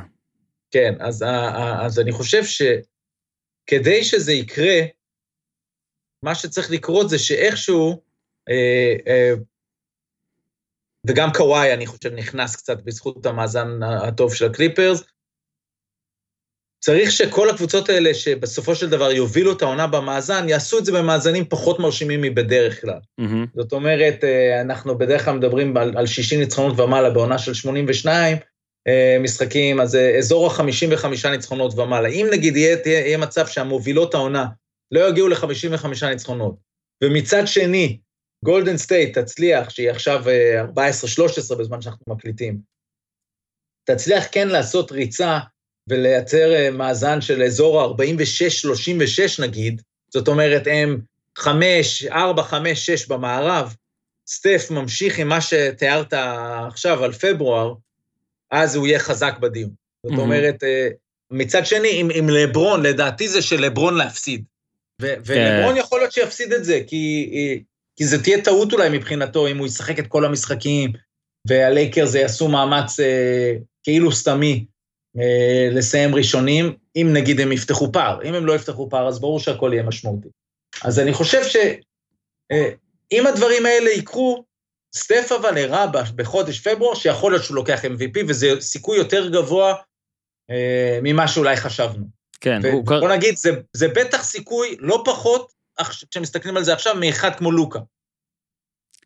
כן, 0.70 0.94
אז, 1.00 1.22
ה- 1.22 1.28
ה- 1.30 1.86
אז 1.86 2.00
אני 2.00 2.12
חושב 2.12 2.42
שכדי 2.44 4.04
שזה 4.04 4.32
יקרה, 4.32 4.80
מה 6.24 6.34
שצריך 6.34 6.70
לקרות 6.70 7.10
זה 7.10 7.18
שאיכשהו, 7.18 7.90
אה, 7.90 7.94
אה, 7.94 8.11
וגם 11.06 11.32
קוואי, 11.32 11.74
אני 11.74 11.86
חושב, 11.86 12.12
נכנס 12.14 12.56
קצת 12.56 12.82
בזכות 12.82 13.26
המאזן 13.26 13.82
הטוב 13.82 14.34
של 14.34 14.46
הקליפרס, 14.46 15.02
צריך 16.84 17.10
שכל 17.10 17.50
הקבוצות 17.50 17.88
האלה 17.88 18.14
שבסופו 18.14 18.74
של 18.74 18.90
דבר 18.90 19.12
יובילו 19.12 19.52
את 19.52 19.62
העונה 19.62 19.86
במאזן, 19.86 20.48
יעשו 20.48 20.78
את 20.78 20.84
זה 20.84 20.92
במאזנים 20.92 21.44
פחות 21.44 21.78
מרשימים 21.78 22.22
מבדרך 22.22 22.80
כלל. 22.80 22.98
Mhm. 23.18 23.46
זאת 23.54 23.72
אומרת, 23.72 24.24
אה, 24.24 24.60
אנחנו 24.60 24.98
בדרך 24.98 25.24
כלל 25.24 25.34
מדברים 25.34 25.76
על, 25.76 25.98
על 25.98 26.06
60 26.06 26.40
ניצחונות 26.40 26.80
ומעלה 26.80 27.10
בעונה 27.10 27.38
של 27.38 27.54
82 27.54 28.36
אה, 28.88 29.16
משחקים, 29.20 29.80
אז 29.80 29.96
אה, 29.96 30.18
אזור 30.18 30.46
ה-55 30.46 31.28
ניצחונות 31.30 31.78
ומעלה. 31.78 32.08
אם 32.08 32.26
נגיד 32.32 32.56
יהיה, 32.56 32.76
תהיה, 32.76 33.00
יהיה 33.00 33.18
מצב 33.18 33.46
שהמובילות 33.46 34.14
העונה 34.14 34.46
לא 34.90 35.08
יגיעו 35.08 35.28
ל-55 35.28 36.06
ניצחונות, 36.10 36.54
ומצד 37.04 37.42
שני, 37.46 37.98
גולדן 38.44 38.76
סטייט 38.76 39.18
תצליח, 39.18 39.70
שהיא 39.70 39.90
עכשיו 39.90 40.28
אה, 40.28 40.64
14-13 41.52 41.54
בזמן 41.58 41.82
שאנחנו 41.82 42.04
מקליטים, 42.08 42.58
תצליח 43.84 44.24
כן 44.32 44.48
לעשות 44.48 44.92
ריצה 44.92 45.38
ולייצר 45.88 46.52
אה, 46.54 46.70
מאזן 46.70 47.20
של 47.20 47.42
אזור 47.42 47.80
ה-46-36 47.82 49.42
נגיד, 49.42 49.82
זאת 50.14 50.28
אומרת, 50.28 50.62
הם 50.66 51.00
5, 51.38 52.04
4, 52.04 52.42
5, 52.42 52.86
6 52.86 53.08
במערב, 53.08 53.74
סטף 54.28 54.70
ממשיך 54.70 55.18
עם 55.18 55.28
מה 55.28 55.40
שתיארת 55.40 56.12
עכשיו 56.66 57.04
על 57.04 57.12
פברואר, 57.12 57.74
אז 58.50 58.76
הוא 58.76 58.86
יהיה 58.86 58.98
חזק 58.98 59.38
בדיון. 59.40 59.70
זאת 60.06 60.12
Mhm. 60.12 60.20
אומרת, 60.20 60.64
אה, 60.64 60.88
מצד 61.30 61.66
שני, 61.66 62.00
עם, 62.00 62.08
עם 62.14 62.28
לברון, 62.28 62.82
לדעתי 62.82 63.28
זה 63.28 63.42
של 63.42 63.60
לברון 63.60 63.94
להפסיד. 63.98 64.44
ו- 65.02 65.14
ולברון 65.24 65.76
יכול 65.76 66.00
להיות 66.00 66.12
שיפסיד 66.12 66.52
את 66.52 66.64
זה, 66.64 66.80
כי, 66.86 67.30
אה, 67.34 67.56
כי 68.02 68.06
זה 68.06 68.22
תהיה 68.22 68.44
טעות 68.44 68.72
אולי 68.72 68.88
מבחינתו, 68.88 69.46
אם 69.46 69.58
הוא 69.58 69.66
ישחק 69.66 69.98
את 69.98 70.06
כל 70.06 70.24
המשחקים, 70.24 70.92
והלייקרס 71.48 72.14
יעשו 72.14 72.48
מאמץ 72.48 73.00
אה, 73.00 73.54
כאילו 73.82 74.12
סתמי 74.12 74.64
אה, 75.18 75.68
לסיים 75.72 76.14
ראשונים, 76.14 76.72
אם 76.96 77.10
נגיד 77.12 77.40
הם 77.40 77.52
יפתחו 77.52 77.92
פער. 77.92 78.22
אם 78.24 78.34
הם 78.34 78.46
לא 78.46 78.52
יפתחו 78.52 78.90
פער, 78.90 79.08
אז 79.08 79.20
ברור 79.20 79.40
שהכל 79.40 79.70
יהיה 79.72 79.82
משמעותי. 79.82 80.28
אז 80.84 80.98
אני 80.98 81.12
חושב 81.12 81.40
שאם 81.44 83.26
הדברים 83.26 83.66
האלה 83.66 83.90
יקרו, 83.90 84.44
סטף 84.94 85.32
אבל 85.40 85.58
הראה 85.58 85.86
בחודש 86.16 86.60
פברואר 86.60 86.94
שיכול 86.94 87.32
להיות 87.32 87.44
שהוא 87.44 87.56
לוקח 87.56 87.84
MVP, 87.84 88.24
וזה 88.28 88.60
סיכוי 88.60 88.98
יותר 88.98 89.28
גבוה 89.28 89.74
אה, 90.50 90.98
ממה 91.02 91.28
שאולי 91.28 91.56
חשבנו. 91.56 92.04
כן, 92.40 92.60
הוא... 92.72 92.80
ובוא 92.80 93.08
נגיד, 93.08 93.36
זה, 93.36 93.50
זה 93.72 93.88
בטח 93.88 94.22
סיכוי 94.22 94.76
לא 94.78 95.02
פחות, 95.04 95.61
כשמסתכלים 96.10 96.56
על 96.56 96.62
זה 96.64 96.72
עכשיו, 96.72 96.94
מאחד 97.00 97.34
כמו 97.34 97.52
לוקה. 97.52 97.78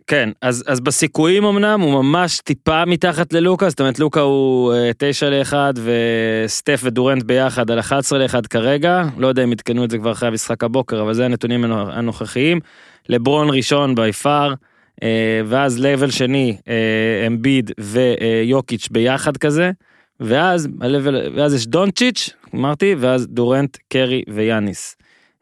כן, 0.07 0.29
אז, 0.43 0.65
אז 0.67 0.81
בסיכויים 0.81 1.45
אמנם 1.45 1.81
הוא 1.81 2.03
ממש 2.03 2.41
טיפה 2.41 2.85
מתחת 2.85 3.33
ללוקה, 3.33 3.69
זאת 3.69 3.81
אומרת 3.81 3.99
לוקה 3.99 4.21
הוא 4.21 4.75
אה, 4.75 4.91
9 4.99 5.31
ל-1 5.31 5.55
וסטף 5.85 6.81
ודורנט 6.85 7.23
ביחד 7.23 7.71
על 7.71 7.79
11 7.81 8.19
ל-1 8.19 8.49
כרגע, 8.51 9.03
לא 9.19 9.27
יודע 9.27 9.45
אם 9.45 9.53
עדכנו 9.53 9.85
את 9.85 9.91
זה 9.91 9.99
כבר 9.99 10.13
אחרי 10.13 10.29
המשחק 10.29 10.65
הבוקר, 10.65 11.03
אבל 11.03 11.15
זה 11.15 11.25
הנתונים 11.25 11.65
הנו- 11.65 11.93
הנוכחיים. 11.93 12.61
לברון 13.09 13.49
ראשון 13.51 13.95
בי 13.95 14.13
פאר, 14.13 14.55
אה, 15.03 15.41
ואז 15.47 15.79
לבל 15.79 16.11
שני, 16.11 16.57
אה, 16.69 17.27
אמביד 17.27 17.71
ויוקיץ' 17.79 18.89
ביחד 18.91 19.37
כזה, 19.37 19.71
ואז, 20.21 20.69
ואז 21.37 21.55
יש 21.55 21.67
דונצ'יץ', 21.67 22.31
אמרתי, 22.55 22.95
ואז 22.99 23.27
דורנט, 23.27 23.77
קרי 23.93 24.23
ויאניס. 24.29 24.97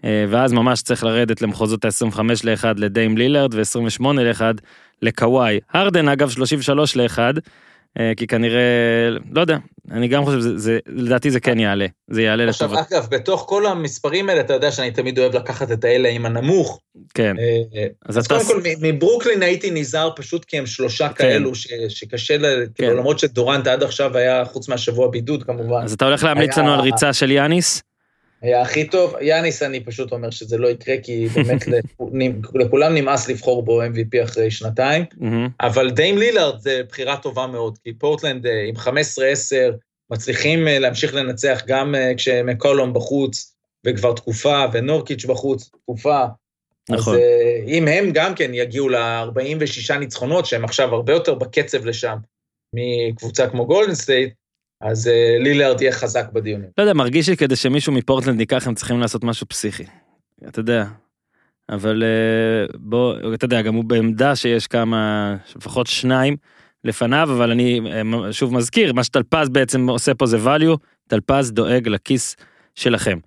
אה, 0.04 0.24
ואז 0.28 0.52
ממש 0.52 0.82
צריך 0.82 1.04
לרדת 1.04 1.42
למחוזות 1.42 1.84
ה-25 1.84 2.18
ל-1 2.44 2.64
לדיים 2.76 3.18
לילארד 3.18 3.54
ו-28 3.54 4.02
ל-1 4.14 4.40
לקוואי. 5.02 5.60
הרדן 5.72 6.08
אגב 6.08 6.30
33 6.30 6.96
ל-1, 6.96 7.18
כי 8.16 8.26
כנראה, 8.26 8.60
לא 9.32 9.40
יודע, 9.40 9.56
אני 9.90 10.08
גם 10.08 10.24
חושב, 10.24 10.40
זה, 10.40 10.58
זה, 10.58 10.78
לדעתי 10.86 11.30
זה 11.30 11.40
כן 11.40 11.58
יעלה, 11.60 11.86
זה 12.10 12.22
יעלה 12.22 12.48
עכשיו, 12.48 12.68
לטובת, 12.68 12.92
אגב, 12.92 13.06
בתוך 13.10 13.44
כל 13.48 13.66
המספרים 13.66 14.28
האלה, 14.28 14.40
אתה 14.40 14.52
יודע 14.54 14.70
שאני 14.70 14.90
תמיד 14.90 15.18
אוהב 15.18 15.36
לקחת 15.36 15.72
את 15.72 15.84
האלה 15.84 16.08
עם 16.08 16.26
הנמוך. 16.26 16.80
כן. 17.14 17.36
אה, 17.38 17.44
אה, 17.80 17.86
אז 18.06 18.18
אז 18.18 18.26
אתה, 18.26 18.34
קודם 18.34 18.46
כל, 18.46 18.60
מברוקלין 18.82 19.42
הייתי 19.42 19.70
נזהר 19.70 20.10
פשוט 20.16 20.44
כי 20.44 20.58
הם 20.58 20.66
שלושה 20.66 21.08
כן. 21.08 21.14
כאלו 21.14 21.54
ש- 21.54 21.68
שקשה, 21.88 22.36
ל- 22.38 22.66
כאילו, 22.74 22.96
למרות 22.96 23.18
שדורנט 23.18 23.66
עד 23.66 23.82
עכשיו 23.82 24.16
היה, 24.16 24.44
חוץ 24.44 24.68
מהשבוע 24.68 25.08
בידוד 25.10 25.42
כמובן, 25.42 25.82
אז 25.84 25.92
אתה 25.92 26.04
הולך 26.04 26.24
להמליץ 26.24 26.58
היה- 26.58 26.66
לנו 26.66 26.74
על 26.74 26.80
ריצה 26.80 27.12
של 27.12 27.30
יאניס? 27.30 27.82
היה 28.44 28.62
הכי 28.62 28.84
טוב. 28.88 29.14
יאניס, 29.20 29.62
אני 29.62 29.80
פשוט 29.80 30.12
אומר 30.12 30.30
שזה 30.30 30.58
לא 30.58 30.68
יקרה, 30.68 30.94
כי 31.02 31.26
באמת 31.34 31.66
לכ- 31.68 32.54
לכולם 32.54 32.94
נמאס 32.94 33.28
לבחור 33.28 33.62
בו 33.62 33.82
MVP 33.82 34.24
אחרי 34.24 34.50
שנתיים. 34.50 35.04
אבל 35.60 35.90
דיים 35.90 36.18
לילארד 36.18 36.60
זה 36.60 36.80
בחירה 36.88 37.16
טובה 37.16 37.46
מאוד, 37.46 37.78
כי 37.84 37.92
פורטלנד 37.92 38.46
אה, 38.46 38.64
עם 38.68 38.74
15-10 38.76 38.88
מצליחים 40.10 40.68
אה, 40.68 40.78
להמשיך 40.78 41.14
לנצח 41.14 41.62
גם 41.66 41.94
אה, 41.94 42.12
כשמקולום 42.16 42.92
בחוץ, 42.92 43.54
וכבר 43.86 44.12
תקופה, 44.12 44.64
ונורקיץ' 44.72 45.24
בחוץ 45.24 45.70
תקופה. 45.82 46.24
נכון. 46.90 47.14
אז 47.14 47.20
אם 47.66 47.88
הם 47.88 48.10
גם 48.12 48.34
כן 48.34 48.50
יגיעו 48.54 48.88
ל-46 48.88 49.94
ניצחונות, 49.98 50.46
שהם 50.46 50.64
עכשיו 50.64 50.94
הרבה 50.94 51.12
יותר 51.12 51.34
בקצב 51.34 51.86
לשם 51.86 52.16
מקבוצה 52.74 53.48
כמו 53.48 53.66
גולדן 53.66 53.94
סטייט, 53.94 54.32
אז 54.80 55.08
אה, 55.08 55.36
לילארד 55.40 55.80
יהיה 55.80 55.92
חזק 55.92 56.32
בדיונים. 56.32 56.68
לא 56.78 56.82
יודע, 56.82 56.94
מרגיש 56.94 57.28
לי 57.28 57.36
כדי 57.36 57.56
שמישהו 57.56 57.92
מפורטלנד 57.92 58.40
ייקח, 58.40 58.66
הם 58.66 58.74
צריכים 58.74 59.00
לעשות 59.00 59.24
משהו 59.24 59.46
פסיכי. 59.48 59.84
אתה 60.48 60.60
יודע. 60.60 60.84
אבל 61.68 62.02
אה, 62.02 62.76
בוא, 62.78 63.34
אתה 63.34 63.44
יודע, 63.44 63.62
גם 63.62 63.74
הוא 63.74 63.84
בעמדה 63.84 64.36
שיש 64.36 64.66
כמה, 64.66 65.34
לפחות 65.56 65.86
שניים 65.86 66.36
לפניו, 66.84 67.28
אבל 67.32 67.50
אני 67.50 67.80
אה, 67.92 68.32
שוב 68.32 68.54
מזכיר, 68.54 68.92
מה 68.92 69.04
שטלפז 69.04 69.48
בעצם 69.48 69.88
עושה 69.88 70.14
פה 70.14 70.26
זה 70.26 70.38
value, 70.44 70.76
טלפז 71.08 71.52
דואג 71.52 71.88
לכיס 71.88 72.36
שלכם. 72.74 73.18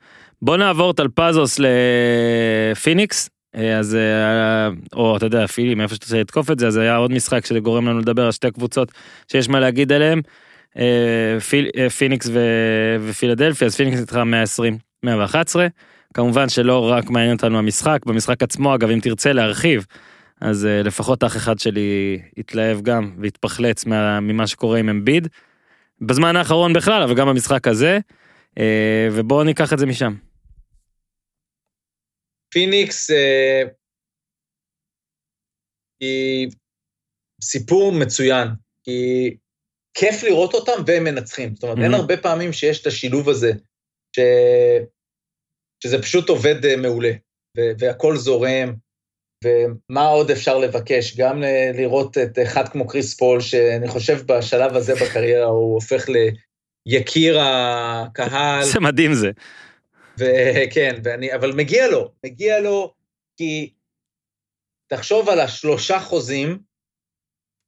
בוא 0.42 0.58
נעבור 0.58 0.94
טלפזוס 0.94 1.60
לפיניקס, 1.60 3.30
אז, 3.80 3.98
או 4.94 5.18
אתה 5.18 5.26
יודע, 5.26 5.48
פילי, 5.48 5.76
מאיפה 5.76 5.96
שאתה 5.96 6.06
רוצה 6.06 6.20
לתקוף 6.20 6.52
את 6.52 6.60
זה, 6.60 6.68
אז 6.68 6.78
היה 6.78 6.96
עוד 6.96 7.12
משחק 7.12 7.46
שגורם 7.46 7.88
לנו 7.88 8.00
לדבר 8.00 8.26
על 8.26 8.32
שתי 8.32 8.52
קבוצות 8.52 8.92
שיש 9.32 9.50
מה 9.50 9.60
להגיד 9.60 9.92
עליהם. 9.92 10.22
אה, 10.78 11.38
אה, 11.78 11.90
פיניקס 11.90 12.28
ו, 12.28 12.40
ופילדלפיה, 13.08 13.68
אז 13.68 13.76
פיניקס 13.76 14.00
ניצחה 14.00 14.24
120, 14.24 14.78
111. 15.04 15.68
כמובן 16.14 16.50
שלא 16.50 16.92
רק 16.92 17.10
מעניין 17.10 17.36
אותנו 17.36 17.60
המשחק, 17.60 18.06
במשחק 18.06 18.44
עצמו, 18.44 18.76
אגב, 18.76 18.90
אם 18.90 19.00
תרצה 19.00 19.34
להרחיב, 19.34 19.86
אז 20.42 20.66
אה, 20.66 20.82
לפחות 20.84 21.24
אח 21.24 21.38
אחד 21.38 21.60
שלי 21.60 22.22
יתלהב 22.38 22.82
גם 22.82 23.16
והתפחלץ 23.22 23.86
מה, 23.86 24.20
ממה 24.20 24.48
שקורה 24.48 24.80
עם 24.80 24.90
אמביד. 24.90 25.28
בזמן 26.02 26.36
האחרון 26.36 26.74
בכלל, 26.74 27.04
אבל 27.04 27.16
גם 27.16 27.28
במשחק 27.28 27.68
הזה, 27.68 28.00
ובואו 29.12 29.44
ניקח 29.44 29.74
את 29.74 29.80
זה 29.80 29.86
משם. 29.86 30.14
פיניקס 32.50 33.10
היא 36.00 36.50
סיפור 37.42 37.92
מצוין, 37.92 38.48
כי 38.84 39.30
כיף 40.00 40.24
לראות 40.24 40.54
אותם 40.54 40.82
והם 40.88 41.04
מנצחים. 41.04 41.56
זאת 41.56 41.64
אומרת, 41.64 41.78
אין 41.78 41.94
Mhm. 41.94 41.98
הרבה 41.98 42.18
פעמים 42.18 42.54
שיש 42.54 42.82
את 42.82 42.88
השילוב 42.88 43.30
הזה, 43.30 43.52
ש... 44.16 44.20
שזה 45.84 46.02
פשוט 46.02 46.30
עובד 46.30 46.66
אה, 46.66 46.76
מעולה, 46.76 47.12
ו- 47.58 47.72
והכל 47.80 48.18
זורם, 48.18 48.74
ומה 49.44 50.08
עוד 50.08 50.32
אפשר 50.32 50.58
לבקש? 50.58 51.18
גם 51.18 51.42
ל- 51.42 51.72
לראות 51.74 52.18
את 52.18 52.40
אחד 52.44 52.70
כמו 52.70 52.88
קריס 52.88 53.18
פול, 53.18 53.42
שאני 53.42 53.88
חושב 53.88 54.18
בשלב 54.26 54.76
הזה 54.76 54.94
בקריירה 54.96 55.46
הוא 55.46 55.74
הופך 55.74 56.06
ליקיר 56.86 57.40
הקהל. 57.42 58.64
זה 58.64 58.80
מדהים 58.80 59.14
זה. 59.14 59.32
וכן, 60.18 61.00
ואני, 61.04 61.36
אבל 61.36 61.52
מגיע 61.52 61.88
לו, 61.88 62.12
מגיע 62.26 62.60
לו, 62.60 62.94
כי 63.38 63.74
תחשוב 64.88 65.30
על 65.30 65.40
השלושה 65.40 66.00
חוזים, 66.00 66.60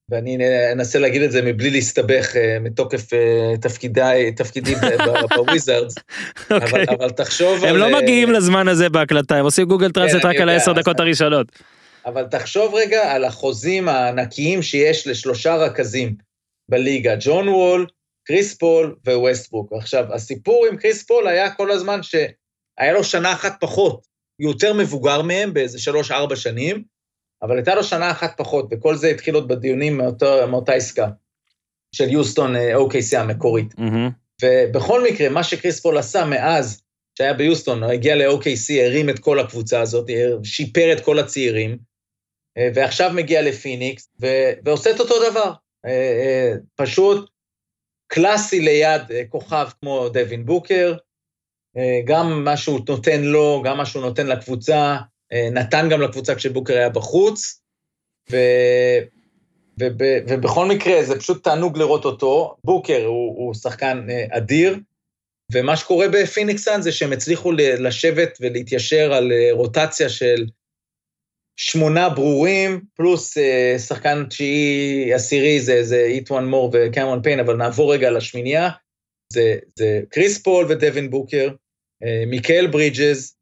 ואני 0.09 0.37
אנסה 0.71 0.99
להגיד 0.99 1.21
את 1.21 1.31
זה 1.31 1.41
מבלי 1.41 1.69
להסתבך 1.69 2.35
אה, 2.35 2.57
מתוקף 2.61 3.13
אה, 3.13 3.57
תפקידי, 3.61 4.31
תפקידי 4.35 4.75
בוויזארדס, 5.35 5.95
אבל, 6.51 6.61
אוקיי. 6.61 6.85
אבל 6.89 7.09
תחשוב 7.09 7.63
הם 7.63 7.69
על... 7.69 7.77
לא 7.77 7.85
אה, 7.85 8.01
מגיעים 8.01 8.31
לזמן 8.31 8.67
הזה 8.67 8.89
בהקלטה, 8.89 9.35
הם 9.35 9.45
עושים 9.45 9.67
Google 9.67 9.91
Translate 9.91 10.15
אני 10.15 10.23
רק 10.23 10.41
על 10.41 10.49
העשר 10.49 10.73
דקות 10.73 10.99
הראשונות. 10.99 11.47
אבל 12.05 12.23
תחשוב 12.23 12.75
רגע 12.75 13.13
על 13.13 13.23
החוזים 13.23 13.89
הענקיים 13.89 14.61
שיש 14.61 15.07
לשלושה 15.07 15.55
רכזים 15.55 16.15
בליגה, 16.69 17.15
ג'ון 17.19 17.47
וול, 17.47 17.87
קריס 18.27 18.53
פול 18.53 18.95
וווסטברוק. 19.07 19.73
עכשיו, 19.73 20.13
הסיפור 20.13 20.65
עם 20.71 20.77
קריס 20.77 21.03
פול 21.03 21.27
היה 21.27 21.51
כל 21.51 21.71
הזמן 21.71 21.99
שהיה 22.03 22.93
לו 22.93 23.03
שנה 23.03 23.33
אחת 23.33 23.57
פחות, 23.59 24.07
הוא 24.41 24.51
יותר 24.51 24.73
מבוגר 24.73 25.21
מהם 25.21 25.53
באיזה 25.53 25.79
שלוש-ארבע 25.79 26.35
שנים, 26.35 26.83
אבל 27.41 27.55
הייתה 27.55 27.75
לו 27.75 27.83
שנה 27.83 28.11
אחת 28.11 28.37
פחות, 28.37 28.67
וכל 28.71 28.95
זה 28.95 29.07
התחיל 29.07 29.35
עוד 29.35 29.47
בדיונים 29.47 29.97
מאותו, 29.97 30.47
מאותה 30.47 30.73
עסקה 30.73 31.07
של 31.95 32.09
יוסטון 32.09 32.55
אה, 32.55 32.75
OKC 32.77 33.17
המקורית. 33.17 33.77
Mhm. 33.77 34.09
ובכל 34.41 35.03
מקרה, 35.03 35.29
מה 35.29 35.43
שקריס 35.43 35.79
פול 35.79 35.97
עשה 35.97 36.25
מאז 36.25 36.81
שהיה 37.17 37.33
ביוסטון, 37.33 37.83
הוא 37.83 37.91
הגיע 37.91 38.15
ל-OKC, 38.15 38.73
הרים 38.85 39.09
את 39.09 39.19
כל 39.19 39.39
הקבוצה 39.39 39.81
הזאת, 39.81 40.09
שיפר 40.43 40.93
את 40.93 41.05
כל 41.05 41.19
הצעירים, 41.19 41.77
אה, 42.57 42.69
ועכשיו 42.75 43.11
מגיע 43.15 43.41
לפיניקס, 43.41 44.09
ו- 44.21 44.51
ועושה 44.65 44.91
את 44.91 44.99
אותו 44.99 45.29
דבר. 45.31 45.51
אה, 45.85 46.53
פשוט 46.75 47.29
קלאסי 48.07 48.59
ליד 48.59 49.01
כוכב 49.29 49.67
כמו 49.81 50.09
דווין 50.09 50.45
בוקר, 50.45 50.95
גם 52.05 52.43
מה 52.43 52.57
שהוא 52.57 52.79
נותן 52.89 53.21
לו, 53.21 53.61
גם 53.65 53.77
מה 53.77 53.85
שהוא 53.85 54.01
נותן 54.01 54.27
לקבוצה, 54.27 54.97
נתן 55.51 55.87
גם 55.91 56.01
לקבוצה 56.01 56.35
כשבוקר 56.35 56.73
היה 56.73 56.89
בחוץ, 56.89 57.61
ו... 58.31 58.37
וב, 59.79 60.01
ובכל 60.27 60.65
מקרה 60.65 61.03
זה 61.03 61.19
פשוט 61.19 61.43
תענוג 61.43 61.77
לראות 61.77 62.05
אותו. 62.05 62.55
בוקר 62.63 63.05
הוא, 63.05 63.35
הוא 63.37 63.53
שחקן 63.53 64.07
אה, 64.09 64.25
אדיר, 64.29 64.77
ומה 65.51 65.75
שקורה 65.77 66.07
בפיניקס 66.07 66.63
סאנס 66.63 66.81
זה 66.81 66.91
שהם 66.91 67.11
הצליחו 67.11 67.51
לשבת 67.51 68.37
ולהתיישר 68.41 69.13
על 69.13 69.31
אה, 69.31 69.49
רוטציה 69.51 70.09
של 70.09 70.45
שמונה 71.59 72.09
ברורים, 72.09 72.81
פלוס 72.95 73.37
אה, 73.37 73.75
שחקן 73.87 74.25
תשיעי 74.29 75.13
עשירי 75.13 75.59
זה, 75.59 75.83
זה 75.83 76.03
איטואן 76.03 76.45
מור 76.45 76.71
וקמרון 76.73 77.21
פיין, 77.21 77.39
אבל 77.39 77.55
נעבור 77.55 77.93
רגע 77.93 78.11
לשמינייה. 78.11 78.69
זה, 79.33 79.57
זה 79.75 80.01
קריס 80.09 80.43
פול 80.43 80.65
ודווין 80.69 81.09
בוקר, 81.09 81.49
אה, 82.03 82.23
מיקל 82.27 82.67
ברידג'ז, 82.67 83.35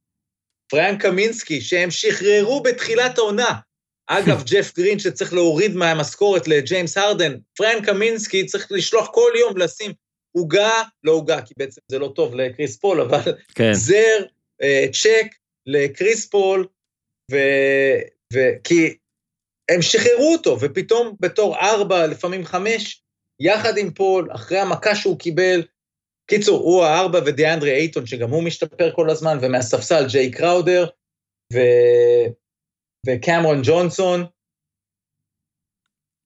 פרנק 0.69 0.97
קמינסקי, 0.97 1.61
שהם 1.61 1.91
שחררו 1.91 2.63
בתחילת 2.63 3.17
העונה. 3.17 3.59
אגב, 4.07 4.43
ג'ף 4.51 4.77
גרין 4.77 4.99
שצריך 4.99 5.33
להוריד 5.33 5.75
מהמשכורת 5.75 6.47
לג'יימס 6.47 6.97
הרדן, 6.97 7.37
פרנק 7.57 7.85
קמינסקי 7.85 8.45
צריך 8.45 8.67
לשלוח 8.71 9.09
כל 9.13 9.31
יום 9.39 9.57
לשים 9.57 9.91
עוגה, 10.31 10.83
לא 11.03 11.11
עוגה, 11.11 11.41
כי 11.41 11.53
בעצם 11.57 11.81
זה 11.91 11.99
לא 11.99 12.11
טוב 12.15 12.35
לקריס 12.35 12.77
פול, 12.77 13.01
אבל 13.01 13.33
כן. 13.55 13.73
זר, 13.73 14.25
אה, 14.61 14.85
צ'ק 14.93 15.27
לקריס 15.65 16.29
פול, 16.29 16.67
ו... 17.31 17.37
ו... 18.33 18.39
כי 18.63 18.97
הם 19.71 19.81
שחררו 19.81 20.33
אותו, 20.33 20.57
ופתאום 20.61 21.15
בתור 21.19 21.57
ארבע, 21.57 22.07
לפעמים 22.07 22.45
חמש, 22.45 23.01
יחד 23.39 23.77
עם 23.77 23.93
פול, 23.93 24.29
אחרי 24.31 24.59
המכה 24.59 24.95
שהוא 24.95 25.19
קיבל, 25.19 25.63
קיצור, 26.27 26.59
הוא 26.59 26.83
הארבע 26.83 27.19
ודיאנדרי 27.25 27.71
אייטון, 27.71 28.05
שגם 28.05 28.29
הוא 28.29 28.43
משתפר 28.43 28.91
כל 28.91 29.09
הזמן, 29.09 29.37
ומהספסל 29.41 30.07
ג'יי 30.07 30.31
קראודר, 30.31 30.85
ו... 31.53 31.57
וקמרון 33.07 33.61
ג'ונסון, 33.63 34.25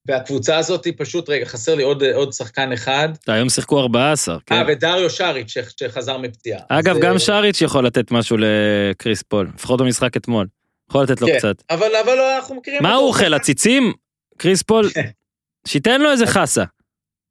והקבוצה 0.05 0.57
הזאת 0.57 0.85
היא 0.85 0.93
פשוט, 0.97 1.29
רגע, 1.29 1.45
חסר 1.45 1.75
לי 1.75 1.83
עוד, 1.83 2.03
עוד 2.03 2.33
שחקן 2.33 2.71
אחד. 2.71 3.09
היום 3.27 3.49
שיחקו 3.49 3.79
14, 3.79 4.37
כן. 4.45 4.55
אה, 4.55 4.63
ודריו 4.67 5.09
שריץ' 5.09 5.53
שחזר 5.77 6.17
מפציעה. 6.17 6.59
אגב, 6.69 6.95
אז, 6.95 7.01
גם 7.01 7.13
אה, 7.13 7.19
שריץ' 7.19 7.61
יכול 7.61 7.85
לתת 7.85 8.11
משהו 8.11 8.37
לקריס 8.39 9.21
פול, 9.21 9.51
לפחות 9.55 9.81
במשחק 9.81 10.17
אתמול. 10.17 10.47
יכול 10.89 11.03
לתת 11.03 11.21
לו 11.21 11.27
כן, 11.27 11.37
קצת. 11.37 11.63
אבל, 11.69 11.95
אבל 12.05 12.19
אנחנו 12.19 12.55
מכירים 12.55 12.83
מה. 12.83 12.95
הוא 12.95 13.07
אוכל, 13.07 13.33
עציצים? 13.33 13.93
קריס 14.37 14.61
פול? 14.63 14.89
שייתן 15.67 16.01
לו 16.01 16.11
איזה 16.11 16.27
חסה. 16.27 16.63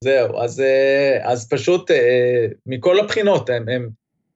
זהו, 0.05 0.41
אז, 0.43 0.61
אה, 0.61 1.19
אז 1.23 1.49
פשוט 1.49 1.91
אה, 1.91 2.47
מכל 2.67 3.01
הבחינות, 3.01 3.51
הם, 3.51 3.69
הם, 3.69 3.89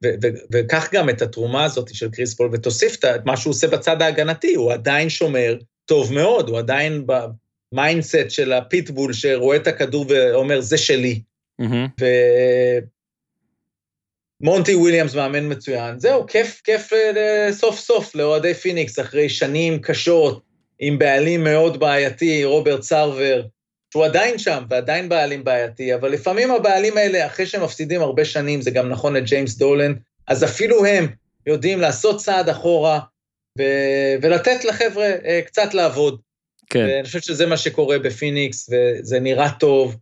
ו, 0.05 0.09
ו, 0.23 0.27
וקח 0.53 0.89
גם 0.93 1.11
את 1.11 1.23
התרומה 1.23 1.65
הזאת 1.65 1.95
של 1.95 2.11
קריס 2.11 2.35
פול, 2.35 2.51
ותוסיף 2.53 3.05
את 3.05 3.25
מה 3.25 3.37
שהוא 3.37 3.51
עושה 3.51 3.69
בצד 3.69 4.03
ההגנתי, 4.03 4.55
הוא 4.55 4.73
עדיין 4.73 5.09
שומר 5.09 5.57
טוב 5.85 6.13
מאוד, 6.13 6.49
הוא 6.49 6.59
עדיין 6.59 7.07
ב 7.73 7.80
mindset 7.80 8.31
של 8.31 8.53
הפיטבול 8.53 9.13
שרואה 9.13 9.57
את 9.57 9.67
הכדור 9.67 10.07
ואומר, 10.09 10.61
זה 10.61 10.79
שלי. 10.79 11.21
מהמם. 11.59 11.87
ומונטי 14.41 14.75
וויליאמס 14.75 15.15
מאמן 15.15 15.53
מצוין. 15.53 15.99
זהו, 15.99 16.27
כיף, 16.27 16.61
כיף 16.65 16.93
אה, 16.93 17.49
סוף 17.53 17.79
סוף 17.79 18.15
לאוהדי 18.15 18.55
פיניקס, 18.55 18.99
אחרי 18.99 19.29
שנים 19.29 19.79
קשות, 19.79 20.43
עם 20.79 20.99
בעלים 20.99 21.45
מאוד 21.45 21.81
בעייתי, 21.81 22.45
רוברט 22.45 22.83
סרבר, 22.83 23.43
שהוא 23.95 24.05
עדיין 24.05 24.39
שם, 24.39 24.65
ועדיין 24.71 25.09
בעלים 25.09 25.45
בעייתי, 25.45 25.95
אבל 25.95 26.11
לפעמים 26.11 26.51
הבעלים 26.51 26.97
האלה, 26.97 27.27
אחרי 27.27 27.47
שהם 27.47 27.63
מפסידים 27.65 28.01
הרבה 28.01 28.25
שנים, 28.25 28.63
זה 28.63 28.71
גם 28.71 28.89
נכון 28.89 29.17
לג'יימס 29.17 29.57
דולן, 29.59 29.93
אז 30.29 30.45
אפילו 30.45 30.87
הם 30.87 31.07
יודעים 31.47 31.81
לעשות 31.81 32.17
צעד 32.21 32.49
אחורה, 32.49 33.01
ו- 33.59 33.63
ולתת 34.23 34.65
לחבר'ה 34.65 35.05
אה, 35.25 35.41
קצת 35.47 35.75
לעבוד. 35.75 36.21
כן. 36.71 36.87
ואני 36.89 37.05
חושב 37.05 37.21
שזה 37.21 37.47
מה 37.47 37.57
שקורה 37.57 37.99
בפיניקס, 37.99 38.71
וזה 38.73 39.21
נראה 39.21 39.51
טוב. 39.51 39.97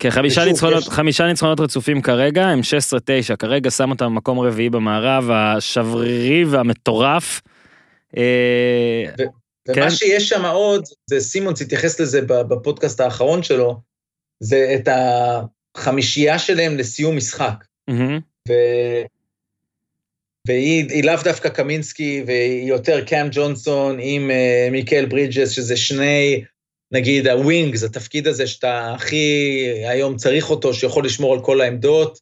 כן, 0.00 0.10
חמישה 0.10 0.44
ניצחונות, 0.44 0.82
יש- 0.82 0.88
חמישה 0.88 1.26
ניצחונות 1.26 1.60
רצופים 1.60 2.02
כרגע, 2.02 2.46
הם 2.46 2.60
16-9, 3.32 3.36
כרגע 3.36 3.70
שם 3.70 3.90
אותם 3.90 4.04
במקום 4.04 4.38
רביעי 4.40 4.70
במערב, 4.70 5.30
השברירי 5.30 6.44
והמטורף. 6.44 7.40
אה, 9.70 9.74
ומה 9.76 9.90
כן. 9.90 9.96
שיש 9.96 10.28
שם 10.28 10.44
עוד, 10.44 10.84
זה 11.06 11.20
סימונס 11.20 11.62
התייחס 11.62 12.00
לזה 12.00 12.22
בפודקאסט 12.22 13.00
האחרון 13.00 13.42
שלו, 13.42 13.80
זה 14.42 14.76
את 14.76 14.88
החמישייה 15.76 16.38
שלהם 16.38 16.76
לסיום 16.76 17.16
משחק. 17.16 17.64
מהמם. 17.88 18.20
ו... 18.48 18.52
והיא 20.46 20.90
היא 20.90 21.04
לאו 21.04 21.14
דווקא 21.24 21.48
קמינסקי, 21.48 22.22
והיא 22.26 22.68
יותר 22.68 23.04
קאם 23.04 23.26
ג'ונסון 23.32 23.98
עם 24.00 24.30
uh, 24.30 24.70
מיקל 24.72 25.06
ברידג'ס, 25.06 25.50
שזה 25.50 25.76
שני, 25.76 26.44
נגיד 26.92 27.26
הווינגס, 27.26 27.82
התפקיד 27.82 28.26
הזה 28.26 28.46
שאתה 28.46 28.94
הכי 28.94 29.56
היום 29.84 30.16
צריך 30.16 30.50
אותו, 30.50 30.74
שיכול 30.74 31.04
לשמור 31.04 31.34
על 31.34 31.44
כל 31.44 31.60
העמדות. 31.60 32.18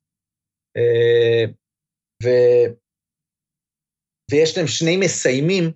Uh, 0.78 1.50
ו... 2.24 2.28
ויש 4.30 4.58
להם 4.58 4.66
שני 4.66 4.96
מסיימים, 4.96 5.72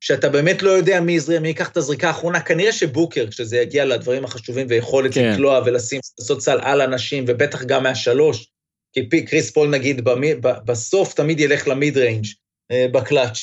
שאתה 0.00 0.28
באמת 0.28 0.62
לא 0.62 0.70
יודע 0.70 1.00
מי 1.00 1.12
יזרם, 1.12 1.42
מי 1.42 1.48
ייקח 1.48 1.68
את 1.68 1.76
הזריקה 1.76 2.08
האחרונה, 2.08 2.40
כנראה 2.40 2.72
שבוקר, 2.72 3.26
כשזה 3.30 3.56
יגיע 3.56 3.84
לדברים 3.84 4.24
החשובים 4.24 4.66
ויכולת 4.70 5.14
כן. 5.14 5.32
לקלוע 5.32 5.60
ולשים, 5.66 6.00
לעשות 6.18 6.42
סל 6.42 6.58
על 6.62 6.80
אנשים, 6.80 7.24
ובטח 7.28 7.62
גם 7.64 7.82
מהשלוש, 7.82 8.50
כי 8.92 9.08
פי, 9.08 9.24
קריס 9.24 9.50
פול 9.50 9.68
נגיד 9.68 10.04
במי, 10.04 10.34
ב, 10.34 10.48
בסוף 10.64 11.14
תמיד 11.14 11.40
ילך 11.40 11.68
ל 11.68 11.75
mid 11.75 11.96
range 11.96 12.26
אה, 12.70 12.86
בקלאץ', 12.92 13.38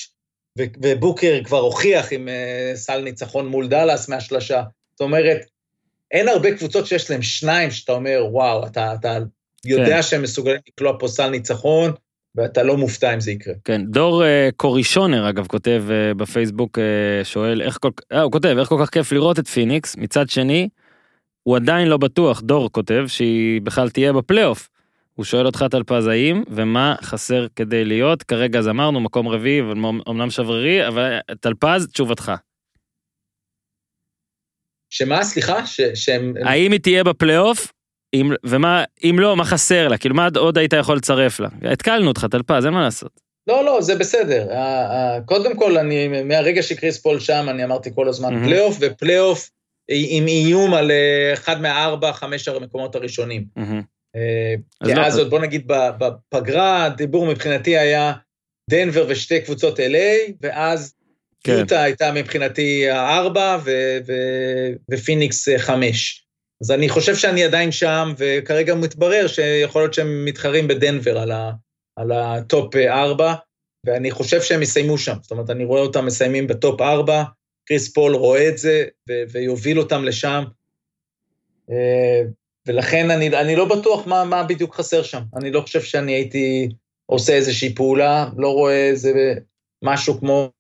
ו, 0.59 0.63
ובוקר 0.81 1.43
כבר 1.43 1.59
הוכיח 1.59 2.11
עם 2.11 2.29
אה, 2.29 2.71
סל 2.75 3.01
ניצחון 3.01 3.47
מול 3.47 3.67
דאלאס 3.67 4.09
מהשלשה. 4.09 4.63
זאת 4.91 5.01
אומרת, 5.01 5.37
אין 6.11 6.27
הרבה 6.27 6.57
קבוצות 6.57 6.87
שיש 6.87 7.11
להם 7.11 7.21
שניים 7.21 7.71
שאתה 7.71 7.91
אומר, 7.91 8.25
וואו, 8.31 8.67
אתה, 8.67 8.93
אתה 8.93 9.17
יודע 9.65 9.95
כן. 9.95 10.01
שהם 10.01 10.21
מסוגלים 10.21 10.59
לקלוע 10.67 10.99
פה 10.99 11.07
סל 11.07 11.29
ניצחון, 11.29 11.91
ואתה 12.35 12.63
לא 12.63 12.77
מופתע 12.77 13.13
אם 13.13 13.19
זה 13.19 13.31
יקרה. 13.31 13.53
כן, 13.63 13.85
דור 13.85 14.23
אה, 14.23 14.49
קורישונר 14.55 15.29
אגב 15.29 15.47
כותב 15.47 15.83
אה, 15.89 16.13
בפייסבוק, 16.13 16.79
אה, 16.79 17.23
שואל 17.23 17.61
איך 17.61 17.77
כל, 17.81 17.89
אה, 18.11 18.21
הוא 18.21 18.31
כותב 18.31 18.55
איך 18.59 18.69
כל 18.69 18.77
כך 18.81 18.89
כיף 18.89 19.11
לראות 19.11 19.39
את 19.39 19.47
פיניקס, 19.47 19.95
מצד 19.95 20.29
שני, 20.29 20.69
הוא 21.43 21.55
עדיין 21.55 21.87
לא 21.87 21.97
בטוח, 21.97 22.41
דור 22.41 22.71
כותב, 22.71 23.05
שהיא 23.07 23.61
בכלל 23.61 23.89
תהיה 23.89 24.13
בפלייאוף. 24.13 24.69
הוא 25.13 25.25
שואל 25.25 25.45
אותך 25.45 25.65
טלפז 25.71 26.07
האם 26.07 26.43
ומה 26.49 26.95
חסר 27.01 27.47
כדי 27.55 27.85
להיות, 27.85 28.23
כרגע 28.23 28.59
אז 28.59 28.67
אמרנו 28.67 28.99
מקום 28.99 29.27
רביעי, 29.27 29.61
אמנם 30.09 30.29
שברירי, 30.29 30.87
אבל 30.87 31.19
טלפז, 31.39 31.87
תשובתך. 31.93 32.31
שמה, 34.89 35.23
סליחה? 35.23 35.65
ש, 35.65 35.81
שהם... 35.93 36.33
האם 36.45 36.71
היא 36.71 36.79
תהיה 36.79 37.03
בפלייאוף, 37.03 37.71
אם, 38.21 38.31
ומה, 38.45 38.83
אם 39.03 39.15
לא, 39.19 39.35
מה 39.35 39.45
חסר 39.45 39.87
לה? 39.87 39.97
כאילו, 39.97 40.15
מה 40.15 40.27
עוד 40.37 40.57
היית 40.57 40.73
יכול 40.73 40.97
לצרף 40.97 41.39
לה? 41.39 41.47
התקלנו 41.71 42.07
אותך, 42.07 42.25
טלפז, 42.31 42.65
אין 42.65 42.73
מה 42.73 42.81
לעשות. 42.81 43.19
לא, 43.47 43.65
לא, 43.65 43.81
זה 43.81 43.95
בסדר. 43.95 44.47
קודם 45.25 45.57
כל, 45.57 45.77
אני, 45.77 46.23
מהרגע 46.23 46.63
שקריס 46.63 46.97
פול 47.01 47.19
שם, 47.19 47.45
אני 47.49 47.63
אמרתי 47.63 47.89
כל 47.95 48.07
הזמן 48.07 48.33
מהמם. 48.33 48.45
פלייאוף, 48.45 48.77
ופלייאוף 48.81 49.49
עם 49.89 50.27
איום 50.27 50.73
על 50.73 50.91
אה, 50.91 51.33
אחד 51.33 51.61
מהארבע, 51.61 52.13
חמש 52.13 52.47
המקומות 52.47 52.95
הראשונים. 52.95 53.45
מהמם. 53.55 53.81
אה, 54.15 54.55
אז 54.81 54.89
כי 54.89 54.95
לא- 54.95 55.21
עוד, 55.21 55.29
בוא 55.29 55.39
נגיד, 55.39 55.67
בפגרה, 55.67 56.85
הדיבור 56.85 57.25
מבחינתי 57.25 57.77
היה 57.77 58.13
דנבר 58.69 59.05
ושתי 59.07 59.41
קבוצות 59.41 59.79
LA, 59.79 60.31
ואז 60.41 60.93
כן. 61.43 61.51
יוטה 61.59 61.81
הייתה 61.83 62.11
מבחינתי 62.11 62.89
הארבע, 62.89 63.57
ו- 63.63 63.97
ו- 64.07 64.71
ופיניקס 64.91 65.49
אה, 65.49 65.59
חמש. 65.59 66.24
אז 66.61 66.71
אני 66.71 66.89
חושב 66.89 67.15
שאני 67.15 67.43
עדיין 67.43 67.71
שם, 67.71 68.13
וכרגע 68.17 68.75
מתברר 68.75 69.27
שיכול 69.27 69.81
להיות 69.81 69.93
שהם 69.93 70.25
מתחרים 70.25 70.67
בדנבר 70.67 71.17
על, 71.17 71.31
ה- 71.31 71.51
על 71.95 72.11
ה 72.11 72.27
top 72.27 72.75
אה, 72.75 73.01
ארבע, 73.03 73.33
ואני 73.85 74.11
חושב 74.11 74.41
שהם 74.41 74.61
יסיימו 74.61 74.97
שם. 74.97 75.15
זאת 75.21 75.31
אומרת, 75.31 75.49
אני 75.49 75.65
רואה 75.65 75.81
אותם 75.81 76.05
מסיימים 76.05 76.47
ב 76.47 76.56
top 76.56 76.81
ארבע, 76.81 77.23
קריס 77.65 77.93
פול 77.93 78.15
רואה 78.15 78.49
את 78.49 78.57
זה, 78.57 78.85
ו- 79.09 79.23
ויוביל 79.31 79.79
אותם 79.79 80.03
לשם. 80.03 80.43
אה, 81.69 82.21
ולכן 82.67 83.11
אני, 83.11 83.27
אני 83.41 83.55
לא 83.55 83.65
בטוח 83.65 84.07
מה, 84.07 84.23
מה 84.23 84.43
בדיוק 84.43 84.75
חסר 84.75 85.03
שם. 85.03 85.21
אני 85.37 85.51
לא 85.51 85.61
חושב 85.61 85.81
שאני 85.81 86.11
הייתי 86.13 86.69
עושה 87.05 87.33
איזושהי 87.33 87.75
פעולה, 87.75 88.29
לא 88.37 88.49
רואה 88.49 88.89
איזה 88.89 89.11
משהו 89.83 90.19
כמו 90.19 90.51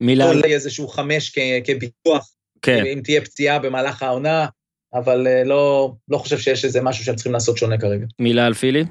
מילה, 0.00 0.24
אולי 0.24 0.54
איזשהו 0.54 0.88
חמש 0.88 1.38
כ- 1.38 1.66
כביטוח, 1.66 2.32
כן, 2.62 2.86
אם 2.86 3.00
תהיה 3.04 3.20
פציעה 3.20 3.58
במהלך 3.58 4.02
העונה, 4.02 4.46
אבל 4.94 5.26
אה, 5.26 5.44
לא, 5.44 5.92
לא 6.08 6.18
חושב 6.18 6.38
שיש 6.38 6.64
איזה 6.64 6.80
משהו 6.82 7.04
שהם 7.04 7.14
צריכים 7.14 7.32
לעשות 7.32 7.58
שונה 7.58 7.78
כרגע. 7.78 8.06
מילה 8.18 8.46
על 8.46 8.54
פילי? 8.54 8.84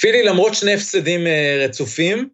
פילי, 0.00 0.22
למרות 0.22 0.54
שני 0.54 0.74
הפסדים 0.74 1.26
אה, 1.26 1.64
רצופים, 1.64 2.28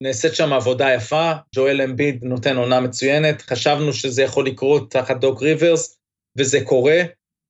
נעשית 0.00 0.34
שם 0.34 0.52
עבודה 0.52 0.94
יפה, 0.94 1.32
ג'ואל 1.54 1.82
אמביד 1.82 2.24
נותן 2.24 2.56
עונה 2.56 2.80
מצוינת, 2.80 3.42
חשבנו 3.42 3.92
שזה 3.92 4.22
יכול 4.22 4.46
לקרות 4.46 4.90
תחת 4.90 5.20
דוק 5.20 5.42
ריברס, 5.42 5.98
וזה 6.38 6.58
קורה. 6.64 7.02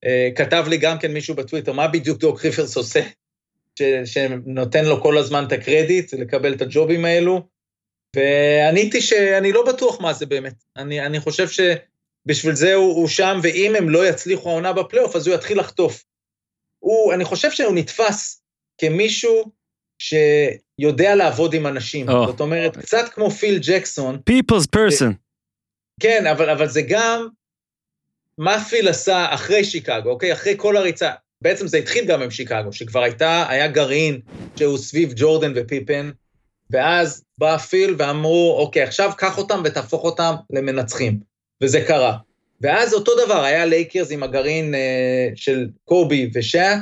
אה, 0.04 0.28
כתב 0.36 0.64
לי 0.68 0.78
גם 0.78 0.98
כן 0.98 1.12
מישהו 1.12 1.34
בטוויטר, 1.34 1.72
מה 1.72 1.88
בדיוק 1.88 2.18
דוק 2.18 2.44
ריברס 2.44 2.76
עושה? 2.76 3.00
ש, 3.78 3.82
שנותן 4.04 4.84
לו 4.84 5.02
כל 5.02 5.18
הזמן 5.18 5.44
את 5.46 5.52
הקרדיט, 5.52 6.14
לקבל 6.14 6.54
את 6.54 6.62
הג'ובים 6.62 7.04
האלו, 7.04 7.42
ועניתי 8.16 9.00
שאני 9.00 9.52
לא 9.52 9.66
בטוח 9.66 10.00
מה 10.00 10.12
זה 10.12 10.26
באמת. 10.26 10.54
אני, 10.76 11.06
אני 11.06 11.20
חושב 11.20 11.46
שבשביל 11.48 12.54
זה 12.54 12.74
הוא, 12.74 12.94
הוא 12.94 13.08
שם, 13.08 13.40
ואם 13.42 13.76
הם 13.76 13.88
לא 13.88 14.08
יצליחו 14.08 14.50
העונה 14.50 14.72
בפלייאוף, 14.72 15.16
אז 15.16 15.26
הוא 15.26 15.34
יתחיל 15.34 15.60
לחטוף. 15.60 16.04
הוא, 16.78 17.14
אני 17.14 17.24
חושב 17.24 17.50
שהוא 17.50 17.74
נתפס 17.74 18.42
כמישהו 18.78 19.44
שיודע 19.98 21.14
לעבוד 21.14 21.54
עם 21.54 21.66
אנשים. 21.66 22.08
או. 22.08 22.26
זאת 22.26 22.40
אומרת, 22.40 22.76
קצת 22.76 23.08
כמו 23.14 23.30
פיל 23.30 23.58
ג'קסון, 23.62 24.18
People's 24.30 24.66
person. 24.76 25.12
כן, 26.00 26.26
אבל, 26.26 26.50
אבל 26.50 26.68
זה 26.68 26.82
גם 26.88 27.28
מה 28.38 28.64
פיל 28.64 28.88
עשה 28.88 29.26
אחרי 29.34 29.64
שיקגו, 29.64 30.10
אוקיי? 30.10 30.32
אחרי 30.32 30.54
כל 30.56 30.76
הריצה. 30.76 31.10
בעצם 31.42 31.66
זה 31.66 31.78
התחיל 31.78 32.04
גם 32.04 32.22
עם 32.22 32.30
שיקגו, 32.30 32.72
שכבר 32.72 33.02
הייתה, 33.02 33.46
היה 33.48 33.68
גרעין 33.68 34.20
שהוא 34.56 34.78
סביב 34.78 35.12
ג'ורדן 35.16 35.52
ופיפן, 35.56 36.10
ואז 36.70 37.24
בא 37.40 37.56
פיל 37.56 37.94
ואמרו, 37.98 38.56
אוקיי, 38.58 38.82
עכשיו 38.82 39.10
קח 39.16 39.38
אותם 39.38 39.62
ותהפוך 39.64 40.04
אותם 40.04 40.34
למנצחים. 40.50 41.20
וזה 41.62 41.84
קרה. 41.86 42.16
ואז 42.60 42.94
אותו 42.94 43.12
דבר, 43.24 43.42
היה 43.44 43.66
לייקרס 43.66 44.10
עם 44.10 44.22
הגרעין 44.22 44.74
אה, 44.74 45.28
של 45.34 45.68
קובי 45.84 46.30
ושאק, 46.34 46.78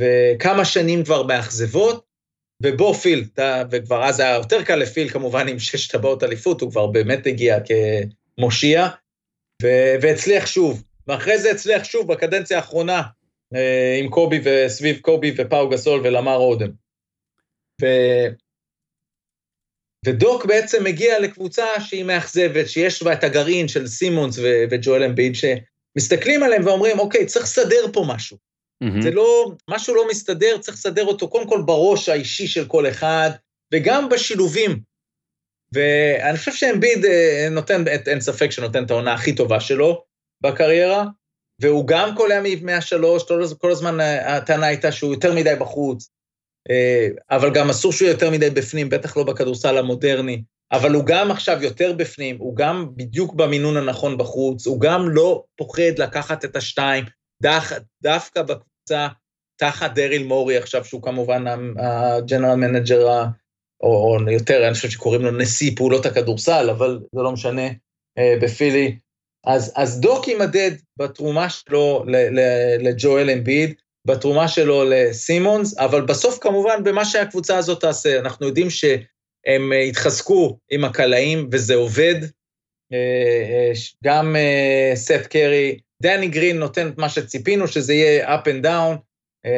וכמה 0.00 0.64
שנים 0.64 1.04
כבר 1.04 1.22
באכזבות, 1.22 2.04
ובא 2.62 2.94
פיל, 2.94 3.24
אתה, 3.32 3.62
וכבר 3.70 4.04
אז 4.04 4.20
היה 4.20 4.34
יותר 4.34 4.62
קל 4.62 4.76
לפיל, 4.76 5.08
כמובן 5.08 5.48
עם 5.48 5.58
שש 5.58 5.88
טבעות 5.88 6.22
אליפות, 6.22 6.60
הוא 6.60 6.70
כבר 6.70 6.86
באמת 6.86 7.26
הגיע 7.26 7.58
כמושיע, 8.38 8.86
ו- 9.62 9.94
והצליח 10.02 10.46
שוב. 10.46 10.84
ואחרי 11.06 11.38
זה 11.38 11.50
הצליח 11.50 11.84
שוב 11.84 12.12
בקדנציה 12.12 12.56
האחרונה, 12.56 13.02
אה, 13.54 13.96
עם 14.00 14.10
קובי 14.10 14.40
וסביב 14.44 14.98
קובי 14.98 15.34
ופאו 15.36 15.68
גסול 15.68 16.00
ולמר 16.04 16.36
אודם. 16.36 16.70
ו... 17.82 17.86
ודוק 20.04 20.46
בעצם 20.46 20.84
מגיע 20.84 21.20
לקבוצה 21.20 21.64
שהיא 21.80 22.04
מאכזבת, 22.04 22.68
שיש 22.68 23.02
בה 23.02 23.12
את 23.12 23.24
הגרעין 23.24 23.68
של 23.68 23.86
סימונס 23.86 24.38
ו- 24.38 24.64
וג'ואל 24.70 25.02
אמביד, 25.02 25.34
שמסתכלים 25.34 26.42
עליהם 26.42 26.66
ואומרים, 26.66 26.98
אוקיי, 26.98 27.26
צריך 27.26 27.44
לסדר 27.44 27.86
פה 27.92 28.04
משהו. 28.08 28.36
מהמם. 28.80 29.02
זה 29.02 29.10
לא, 29.10 29.50
משהו 29.70 29.94
לא 29.94 30.08
מסתדר, 30.10 30.58
צריך 30.58 30.76
לסדר 30.76 31.04
אותו 31.04 31.28
קודם 31.28 31.48
כל 31.48 31.62
בראש 31.66 32.08
האישי 32.08 32.46
של 32.46 32.64
כל 32.66 32.88
אחד, 32.88 33.30
וגם 33.74 34.08
בשילובים. 34.08 34.80
ואני 35.72 36.38
חושב 36.38 36.52
שאמביד 36.52 37.04
אה, 37.04 37.48
נותן, 37.50 37.84
אין 38.06 38.20
ספק 38.20 38.50
שנותן 38.50 38.84
את 38.84 38.90
העונה 38.90 39.14
הכי 39.14 39.34
טובה 39.34 39.60
שלו 39.60 40.04
בקריירה, 40.40 41.04
והוא 41.60 41.86
גם 41.86 42.14
קולע 42.16 42.42
מהשלוש, 42.62 43.28
כל, 43.28 43.42
כל 43.58 43.70
הזמן 43.70 44.00
אה, 44.00 44.36
הטענה 44.36 44.66
הייתה 44.66 44.92
שהוא 44.92 45.14
יותר 45.14 45.34
מדי 45.34 45.54
בחוץ, 45.60 46.08
אבל 47.30 47.50
גם 47.54 47.70
אסור 47.70 47.92
שהוא 47.92 48.08
יותר 48.08 48.30
מדי 48.30 48.50
בפנים, 48.50 48.88
בטח 48.88 49.16
לא 49.16 49.24
בכדורסל 49.24 49.78
המודרני, 49.78 50.42
אבל 50.72 50.94
הוא 50.94 51.04
גם 51.04 51.30
עכשיו 51.30 51.62
יותר 51.62 51.92
בפנים, 51.92 52.36
הוא 52.38 52.56
גם 52.56 52.88
בדיוק 52.96 53.34
במינון 53.34 53.76
הנכון 53.76 54.18
בחוץ, 54.18 54.66
הוא 54.66 54.80
גם 54.80 55.08
לא 55.08 55.44
פוחד 55.56 55.98
לקחת 55.98 56.44
את 56.44 56.56
השתיים, 56.56 57.04
דח, 57.42 57.72
דווקא 58.02 58.42
בקבוצה 58.42 59.08
תחת 59.56 59.94
דריל 59.94 60.24
מורי 60.24 60.56
עכשיו, 60.56 60.84
שהוא 60.84 61.02
כמובן 61.02 61.44
ה 61.78 61.88
general 61.88 62.54
manager, 62.54 63.08
או, 63.82 64.16
או 64.16 64.30
יותר, 64.30 64.66
אני 64.66 64.74
חושב 64.74 64.90
שקוראים 64.90 65.22
לו 65.22 65.30
נשיא 65.30 65.72
פעולות 65.76 66.06
הכדורסל, 66.06 66.70
אבל 66.70 67.00
זה 67.14 67.22
לא 67.22 67.32
משנה, 67.32 67.66
אה, 68.18 68.34
בפילי. 68.42 68.98
אז, 69.46 69.72
אז 69.76 70.00
דוק 70.00 70.28
יימדד 70.28 70.70
בתרומה 70.96 71.50
שלו 71.50 72.04
לג'ואל 72.80 73.30
אמביד, 73.30 73.74
בתרומה 74.06 74.48
שלו 74.48 74.84
לסימונס, 74.84 75.78
אבל 75.78 76.00
בסוף 76.00 76.38
כמובן 76.38 76.84
במה 76.84 77.04
שהקבוצה 77.04 77.58
הזאת 77.58 77.80
תעשה. 77.80 78.18
אנחנו 78.18 78.46
יודעים 78.46 78.70
שהם 78.70 79.72
התחזקו 79.88 80.58
עם 80.70 80.84
הקלעים 80.84 81.48
וזה 81.52 81.74
עובד. 81.74 82.14
אה, 82.92 82.98
אה, 83.50 83.72
גם 84.04 84.36
אה, 84.36 84.92
סת' 84.94 85.26
קרי, 85.30 85.78
דני 86.02 86.28
גרין 86.28 86.58
נותן 86.58 86.88
את 86.88 86.98
מה 86.98 87.08
שציפינו, 87.08 87.68
שזה 87.68 87.94
יהיה 87.94 88.36
up 88.36 88.42
and 88.44 88.64
down. 88.64 88.96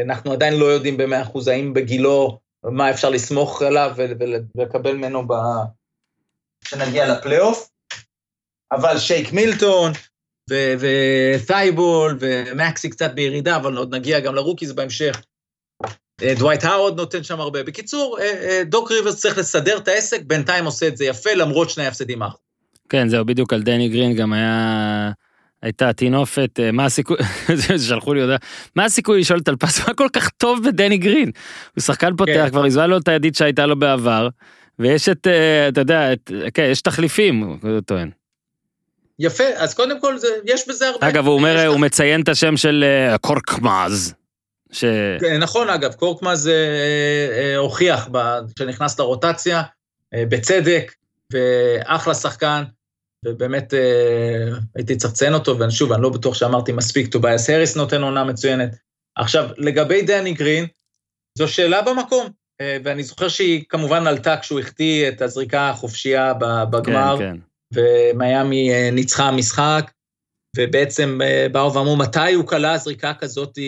אנחנו 0.04 0.32
עדיין 0.32 0.54
לא 0.54 0.64
יודעים 0.64 0.96
במאה 0.96 1.22
אחוז 1.22 1.48
האם 1.48 1.74
בגילו, 1.74 2.38
מה 2.64 2.90
אפשר 2.90 3.10
לסמוך 3.10 3.62
עליו 3.62 3.92
ול- 3.96 4.16
ול- 4.20 4.44
ולקבל 4.54 4.92
ממנו 4.92 5.28
ב... 5.28 5.32
כשנגיע 6.64 7.14
לפלייאוף. 7.14 7.70
אבל 8.72 8.98
שייק 8.98 9.32
מילטון, 9.32 9.92
ו- 10.50 10.74
ותייבול, 10.78 12.18
ומקסי 12.20 12.90
קצת 12.90 13.14
בירידה, 13.14 13.56
אבל 13.56 13.76
עוד 13.76 13.94
נגיע 13.94 14.20
גם 14.20 14.34
ל 14.34 14.39
rookies 14.39 14.72
בהמשך. 14.72 15.22
אה, 16.22 16.34
דווייט 16.38 16.64
הווארד 16.64 16.96
נותן 16.96 17.22
שם 17.22 17.40
הרבה. 17.40 17.62
בקיצור, 17.62 18.18
אה, 18.20 18.24
אה, 18.24 18.62
דוק 18.64 18.92
ריברס 18.92 19.20
צריך 19.20 19.38
לסדר 19.38 19.78
את 19.78 19.88
העסק, 19.88 20.22
בינתיים 20.26 20.64
עושה 20.64 20.88
את 20.88 20.96
זה 20.96 21.04
יפה, 21.04 21.34
למרות 21.34 21.70
שני 21.70 21.84
ההפסדים 21.84 22.22
האחרונים. 22.22 22.46
כן, 22.88 23.08
זהו, 23.08 23.24
בדיוק 23.24 23.52
על 23.52 23.62
דני 23.62 23.88
גרין 23.88 24.14
גם 24.14 24.32
היה... 24.32 25.10
הייתה 25.62 25.92
טינופת, 25.92 26.60
אה, 26.60 26.72
מה 26.72 26.84
הסיכוי, 26.84 27.16
שלחו 27.88 28.14
לי 28.14 28.20
הודעה, 28.20 28.36
מה 28.76 28.84
הסיכוי 28.84 29.20
לשאול 29.20 29.38
את 29.38 29.48
אלפס, 29.48 29.88
מה 29.88 29.94
כל 29.94 30.08
כך 30.12 30.28
טוב 30.28 30.58
בדני 30.68 30.98
גרין? 30.98 31.30
הוא 31.74 31.82
שחקן 31.82 32.16
פותח, 32.16 32.32
כן. 32.32 32.50
כבר 32.50 32.64
הזמן 32.64 32.90
לו 32.90 32.98
את 32.98 33.08
הידית 33.08 33.34
שהייתה 33.34 33.66
לו 33.66 33.78
בעבר, 33.78 34.28
ויש 34.78 35.08
את, 35.08 35.26
אתה 35.68 35.80
יודע, 35.80 36.12
את, 36.12 36.30
כן, 36.54 36.68
יש 36.70 36.82
תחליפים, 36.82 37.42
הוא 37.62 37.80
טוען. 37.80 38.10
יפה, 39.18 39.44
אז 39.56 39.74
קודם 39.74 40.00
כל, 40.00 40.18
זה, 40.18 40.28
יש 40.44 40.68
בזה 40.68 40.88
הרבה. 40.88 41.08
אגב, 41.08 41.26
הוא 41.26 41.34
אומר, 41.34 41.66
הוא 41.66 41.80
מציין 41.80 42.20
את 42.20 42.28
השם 42.28 42.56
של 42.56 42.84
אה, 42.84 43.18
קורקמאז, 43.18 44.14
ש... 44.72 44.84
כן, 45.20 45.38
נכון, 45.38 45.70
אגב, 45.70 45.94
קורקמאז 45.94 46.48
אה, 46.48 46.52
אה, 47.38 47.56
הוכיח 47.56 48.08
כשנכנס 48.56 48.98
לרוטציה, 48.98 49.62
אה, 50.14 50.24
בצדק, 50.28 50.92
ואחלה 51.32 52.14
שחקן, 52.14 52.64
ובאמת 53.24 53.74
אה, 53.74 54.48
הייתי 54.74 54.96
צריך 54.96 55.12
לציין 55.12 55.34
אותו, 55.34 55.58
ושוב, 55.58 55.92
אני 55.92 56.02
לא 56.02 56.08
בטוח 56.08 56.34
שאמרתי 56.34 56.72
מספיק, 56.72 57.12
טובייס 57.12 57.50
האריס 57.50 57.76
נותן 57.76 58.02
עונה 58.02 58.24
מצוינת. 58.24 58.76
עכשיו, 59.16 59.48
לגבי 59.56 60.02
דני 60.02 60.32
גרין, 60.32 60.66
זו 61.38 61.48
שאלה 61.48 61.82
במקום, 61.82 62.26
אה, 62.60 62.76
ואני 62.84 63.02
זוכר 63.02 63.28
שהיא 63.28 63.64
כמובן 63.68 64.06
עלתה 64.06 64.36
כשהוא 64.36 64.60
החטיא 64.60 65.08
את 65.08 65.22
הזריקה 65.22 65.70
החופשייה 65.70 66.32
בגמר. 66.70 67.16
כן, 67.18 67.32
כן. 67.32 67.36
ומיאמי 67.74 68.72
אה, 68.72 68.90
ניצחה 68.92 69.30
משחק, 69.30 69.90
ובעצם 70.56 71.18
אה, 71.22 71.46
באו 71.52 71.74
ואמרו, 71.74 71.96
מתי 71.96 72.32
הוא 72.32 72.46
קלע 72.46 72.78
זריקה 72.78 73.14
כזאת 73.14 73.58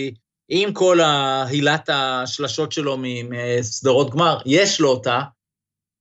עם 0.48 0.72
כל 0.72 0.98
הילת 1.46 1.88
השלשות 1.92 2.72
שלו 2.72 2.96
מסדרות 2.98 4.10
גמר? 4.10 4.38
יש 4.46 4.80
לו 4.80 4.88
אותה, 4.88 5.20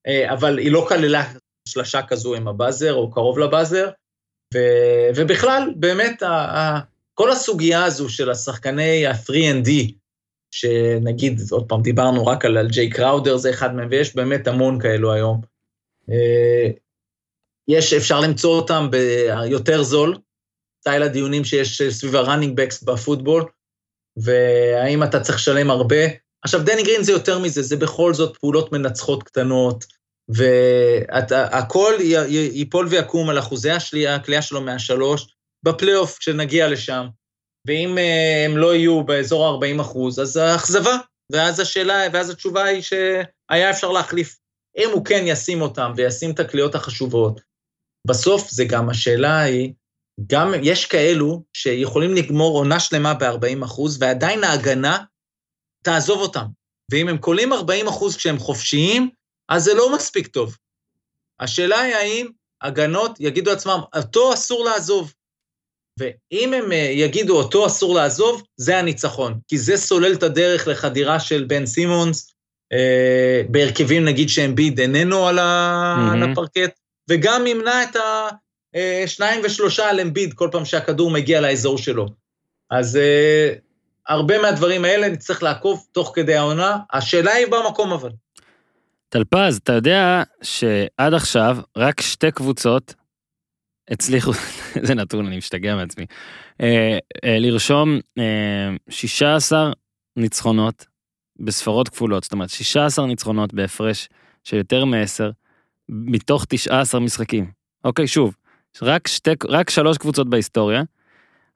אה, 0.08 0.34
אבל 0.34 0.58
היא 0.58 0.72
לא 0.72 0.86
כללה 0.90 1.34
שלשה 1.68 2.02
כזו 2.02 2.36
עם 2.36 2.48
הבאזר, 2.48 2.94
או 2.94 3.12
קרוב 3.12 3.40
לבאזר, 3.40 3.90
ו- 4.54 5.10
ובכלל, 5.16 5.74
באמת, 5.76 6.24
ה- 6.24 6.80
כל 7.14 7.32
הסוגיה 7.32 7.86
הזו 7.86 8.10
של 8.10 8.30
השחקני 8.30 9.08
ה-3&D, 9.08 9.70
שנגיד, 10.52 11.42
עוד 11.52 11.70
פעם, 11.70 11.82
דיברנו 11.82 12.26
רק 12.26 12.46
על, 12.46 12.58
על 12.58 12.68
ג'יי 12.70 12.90
קראודר, 12.90 13.38
זה 13.38 13.50
אחד 13.50 13.76
מהם, 13.76 13.88
ויש 13.92 14.16
באמת 14.16 14.48
המון 14.48 14.80
כאלו 14.82 15.14
היום. 15.14 15.42
יש, 17.68 17.94
אפשר 17.94 18.20
למצוא 18.20 18.56
אותם 18.56 18.88
ביותר 18.92 19.84
זול, 19.84 20.18
סטייל 20.82 21.04
הדיונים 21.04 21.44
שיש 21.44 21.82
סביב 21.82 22.16
ה 22.16 22.21
running 22.21 22.58
backs 22.58 22.84
בפוטבול, 22.84 23.46
והאם 24.18 25.04
אתה 25.04 25.20
צריך 25.20 25.38
לשלם 25.38 25.70
הרבה. 25.70 26.06
עכשיו, 26.44 26.64
דני 26.64 26.84
גרין 26.84 27.04
זה 27.04 27.12
יותר 27.12 27.40
מזה, 27.40 27.62
זה 27.62 27.78
בכל 27.78 28.14
זאת 28.14 28.38
פעולות 28.38 28.72
מנצחות 28.72 29.24
קטנות, 29.24 29.86
והכל 30.30 31.94
ייפול 32.30 32.88
ויקום 32.88 33.30
על 33.30 33.40
אחוזי 33.40 33.72
השלייה, 33.72 34.16
הקליעה 34.16 34.42
שלו 34.42 34.62
מהשלוש, 34.62 35.36
בפלייאוף 35.64 36.18
כשנגיע 36.18 36.68
לשם. 36.68 37.08
ואם 37.68 37.98
אה, 37.98 38.46
הם 38.46 38.58
לא 38.58 38.76
יהיו 38.76 39.04
באזור 39.04 39.46
ה-40 39.46 39.82
אחוז, 39.82 40.20
אז 40.20 40.38
האכזבה, 40.38 40.98
ואז 41.32 41.60
השאלה, 41.60 42.04
ואז 42.14 42.30
התשובה 42.30 42.64
היא 42.64 42.82
שהיה 42.82 43.70
אפשר 43.70 43.92
להחליף. 43.92 44.38
אם 44.78 44.90
הוא 44.94 45.06
כן 45.06 45.24
ישים 45.26 45.62
אותם 45.62 45.92
וישים 45.96 46.32
את 46.32 46.40
הקליעות 46.40 46.76
החשובות, 46.76 47.42
בסוף 48.08 48.50
זה 48.52 48.66
גם 48.66 48.90
השאלה 48.90 49.40
היא, 49.40 49.74
גם 50.28 50.52
יש 50.64 50.86
כאלו 50.86 51.44
שיכולים 51.54 52.14
לגמור 52.14 52.58
עונה 52.58 52.80
שלמה 52.80 53.14
ב-40 53.14 53.66
אחוז, 53.66 53.98
ועדיין 54.02 54.44
ההגנה 54.44 54.98
תעזוב 55.84 56.22
אותם. 56.22 56.46
ואם 56.92 57.08
הם 57.08 57.18
קולים 57.18 57.54
40 57.54 57.88
אחוז 57.88 58.16
כשהם 58.16 58.38
חופשיים, 58.38 59.10
אז 59.50 59.64
זה 59.64 59.74
לא 59.74 59.96
מספיק 59.96 60.28
טוב. 60.28 60.58
השאלה 61.40 61.80
היא 61.80 61.96
האם 61.96 62.28
הגנות 62.62 63.18
יגידו 63.20 63.52
לעצמם, 63.52 63.80
אותו 63.96 64.34
אסור 64.34 64.66
לעזוב. 64.66 65.14
ואם 66.00 66.54
הם 66.54 66.72
אה, 66.72 66.78
יגידו, 66.78 67.38
אותו 67.38 67.68
אסור 67.68 67.96
לעזוב, 67.96 68.44
זה 68.58 68.80
הניצחון. 68.80 69.40
כי 69.48 69.58
זה 69.58 69.78
סולל 69.78 70.14
את 70.14 70.24
הדרך 70.24 70.68
לחדירה 70.68 71.20
של 71.20 71.44
בן 71.44 71.66
סימונס, 71.66 72.34
אה, 72.74 73.42
בהרכבים 73.50 74.06
נגיד 74.06 74.30
שאמביד 74.30 74.80
איננו 74.80 75.28
על, 75.28 75.40
ה... 75.40 75.96
מהמם. 75.98 76.24
על 76.24 76.32
הפרקט, 76.32 76.80
וגם 77.10 77.48
ימנע 77.48 77.84
את 77.84 77.96
השניים 79.04 79.42
ושלושה 79.44 79.90
על 79.90 80.00
אמביד 80.00 80.34
כל 80.34 80.50
פעם 80.52 80.66
שהכדור 80.66 81.12
מגיע 81.12 81.42
לאזור 81.42 81.78
שלו. 81.78 82.08
אז 82.72 82.98
אה, 82.98 83.54
הרבה 84.08 84.42
מהדברים 84.42 84.86
האלה 84.86 85.10
נצטרך 85.10 85.44
לעקוב 85.44 85.88
תוך 85.92 86.12
כדי 86.16 86.36
העונה. 86.36 86.78
השאלה 86.94 87.34
היא 87.34 87.48
במקום 87.48 87.94
אבל. 87.94 88.10
טלפז, 89.10 89.58
אתה 89.64 89.74
יודע 89.74 90.24
שעד 90.42 91.14
עכשיו 91.14 91.58
רק 91.78 92.02
שתי 92.02 92.32
קבוצות 92.32 92.94
הצליחו, 93.90 94.32
זה 94.88 94.96
נתון, 94.96 95.26
אני 95.28 95.38
משתגע 95.38 95.76
מעצמי, 95.76 96.06
אה, 96.62 96.98
אה, 97.24 97.40
לרשום 97.40 98.00
אה, 98.20 98.70
16 98.90 99.72
ניצחונות 100.16 100.86
בספרות 101.40 101.90
כפולות, 101.90 102.24
זאת 102.24 102.32
אומרת 102.34 102.50
16 102.50 103.06
ניצחונות 103.06 103.54
בהפרש 103.54 104.10
של 104.44 104.58
יותר 104.58 104.86
מ-10 104.86 105.32
מתוך 105.90 106.46
19 106.50 107.02
משחקים. 107.02 107.52
אוקיי, 107.84 108.08
שוב, 108.08 108.36
רק, 108.82 109.08
שתי, 109.08 109.32
רק 109.50 109.70
שלוש 109.70 109.98
קבוצות 109.98 110.30
בהיסטוריה 110.30 110.84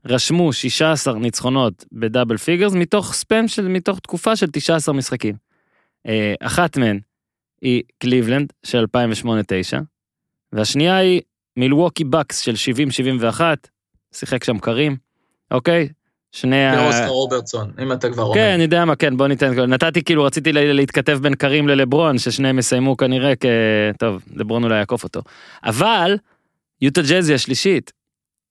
רשמו 0.06 0.54
16 0.54 1.14
ניצחונות 1.14 1.86
ב 1.92 1.98
double 1.98 2.38
figures 2.38 2.74
מתוך 2.74 3.14
span 3.14 3.48
של, 3.48 3.68
מתוך 3.68 4.00
תקופה 4.00 4.36
של 4.36 4.48
19 4.52 4.96
משחקים. 4.96 5.36
אה, 6.08 6.34
אחת 6.40 6.78
מהן 6.78 7.00
היא 7.62 7.84
קליבלנד 7.98 8.54
של 8.64 8.86
2008-2009, 8.98 9.78
והשנייה 10.52 10.98
היא 10.98 11.22
מילווקי 11.58 12.04
בקס 12.04 12.40
של 12.40 12.54
70-71, 13.32 13.42
שיחק 14.14 14.44
שם 14.44 14.60
קרים, 14.60 14.98
אוקיי? 15.52 15.90
שני 16.32 16.66
ה... 16.68 16.82
ואוסקר 16.84 17.08
רוברטסון, 17.08 17.72
אם 17.84 17.92
אתה 17.92 18.10
כבר 18.10 18.24
אומר. 18.24 18.36
כן, 18.36 18.52
אני 18.54 18.64
יודע 18.64 18.86
מה, 18.86 18.96
כן, 18.96 19.18
בוא 19.18 19.28
ניתן, 19.28 19.60
נתתי 19.60 20.04
כאילו, 20.04 20.24
רציתי 20.24 20.52
לה- 20.54 20.74
להתכתב 20.74 21.20
בין 21.22 21.36
קרים 21.36 21.68
ללברון, 21.68 22.18
ששניהם 22.18 22.60
יסיימו 22.60 22.98
כנראה 22.98 23.34
כ... 23.36 23.46
טוב, 24.00 24.24
לברון 24.36 24.64
אולי 24.64 24.78
יעקוף 24.78 25.04
אותו. 25.04 25.22
אבל, 25.64 26.18
יוטה 26.82 27.02
ג'אז 27.02 27.30
היא 27.30 27.36
השלישית. 27.36 27.92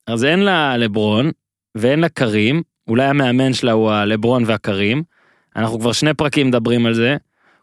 אז 0.07 0.25
אין 0.25 0.41
לה 0.41 0.77
לברון, 0.77 1.31
ואין 1.75 2.01
לה 2.01 2.09
קרים, 2.09 2.63
אולי 2.89 3.05
המאמן 3.07 3.53
שלה 3.53 3.73
הוא 3.73 3.91
הלברון 3.91 4.43
והקרים. 4.47 5.03
אנחנו 5.57 5.81
כבר 5.81 5.93
שני 5.93 6.15
פרקים 6.15 6.47
מדברים 6.47 6.87
על 6.87 6.95
זה. 6.95 7.17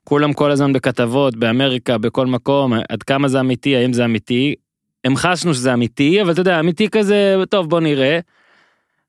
כולם 0.04 0.34
כל 0.34 0.52
הזמן 0.52 0.74
בכתבות, 0.74 1.36
באמריקה, 1.36 1.98
בכל 1.98 2.26
מקום, 2.26 2.74
עד 2.90 3.04
כמה 3.04 3.28
זה 3.28 3.40
אמיתי, 3.40 3.76
האם 3.76 3.94
זה 3.94 4.06
אמיתי. 4.06 4.56
המחשנו 5.06 5.54
שזה 5.54 5.74
אמיתי, 5.74 6.22
אבל 6.22 6.32
אתה 6.32 6.42
יודע, 6.42 6.60
אמיתי 6.60 6.90
כזה, 6.90 7.36
טוב, 7.50 7.70
בוא 7.70 7.80
נראה. 7.80 8.20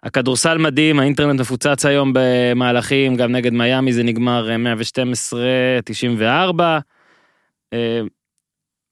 הכדורסל 0.02 0.58
מדהים, 0.58 1.00
האינטרנט 1.00 1.40
מפוצץ 1.40 1.84
היום 1.84 2.12
במהלכים, 2.14 3.16
גם 3.16 3.32
נגד 3.32 3.52
מיאמי 3.52 3.92
זה 3.92 4.02
נגמר 4.02 4.50
אה, 4.50 4.56
112-94. 6.56 6.60
אה, 7.72 8.00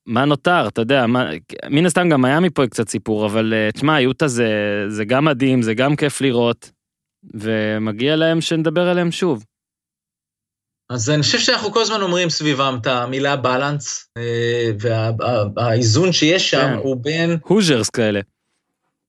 מה 0.06 0.24
נותר, 0.24 0.68
אתה 0.68 0.80
יודע, 0.80 1.06
מה, 1.06 1.30
מן 1.70 1.86
הסתם 1.86 2.08
גם 2.08 2.22
מיאמי 2.22 2.50
פה 2.50 2.66
קצת 2.66 2.88
סיפור, 2.88 3.26
אבל 3.26 3.54
אה, 3.54 3.72
תשמע, 3.72 4.00
יוטה 4.00 4.28
זה, 4.28 4.48
זה 4.88 5.04
גם 5.04 5.24
מדהים, 5.24 5.62
זה 5.62 5.74
גם 5.74 5.96
כיף 5.96 6.20
לראות, 6.20 6.70
ומגיע 7.34 8.16
להם 8.16 8.40
שנדבר 8.40 8.88
עליהם 8.88 9.12
שוב. 9.12 9.44
אז 10.90 11.10
אני 11.10 11.22
חושב 11.22 11.38
שאנחנו 11.38 11.72
כל 11.72 11.82
הזמן 11.82 12.02
אומרים 12.02 12.30
סביבם 12.30 12.78
את 12.80 12.86
המילה 12.86 13.36
בלנס, 13.36 14.10
והאיזון 14.80 16.12
שיש 16.12 16.50
שם 16.50 16.58
כן. 16.58 16.74
הוא 16.74 16.96
בין 17.02 17.36
הוז'רס 17.42 17.90
כאלה. 17.90 18.20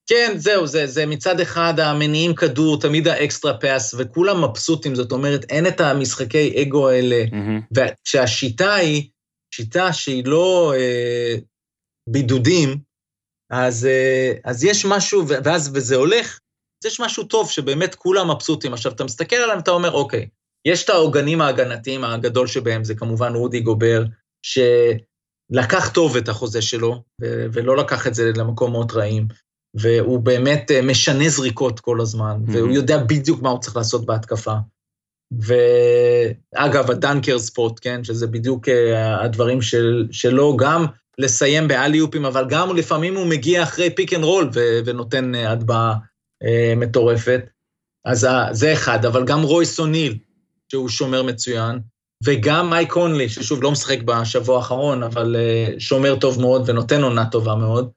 כן, 0.08 0.34
זהו, 0.38 0.68
זה, 0.68 0.88
זה 0.88 1.06
מצד 1.06 1.40
אחד 1.40 1.80
המניעים 1.80 2.36
כדור, 2.36 2.80
תמיד 2.80 3.08
האקסטרה 3.08 3.58
פאס, 3.58 3.96
וכולם 3.98 4.44
מבסוטים, 4.44 4.96
זאת 4.96 5.12
אומרת, 5.12 5.46
אין 5.50 5.68
את 5.68 5.82
המשחקי 5.82 6.62
אגו 6.62 6.90
האלה. 6.90 7.24
מהמם. 7.32 7.62
וכשהשיטה 7.76 8.76
היא 8.76 9.10
שיטה 9.56 9.94
שהיא 9.94 10.26
לא 10.26 10.74
אה, 10.76 11.36
בידודים, 12.10 12.78
אז, 13.52 13.86
אה, 13.86 14.34
אז 14.46 14.64
יש 14.64 14.86
משהו, 14.86 15.28
ואז, 15.28 15.72
וזה 15.74 15.96
הולך, 15.96 16.40
אז 16.84 16.92
יש 16.92 17.00
משהו 17.00 17.24
טוב 17.24 17.50
שבאמת 17.50 17.96
כולם 17.96 18.32
מבסוטים. 18.32 18.74
עכשיו, 18.74 18.92
אתה 18.92 19.04
מסתכל 19.04 19.36
עליהם, 19.36 19.60
אתה 19.60 19.72
אומר, 19.72 19.92
אוקיי, 19.92 20.28
יש 20.68 20.84
את 20.84 20.90
העוגנים 20.90 21.42
ההגנתיים, 21.42 22.04
הגדול 22.04 22.48
שבהם 22.48 22.84
זה 22.84 22.96
כמובן 22.96 23.34
רודי 23.34 23.60
גובר, 23.60 24.04
שלקח 24.46 25.90
טוב 25.94 26.18
את 26.18 26.30
החוזה 26.30 26.62
שלו, 26.62 27.04
ולא 27.54 27.78
לקח 27.78 28.08
את 28.08 28.14
זה 28.14 28.32
למקומות 28.36 28.92
רעים. 28.92 29.28
והוא 29.80 30.20
באמת 30.20 30.72
אה, 30.72 30.82
משנה 30.82 31.30
זריקות 31.30 31.80
כל 31.80 32.02
הזמן, 32.02 32.38
Mhm. 32.48 32.52
והוא 32.52 32.72
יודע 32.72 32.98
בדיוק 32.98 33.41
מה 33.41 33.49
הוא 33.49 33.60
צריך 33.60 33.76
לעשות 33.78 34.06
בהתקפה. 34.06 34.54
ואגב, 35.41 36.91
הדנקר 36.91 37.40
ספוט, 37.40 37.80
כן, 37.82 38.04
שזה 38.04 38.28
בדיוק 38.28 38.70
אה, 38.70 39.24
הדברים 39.24 39.62
של, 39.62 40.08
שלו, 40.12 40.58
גם 40.58 40.86
לסיים 41.18 41.68
באליופים, 41.68 42.26
אבל 42.26 42.45
גם 42.49 42.76
לפעמים 42.76 43.16
הוא 43.16 43.26
מגיע 43.26 43.64
אחרי 43.64 43.95
pick 43.95 44.14
and 44.14 44.24
roll 44.24 44.49
ו- 44.54 44.80
ונותן 44.86 45.36
אה, 45.36 45.52
הטבעה 45.52 45.94
אה, 46.44 46.74
מטורפת. 46.78 47.41
אז 48.06 48.24
ה- 48.24 48.48
זה 48.52 48.74
אחד, 48.74 49.06
אבל 49.06 49.26
גם 49.26 49.41
רויס 49.44 49.80
אוניל, 49.80 50.18
שהוא 50.72 50.90
שומר 50.90 51.24
מצוין, 51.24 51.80
וגם 52.24 52.70
מייק 52.70 52.91
קונלי, 52.91 53.30
ששוב, 53.30 53.64
לא 53.64 53.72
משחק 53.72 53.98
בשבוע 54.06 54.58
האחרון, 54.58 55.04
אבל 55.04 55.36
אה, 55.36 55.74
שומר 55.80 56.16
טוב 56.20 56.41
מאוד 56.41 56.70
ונותן 56.70 57.02
עונה 57.04 57.26
טובה 57.30 57.56
מאוד. 57.56 57.90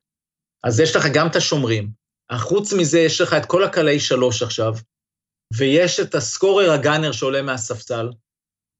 אז 0.64 0.80
יש 0.80 0.96
לך 0.96 1.06
גם 1.14 1.26
את 1.26 1.36
השומרים. 1.36 1.88
חוץ 2.32 2.72
מזה, 2.72 3.00
יש 3.00 3.20
לך 3.20 3.32
את 3.34 3.46
כל 3.46 3.64
הקלעי 3.64 4.00
שלוש 4.00 4.42
עכשיו, 4.42 4.74
ויש 5.56 6.00
את 6.00 6.14
הסקורר 6.14 6.70
הגאנר 6.72 7.12
שעולה 7.12 7.42
מהספסל, 7.42 8.08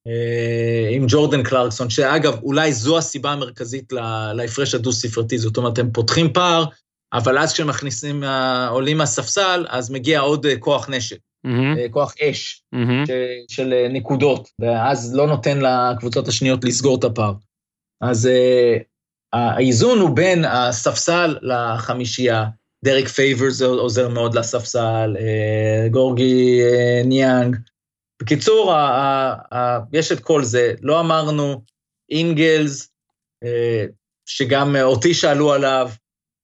אה, 0.07 0.89
עם 0.91 1.05
ג'ורדן 1.09 1.43
קלרקסון, 1.43 1.91
שאגב, 1.91 2.43
אולי 2.43 2.73
זו 2.73 2.99
הסיבה 2.99 3.33
המרכזית 3.33 3.93
להפרש 4.35 4.75
הדו-ספרתי, 4.75 5.39
זאת 5.39 5.57
אומרת, 5.57 5.79
הם 5.79 5.91
פותחים 5.93 6.33
פער, 6.33 6.65
אבל 7.13 7.39
אז 7.39 7.53
כשהם 7.53 7.67
מכניסים, 7.67 8.25
אה, 8.25 8.69
עולים 8.69 8.99
מהספסל, 8.99 9.67
אז 9.69 9.91
מגיע 9.91 10.21
עוד 10.21 10.47
אה, 10.47 10.57
כוח 10.59 10.89
נשק. 10.89 11.19
אה, 11.79 11.89
כוח 11.91 12.15
אש. 12.23 12.63
מהמם. 12.73 13.07
ש- 13.07 13.55
של 13.55 13.75
נקודות, 13.91 14.49
ואז 14.61 15.15
לא 15.15 15.27
נותן 15.27 15.59
לקבוצות 15.61 16.29
השניות 16.29 16.65
לסגור 16.65 16.99
את 16.99 17.05
הפער. 17.05 17.33
אז 18.01 18.29
האיזון 19.33 19.99
הוא 19.99 20.17
בין 20.17 20.45
הספסל 20.45 21.37
לחמישייה, 21.43 22.45
דרק 22.85 23.09
פייברס 23.09 23.63
עוזר 23.63 24.09
מאוד 24.09 24.35
לספסל, 24.35 25.17
אה, 25.21 25.89
גורגי 25.91 26.61
אה, 26.63 27.03
ניאנג. 27.05 27.57
בקיצור, 28.23 28.75
יש 29.93 30.13
את 30.13 30.21
כל 30.21 30.45
זה. 30.45 30.75
לא 30.83 31.01
אמרנו 31.01 31.63
אינגלס, 32.11 32.89
אה, 33.45 33.85
שגם 34.27 34.77
אותי 34.83 35.15
שאלו 35.15 35.53
עליו, 35.53 35.91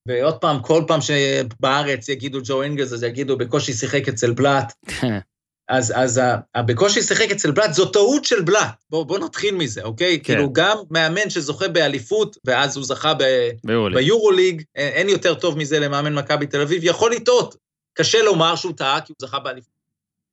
ועוד 0.08 0.38
פעם, 0.38 0.62
כל 0.62 0.84
פעם 0.86 1.00
שבארץ 1.00 2.08
יגידו 2.08 2.38
ג'ו 2.44 2.62
אינגלס, 2.62 2.92
אז 2.92 3.02
יגידו, 3.02 3.38
בקושי 3.38 3.72
שיחק 3.72 4.08
אצל 4.08 4.32
בלאט. 4.32 4.72
אז, 5.68 5.92
אז 5.96 6.20
בקושי 6.66 7.02
שיחק 7.02 7.30
אצל 7.30 7.50
בלאט, 7.50 7.72
זו 7.72 7.86
טעות 7.86 8.24
של 8.24 8.42
בלאט. 8.42 8.84
בואו 8.90 9.04
בוא 9.04 9.18
נתחיל 9.18 9.54
מזה, 9.54 9.82
אוקיי? 9.82 10.20
כן. 10.20 10.34
כאילו, 10.34 10.52
גם 10.52 10.76
מאמן 10.90 11.30
שזוכה 11.30 11.68
באליפות, 11.68 12.36
ואז 12.44 12.76
הוא 12.76 12.84
זכה 12.84 13.14
ב-. 13.14 13.50
ביורוליג, 13.94 14.62
אין 14.74 15.08
יותר 15.08 15.34
טוב 15.34 15.58
מזה 15.58 15.80
למאמן 15.80 16.14
מכבי 16.14 16.46
תל 16.46 16.60
אביב, 16.60 16.84
יכול 16.84 17.12
לטעות. 17.12 17.56
קשה 17.94 18.22
לומר 18.22 18.56
שהוא 18.56 18.72
טעה, 18.76 19.00
כי 19.00 19.12
הוא 19.18 19.28
זכה 19.28 19.38
באליפות. 19.38 19.72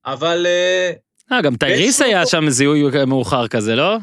אבל 0.06 0.46
אה, 0.50 0.92
אה, 1.32 1.42
גם 1.42 1.56
טייריס 1.56 2.02
היה 2.02 2.26
שם 2.26 2.50
זיהוי 2.50 3.06
מאוחר 3.08 3.48
כזה, 3.48 3.76
לא? 3.76 3.98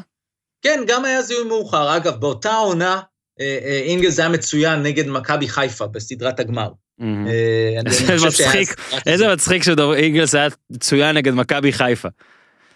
כן, 0.61 0.83
גם 0.87 1.05
היה 1.05 1.21
זיהוי 1.21 1.43
מאוחר. 1.47 1.97
אגב, 1.97 2.15
באותה 2.19 2.53
עונה, 2.53 3.01
אינגלס 3.85 4.19
היה 4.19 4.29
מצוין 4.29 4.83
נגד 4.83 5.07
מכבי 5.07 5.47
חיפה 5.47 5.87
בסדרת 5.87 6.39
הגמר. 6.39 6.69
אה, 7.01 7.81
איזה 8.11 8.27
מצחיק, 8.27 8.75
איזה. 9.05 9.33
מצחיק 9.33 9.63
שאינגלס 9.63 10.35
היה 10.35 10.47
מצוין 10.69 11.17
נגד 11.17 11.33
מכבי 11.33 11.71
חיפה. 11.73 12.09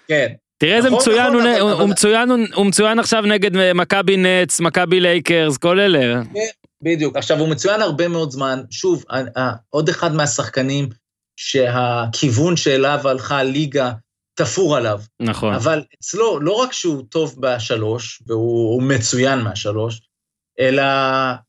כן. 0.07 0.27
תראה 0.57 0.77
איזה 0.77 0.87
נכון, 0.87 0.99
מצוין, 0.99 1.27
נכון, 1.33 1.47
הוא 1.47 1.71
אבל- 1.71 1.81
הוא- 1.81 1.89
מצוין, 1.89 2.29
הוא- 2.53 2.65
מצוין 2.65 2.99
עכשיו 2.99 3.21
נגד 3.21 3.57
אה, 3.57 3.73
מכבי 3.73 4.17
נץ, 4.17 4.59
מכבי 4.59 4.99
לייקרס, 4.99 5.57
כל 5.57 5.79
אלה. 5.79 6.21
בדיוק. 6.81 7.17
עכשיו, 7.17 7.39
הוא 7.39 7.47
מצוין 7.49 7.81
הרבה 7.81 8.07
מאוד 8.07 8.31
זמן. 8.31 8.61
שוב, 8.71 9.03
ה- 9.09 9.39
ה- 9.41 9.53
עוד 9.69 9.89
אחד 9.89 10.15
מהשחקנים 10.15 10.89
שהכיוון 11.37 12.57
שאליו 12.57 12.99
הלכה 13.03 13.37
הליגה 13.39 13.91
תפור 14.35 14.77
עליו. 14.77 14.99
נכון. 15.19 15.53
אבל 15.53 15.81
אצלו, 15.99 16.39
לא 16.39 16.51
רק 16.51 16.73
שהוא 16.73 17.03
טוב 17.09 17.35
בשלוש, 17.39 18.21
והוא 18.27 18.73
הוא 18.73 18.83
מצוין 18.83 19.39
מהשלוש, 19.39 20.01
אלא, 20.59 20.83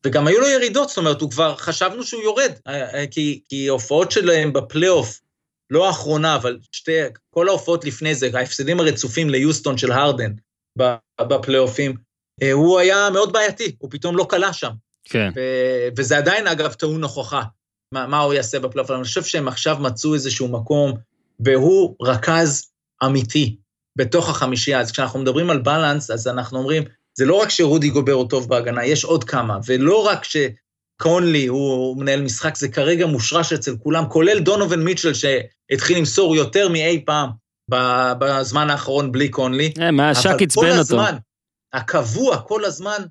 וגם 0.05 0.27
היו 0.27 0.39
לו 0.39 0.47
ירידות, 0.47 0.89
זאת 0.89 0.97
אומרת, 0.97 1.21
הוא 1.21 1.31
כבר, 1.31 1.55
חשבנו 1.55 2.03
שהוא 2.03 2.23
יורד, 2.23 2.51
אה, 2.67 2.93
אה, 2.93 3.07
כי, 3.07 3.41
כי 3.49 3.69
ההופעות 3.69 4.11
שלהם 4.11 4.53
בפלייאוף, 4.53 5.21
לא 5.69 5.87
האחרונה, 5.87 6.35
אבל 6.35 6.57
שתי, 6.71 6.91
כל 7.29 7.49
ההופעות 7.49 7.85
לפני 7.85 8.15
זה, 8.15 8.29
ההפסדים 8.33 8.79
הרצופים 8.79 9.29
ליוסטון 9.29 9.77
של 9.77 9.91
הרדן 9.91 10.31
בפלייאופים, 11.21 11.95
אה, 12.43 12.51
הוא 12.51 12.79
היה 12.79 13.09
מאוד 13.13 13.33
בעייתי, 13.33 13.75
הוא 13.79 13.91
פתאום 13.91 14.17
לא 14.17 14.25
קלע 14.29 14.53
שם. 14.53 14.71
כן. 15.03 15.31
ו- 15.35 15.87
וזה 15.97 16.17
עדיין, 16.17 16.47
אגב, 16.47 16.73
טעון 16.73 17.03
הוכחה, 17.03 17.43
מה, 17.93 18.07
מה 18.07 18.19
הוא 18.19 18.33
יעשה 18.33 18.59
בפלייאוף, 18.59 18.91
אני 18.91 19.03
חושב 19.03 19.23
שהם 19.23 19.47
עכשיו 19.47 19.77
מצאו 19.79 20.13
איזשהו 20.13 20.47
מקום, 20.47 20.93
והוא 21.39 21.95
רכז 22.01 22.71
אמיתי 23.05 23.57
בתוך 23.95 24.29
החמישייה. 24.29 24.79
אז 24.79 24.91
כשאנחנו 24.91 25.19
מדברים 25.19 25.49
על 25.49 25.57
בלנס, 25.57 26.11
אז 26.11 26.27
אנחנו 26.27 26.57
אומרים, 26.57 26.83
זה 27.17 27.25
לא 27.25 27.35
רק 27.35 27.49
שרודי 27.49 27.89
גובר 27.89 28.11
הוא 28.11 28.29
טוב 28.29 28.49
בהגנה, 28.49 28.85
יש 28.85 29.03
עוד 29.03 29.23
כמה, 29.23 29.57
ולא 29.65 30.05
רק 30.05 30.21
שקונלי 30.23 31.45
הוא 31.45 31.97
מנהל 31.97 32.21
משחק, 32.21 32.55
זה 32.55 32.67
כרגע 32.67 33.05
מושרש 33.05 33.53
אצל 33.53 33.75
כולם, 33.83 34.03
כולל 34.09 34.39
דונובין 34.39 34.79
מיטשל, 34.79 35.13
שהתחיל 35.13 35.97
למסור 35.97 36.35
יותר 36.35 36.69
מאי 36.69 37.03
פעם 37.05 37.29
בזמן 38.19 38.69
האחרון 38.69 39.11
בלי 39.11 39.29
קונלי. 39.29 39.73
אה, 39.81 39.91
מה, 39.91 40.15
שק 40.15 40.25
אבל 40.25 40.37
כל 40.37 40.45
עצבן 40.45 40.69
אותו. 40.69 40.79
הזמן, 40.79 41.17
הקבוע, 41.73 42.41
כל 42.41 42.65
הזמן, 42.65 43.01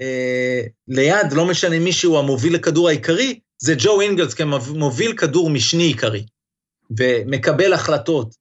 אה, 0.00 0.60
ליד, 0.88 1.32
לא 1.32 1.46
משנה 1.46 1.78
מי 1.78 1.92
שהוא 1.92 2.18
המוביל 2.18 2.54
לכדור 2.54 2.88
העיקרי, 2.88 3.40
זה 3.62 3.74
ג'ו 3.78 4.00
אינגלס 4.00 4.34
כמוביל 4.34 5.16
כדור 5.16 5.50
משני 5.50 5.82
עיקרי, 5.82 6.26
ומקבל 6.98 7.72
החלטות. 7.72 8.34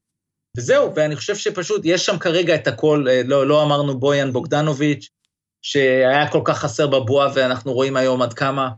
וזהו, 0.57 0.95
ואני 0.95 1.15
חושב 1.15 1.35
שפשוט 1.35 1.81
יש 1.83 2.05
שם 2.05 2.17
כרגע 2.17 2.55
את 2.55 2.67
הכל, 2.67 3.05
אה, 3.09 3.21
לא, 3.25 3.47
לא 3.47 3.63
אמרנו 3.63 3.99
בויאן 3.99 4.33
בוגדנוביץ', 4.33 5.09
שהיה 5.61 6.27
כל 6.31 6.41
כך 6.45 6.59
חסר 6.59 6.87
בבועה, 6.87 7.29
ואנחנו 7.35 7.73
רואים 7.73 7.97
היום 7.97 8.21
עד 8.21 8.33
כמה. 8.33 8.69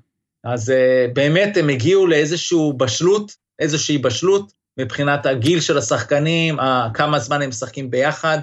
אז 0.44 0.70
אה, 0.70 1.06
באמת 1.14 1.58
הם 1.58 1.70
הגיעו 1.70 2.08
לאיזושהי 2.08 2.58
בשלות, 2.78 3.32
איזושהי 3.60 3.98
בשלות, 3.98 4.52
מבחינת 4.80 5.26
הגיל 5.26 5.62
של 5.62 5.78
השחקנים, 5.78 6.58
כמה 6.94 7.20
זמן 7.20 7.42
הם 7.42 7.50
משחקים 7.50 7.92
ביחד, 7.92 8.40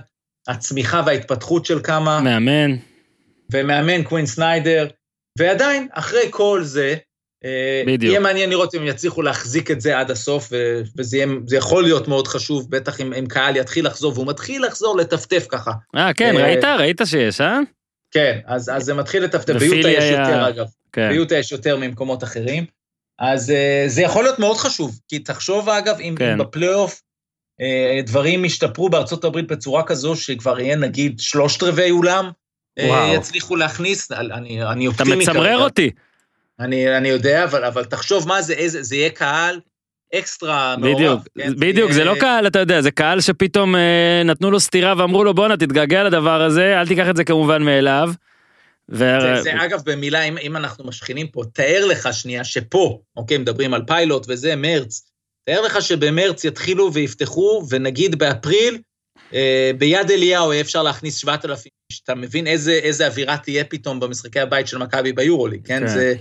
הצמיחה 0.48 1.02
וההתפתחות 1.06 1.64
של 1.66 1.80
כמה, 1.82 2.20
מאמן. 2.20 2.76
ומאמן 3.52 4.02
קווין 4.02 4.26
סניידר, 4.26 4.86
ועדיין, 5.38 5.88
אחרי 5.92 6.28
כל 6.30 6.64
זה, 6.64 6.96
בדיוק. 7.86 8.10
יהיה 8.10 8.20
מעניין 8.20 8.50
לראות 8.50 8.74
אם 8.74 8.86
יצליחו 8.86 9.22
להחזיק 9.22 9.70
את 9.70 9.80
זה 9.80 9.98
עד 9.98 10.10
הסוף, 10.10 10.52
וזה 10.98 11.16
יהיה, 11.16 11.26
יכול 11.56 11.82
להיות 11.82 12.08
מאוד 12.08 12.28
חשוב, 12.28 12.70
בטח 12.70 13.00
אם, 13.00 13.12
אם 13.12 13.26
קהל 13.26 13.56
יתחיל 13.56 13.86
לחזור, 13.86 14.12
והוא 14.12 14.26
מתחיל 14.26 14.64
לחזור 14.66 14.96
לטפטף 14.96 15.46
ככה. 15.48 15.70
אה, 15.96 16.14
כן, 16.14 16.36
אה, 16.36 16.42
ראית? 16.42 16.64
ראית 16.64 17.00
שיש, 17.04 17.40
אה? 17.40 17.58
כן, 18.10 18.38
אז, 18.46 18.70
אז 18.74 18.82
זה 18.84 18.94
מתחיל 18.94 19.24
לטפטף, 19.24 19.54
ביוטה 19.54 19.88
יש 19.88 20.04
היה- 20.04 20.20
יותר 20.20 20.48
אגב, 20.48 20.66
כן. 20.92 21.08
ביוטה 21.08 21.36
יש 21.36 21.52
יותר 21.52 21.76
ממקומות 21.76 22.24
אחרים. 22.24 22.64
אז 23.18 23.50
אה, 23.50 23.84
זה 23.86 24.02
יכול 24.02 24.24
להיות 24.24 24.38
מאוד 24.38 24.56
חשוב, 24.56 24.98
כי 25.08 25.18
תחשוב 25.18 25.68
אגב, 25.68 26.00
אם, 26.00 26.14
כן. 26.18 26.32
אם 26.32 26.38
בפלייאוף 26.38 27.02
אה, 27.60 28.00
דברים 28.06 28.44
ישתפרו 28.44 28.88
בארצות 28.88 29.24
הברית 29.24 29.46
בצורה 29.48 29.82
כזו 29.82 30.16
שכבר 30.16 30.60
יהיה 30.60 30.76
נגיד 30.76 31.20
שלושת 31.20 31.62
רבעי 31.62 31.90
אולם, 31.90 32.30
אה, 32.78 32.86
וואו. 32.86 33.14
יצליחו 33.14 33.56
להכניס, 33.56 34.12
אני, 34.12 34.62
אני 34.62 34.86
אתה 34.86 34.92
אופטימי 34.92 35.16
מצמרר 35.16 35.58
אותי. 35.58 35.90
אני, 36.60 36.96
אני 36.96 37.08
יודע, 37.08 37.44
אבל, 37.44 37.64
אבל 37.64 37.84
תחשוב 37.84 38.28
מה 38.28 38.42
זה, 38.42 38.52
איזה, 38.52 38.82
זה 38.82 38.96
יהיה 38.96 39.10
קהל 39.10 39.60
אקסטרה 40.14 40.76
מעורב. 40.78 40.96
בדיוק, 40.96 41.20
כן? 41.38 41.52
בדיוק, 41.58 41.92
זה 41.92 42.00
יהיה- 42.00 42.12
לא 42.12 42.20
קהל, 42.20 42.46
אתה 42.46 42.58
יודע, 42.58 42.80
זה 42.80 42.90
קהל 42.90 43.20
שפתאום 43.20 43.76
אה, 43.76 44.22
נתנו 44.24 44.50
לו 44.50 44.60
סטירה 44.60 44.94
ואמרו 44.98 45.24
לו 45.24 45.34
בואנה 45.34 45.56
תתגעגע 45.56 46.04
לדבר 46.04 46.42
הזה, 46.42 46.80
אל 46.80 46.86
תיקח 46.88 47.08
את 47.10 47.16
זה 47.16 47.24
כמובן 47.24 47.62
מאליו. 47.62 48.10
ו- 48.90 48.96
זה, 49.20 49.42
זה 49.42 49.64
אגב, 49.64 49.80
במילה, 49.86 50.22
אם, 50.22 50.38
אם 50.38 50.56
אנחנו 50.56 50.84
משכינים 50.84 51.26
פה, 51.26 51.42
תאר 51.52 51.84
לך 51.86 52.08
שנייה 52.12 52.44
שפה, 52.44 53.00
אוקיי, 53.16 53.38
מדברים 53.38 53.74
על 53.74 53.82
פיילוט 53.86 54.26
וזה, 54.28 54.56
מרץ, 54.56 55.10
תאר 55.46 55.60
לך 55.60 55.82
שבמרץ 55.82 56.44
יתחילו 56.44 56.92
ויפתחו, 56.92 57.62
ונגיד 57.70 58.18
באפריל, 58.18 58.78
אה, 59.34 59.70
ביד 59.78 60.10
אליהו 60.10 60.52
יהיה 60.52 60.60
אפשר 60.62 60.82
להכניס 60.82 61.16
7,000 61.16 61.70
איש. 61.90 62.00
אתה 62.04 62.14
מבין 62.14 62.46
איזה, 62.46 62.72
איזה 62.72 63.06
אווירה 63.06 63.36
תהיה 63.36 63.64
פתאום 63.64 64.00
במשחקי 64.00 64.40
הבית 64.40 64.66
של 64.68 64.78
מכבי 64.78 65.12
ביורוליג? 65.12 65.66
כן. 65.66 65.80
כן. 65.80 65.86
זה, 65.86 66.14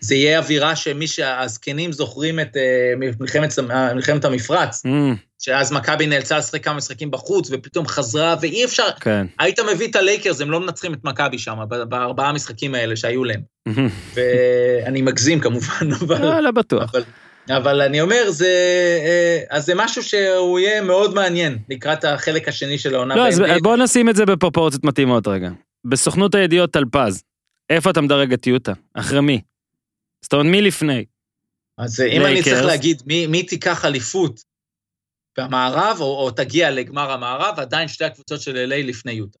זה 0.00 0.14
יהיה 0.14 0.38
אווירה 0.38 0.76
שמי 0.76 1.06
שהזקנים 1.06 1.92
זוכרים 1.92 2.40
את 2.40 2.56
אה, 2.56 2.92
מלחמת, 3.20 3.58
אה, 3.70 3.94
מלחמת 3.94 4.24
המפרץ, 4.24 4.86
אמ, 4.86 5.14
שאז 5.38 5.72
מכבי 5.72 6.06
נאלצה 6.06 6.38
לשחק 6.38 6.64
כמה 6.64 6.74
משחקים 6.74 7.10
בחוץ, 7.10 7.48
ופתאום 7.52 7.86
חזרה, 7.86 8.36
ואי 8.40 8.64
אפשר, 8.64 8.88
כן. 9.00 9.26
היית 9.38 9.60
מביא 9.60 9.88
את 9.88 9.96
הלייקרס, 9.96 10.40
הם 10.40 10.50
לא 10.50 10.60
מנצחים 10.60 10.94
את 10.94 11.04
מכבי 11.04 11.38
שם, 11.38 11.56
בארבעה 11.88 12.32
משחקים 12.32 12.74
האלה 12.74 12.96
שהיו 12.96 13.24
להם. 13.24 13.40
אמ, 13.68 13.88
ואני 14.14 15.02
מגזים 15.02 15.40
כמובן, 15.40 15.92
אבל, 16.00 16.22
לא, 16.22 16.40
לא 16.40 16.50
בטוח. 16.50 16.94
אבל, 16.94 17.02
אבל 17.50 17.80
אני 17.80 18.00
אומר, 18.00 18.30
זה, 18.30 18.46
אה, 19.06 19.56
אז 19.56 19.66
זה 19.66 19.72
משהו 19.76 20.02
שהוא 20.02 20.58
יהיה 20.58 20.82
מאוד 20.82 21.14
מעניין 21.14 21.58
לקראת 21.70 22.04
החלק 22.04 22.48
השני 22.48 22.78
של 22.78 22.94
העונה. 22.94 23.16
לא, 23.16 23.28
אז. 23.28 23.42
בוא 23.62 23.76
נשים 23.76 24.08
את 24.08 24.16
זה 24.16 24.26
בפרופורציות 24.26 24.84
מתאימות 24.84 25.28
רגע. 25.28 25.50
בסוכנות 25.84 26.34
הידיעות 26.34 26.70
טלפז, 26.70 27.22
איפה 27.70 27.90
אתה 27.90 28.00
מדרג 28.00 28.32
את 28.32 28.46
יוטה? 28.46 28.72
אחרי 28.94 29.20
מי? 29.20 29.40
זאת 30.22 30.32
אומרת, 30.32 30.46
מי 30.46 30.62
לפני? 30.62 31.04
אז 31.78 32.00
אם 32.00 32.26
אני 32.26 32.42
צריך. 32.42 32.64
להגיד 32.66 33.02
מי, 33.06 33.26
מי 33.26 33.42
תיקח 33.42 33.84
אליפות 33.84 34.40
במערב, 35.38 35.96
או, 36.00 36.24
או 36.24 36.30
תגיע 36.30 36.70
לגמר 36.70 37.10
המערב, 37.10 37.60
עדיין 37.60 37.88
שתי 37.88 38.04
הקבוצות 38.04 38.40
של 38.40 38.72
LA 38.72 38.86
לפני 38.86 39.12
יוטה. 39.12 39.38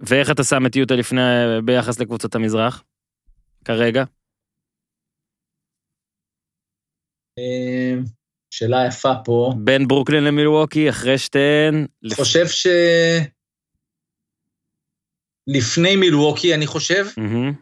ואיך 0.00 0.30
אתה 0.30 0.44
שם 0.44 0.66
את 0.66 0.76
יוטה 0.76 0.94
לפני, 0.94 1.20
ביחס 1.64 1.98
לקבוצות 2.00 2.34
המזרח? 2.34 2.84
כרגע? 3.64 4.04
אה, 7.38 7.94
שאלה 8.50 8.86
יפה 8.88 9.12
פה. 9.24 9.52
בין 9.64 9.88
ברוקלין 9.88 10.24
למילווקי, 10.24 10.90
אחרי 10.90 11.18
שתיהן. 11.18 11.86
חושב 12.14 12.48
ש... 12.48 12.66
לפני 15.46 15.96
מילווקי, 15.96 16.54
אני 16.54 16.66
חושב, 16.66 17.06
אמ, 17.18 17.52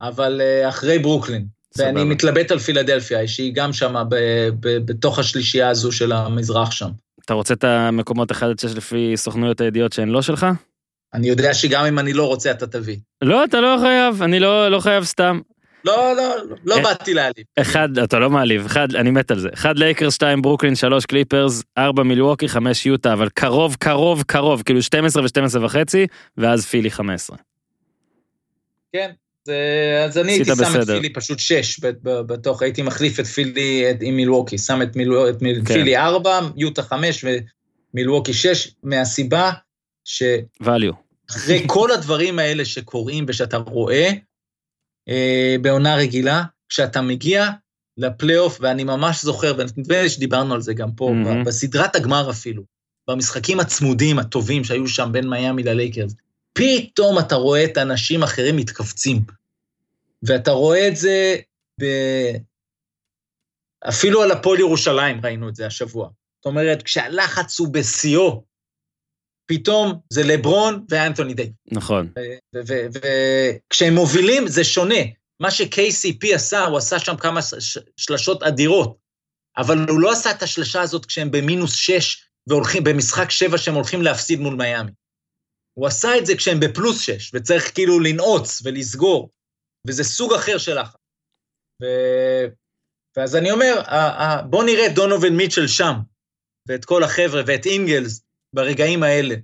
אבל 0.00 0.40
אה, 0.40 0.68
אחרי 0.68 0.98
ברוקלין. 0.98 1.46
ואני 1.78 1.90
סבבה. 1.90 2.04
מתלבט 2.04 2.50
על 2.50 2.58
פילדלפיה, 2.58 3.28
שהיא 3.28 3.52
גם 3.54 3.72
שמה 3.72 4.04
ב- 4.04 4.14
ב- 4.60 4.78
בתוך 4.86 5.18
השלישייה 5.18 5.68
הזו 5.68 5.92
של 5.92 6.12
המזרח 6.12 6.70
שם. 6.70 6.90
אתה 7.24 7.34
רוצה 7.34 7.54
את 7.54 7.64
המקומות 7.64 8.32
1 8.32 8.42
עד 8.48 8.58
6 8.58 8.64
לפי 8.74 9.12
סוכנויות 9.16 9.60
הידיעות 9.60 9.92
שהן 9.92 10.08
לא 10.08 10.22
שלך? 10.22 10.46
אני 11.14 11.28
יודע 11.28 11.54
שגם 11.54 11.84
אם 11.84 11.98
אני 11.98 12.12
לא 12.12 12.26
רוצה, 12.26 12.50
אתה 12.50 12.66
תביא. 12.66 12.96
לא, 13.22 13.44
אתה 13.44 13.60
לא 13.60 13.76
חייב, 13.80 14.22
אני 14.22 14.40
לא, 14.40 14.68
לא 14.68 14.80
חייב 14.80 15.04
סתם. 15.04 15.40
לא, 15.84 16.12
לא, 16.16 16.34
לא 16.64 16.76
אה. 16.76 16.82
באתי 16.82 17.14
להעליב. 17.14 17.44
אחד, 17.60 17.98
אתה 17.98 18.18
לא 18.18 18.30
מעליב, 18.30 18.64
אחד, 18.64 18.94
אני 18.94 19.10
מת 19.10 19.30
על 19.30 19.38
זה. 19.38 19.48
אחד 19.54 19.78
לייקרס, 19.78 20.14
שתיים 20.14 20.42
ברוקלין, 20.42 20.74
שלוש 20.74 21.06
קליפרס, 21.06 21.62
ארבע 21.78 22.02
מילווקי, 22.02 22.48
חמש 22.48 22.86
יוטה, 22.86 23.12
אבל 23.12 23.28
קרוב, 23.28 23.74
קרוב, 23.74 24.22
קרוב, 24.22 24.62
כאילו 24.62 24.82
12 24.82 25.22
ו-12 25.22 25.58
וחצי, 25.60 26.06
ואז 26.36 26.66
פילי 26.66 26.90
15. 26.90 27.36
כן. 28.92 29.10
זה, 29.46 30.02
אז 30.04 30.18
אני 30.18 30.32
הייתי 30.32 30.44
שם 30.44 30.52
את 30.52 30.58
בסדר. 30.58 30.94
פילי 30.96 31.12
פשוט 31.12 31.38
שש 31.38 31.80
בתוך, 32.02 32.62
הייתי 32.62 32.82
מחליף 32.82 33.20
את 33.20 33.26
פילי 33.26 33.90
את- 33.90 33.96
עם 34.00 34.16
מילווקי, 34.16 34.58
שם 34.58 34.82
את, 34.82 34.96
מילו, 34.96 35.28
את 35.30 35.42
מיל, 35.42 35.62
כן. 35.66 35.74
פילי 35.74 35.96
ארבע, 35.96 36.40
יוטה 36.56 36.82
חמש 36.82 37.24
ומילווקי 37.24 38.32
שש, 38.32 38.74
מהסיבה 38.82 39.52
שאחרי 40.04 41.58
value. 41.58 41.66
כל 41.74 41.90
הדברים 41.90 42.38
האלה 42.38 42.64
שקורים 42.64 43.24
ושאתה 43.28 43.56
רואה 43.56 44.10
אה, 45.08 45.56
בעונה 45.62 45.96
רגילה, 45.96 46.42
כשאתה 46.68 47.02
מגיע 47.02 47.48
לפלייאוף, 47.96 48.58
ואני 48.60 48.84
ממש 48.84 49.22
זוכר, 49.22 49.54
ונדמה 49.58 50.02
לי 50.02 50.08
שדיברנו 50.08 50.54
על 50.54 50.60
זה 50.60 50.74
גם 50.74 50.92
פה, 50.92 51.10
mm-hmm. 51.10 51.46
בסדרת 51.46 51.96
הגמר 51.96 52.30
אפילו, 52.30 52.62
במשחקים 53.10 53.60
הצמודים, 53.60 54.18
הטובים 54.18 54.64
שהיו 54.64 54.88
שם 54.88 55.08
בין 55.12 55.30
מיאמי 55.30 55.62
ללייקרס, 55.62 56.14
פתאום 56.56 57.18
אתה 57.18 57.34
רואה 57.34 57.64
את 57.64 57.76
האנשים 57.76 58.22
האחרים 58.22 58.56
מתכווצים. 58.56 59.22
ואתה 60.22 60.50
רואה 60.50 60.88
את 60.88 60.96
זה 60.96 61.36
ב... 61.80 61.84
אפילו 63.88 64.22
על 64.22 64.30
הפועל 64.30 64.60
ירושלים 64.60 65.20
ראינו 65.24 65.48
את 65.48 65.54
זה 65.54 65.66
השבוע. 65.66 66.08
זאת 66.36 66.46
אומרת, 66.46 66.82
כשהלחץ 66.82 67.58
הוא 67.58 67.68
בשיאו, 67.72 68.44
פתאום 69.46 70.00
זה 70.10 70.22
לברון 70.22 70.84
ואנתוני 70.88 71.34
דיי. 71.34 71.52
נכון. 71.72 72.12
וכשהם 72.54 73.94
מובילים 73.94 74.48
זה 74.48 74.64
שונה. 74.64 75.02
מה 75.40 75.50
ש-KCP 75.50 76.34
עשה, 76.34 76.64
הוא 76.64 76.78
עשה 76.78 76.98
שם 76.98 77.16
כמה 77.16 77.40
שלשות 77.96 78.42
אדירות, 78.42 78.96
אבל 79.56 79.78
הוא 79.88 80.00
לא 80.00 80.12
עשה 80.12 80.30
את 80.30 80.42
השלשה 80.42 80.80
הזאת 80.80 81.06
כשהם 81.06 81.30
במינוס 81.30 81.74
שש 81.74 82.28
והולכים, 82.46 82.84
במשחק 82.84 83.30
שבע 83.30 83.58
שהם 83.58 83.74
הולכים 83.74 84.02
להפסיד 84.02 84.40
מול 84.40 84.54
מיאמי. 84.54 84.90
הוא 85.78 85.86
עשה 85.86 86.18
את 86.18 86.26
זה 86.26 86.36
כשהם 86.36 86.60
בפלוס 86.60 87.00
שש, 87.00 87.30
וצריך 87.34 87.74
כאילו 87.74 88.00
לנעוץ 88.00 88.62
ולסגור, 88.64 89.30
וזה 89.86 90.04
סוג 90.04 90.34
אחר 90.34 90.58
של 90.58 90.80
לחץ. 90.80 90.96
ו... 91.82 91.86
ואז 93.16 93.36
אני 93.36 93.50
אומר, 93.50 93.82
בוא 94.50 94.64
נראה 94.64 94.86
את 94.86 94.94
דונובין 94.94 95.36
מיטשל 95.36 95.66
שם, 95.66 95.94
ואת 96.68 96.84
כל 96.84 97.04
החבר'ה, 97.04 97.42
ואת 97.46 97.66
אינגלס 97.66 98.20
ברגעים 98.54 99.02
האלה. 99.02 99.34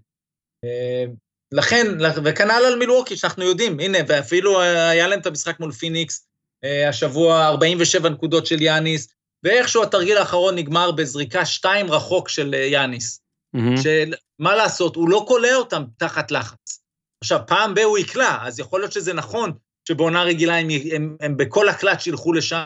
אה, 0.65 1.05
לכן, 1.53 1.87
וכנ"ל 2.25 2.63
על 2.67 2.79
מילווקי, 2.79 3.17
שאנחנו 3.17 3.45
יודעים, 3.45 3.81
הנה, 3.81 3.99
ואפילו 4.09 4.61
אה, 4.61 4.89
היה 4.89 5.09
להם 5.09 5.21
את 5.21 5.27
המשחק 5.27 5.61
מול 5.61 5.73
פיניקס, 5.73 6.29
אה, 6.65 6.89
השבוע 6.89 7.47
47 7.47 8.09
נקודות 8.09 8.47
של 8.47 8.63
יאניס, 8.63 9.15
ואיכשהו 9.45 9.83
התרגיל 9.83 10.17
האחרון 10.17 10.55
נגמר 10.55 10.91
בזריקה 10.91 11.47
שתיים 11.47 11.91
רחוק 11.91 12.29
של 12.29 12.55
יאניס. 12.55 13.22
מהמם. 13.55 13.77
שמה 13.77 14.55
לעשות, 14.55 14.97
הוא 14.97 15.09
לא 15.09 15.25
קולע 15.29 15.55
אותם 15.55 15.85
תחת 15.97 16.31
לחץ. 16.31 16.83
עכשיו, 17.21 17.41
פעם 17.47 17.75
ב- 17.75 17.79
הוא 17.79 17.99
יקלע, 17.99 18.39
אז 18.43 18.59
יכול 18.59 18.81
להיות 18.81 18.93
שזה 18.93 19.13
נכון 19.13 19.53
שבעונה 19.89 20.23
רגילה 20.23 20.57
הם, 20.57 20.69
הם, 20.93 21.17
הם 21.21 21.37
בכל 21.37 21.69
הקלאץ' 21.69 22.07
ילכו 22.07 22.33
לשם, 22.33 22.63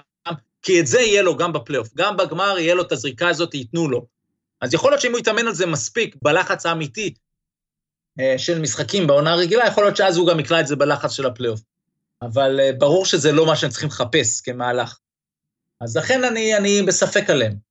כי 0.63 0.81
את 0.81 0.87
זה 0.87 1.01
יהיה 1.01 1.23
לו 1.23 1.37
גם 1.37 1.53
בפלייאוף. 1.53 1.89
גם 1.97 2.17
בגמר 2.17 2.59
יהיה 2.59 2.75
לו 2.75 2.83
את 2.83 2.93
הזריקה 2.93 3.29
הזאת, 3.29 3.55
ייתנו 3.55 3.89
לו. 3.89 4.07
אז 4.61 4.75
יכול 4.75 4.91
להיות 4.91 5.01
שאם 5.01 5.13
הוא 5.13 5.19
יתאמן 5.19 5.47
על 5.47 5.55
זה 5.55 5.67
מספיק, 5.67 6.17
בלחץ 6.23 6.67
האמיתי 6.67 7.15
אה, 8.21 8.35
של 8.39 8.59
משחקים 8.59 9.07
בעונה 9.07 9.33
הרגילה, 9.33 9.67
יכול 9.67 9.85
להיות 9.85 9.97
שאז 9.97 10.17
הוא 10.17 10.29
גם 10.29 10.41
יקלע 10.41 10.61
את 10.61 10.67
זה 10.67 10.77
בלחץ 10.77 11.13
של 11.13 11.27
הפלייאוף. 11.27 11.61
אבל 12.23 12.61
אה, 12.61 12.71
ברור 12.79 13.07
שזה 13.07 13.33
לא 13.33 13.47
מה 13.47 13.57
שהם 13.57 13.71
צריכים 13.71 13.89
לחפש 13.89 14.41
כמהלך. 14.41 14.99
אז 15.81 15.97
לכן 15.97 16.25
אני, 16.25 16.57
אני 16.57 16.83
בספק 16.83 17.31
עליהם. 17.31 17.66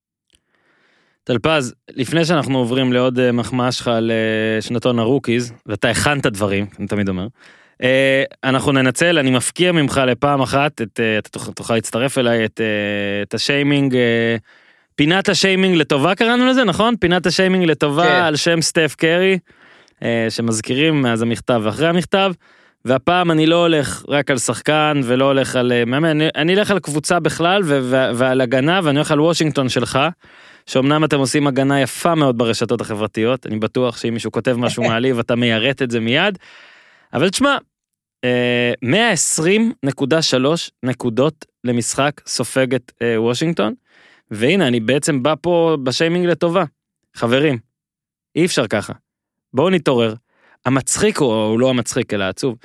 טלפז, 1.26 1.74
לפני 1.96 2.26
שאנחנו 2.26 2.58
עוברים 2.58 2.94
לעוד 2.94 3.20
אה, 3.20 3.32
מחמאה 3.32 3.72
שלך 3.72 3.88
על 3.88 4.12
אה, 4.12 4.62
שנתון 4.62 5.00
הרוקיז, 5.00 5.54
ואתה 5.66 5.90
הכנת 5.90 6.26
דברים, 6.26 6.66
אני 6.80 6.88
תמיד 6.88 7.10
אומר, 7.10 7.28
אה, 7.84 8.24
אנחנו 8.44 8.72
ננצל, 8.72 9.18
אני 9.18 9.32
מפקיע 9.32 9.72
ממך 9.72 10.02
לפעם 10.08 10.42
אחת, 10.42 10.82
את, 10.82 11.00
אתה 11.18 11.40
תוכל- 11.54 11.74
להצטרף 11.76 12.18
אליי, 12.18 12.46
את, 12.46 12.62
את 13.24 13.34
השיימינג, 13.34 13.96
פינת 14.96 15.30
השיימינג 15.30 15.76
לטובה 15.78 16.16
קראנו 16.16 16.48
לזה, 16.48 16.64
נכון? 16.64 16.96
פינת 17.00 17.26
השיימינג 17.26 17.66
לטובה 17.66 18.04
כן. 18.06 18.12
על 18.24 18.36
שם 18.36 18.62
סטף 18.62 18.96
קרי, 18.98 19.38
שמזכירים 20.30 21.02
מאז 21.02 21.22
המכתב 21.22 21.62
ואחרי 21.64 21.88
המכתב. 21.88 22.32
והפעם 22.86 23.32
אני 23.32 23.46
לא 23.46 23.56
הולך 23.56 24.04
רק 24.08 24.32
על 24.32 24.38
שחקן 24.38 25.02
ולא 25.04 25.26
הולך 25.26 25.56
על 25.56 25.72
מאמן, 25.86 26.10
אני, 26.10 26.28
אני 26.36 26.54
אלך 26.56 26.72
על 26.72 26.80
קבוצה 26.80 27.20
בכלל 27.20 27.62
ו- 27.66 27.80
ו- 27.82 28.10
ועל 28.16 28.42
הגנה 28.42 28.80
ואני 28.84 28.98
הולך 28.98 29.12
על 29.12 29.22
וושינגטון 29.22 29.70
שלך, 29.70 30.00
שאומנם 30.66 31.04
אתם 31.04 31.20
עושים 31.20 31.48
הגנה 31.48 31.82
יפה 31.82 32.16
מאוד 32.16 32.38
ברשתות 32.38 32.82
החברתיות, 32.82 33.48
אני 33.48 33.60
בטוח 33.60 33.98
שאם 33.98 34.14
מישהו 34.14 34.32
כותב 34.32 34.56
משהו 34.58 34.84
מעליב 34.90 35.20
אתה 35.20 35.36
מיירט 35.36 35.82
את 35.82 35.92
זה 35.92 36.00
מיד, 36.00 36.38
אבל 37.14 37.30
תשמע, 37.30 37.58
אה, 38.24 38.74
120.3 38.84 40.72
נקודות 40.84 41.46
למשחק 41.64 42.22
סופגת 42.28 42.92
אה, 43.02 43.22
וושינגטון, 43.22 43.74
והנה 44.32 44.68
אני 44.68 44.80
בעצם 44.80 45.24
בא 45.24 45.34
פה 45.42 45.78
בשיימינג 45.84 46.26
לטובה. 46.26 46.64
חברים, 47.16 47.58
אי 48.36 48.46
אפשר 48.46 48.68
ככה. 48.68 48.94
בואו 49.54 49.70
נתעורר. 49.70 50.14
המצחיק 50.66 51.18
הוא, 51.18 51.34
הוא 51.34 51.60
לא 51.60 51.70
המצחיק 51.70 52.14
אלא 52.14 52.24
העצוב. 52.24 52.56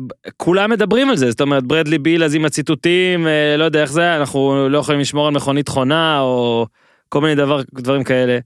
אה, 0.00 0.30
כולם 0.36 0.70
מדברים 0.70 1.10
על 1.10 1.16
זה, 1.16 1.30
זאת 1.30 1.40
אומרת, 1.40 1.64
ברדלי 1.64 1.98
ביל 1.98 2.24
אז 2.24 2.34
עם 2.34 2.44
הציטוטים, 2.44 3.26
אה, 3.26 3.56
לא 3.56 3.64
יודע 3.64 3.82
איך 3.82 3.92
זה, 3.92 4.16
אנחנו 4.16 4.68
לא 4.68 4.78
יכולים 4.78 5.00
לשמור 5.00 5.26
על 5.28 5.34
מכונית 5.34 5.68
חונה, 5.68 6.20
או 6.20 6.66
כל 7.08 7.20
מיני 7.20 7.34
דבר, 7.34 7.60
דברים 7.74 8.04
כאלה. 8.04 8.38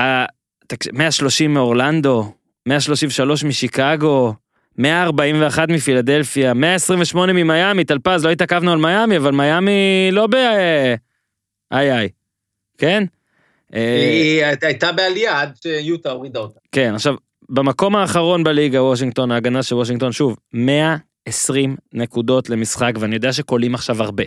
ה- 0.00 0.24
תקש- 0.66 0.88
130 0.92 1.54
מאורלנדו, 1.54 2.32
133 2.68 3.44
משיקגו, 3.44 4.34
141 4.78 5.68
מפילדלפיה, 5.68 6.54
128 6.54 7.32
ממיאמי, 7.32 7.84
טלפז, 7.84 8.24
לא 8.24 8.30
התעכבנו 8.30 8.72
על 8.72 8.78
מיאמי, 8.78 9.16
אבל 9.16 9.30
מיאמי 9.30 10.08
לא 10.12 10.26
ב... 10.26 10.34
איי 11.72 11.92
איי, 11.92 12.08
כן? 12.78 13.04
אה, 13.74 14.10
היא 14.10 14.44
הייתה 14.62 14.92
בעלייה 14.92 15.40
עד 15.40 15.52
שיוטה 15.62 16.10
הורידה 16.10 16.40
אותה. 16.40 16.60
כן, 16.72 16.92
עכשיו, 16.94 17.14
במקום 17.48 17.96
האחרון 17.96 18.44
בליגה, 18.44 18.82
וושינגטון, 18.82 19.30
ההגנה 19.30 19.62
של 19.62 19.74
וושינגטון, 19.74 20.12
שוב, 20.12 20.36
120 20.52 21.76
נקודות 21.92 22.50
למשחק, 22.50 22.92
ואני 23.00 23.14
יודע 23.14 23.32
שקולים 23.32 23.74
עכשיו 23.74 24.02
הרבה, 24.02 24.24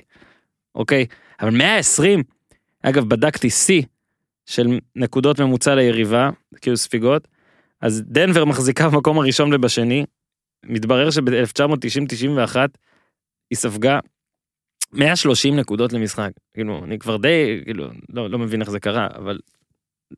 אוקיי? 0.76 1.06
אבל 1.42 1.50
120, 1.58 2.24
אגב, 2.84 3.10
בדקתי 3.10 3.50
שיא 3.50 3.84
של 4.46 4.80
נקודות 4.96 5.40
ממוצע 5.40 5.76
ליריבה, 5.76 6.30
כאילו 6.62 6.78
ספיגות, 6.78 7.28
אז 7.82 8.04
דנבר 8.06 8.46
מחזיקה 8.46 8.90
במקום 8.90 9.20
הראשון 9.20 9.54
ובשני, 9.54 10.06
מתברר 10.66 11.12
שב-1990-91 11.12 12.56
היא 13.50 13.58
ספגה 13.58 14.00
130 14.94 15.56
נקודות 15.56 15.94
למשחק. 15.94 16.32
כאילו, 16.54 16.84
אני 16.84 17.00
כבר 17.00 17.18
די, 17.18 17.62
כאילו, 17.64 17.88
לא, 18.10 18.30
לא 18.30 18.40
מבין 18.40 18.62
איך 18.62 18.70
זה 18.70 18.80
קרה, 18.80 19.08
אבל 19.16 19.40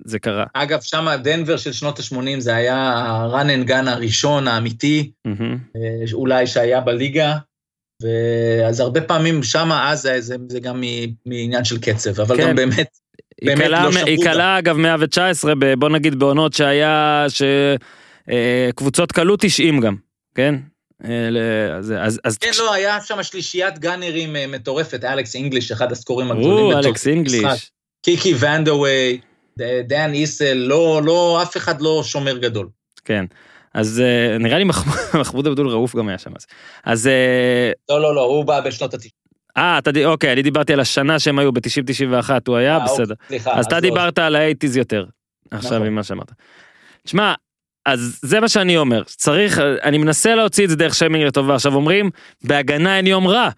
זה 0.05 0.19
קרה. 0.19 0.45
אגב, 0.53 0.81
שם 0.81 1.07
דנבר 1.23 1.57
של 1.57 1.71
שנות 1.73 1.99
ה-80 1.99 2.15
זה 2.39 2.55
היה 2.55 2.75
ה-run 2.77 3.45
and 3.65 3.69
gun 3.69 3.89
הראשון 3.89 4.47
האמיתי. 4.47 5.11
אה, 5.27 5.31
אולי 6.13 6.47
שהיה 6.47 6.81
בליגה, 6.81 7.35
ואז 8.03 8.79
הרבה 8.79 9.01
פעמים 9.01 9.43
שם 9.43 9.69
אז 9.71 10.01
זה, 10.01 10.21
זה, 10.21 10.35
זה 10.49 10.59
גם 10.59 10.83
מעניין 11.25 11.63
של 11.63 11.79
קצב, 11.81 12.21
אבל 12.21 12.37
כן. 12.37 12.49
גם 12.49 12.55
באמת, 12.55 12.87
היא 13.41 13.49
באמת 13.49 13.61
קלה- 13.67 13.89
לא 13.89 13.99
היא. 14.05 14.23
קלה 14.23 14.59
אגב 14.59 14.77
119, 14.77 15.53
ב- 15.59 15.73
בוא 15.73 15.89
נגיד 15.89 16.19
בעונות 16.19 16.53
שהיה, 16.53 17.25
שקבוצות 17.29 19.11
כלו 19.11 19.35
90 19.39 19.79
גם, 19.79 19.95
כן? 20.35 20.55
אה, 21.05 21.27
אז, 21.77 21.93
אז, 21.99 22.19
אז 22.23 22.37
כן, 22.37 22.51
לא, 22.59 22.73
היה 22.73 23.01
שם 23.01 23.23
שלישיית 23.23 23.79
גאנרים 23.79 24.35
אה, 24.35 24.47
מטורפת, 24.47 25.03
אלכס 25.03 25.35
אינגליש, 25.35 25.71
אחד 25.71 25.91
הסקורים 25.91 26.29
או, 26.29 26.35
הגדולים 26.35 26.77
אלכס 26.77 27.07
בתולדות 27.07 27.27
המשחק. 27.27 27.37
אינגליש. 27.43 27.71
קיקי 28.05 28.33
ונדאווי, 28.39 29.17
ד- 29.17 29.19
דן 29.87 30.13
איסל, 30.13 30.53
לא, 30.53 31.01
לא, 31.05 31.39
אף 31.43 31.57
אחד 31.57 31.81
לא 31.81 32.01
שומר 32.03 32.37
גדול. 32.37 32.67
כן. 33.05 33.25
אז 33.73 34.01
אה, 34.05 34.37
נראה 34.37 34.57
לי 34.57 34.63
מחמוד- 34.63 35.47
עבדול 35.47 35.67
רעוף 35.69 35.95
גם 35.95 36.07
היה 36.09 36.17
שם 36.17 36.31
אז. 36.35 36.45
אז 36.83 37.07
אה, 37.07 37.71
לא, 37.89 38.01
לא, 38.01 38.15
לא, 38.15 38.21
הוא 38.21 38.45
בא 38.45 38.61
בשנות 38.61 38.93
ה-90. 38.93 39.09
אה, 39.57 39.77
אתה, 39.77 39.91
אוקיי, 40.05 40.33
אני 40.33 40.41
דיברתי 40.41 40.73
על 40.73 40.79
השנה 40.79 41.19
שהם 41.19 41.39
היו 41.39 41.51
ב-90-91, 41.51 42.29
הוא 42.47 42.55
היה 42.57 42.77
אה, 42.77 42.83
בסדר. 42.85 43.13
סליחה. 43.27 43.53
אז 43.53 43.65
אתה 43.65 43.75
לא. 43.75 43.81
דיברת 43.81 44.19
על 44.19 44.35
האייטיז 44.35 44.77
יותר, 44.77 45.05
עכשיו 45.51 45.71
נכון. 45.79 45.87
ממה 45.87 46.03
שאמרת. 46.03 46.31
תשמע, 47.03 47.33
אז 47.85 48.19
זה 48.21 48.39
מה 48.39 48.49
שאני 48.49 48.77
אומר, 48.77 49.03
צריך, 49.03 49.59
אני 49.83 49.97
מנסה 49.97 50.35
להוציא 50.35 50.63
את 50.65 50.69
זה 50.69 50.75
דרך 50.75 50.95
שיימינג 50.95 51.25
לטובה, 51.25 51.55
עכשיו 51.55 51.75
אומרים, 51.75 52.09
בהגנה 52.43 52.97
אין 52.97 53.07
יום 53.07 53.27
רע. 53.27 53.49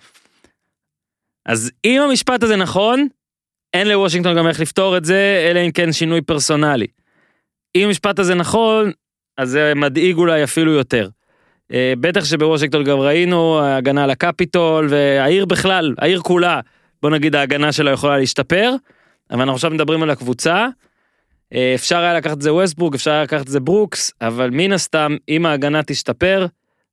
אז 1.46 1.72
אם 1.86 2.02
המשפט 2.02 2.44
הזה 2.44 2.56
נכון, 2.56 3.08
אין 3.76 3.88
לוושינגטון 3.88 4.38
גם 4.38 4.48
איך 4.48 4.60
לפתור 4.60 4.98
את 4.98 5.06
זה, 5.06 5.48
אלא 5.52 5.60
אם 5.60 5.72
כן 5.72 5.92
שינוי 5.92 6.22
פרסונלי. 6.22 6.88
אם 7.76 7.88
המשפט 7.88 8.20
הזה 8.20 8.36
נכון, 8.36 8.92
אז 9.38 9.50
זה 9.50 9.74
מדאיג 9.76 10.18
אולי 10.18 10.44
אפילו 10.44 10.72
יותר. 10.72 11.10
אה, 11.74 11.94
בטח 12.00 12.26
שבוושינגטון 12.26 12.84
גם 12.84 13.00
ראינו 13.00 13.60
הגנה 13.64 14.04
על 14.04 14.10
הקפיטול, 14.10 14.88
והעיר 14.90 15.46
בכלל, 15.46 15.96
העיר 15.98 16.20
כולה, 16.20 16.60
בוא 17.02 17.10
נגיד 17.10 17.36
ההגנה 17.36 17.72
שלה 17.72 17.92
יכולה 17.92 18.18
להשתפר, 18.18 18.72
אבל 19.32 19.40
אנחנו 19.40 19.54
עכשיו 19.54 19.72
מדברים 19.72 20.04
על 20.04 20.10
הקבוצה. 20.10 20.68
אה, 21.54 21.72
אפשר 21.76 21.98
היה 21.98 22.14
לקחת 22.14 22.38
את 22.38 22.42
זה 22.42 22.54
ווסטברוק, 22.54 22.94
אפשר 22.94 23.12
היה 23.12 23.24
לקחת 23.24 23.42
את 23.42 23.52
זה 23.52 23.60
ברוקס, 23.60 24.12
אבל 24.22 24.50
מן 24.50 24.72
הסתם, 24.72 25.16
אם 25.30 25.46
ההגנה 25.46 25.84
תשתפר, 25.84 26.46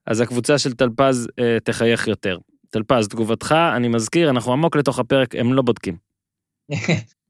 אז 0.06 0.20
הקבוצה 0.20 0.58
של 0.58 0.72
טלפז 0.72 1.28
אה, 1.38 1.56
תחייך 1.64 2.08
יותר. 2.08 2.38
טלפז, 2.70 3.08
תגובתך, 3.08 3.54
אני 3.76 3.88
מזכיר, 3.88 4.30
אנחנו 4.30 4.52
עמוק 4.52 4.76
לתוך 4.76 4.98
הפרק, 4.98 5.36
הם 5.36 5.54
לא 5.54 5.62
בודקים. 5.62 6.11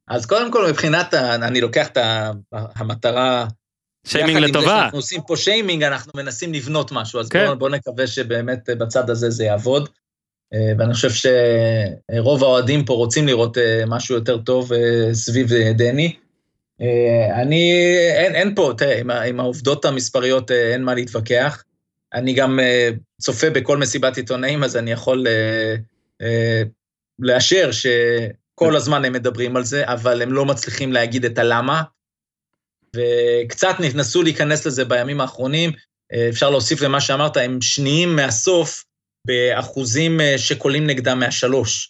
אז 0.08 0.26
קודם 0.26 0.52
כל, 0.52 0.68
מבחינת, 0.68 1.14
ה- 1.14 1.34
אני 1.34 1.60
לוקח 1.60 1.88
את 1.88 1.98
המטרה... 2.52 3.46
שיימינג 4.06 4.36
יחד 4.36 4.46
עם 4.48 4.52
זה 4.52 4.58
לטובה. 4.58 4.80
שאנחנו 4.80 4.98
עושים 4.98 5.20
פה 5.26 5.36
שיימינג, 5.36 5.82
אנחנו 5.82 6.12
מנסים 6.16 6.52
לבנות 6.54 6.92
משהו, 6.92 7.20
אז 7.20 7.28
כן. 7.28 7.46
בואו 7.46 7.58
בוא 7.58 7.68
נקווה 7.68 8.06
שבאמת 8.06 8.68
בצד 8.78 9.10
הזה 9.10 9.30
זה 9.30 9.44
יעבוד. 9.44 9.88
אה, 10.54 10.72
ואני 10.78 10.94
חושב 10.94 11.10
שרוב 11.10 12.42
האוהדים 12.42 12.84
פה 12.84 12.94
רוצים 12.94 13.26
לראות 13.26 13.58
אה, 13.58 13.84
משהו 13.86 14.14
יותר 14.14 14.38
טוב 14.38 14.72
אה, 14.72 15.08
סביב 15.12 15.52
דני. 15.54 16.16
אני, 17.34 17.72
אין, 18.16 18.34
אין 18.34 18.54
פה, 18.54 18.72
תראה, 18.78 19.24
עם, 19.24 19.40
העובדות 19.40 19.84
המספריות 19.84 20.50
אין 20.50 20.82
מה 20.82 20.94
להתווכח. 20.94 21.64
אני 22.14 22.32
גם 22.32 22.58
צופה 23.20 23.50
בכל 23.50 23.78
מסיבת 23.78 24.16
עיתונאים, 24.16 24.64
אז 24.64 24.76
אני 24.76 24.92
יכול 24.92 25.26
לאשר 27.18 27.70
שכל 28.62 28.76
הזמן 28.76 29.04
הם 29.04 29.12
מדברים 29.12 29.56
על 29.56 29.64
זה, 29.64 29.82
אבל 29.86 30.22
הם 30.22 30.32
לא 30.32 30.44
מצליחים 30.44 30.92
להגיד 30.92 31.24
את 31.24 31.38
הלמה. 31.38 31.82
וקצת 32.96 33.74
נכנסו 33.80 34.22
להיכנס 34.22 34.66
לזה 34.66 34.84
בימים 34.84 35.20
האחרונים. 35.20 35.72
אה, 36.12 36.28
אפשר 36.28 36.50
להוסיף 36.50 36.80
למה 36.80 37.00
שאמרת, 37.00 37.36
הם 37.36 37.60
שניים 37.60 38.16
מהסוף 38.16 38.84
באחוזים 39.26 40.20
אה, 40.20 40.38
שקולים 40.38 40.86
נגדם 40.86 41.18
מהשלוש. 41.18 41.88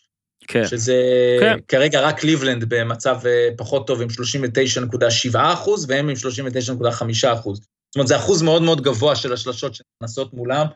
כן. 0.48 0.66
שזה 0.66 0.96
כן. 1.40 1.56
כרגע 1.68 2.00
רק 2.00 2.20
קליבלנד 2.20 2.64
במצב 2.68 3.18
אה, 3.26 3.48
פחות 3.56 3.86
טוב 3.86 4.02
עם 4.02 4.08
39.7 4.08 5.38
אחוז, 5.52 5.86
והם 5.88 6.08
עם 6.08 6.16
39.5 6.16 7.32
אחוז. 7.32 7.58
זאת 7.58 7.96
אומרת, 7.96 8.08
זה 8.08 8.16
אחוז 8.16 8.42
מאוד 8.42 8.62
מאוד 8.62 8.80
גבוה 8.80 9.16
של 9.16 9.32
השלשות 9.32 9.74
שנכנסות 9.74 10.34
מולם. 10.34 10.66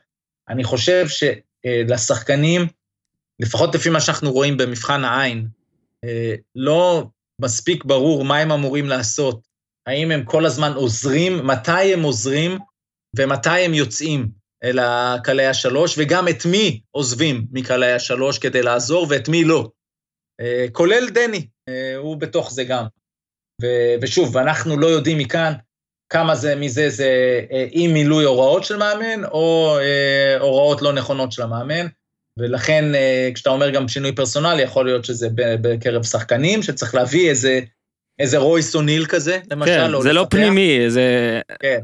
אני 0.49 0.65
חושב 0.65 1.07
שלשחקנים, 1.09 2.67
לפחות 3.41 3.75
לפי 3.75 3.91
מה 3.91 4.01
שאנחנו 4.01 4.33
רואים 4.33 4.57
במבחן 4.57 5.05
העין, 5.05 5.47
לא 6.55 7.07
מספיק 7.41 7.85
ברור 7.85 8.25
מה 8.25 8.39
הם 8.39 8.53
אמורים 8.53 8.89
לעשות. 8.89 9.41
האם 9.87 10.11
הם 10.11 10.25
כל 10.25 10.47
הזמן 10.47 10.73
עוזרים, 10.73 11.47
מתי 11.47 11.95
הם 11.95 12.03
עוזרים 12.03 12.59
ומתי 13.17 13.61
הם 13.65 13.75
יוצאים 13.75 14.29
אל 14.65 14.79
הקלעי 14.79 15.47
השלוש, 15.47 15.95
וגם 15.99 16.29
את 16.29 16.47
מי 16.51 16.81
עוזבים 16.91 17.47
מקלעי 17.53 17.93
השלוש 17.93 18.39
כדי 18.39 18.63
לעזור 18.63 19.07
ואת 19.11 19.29
מי 19.29 19.45
לא. 19.45 19.71
אה, 20.41 20.67
כולל 20.73 21.11
דני, 21.11 21.47
אה, 21.69 21.97
הוא 21.97 22.17
בתוך 22.17 22.53
זה 22.53 22.65
גם. 22.65 22.87
ו- 23.63 23.95
ושוב, 24.03 24.37
אנחנו 24.37 24.79
לא 24.79 24.87
יודעים 24.87 25.19
מכאן 25.19 25.53
כמה 26.13 26.35
זה, 26.35 26.57
מזה 26.57 26.91
זה 26.91 27.41
אה, 27.53 27.67
אי 27.73 27.93
מילוי 27.93 28.25
הוראות 28.25 28.65
של 28.65 28.77
מאמן, 28.77 29.25
או 29.25 29.77
אה, 29.79 30.39
הוראות 30.41 30.83
לא 30.83 30.93
נכונות 30.93 31.33
של 31.33 31.43
המאמן, 31.43 31.87
ולכן 32.39 32.95
אה, 32.95 33.31
כשאתה 33.35 33.51
אומר 33.51 33.71
גם 33.71 33.89
שינוי 33.89 34.13
פרסונלי, 34.13 34.63
יכול 34.63 34.85
להיות 34.85 35.05
שזה 35.05 35.29
בקרב 35.35 36.03
שחקנים, 36.03 36.63
שצריך 36.63 36.95
להביא 36.95 37.31
איזה, 37.31 37.61
איזה 38.19 38.39
רויס 38.39 38.75
אוניל 38.75 39.07
כזה, 39.07 39.41
למשל, 39.51 39.87
כן, 39.87 39.95
או 39.95 40.03
זה 40.03 40.13
לא 40.13 40.23
לפתח. 40.23 40.37
פנימי, 40.37 40.91
זה... 40.91 41.41
כן. 41.61 41.81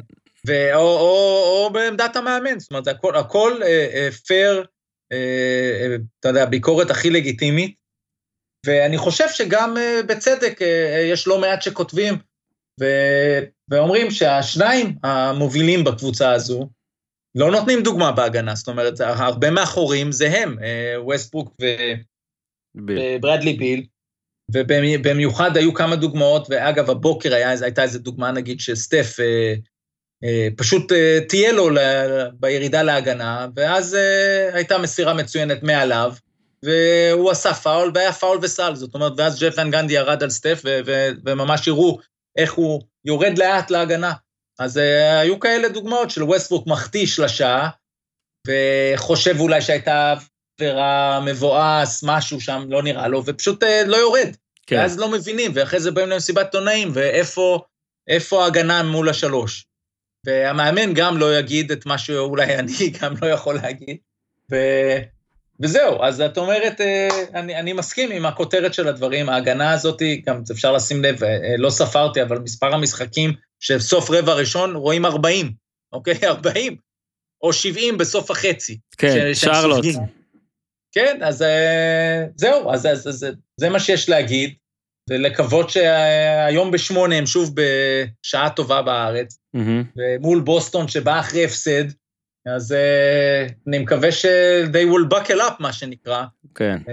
ו- 0.46 0.74
או, 0.74 0.80
או, 0.80 1.64
או 1.64 1.70
בעמדת 1.72 2.16
המאמן, 2.16 2.58
זאת 2.58 2.70
אומרת, 2.70 2.88
הכל, 2.88 3.16
הכל 3.16 3.62
אה, 3.62 3.88
אה, 3.94 4.08
פייר, 4.26 4.64
אה, 5.12 5.16
אה, 5.80 5.96
אתה 6.20 6.28
יודע, 6.28 6.44
ביקורת 6.44 6.90
הכי 6.90 7.10
לגיטימית, 7.10 7.82
ואני 8.66 8.98
חושב 8.98 9.28
שגם 9.28 9.76
אה, 9.76 10.00
בצדק 10.06 10.62
אה, 10.62 10.96
אה, 10.96 11.00
יש 11.00 11.26
לא 11.26 11.38
מעט 11.40 11.62
שכותבים, 11.62 12.14
ו, 12.80 12.86
ואומרים 13.70 14.10
שהשניים 14.10 14.96
המובילים 15.02 15.84
בקבוצה 15.84 16.32
הזו, 16.32 16.68
לא 17.34 17.50
נותנים 17.50 17.82
דוגמה 17.82 18.12
בהגנה, 18.12 18.54
זאת 18.54 18.68
אומרת, 18.68 19.00
הרבה 19.00 19.50
מהחורים 19.50 20.12
זה 20.12 20.28
הם, 20.28 20.56
אה, 20.62 20.94
ווסטברוק 21.02 21.54
ו... 21.62 21.66
ב- 22.74 23.16
ברדלי 23.20 23.52
ביל, 23.52 23.84
ובמיוחד 24.52 25.56
היו 25.56 25.74
כמה 25.74 25.96
דוגמאות, 25.96 26.46
ואגב, 26.50 26.90
הבוקר 26.90 27.34
היה, 27.34 27.50
הייתה 27.62 27.82
איזו 27.82 27.98
דוגמה, 27.98 28.32
נגיד, 28.32 28.60
שסטף 28.60 29.16
אה, 29.20 29.54
אה, 30.24 30.48
פשוט 30.56 30.92
אה, 30.92 31.18
תהיה 31.28 31.52
לו 31.52 31.70
ל, 31.70 31.78
בירידה 32.40 32.82
להגנה, 32.82 33.46
ואז 33.56 33.94
אה, 33.94 34.54
הייתה 34.54 34.78
מסירה 34.78 35.14
מצוינת 35.14 35.62
מעליו, 35.62 36.12
והוא 36.62 37.30
עשה 37.30 37.54
פאול, 37.54 37.92
והיה 37.94 38.12
פאול 38.12 38.38
וסל, 38.42 38.74
זאת 38.74 38.94
אומרת, 38.94 39.12
ואז 39.16 39.42
ג'ף 39.42 39.54
ון 39.59 39.70
גנדי 39.70 39.94
ירד 39.94 40.22
על 40.22 40.30
סטף, 40.30 40.62
ו, 40.64 40.80
ו, 40.86 41.09
וממש 41.26 41.68
הראו 41.68 41.98
איך 42.36 42.52
הוא 42.52 42.82
יורד 43.04 43.38
לאט 43.38 43.70
להגנה. 43.70 44.12
אז 44.58 44.78
אה, 44.78 45.20
היו 45.20 45.40
כאלה 45.40 45.68
דוגמאות 45.68 46.10
של 46.10 46.22
ווסטברוק 46.22 46.66
מחטיא 46.66 47.06
שלשה, 47.06 47.68
וחושב 48.46 49.40
אולי 49.40 49.60
שהייתה 49.60 50.14
עבירה 50.60 51.20
מבואס, 51.20 52.04
משהו 52.06 52.40
שם, 52.40 52.64
לא 52.68 52.82
נראה 52.82 53.08
לו, 53.08 53.22
ופשוט 53.26 53.62
אה, 53.62 53.84
לא 53.86 53.96
יורד. 53.96 54.28
כן. 54.66 54.76
ואז 54.76 54.98
לא 54.98 55.08
מבינים, 55.08 55.50
ואחרי 55.54 55.80
זה 55.80 55.90
באים 55.90 56.08
למסיבת 56.08 56.44
עיתונאים, 56.44 56.90
ואיפה 56.92 57.60
איפה 58.08 58.44
ההגנה 58.44 58.82
מול 58.82 59.08
השלוש. 59.08 59.64
והמאמן 60.26 60.94
גם 60.94 61.18
לא 61.18 61.38
יגיד 61.38 61.72
את 61.72 61.86
מה 61.86 61.98
שאולי 61.98 62.54
אני 62.58 62.92
גם 63.00 63.14
לא 63.22 63.26
יכול 63.26 63.54
להגיד. 63.54 63.96
ו... 64.50 64.56
וזהו, 65.60 66.02
אז 66.02 66.20
את 66.20 66.38
אומרת, 66.38 66.80
אה, 66.80 67.08
אני, 67.34 67.56
אני 67.56 67.72
מסכים 67.72 68.10
עם 68.10 68.26
הכותרת 68.26 68.74
של 68.74 68.88
הדברים, 68.88 69.28
ההגנה 69.28 69.72
הזאת, 69.72 70.02
גם 70.26 70.42
אפשר 70.52 70.72
לשים 70.72 71.04
לב, 71.04 71.18
לא 71.58 71.70
ספרתי, 71.70 72.22
אבל 72.22 72.38
מספר 72.38 72.74
המשחקים 72.74 73.32
של 73.62 73.78
סוף 73.78 74.10
רבע 74.10 74.34
ראשון, 74.34 74.76
רואים 74.76 75.06
40, 75.06 75.52
אוקיי? 75.93 76.14
40, 76.28 76.76
או 77.43 77.52
70 77.52 77.98
בסוף 77.98 78.30
החצי. 78.30 78.78
כן, 78.98 79.34
שרלוט. 79.34 79.84
כן, 80.93 81.20
אז 81.22 81.43
אה, 81.43 82.24
זהו, 82.36 82.72
אז, 82.72 82.86
אז, 82.86 83.09
אז 83.09 83.26
זה 83.60 83.70
מה 83.70 83.80
שיש 83.80 84.09
להגיד, 84.09 84.55
ולקוות 85.10 85.70
שהיום 85.70 86.70
בשמונה 86.70 87.14
הם 87.14 87.26
שוב 87.26 87.55
בשעה 87.55 88.51
טובה 88.51 88.82
בארץ, 88.82 89.39
מהמם. 89.55 89.84
ומול 89.97 90.40
בוסטון 90.40 90.89
שבא 90.89 91.20
אחרי 91.20 91.44
הפסד, 91.44 91.84
אז 92.47 92.73
uh, 92.73 93.52
אני 93.69 93.78
מקווה 93.78 94.12
ש-they 94.12 94.86
will 94.93 95.14
buckle 95.14 95.40
up, 95.40 95.55
מה 95.60 95.73
שנקרא, 95.73 96.24
כן. 96.55 96.77
uh, 96.86 96.90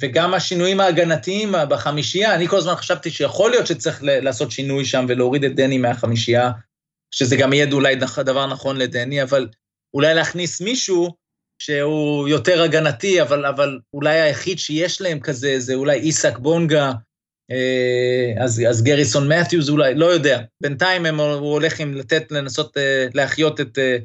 וגם 0.00 0.34
השינויים 0.34 0.80
ההגנתיים 0.80 1.52
בחמישייה, 1.68 2.34
אני 2.34 2.48
כל 2.48 2.56
הזמן 2.56 2.74
חשבתי 2.74 3.10
שיכול 3.10 3.50
להיות 3.50 3.66
שצריך 3.66 4.02
ל- 4.02 4.20
לעשות 4.20 4.50
שינוי 4.50 4.84
שם 4.84 5.06
ולהוריד 5.08 5.44
את 5.44 5.54
דני 5.54 5.78
מהחמישייה, 5.78 6.50
שזה 7.10 7.36
גם 7.36 7.52
יהיה 7.52 7.66
אולי 7.72 7.96
דבר 8.24 8.46
נכון 8.46 8.76
לדני, 8.76 9.22
אבל 9.22 9.48
אולי 9.94 10.14
להכניס 10.14 10.60
מישהו 10.60 11.14
שהוא 11.62 12.28
יותר 12.28 12.62
הגנתי, 12.62 13.22
אבל, 13.22 13.46
אבל 13.46 13.78
אולי 13.94 14.20
היחיד 14.20 14.58
שיש 14.58 15.00
להם 15.00 15.20
כזה, 15.20 15.60
זה 15.60 15.74
אולי 15.74 15.98
איסק 15.98 16.38
בונגה, 16.38 16.92
אה, 17.50 18.44
אז, 18.44 18.62
אז 18.68 18.82
גריסון 18.82 19.32
מת'יוז 19.32 19.70
אולי, 19.70 19.94
לא 19.94 20.06
יודע. 20.06 20.40
בינתיים 20.60 21.06
הם, 21.06 21.20
הוא 21.20 21.52
הולך 21.52 21.80
עם 21.80 21.94
לתת, 21.94 22.32
לנסות 22.32 22.76
אה, 22.76 23.06
להחיות 23.14 23.60
את, 23.60 23.78
ד- 23.78 23.98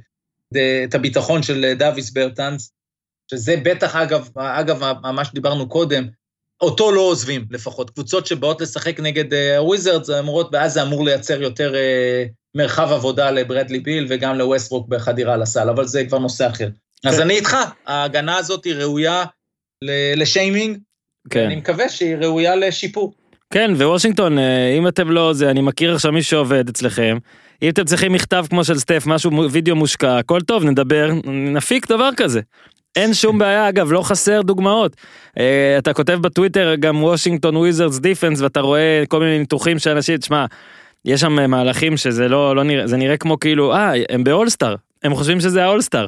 את 0.84 0.95
הביטחון 0.95 1.43
של 1.43 1.65
אה, 1.65 1.73
דאביס 1.73 2.11
ברטנס, 2.11 2.71
שזה 3.31 3.55
בטח, 3.63 3.95
אגב, 3.95 4.30
אגב, 4.35 4.84
מה 5.03 5.25
שדיברנו 5.25 5.69
קודם, 5.69 6.07
אותו 6.61 6.91
לא 6.91 7.01
עוזבים 7.01 7.45
לפחות. 7.51 7.89
קבוצות 7.89 8.27
שבאות 8.27 8.61
לשחק 8.61 8.99
נגד 8.99 9.34
אה, 9.34 9.57
הוויזרדס 9.57 10.09
אמורות, 10.09 10.49
ואז 10.53 10.73
זה 10.73 10.81
אמור 10.81 11.05
לייצר 11.05 11.41
יותר 11.41 11.75
אה, 11.75 12.25
מרחב 12.55 12.91
עבודה 12.91 13.31
לברדלי 13.31 13.80
ביל 13.80 14.05
וגם 14.09 14.38
לווסטברוק 14.38 14.88
בחדירה 14.88 15.38
לסל, 15.38 15.69
אבל 15.69 15.85
זה 15.85 16.05
כבר 16.05 16.19
נושא 16.19 16.47
אחר. 16.47 16.69
אז 17.05 17.15
כן. 17.15 17.21
אני 17.21 17.34
איתך, 17.34 17.57
ההגנה 17.85 18.38
הזאת 18.38 18.65
היא 18.65 18.73
ראויה 18.73 19.23
לשיימינג, 20.15 20.77
כן. 21.30 21.45
אני 21.45 21.55
מקווה 21.55 21.89
שהיא 21.89 22.15
ראויה 22.15 22.55
לשיפור. 22.55 23.13
כן, 23.53 23.71
ווושינגטון, 23.77 24.39
אה, 24.39 24.75
אם 24.77 24.88
אתם 24.88 25.11
לא 25.11 25.34
זה, 25.34 25.49
אני 25.49 25.61
מכיר 25.61 25.95
עכשיו 25.95 26.11
מישהו 26.11 26.30
שעובד 26.30 26.69
אצלכם. 26.69 27.17
אם 27.64 27.69
אתם 27.69 27.84
צריכים 27.84 28.14
מכתב 28.14 28.45
כמו 28.49 28.64
של 28.64 28.80
סטף, 28.80 29.03
משהו, 29.06 29.52
וידאו 29.52 29.76
מושקע, 29.76 30.18
הכל 30.18 30.41
טוב, 30.41 30.64
נדבר, 30.64 31.11
נפיק 31.26 31.88
דבר 31.88 32.10
כזה. 32.18 32.41
אין 32.95 33.14
שום 33.14 33.40
בעיה, 33.40 33.69
אגב, 33.69 33.91
לא 33.91 34.02
חסר 34.02 34.41
דוגמאות. 34.41 34.95
אה, 35.40 35.76
אתה 35.77 35.94
כותב 35.94 36.19
בטוויטר 36.22 36.76
גם 36.76 37.03
Washington 37.03 37.55
Wizards 37.55 37.99
defense, 37.99 38.41
ואתה 38.41 38.61
רואה 38.61 39.03
כל 39.07 39.19
מיני 39.19 39.40
ניתוחים 39.40 39.80
של 39.80 39.90
אנשים, 39.90 40.18
תשמע, 40.18 40.45
יש 41.06 41.22
שם 41.22 41.40
אה, 41.40 41.48
מהלכים 41.48 41.98
שזה 41.98 42.27
לא, 42.27 42.56
לא 42.56 42.64
נראה, 42.64 42.88
זה 42.88 42.98
נראה 42.98 43.18
כמו 43.18 43.40
כאילו, 43.40 43.73
אה, 43.73 43.91
הם 44.10 44.23
באולסטאר, 44.23 44.76
הם 45.03 45.15
חושבים 45.15 45.40
שזה 45.40 45.64
האולסטאר. 45.64 46.06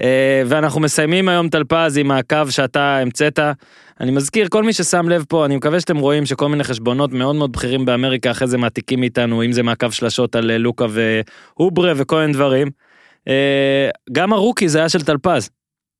אה, 0.00 0.42
ואנחנו 0.46 0.80
מסיימים 0.80 1.28
היום 1.28 1.48
טלפז 1.48 1.98
עם 1.98 2.10
הקו 2.10 2.50
שאתה 2.50 2.98
המצאת. 2.98 3.38
אני 4.00 4.10
מזכיר, 4.10 4.48
כל 4.48 4.62
מי 4.62 4.72
ששם 4.72 5.08
לב 5.08 5.24
פה, 5.28 5.44
אני 5.44 5.56
מקווה 5.56 5.80
שאתם 5.80 5.96
רואים 5.96 6.26
שכל 6.26 6.48
מיני 6.48 6.64
חשבונות 6.64 7.12
מאוד 7.12 7.36
מאוד 7.36 7.52
בכירים 7.52 7.84
באמריקה 7.84 8.30
אחרי 8.30 8.48
זה 8.48 8.58
מעתיקים 8.58 9.00
מאיתנו, 9.00 9.44
אם 9.44 9.52
זה 9.52 9.62
מעקב 9.62 9.90
שלשות 9.90 10.36
על 10.36 10.50
אה, 10.50 10.58
לוקה 10.58 10.86
והוברה 10.90 11.92
וכל 11.96 12.20
מיני 12.20 12.32
דברים. 12.32 12.70
אה, 13.28 13.88
גם 14.12 14.32
הרוקי 14.32 14.68
זה 14.68 14.78
היה 14.78 14.88
של 14.88 15.02
טלפז. 15.04 15.50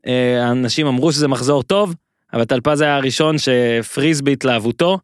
אה, 0.06 0.50
אנשים 0.50 0.86
אמרו 0.86 1.12
שזה 1.12 1.28
מחזור 1.28 1.62
טוב, 1.62 1.94
אבל 2.32 2.44
טלפז 2.44 2.80
היה 2.80 2.96
הראשון 2.96 3.38
שהפריז 3.38 4.20
בהתלהבותו, 4.20 4.98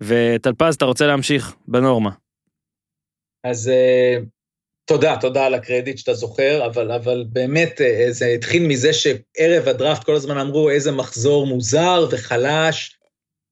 וטלפז, 0.00 0.74
אתה 0.74 0.84
רוצה 0.84 1.06
להמשיך 1.06 1.54
בנורמה. 1.68 2.10
אז 3.44 3.70
תודה, 4.90 5.16
תודה 5.20 5.46
על 5.46 5.54
הקרדיט 5.54 5.98
שאתה 5.98 6.14
זוכר, 6.14 6.66
אבל, 6.66 6.92
אבל 6.92 7.24
באמת 7.28 7.80
אה, 7.80 8.06
זה 8.08 8.26
התחיל 8.26 8.66
מזה 8.66 8.92
שערב 8.92 9.68
הדראפט 9.68 10.04
כל 10.04 10.14
הזמן 10.14 10.38
אמרו 10.38 10.70
איזה 10.70 10.92
מחזור 10.92 11.46
מוזר 11.46 12.06
וחלש, 12.10 12.98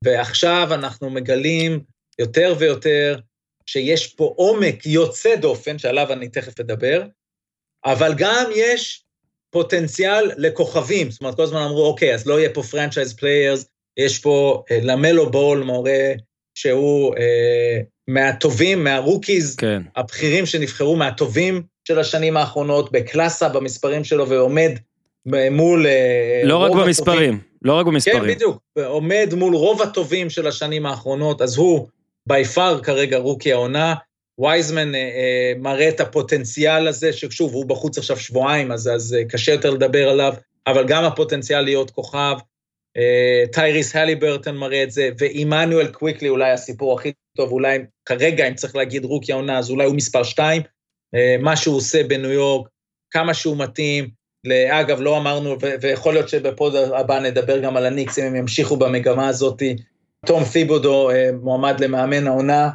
ועכשיו 0.05 0.69
אנחנו 0.71 1.11
מגלים 1.11 1.81
יותר 2.19 2.55
ויותר 2.59 3.19
שיש 3.67 4.07
פה 4.07 4.35
עומק 4.37 4.87
יוצא 4.87 5.37
דופן, 5.37 5.79
שעליו 5.79 6.13
אני 6.13 6.29
תכף 6.29 6.61
אדבר, 6.61 7.03
אבל 7.85 8.15
גם 8.17 8.51
יש 8.55 9.05
פוטנציאל 9.51 10.31
לכוכבים, 10.37 11.11
זאת 11.11 11.21
אומרת, 11.21 11.37
כל 11.37 11.43
הזמן 11.43 11.63
אמרו, 11.63 11.87
אוקיי, 11.87 12.15
אז 12.15 12.27
לא 12.27 12.39
יהיה 12.39 12.55
פה 12.55 12.63
franchise 12.63 13.17
players, 13.17 13.69
יש 13.97 14.19
פה 14.19 14.65
אה, 14.71 14.79
למלו 14.83 15.31
בול, 15.31 15.63
מורה 15.63 16.13
שהוא 16.55 17.15
אה, 17.17 17.81
מהטובים, 18.09 18.85
מהרוקיז, 18.85 19.57
כן. 19.57 19.83
הבכירים 19.97 20.47
שנבחרו 20.47 20.97
מהטובים 20.97 21.63
של 21.85 21.99
השנים 21.99 22.37
האחרונות, 22.37 22.93
בקלאסה 22.93 23.49
במספרים 23.49 24.05
שלו, 24.05 24.29
ועומד 24.29 24.71
מול... 25.51 25.87
אה, 25.87 26.43
לא 26.45 26.57
רק 26.57 26.73
במספרים, 26.73 27.39
לא 27.63 27.73
רק 27.73 27.81
הטובים. 27.81 27.95
במספרים. 27.95 28.21
כן, 28.21 28.35
בדיוק. 28.35 28.63
עומד 28.85 29.29
מול 29.37 29.55
רוב 29.55 29.83
הטובים 29.83 30.31
של 30.31 30.47
השנים 30.47 30.87
האחרונות, 30.87 31.43
אז 31.43 31.57
הוא 31.57 31.89
בי 32.27 32.45
פאר 32.45 32.81
כרגע 32.81 33.17
רוקי 33.17 33.53
העונה. 33.53 33.95
וייזמן 34.39 34.95
אה, 34.95 35.01
אה, 35.01 35.53
מראה 35.59 35.89
את 35.89 36.01
הפוטנציאל 36.01 36.89
הזה, 36.89 37.13
ששוב, 37.13 37.53
הוא 37.55 37.67
בחוץ 37.67 37.99
עכשיו 37.99 38.17
שבועיים, 38.17 38.73
אז, 38.73 38.89
אז 38.89 39.17
אה, 39.19 39.25
קשה 39.25 39.53
יותר 39.53 39.71
לדבר 39.71 40.09
עליו, 40.09 40.35
אבל 40.67 40.85
גם 40.87 41.05
הפוטנציאל 41.05 41.61
להיות 41.61 41.91
כוכב. 41.91 42.37
אה, 42.97 43.45
טייריס 43.53 43.97
הליברטון 43.97 44.57
מראה 44.57 44.83
את 44.83 44.91
זה, 44.91 45.11
ועמנואל 45.19 45.87
קוויקלי 45.87 46.29
אולי 46.29 46.51
הסיפור 46.51 46.99
הכי 46.99 47.13
טוב, 47.37 47.53
אולי 47.53 47.79
כרגע, 48.05 48.49
אם 48.49 48.55
צריך 48.55 48.77
להגיד 48.77 49.05
רוקי 49.05 49.33
העונה, 49.33 49.59
אז 49.59 49.71
אולי 49.71 49.87
הוא 49.87 49.97
מספר 49.97 50.23
שתיים. 50.23 50.63
אה, 51.15 51.37
מה 51.41 51.57
שהוא 51.57 51.77
עושה 51.77 52.05
בניו 52.05 52.31
יורק, 52.31 52.69
כמה 53.11 53.35
שהוא 53.35 53.57
מתאים. 53.57 54.19
אגב, 54.71 55.01
לא 55.01 55.17
אמרנו, 55.19 55.57
ויכול 55.81 56.15
להיות 56.15 56.29
שבפוד 56.29 56.75
הבא 56.75 57.21
נדבר 57.21 57.59
גם 57.59 57.77
על 57.77 57.87
הניקס, 57.87 58.19
אם 58.19 58.25
הם 58.25 58.37
ימשיכו 58.37 58.77
במגמה 58.77 59.29
הזאת. 59.29 59.63
תום 60.27 60.43
תיבודו 60.53 61.11
אה, 61.11 61.31
מועמד 61.43 61.81
למאמן 61.81 62.27
העונה, 62.27 62.71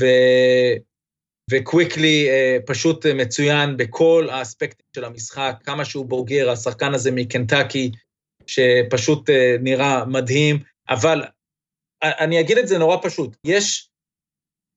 ו... 0.00 0.06
וקוויקלי 1.50 2.28
פשוט 2.66 3.06
מצוין 3.06 3.76
בכל 3.76 4.28
האספקטים 4.30 4.86
של 4.94 5.04
המשחק, 5.04 5.54
כמה 5.64 5.84
שהוא 5.84 6.06
בוגר, 6.06 6.50
השחקן 6.50 6.94
הזה 6.94 7.10
מקנטקי, 7.12 7.90
שפשוט 8.46 9.30
אה, 9.30 9.56
נראה 9.60 10.04
מדהים, 10.04 10.58
אבל 10.88 11.22
אני 12.02 12.40
אגיד 12.40 12.58
את 12.58 12.68
זה 12.68 12.78
נורא 12.78 12.96
פשוט, 13.02 13.36
יש 13.44 13.90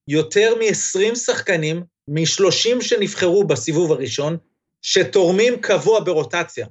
יותר 0.07 0.55
מ-20 0.55 1.15
שחקנים, 1.15 1.83
מ-30 2.07 2.81
שנבחרו 2.81 3.47
בסיבוב 3.47 3.91
הראשון, 3.91 4.37
שתורמים 4.81 5.61
קבוע 5.61 5.99
ברוטציה. 5.99 6.67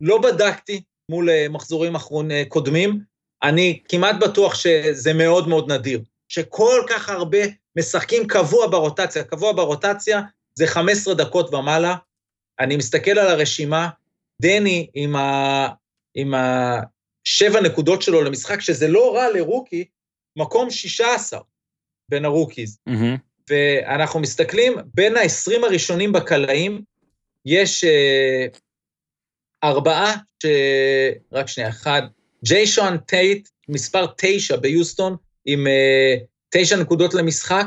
לא 0.00 0.18
בדקתי 0.18 0.82
מול 1.08 1.30
אה, 1.30 1.46
מחזורים 1.50 1.94
אחרון, 1.94 2.30
אה, 2.30 2.42
קודמים, 2.48 3.00
אני 3.42 3.82
כמעט 3.88 4.16
בטוח 4.20 4.54
שזה 4.54 5.12
מאוד 5.12 5.48
מאוד 5.48 5.72
נדיר, 5.72 6.00
שכל 6.28 6.84
כך 6.88 7.08
הרבה 7.08 7.38
משחקים 7.78 8.26
קבוע 8.26 8.66
ברוטציה, 8.66 9.24
קבוע 9.24 9.52
ברוטציה 9.52 10.20
זה 10.54 10.66
15 10.66 11.14
דקות 11.14 11.54
ומעלה. 11.54 11.96
אני 12.60 12.76
מסתכל 12.76 13.10
על 13.10 13.28
הרשימה, 13.28 13.88
דני 14.42 14.90
עם, 14.94 15.16
עם 16.14 16.34
השבע 16.34 17.60
נקודות 17.60 18.02
שלו 18.02 18.22
למשחק, 18.22 18.60
שזה 18.60 18.88
לא 18.88 19.14
רע 19.14 19.30
לרוקי, 19.30 19.84
מקום 20.36 20.70
16 20.70 21.40
בין 22.08 22.24
הרוקיז. 22.24 22.78
מהמם. 22.86 23.16
ואנחנו 23.50 24.20
מסתכלים, 24.20 24.72
בין 24.94 25.16
ה-20 25.16 25.66
הראשונים 25.66 26.12
בקלעים, 26.12 26.82
יש 27.46 27.84
אה, 27.84 28.46
ארבעה, 29.64 30.16
ש... 30.42 30.46
רק 31.32 31.48
שנייה, 31.48 31.70
אחד, 31.70 32.02
ג'יישון 32.44 32.98
טייט, 32.98 33.48
מספר 33.68 34.06
תשע 34.16 34.56
ביוסטון, 34.56 35.16
עם 35.44 35.66
אה, 35.66 36.14
תשע 36.50 36.76
נקודות 36.76 37.14
למשחק, 37.14 37.66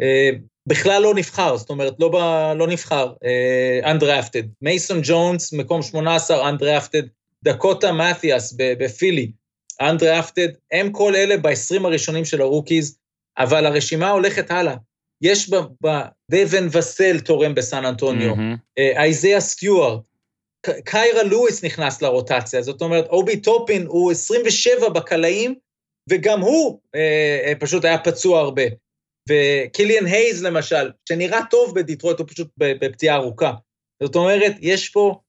אה, 0.00 0.30
בכלל 0.66 1.02
לא 1.02 1.14
נבחר, 1.14 1.56
זאת 1.56 1.70
אומרת, 1.70 1.94
לא, 1.98 2.08
ב... 2.08 2.16
לא 2.58 2.66
נבחר, 2.66 3.12
undrafted. 3.84 4.46
מייסון 4.62 5.00
ג'ונס, 5.02 5.52
מקום 5.52 5.82
18, 5.82 6.50
undrafted. 6.50 7.06
דקוטה 7.46 7.92
מתיאס 7.92 8.54
בפילי, 8.58 9.32
undrafted. 9.82 10.56
הם 10.72 10.92
כל 10.92 11.16
אלה 11.16 11.36
ב-20 11.36 11.84
הראשונים 11.84 12.24
של 12.24 12.40
ה 12.40 12.46
rookies, 12.46 12.98
אבל 13.38 13.66
הרשימה 13.66 14.10
הולכת 14.10 14.50
הלאה. 14.50 14.76
יש 15.22 15.50
ב... 15.50 15.56
ב- 15.56 16.06
דווין 16.30 16.66
וסל 16.72 17.20
תורם 17.20 17.54
בסן 17.54 17.84
אנטוניו, 17.84 18.36
מהמם. 18.36 18.56
אה, 18.78 19.02
אייזיה 19.02 19.40
סטיוארט, 19.40 20.00
קיירה 20.84 21.22
לואיס 21.22 21.64
נכנס 21.64 22.02
לרוטציה, 22.02 22.62
זאת 22.62 22.82
אומרת, 22.82 23.06
אובי 23.06 23.40
טופין 23.40 23.86
הוא 23.86 24.12
27 24.12 24.88
בקלעים, 24.88 25.54
וגם 26.10 26.40
הוא 26.40 26.80
אה, 26.94 27.40
אה, 27.46 27.52
פשוט 27.60 27.84
היה 27.84 27.98
פצוע 27.98 28.40
הרבה. 28.40 28.62
וקיליאן 29.28 30.06
הייז 30.06 30.42
למשל, 30.44 30.90
שנראה 31.08 31.40
טוב 31.50 31.74
בדיטרויט, 31.74 32.18
הוא 32.18 32.26
פשוט 32.28 32.48
בפציעה 32.58 33.16
ארוכה. 33.16 33.52
זאת 34.02 34.16
אומרת, 34.16 34.52
יש 34.60 34.88
פה 34.88 35.20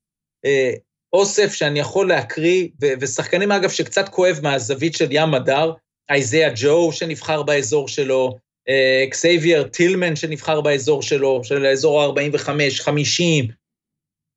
אה, 0.45 0.73
אוסף 1.13 1.53
שאני 1.53 1.79
יכול 1.79 2.07
להקריא, 2.07 2.67
ו- 2.81 2.93
ושחקנים 3.01 3.51
אגב 3.51 3.69
שקצת 3.69 4.09
כואב 4.09 4.39
מהזווית 4.43 4.95
של 4.95 5.07
ים 5.11 5.34
הדר, 5.34 5.73
אייזיה 6.09 6.49
ג'ו 6.55 6.91
שנבחר 6.91 7.43
באזור 7.43 7.88
שלו, 7.88 8.38
אה, 8.69 9.05
קסייבייר 9.11 9.63
טילמן 9.63 10.15
שנבחר 10.15 10.61
באזור 10.61 11.01
שלו, 11.01 11.43
של 11.43 11.65
האזור 11.65 12.01
ה-45, 12.01 12.49
50. 12.84 13.47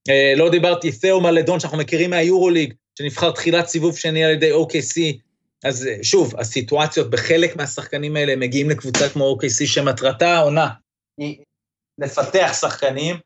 אה, 0.09 0.32
לא 0.36 0.51
דיברתי, 0.51 0.92
תאו 0.92 1.20
מלדון 1.20 1.60
שאנחנו 1.60 1.78
מכירים 1.78 2.10
מהיורוליג, 2.10 2.74
שנבחר 2.98 3.30
תחילת 3.30 3.66
סיבוב 3.66 3.97
שני 3.97 4.24
על 4.24 4.30
ידי 4.30 4.52
OKC. 4.52 5.18
אז 5.64 5.86
אה, 5.86 5.97
שוב, 6.02 6.36
הסיטואציות 6.36 7.10
בחלק 7.10 7.56
מהשחקנים 7.56 8.16
האלה 8.16 8.36
מגיעים 8.36 8.70
לקבוצה 8.70 9.09
כמו 9.09 9.36
OKC 9.36 9.66
שמטרתה 9.66 10.28
העונה 10.28 10.68
היא 11.18 11.36
לפתח 11.98 12.59
שחקנים, 12.60 13.16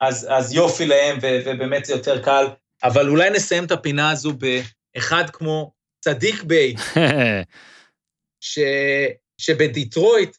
אז, 0.00 0.26
אז 0.30 0.52
יופי 0.52 0.86
להם 0.86 1.18
ו, 1.22 1.26
ובאמת 1.46 1.84
זה 1.84 1.92
יותר 1.92 2.22
קל. 2.22 2.46
אבל 2.84 3.08
אולי 3.08 3.30
נסיים 3.30 3.64
את 3.64 3.70
הפינה 3.70 4.10
הזו 4.10 4.32
באחד 4.94 5.30
כמו 5.30 5.72
צדיק 6.04 6.42
ביי, 6.42 6.74
ש, 8.40 8.58
שבדיטרויט, 9.40 10.36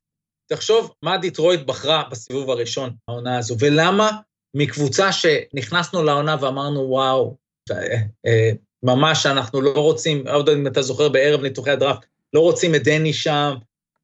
תחשוב 0.49 0.93
מה 1.03 1.17
דיטרויט 1.17 1.61
בחרה 1.61 2.03
בסיבוב 2.11 2.49
הראשון, 2.49 2.89
העונה 3.07 3.37
הזו, 3.37 3.55
ולמה 3.59 4.11
מקבוצה 4.53 5.11
שנכנסנו 5.11 6.03
לעונה 6.03 6.35
ואמרנו, 6.41 6.79
וואו, 6.79 7.37
אה, 7.71 7.97
אה, 8.25 8.51
ממש 8.83 9.25
אנחנו 9.25 9.61
לא 9.61 9.79
רוצים, 9.79 10.27
עוד 10.27 10.49
אם 10.49 10.67
אתה 10.67 10.81
זוכר 10.81 11.09
בערב 11.09 11.41
ניתוחי 11.41 11.71
הדראפט, 11.71 12.05
לא 12.33 12.39
רוצים 12.39 12.75
את 12.75 12.83
דני 12.83 13.13
שם, 13.13 13.53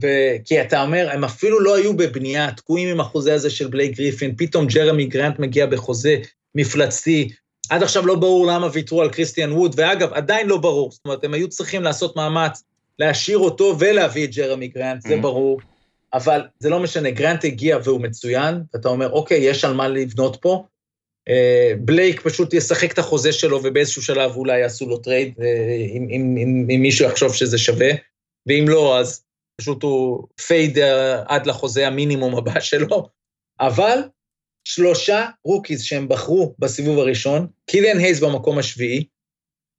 ו... 0.03 0.07
כי 0.45 0.61
אתה 0.61 0.81
אומר, 0.81 1.09
הם 1.11 1.23
אפילו 1.23 1.59
לא 1.59 1.75
היו 1.75 1.97
בבנייה, 1.97 2.51
תקועים 2.51 2.87
עם 2.87 2.99
החוזה 2.99 3.33
הזה 3.33 3.49
של 3.49 3.67
בלייק 3.67 3.97
גריפין, 3.97 4.35
פתאום 4.37 4.67
ג'רמי 4.67 5.05
גרנט 5.05 5.39
מגיע 5.39 5.65
בחוזה 5.65 6.17
מפלצתי, 6.55 7.29
עד 7.69 7.83
עכשיו 7.83 8.05
לא 8.05 8.15
ברור 8.15 8.47
למה 8.47 8.67
ויתרו 8.73 9.01
על 9.01 9.09
קריסטיאן 9.09 9.51
ווד, 9.51 9.73
ואגב, 9.77 10.13
עדיין 10.13 10.47
לא 10.47 10.57
ברור, 10.57 10.91
זאת 10.91 11.05
אומרת, 11.05 11.23
הם 11.23 11.33
היו 11.33 11.49
צריכים 11.49 11.83
לעשות 11.83 12.15
מאמץ 12.15 12.63
להשאיר 12.99 13.37
אותו 13.37 13.75
ולהביא 13.79 14.23
את 14.25 14.35
ג'רמי 14.35 14.67
גרנט, 14.67 15.01
זה 15.01 15.15
Mhm. 15.15 15.21
ברור, 15.21 15.59
אבל 16.13 16.41
זה 16.59 16.69
לא 16.69 16.79
משנה, 16.79 17.11
גרנט 17.11 17.45
הגיע 17.45 17.77
והוא 17.83 18.01
מצוין, 18.01 18.61
ואתה 18.73 18.89
אומר, 18.89 19.11
אוקיי, 19.11 19.37
יש 19.37 19.65
על 19.65 19.73
מה 19.73 19.87
לבנות 19.87 20.37
פה. 20.41 20.65
אה, 21.29 21.71
בלייק 21.79 22.21
פשוט 22.21 22.53
ישחק 22.53 22.91
את 22.91 22.99
החוזה 22.99 23.31
שלו, 23.33 23.59
ובאיזשהו 23.63 24.01
שלב 24.01 24.35
אולי 24.35 24.59
יעשו 24.59 24.89
לו 24.89 24.97
טרייד, 24.97 25.33
אה, 25.41 25.75
אם, 25.89 26.07
אם, 26.09 26.35
אם, 26.37 26.67
אם 26.75 26.81
מישהו 26.81 27.05
יחשוב 27.05 27.33
שזה 27.33 27.57
שווה, 27.57 27.89
ואם 28.47 28.65
לא, 28.67 28.99
אז 28.99 29.23
פשוט 29.61 29.83
הוא 29.83 30.27
fade 30.47 30.77
אה, 30.77 31.21
עד 31.27 31.47
לחוזה 31.47 31.87
המינימום 31.87 32.35
הבא 32.37 32.59
שלו. 32.59 33.07
אבל 33.59 33.99
שלושה 34.67 35.25
rookies 35.45 35.83
שהם 35.83 36.07
בחרו 36.07 36.55
בסיבוב 36.59 36.99
הראשון, 36.99 37.47
קיליאן 37.65 37.97
הייז 37.97 38.23
במקום 38.23 38.57
השביעי, 38.57 39.05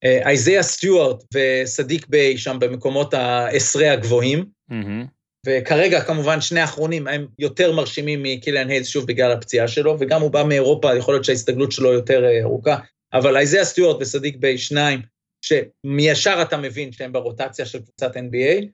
אה, 0.05 0.21
אייזיה 0.27 0.63
סטיוארט 0.63 1.25
וסדיק 1.35 2.07
ביי 2.07 2.39
שם 2.39 2.57
במקומות 2.61 3.15
העשרה 3.15 3.93
הגבוהים, 3.93 4.45
מהמם. 4.69 5.07
וכרגע 5.47 6.01
כמובן 6.01 6.41
שני 6.41 6.61
האחרונים 6.61 7.07
הם 7.07 7.27
יותר 7.39 7.73
מרשימים 7.73 8.23
מקיליאן 8.23 8.71
הייז, 8.71 8.87
שוב 8.87 9.07
בגלל 9.07 9.33
הפציעה 9.33 9.69
שלו, 9.69 9.97
וגם 10.01 10.21
הוא 10.21 10.31
בא 10.31 10.43
מאירופה, 10.43 10.97
יכול 10.97 11.15
להיות 11.15 11.25
שההסתגלות 11.25 11.73
שלו 11.73 11.93
יותר 11.93 12.25
אה, 12.25 12.43
ארוכה, 12.43 12.77
אבל 13.13 13.37
אייזיה 13.37 13.65
סטיוארט 13.65 13.97
וסדיק 14.01 14.37
ביי 14.37 14.59
שניים, 14.59 15.01
שישר 15.43 16.43
אתה 16.43 16.57
מבין 16.57 16.93
שהם 16.93 17.13
ברוטציה 17.13 17.67
של 17.67 17.79
קבוצת 17.79 18.17
NBA. 18.17 18.65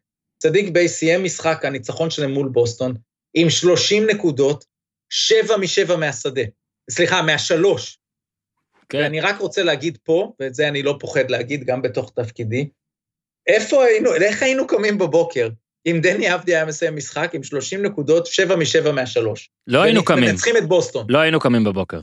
סדיק 0.42 0.68
ביי 0.68 0.88
סיים 0.88 1.24
משחק, 1.24 1.64
הניצחון 1.64 2.10
שלהם 2.10 2.32
מול 2.32 2.48
בוסטון, 2.48 2.94
עם 3.34 3.50
30 3.50 4.06
נקודות, 4.06 4.64
שבע 5.14 5.56
משבע 5.56 5.96
מהשדה. 5.96 6.42
סליחה, 6.90 7.22
מהשלוש. 7.22 7.98
כן. 8.88 8.98
ואני 8.98 9.20
רק 9.20 9.40
רוצה 9.40 9.62
להגיד 9.62 9.98
פה, 10.02 10.32
ואת 10.40 10.54
זה 10.54 10.68
אני 10.68 10.82
לא 10.82 10.96
פוחד 11.00 11.30
להגיד 11.30 11.64
גם 11.64 11.82
בתוך 11.82 12.12
תפקידי, 12.16 12.68
איפה 13.46 13.84
היינו, 13.84 14.14
איך 14.14 14.42
היינו 14.42 14.66
קמים 14.66 14.98
בבוקר 14.98 15.48
אם 15.86 15.98
דני 16.02 16.34
אבדי 16.34 16.54
היה 16.54 16.64
מסיים 16.64 16.96
משחק 16.96 17.30
עם 17.34 17.42
30 17.42 17.82
נקודות, 17.82 18.26
שבע 18.26 18.56
משבע 18.56 18.92
מהשלוש. 18.92 19.50
לא 19.66 19.82
היינו 19.82 20.04
קמים, 20.04 20.24
מנצחים 20.24 20.56
את 20.56 20.68
בוסטון. 20.68 21.06
לא 21.08 21.18
היינו 21.18 21.40
קמים 21.40 21.64
בבוקר. 21.64 22.00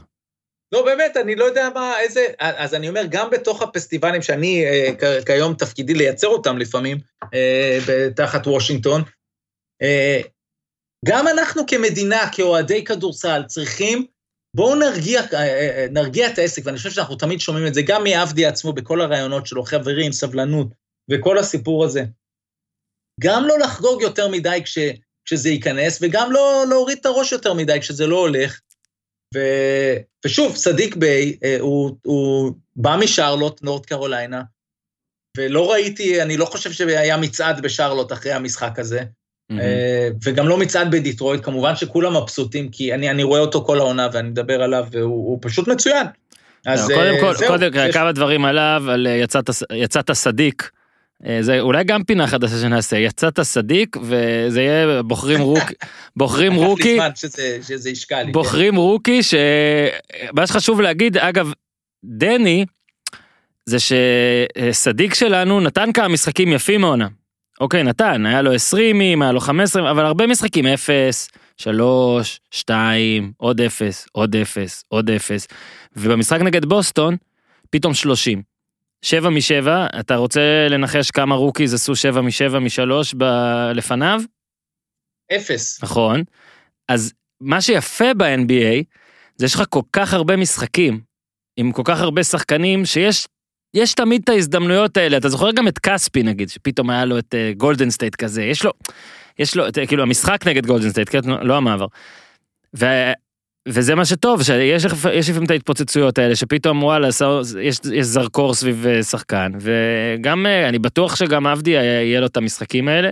לא, 0.71 0.85
באמת, 0.85 1.17
אני 1.17 1.35
לא 1.35 1.45
יודע 1.45 1.69
מה, 1.73 1.99
איזה... 1.99 2.25
אז 2.39 2.73
אני 2.75 2.89
אומר, 2.89 3.01
גם 3.09 3.29
בתוך 3.29 3.61
הפסטיבלים 3.61 4.21
שאני 4.21 4.65
אה, 4.65 5.21
כיום 5.25 5.53
תפקידי 5.53 5.93
לייצר 5.93 6.27
אותם 6.27 6.57
לפעמים, 6.57 6.97
אה, 7.33 8.07
תחת 8.15 8.47
וושינגטון, 8.47 9.01
אה, 9.81 10.21
גם 11.05 11.27
אנחנו 11.27 11.65
כמדינה, 11.67 12.29
כאוהדי 12.31 12.83
כדורסל, 12.83 13.43
צריכים, 13.47 14.05
בואו 14.55 14.75
נרגיע, 14.75 15.21
אה, 15.33 15.39
אה, 15.39 15.87
נרגיע 15.91 16.27
את 16.27 16.37
העסק, 16.37 16.61
ואני 16.65 16.77
חושב 16.77 16.91
שאנחנו 16.91 17.15
תמיד 17.15 17.39
שומעים 17.39 17.67
את 17.67 17.73
זה, 17.73 17.81
גם 17.81 18.03
מעבדי 18.03 18.45
עצמו, 18.45 18.73
בכל 18.73 19.01
הראיונות 19.01 19.47
שלו, 19.47 19.63
חברים, 19.63 20.11
סבלנות, 20.11 20.67
וכל 21.11 21.37
הסיפור 21.37 21.85
הזה. 21.85 22.03
גם 23.21 23.43
לא 23.47 23.59
לחגוג 23.59 24.01
יותר 24.01 24.27
מדי 24.27 24.61
כש, 24.63 24.77
כשזה 25.25 25.49
ייכנס, 25.49 25.99
וגם 26.01 26.31
לא 26.31 26.65
להוריד 26.69 26.97
את 26.97 27.05
הראש 27.05 27.31
יותר 27.31 27.53
מדי 27.53 27.79
כשזה 27.81 28.07
לא 28.07 28.19
הולך. 28.19 28.59
ו... 29.35 29.39
ושוב, 30.25 30.55
סדיק 30.55 30.95
ביי, 30.95 31.37
אה, 31.43 31.57
הוא, 31.59 31.97
הוא 32.05 32.53
בא 32.75 32.97
משרלוט, 32.99 33.63
נורד 33.63 33.85
קרוליינה, 33.85 34.41
ולא 35.37 35.71
ראיתי, 35.71 36.21
אני 36.21 36.37
לא 36.37 36.45
חושב 36.45 36.71
שהיה 36.71 37.17
מצעד 37.17 37.61
בשרלוט 37.61 38.11
אחרי 38.11 38.31
המשחק 38.31 38.79
הזה. 38.79 38.99
אה, 38.99 39.18
וגם 40.23 40.47
לא 40.47 40.57
מצעד 40.57 40.91
בדיטרויט, 40.91 41.43
כמובן 41.43 41.75
שכולם 41.75 42.17
מבסוטים, 42.17 42.69
כי 42.69 42.93
אני, 42.93 43.09
אני 43.09 43.23
רואה 43.23 43.39
אותו 43.39 43.65
כל 43.65 43.79
העונה 43.79 44.07
ואני 44.13 44.29
מדבר 44.29 44.61
עליו, 44.61 44.85
והוא 44.91 45.27
הוא 45.29 45.39
פשוט 45.41 45.67
מצוין. 45.67 46.07
אז 46.65 46.89
לא, 46.89 46.95
קודם 46.95 47.13
אה, 47.15 47.21
כל, 47.21 47.35
זהו, 47.35 47.47
קודם 47.47 47.71
יש- 47.75 47.93
כמה 47.93 48.11
דברים 48.11 48.45
עליו, 48.45 48.83
על 48.89 49.07
אה, 49.07 49.11
יצאת, 49.11 49.49
יצאת 49.73 50.11
סדיק. 50.11 50.71
אה, 51.27 51.37
זה 51.41 51.59
אולי 51.59 51.83
גם 51.83 52.03
פינה 52.03 52.27
חדשה 52.27 52.61
שנעשה, 52.61 52.97
יצאת 52.97 53.41
סדיק, 53.41 53.97
וזה 54.01 54.61
יהיה 54.61 55.03
בוחרים 55.03 55.39
בוחרים 56.17 56.53
רוקי, 56.55 56.95
זמן 56.95 57.09
שזה, 57.15 57.57
שזה 57.67 57.89
ישקע 57.89 58.19
לי. 58.19 58.25
כן. 58.25 58.31
בוחרים 58.31 58.75
רוקי, 58.75 59.23
שמה 59.23 60.47
שחשוב 60.47 60.81
להגיד, 60.81 61.17
אגב, 61.17 61.51
דני, 62.05 62.65
זה 63.65 63.77
שסדיק 63.79 65.13
שלנו 65.13 65.59
נתן 65.59 65.91
כמה 65.93 66.07
משחקים 66.07 66.53
יפים 66.53 66.81
מעונה. 66.81 67.07
אוקיי, 67.59 67.83
נתן, 67.83 68.25
היה 68.25 68.41
לו 68.41 68.53
20, 68.53 69.21
היה 69.21 69.31
לו 69.31 69.39
15, 69.39 69.91
אבל 69.91 70.05
הרבה 70.05 70.27
משחקים 70.27 70.65
0, 70.67 71.27
3, 71.57 72.39
2, 72.51 73.31
עוד 73.37 73.61
0, 73.61 74.07
עוד 74.11 74.35
0, 74.35 74.83
עוד 74.87 75.09
0. 75.09 75.47
ובמשחק 75.95 76.41
נגד 76.41 76.65
בוסטון, 76.65 77.15
פתאום 77.69 77.93
30. 77.93 78.41
7 79.01 79.29
מ-7, 79.29 79.67
אתה 79.99 80.15
רוצה 80.15 80.67
לנחש 80.69 81.11
כמה 81.11 81.35
rookies 81.35 81.73
עשו 81.73 81.95
7 81.95 82.21
מ-7 82.21 82.59
מ-3 82.59 83.15
ב- 83.17 83.71
לפניו? 83.75 84.21
אפס. 85.35 85.83
נכון. 85.83 86.23
אז 86.87 87.13
מה 87.41 87.61
שיפה 87.61 88.13
ב-NBA, 88.13 88.83
זה 89.35 89.45
יש 89.45 89.55
לך 89.55 89.63
כל 89.69 89.81
כך 89.93 90.13
הרבה 90.13 90.35
משחקים, 90.37 91.01
עם 91.57 91.71
כל 91.71 91.81
כך 91.85 92.01
הרבה 92.01 92.23
שחקנים, 92.23 92.85
שיש 92.85 93.27
יש 93.73 93.93
תמיד 93.93 94.21
את 94.23 94.29
ההזדמנויות 94.29 94.97
האלה. 94.97 95.17
אתה 95.17 95.29
זוכר 95.29 95.51
גם 95.51 95.67
את 95.67 95.79
כספי 95.79 96.23
נגיד, 96.23 96.49
שפתאום 96.49 96.89
היה 96.89 97.05
לו 97.05 97.17
את 97.19 97.35
גולדן 97.57 97.89
סטייט 97.89 98.15
כזה, 98.15 98.43
יש 98.43 98.65
לו, 98.65 98.71
יש 99.39 99.55
לו, 99.55 99.67
את, 99.67 99.77
כאילו 99.87 100.03
המשחק 100.03 100.47
נגד 100.47 100.65
גולדן 100.65 100.89
סטייט, 100.89 101.09
כן, 101.09 101.19
לא 101.41 101.57
המעבר. 101.57 101.85
ו... 102.79 102.85
וזה 103.67 103.95
מה 103.95 104.05
שטוב, 104.05 104.43
שיש 104.43 104.85
לפ- 104.85 105.05
יש 105.13 105.29
לפעמים 105.29 105.45
את 105.45 105.51
ההתפוצצויות 105.51 106.17
האלה, 106.17 106.35
שפתאום 106.35 106.83
וואלה, 106.83 107.11
ס- 107.11 107.21
יש, 107.61 107.77
יש 107.93 108.05
זרקור 108.05 108.53
סביב 108.53 108.85
אה, 108.87 109.03
שחקן, 109.03 109.51
וגם, 109.59 110.45
אה, 110.45 110.69
אני 110.69 110.79
בטוח 110.79 111.15
שגם 111.15 111.47
עבדי 111.47 111.77
היה- 111.77 112.01
יהיה 112.03 112.19
לו 112.19 112.25
את 112.25 112.37
המשחקים 112.37 112.87
האלה. 112.87 113.11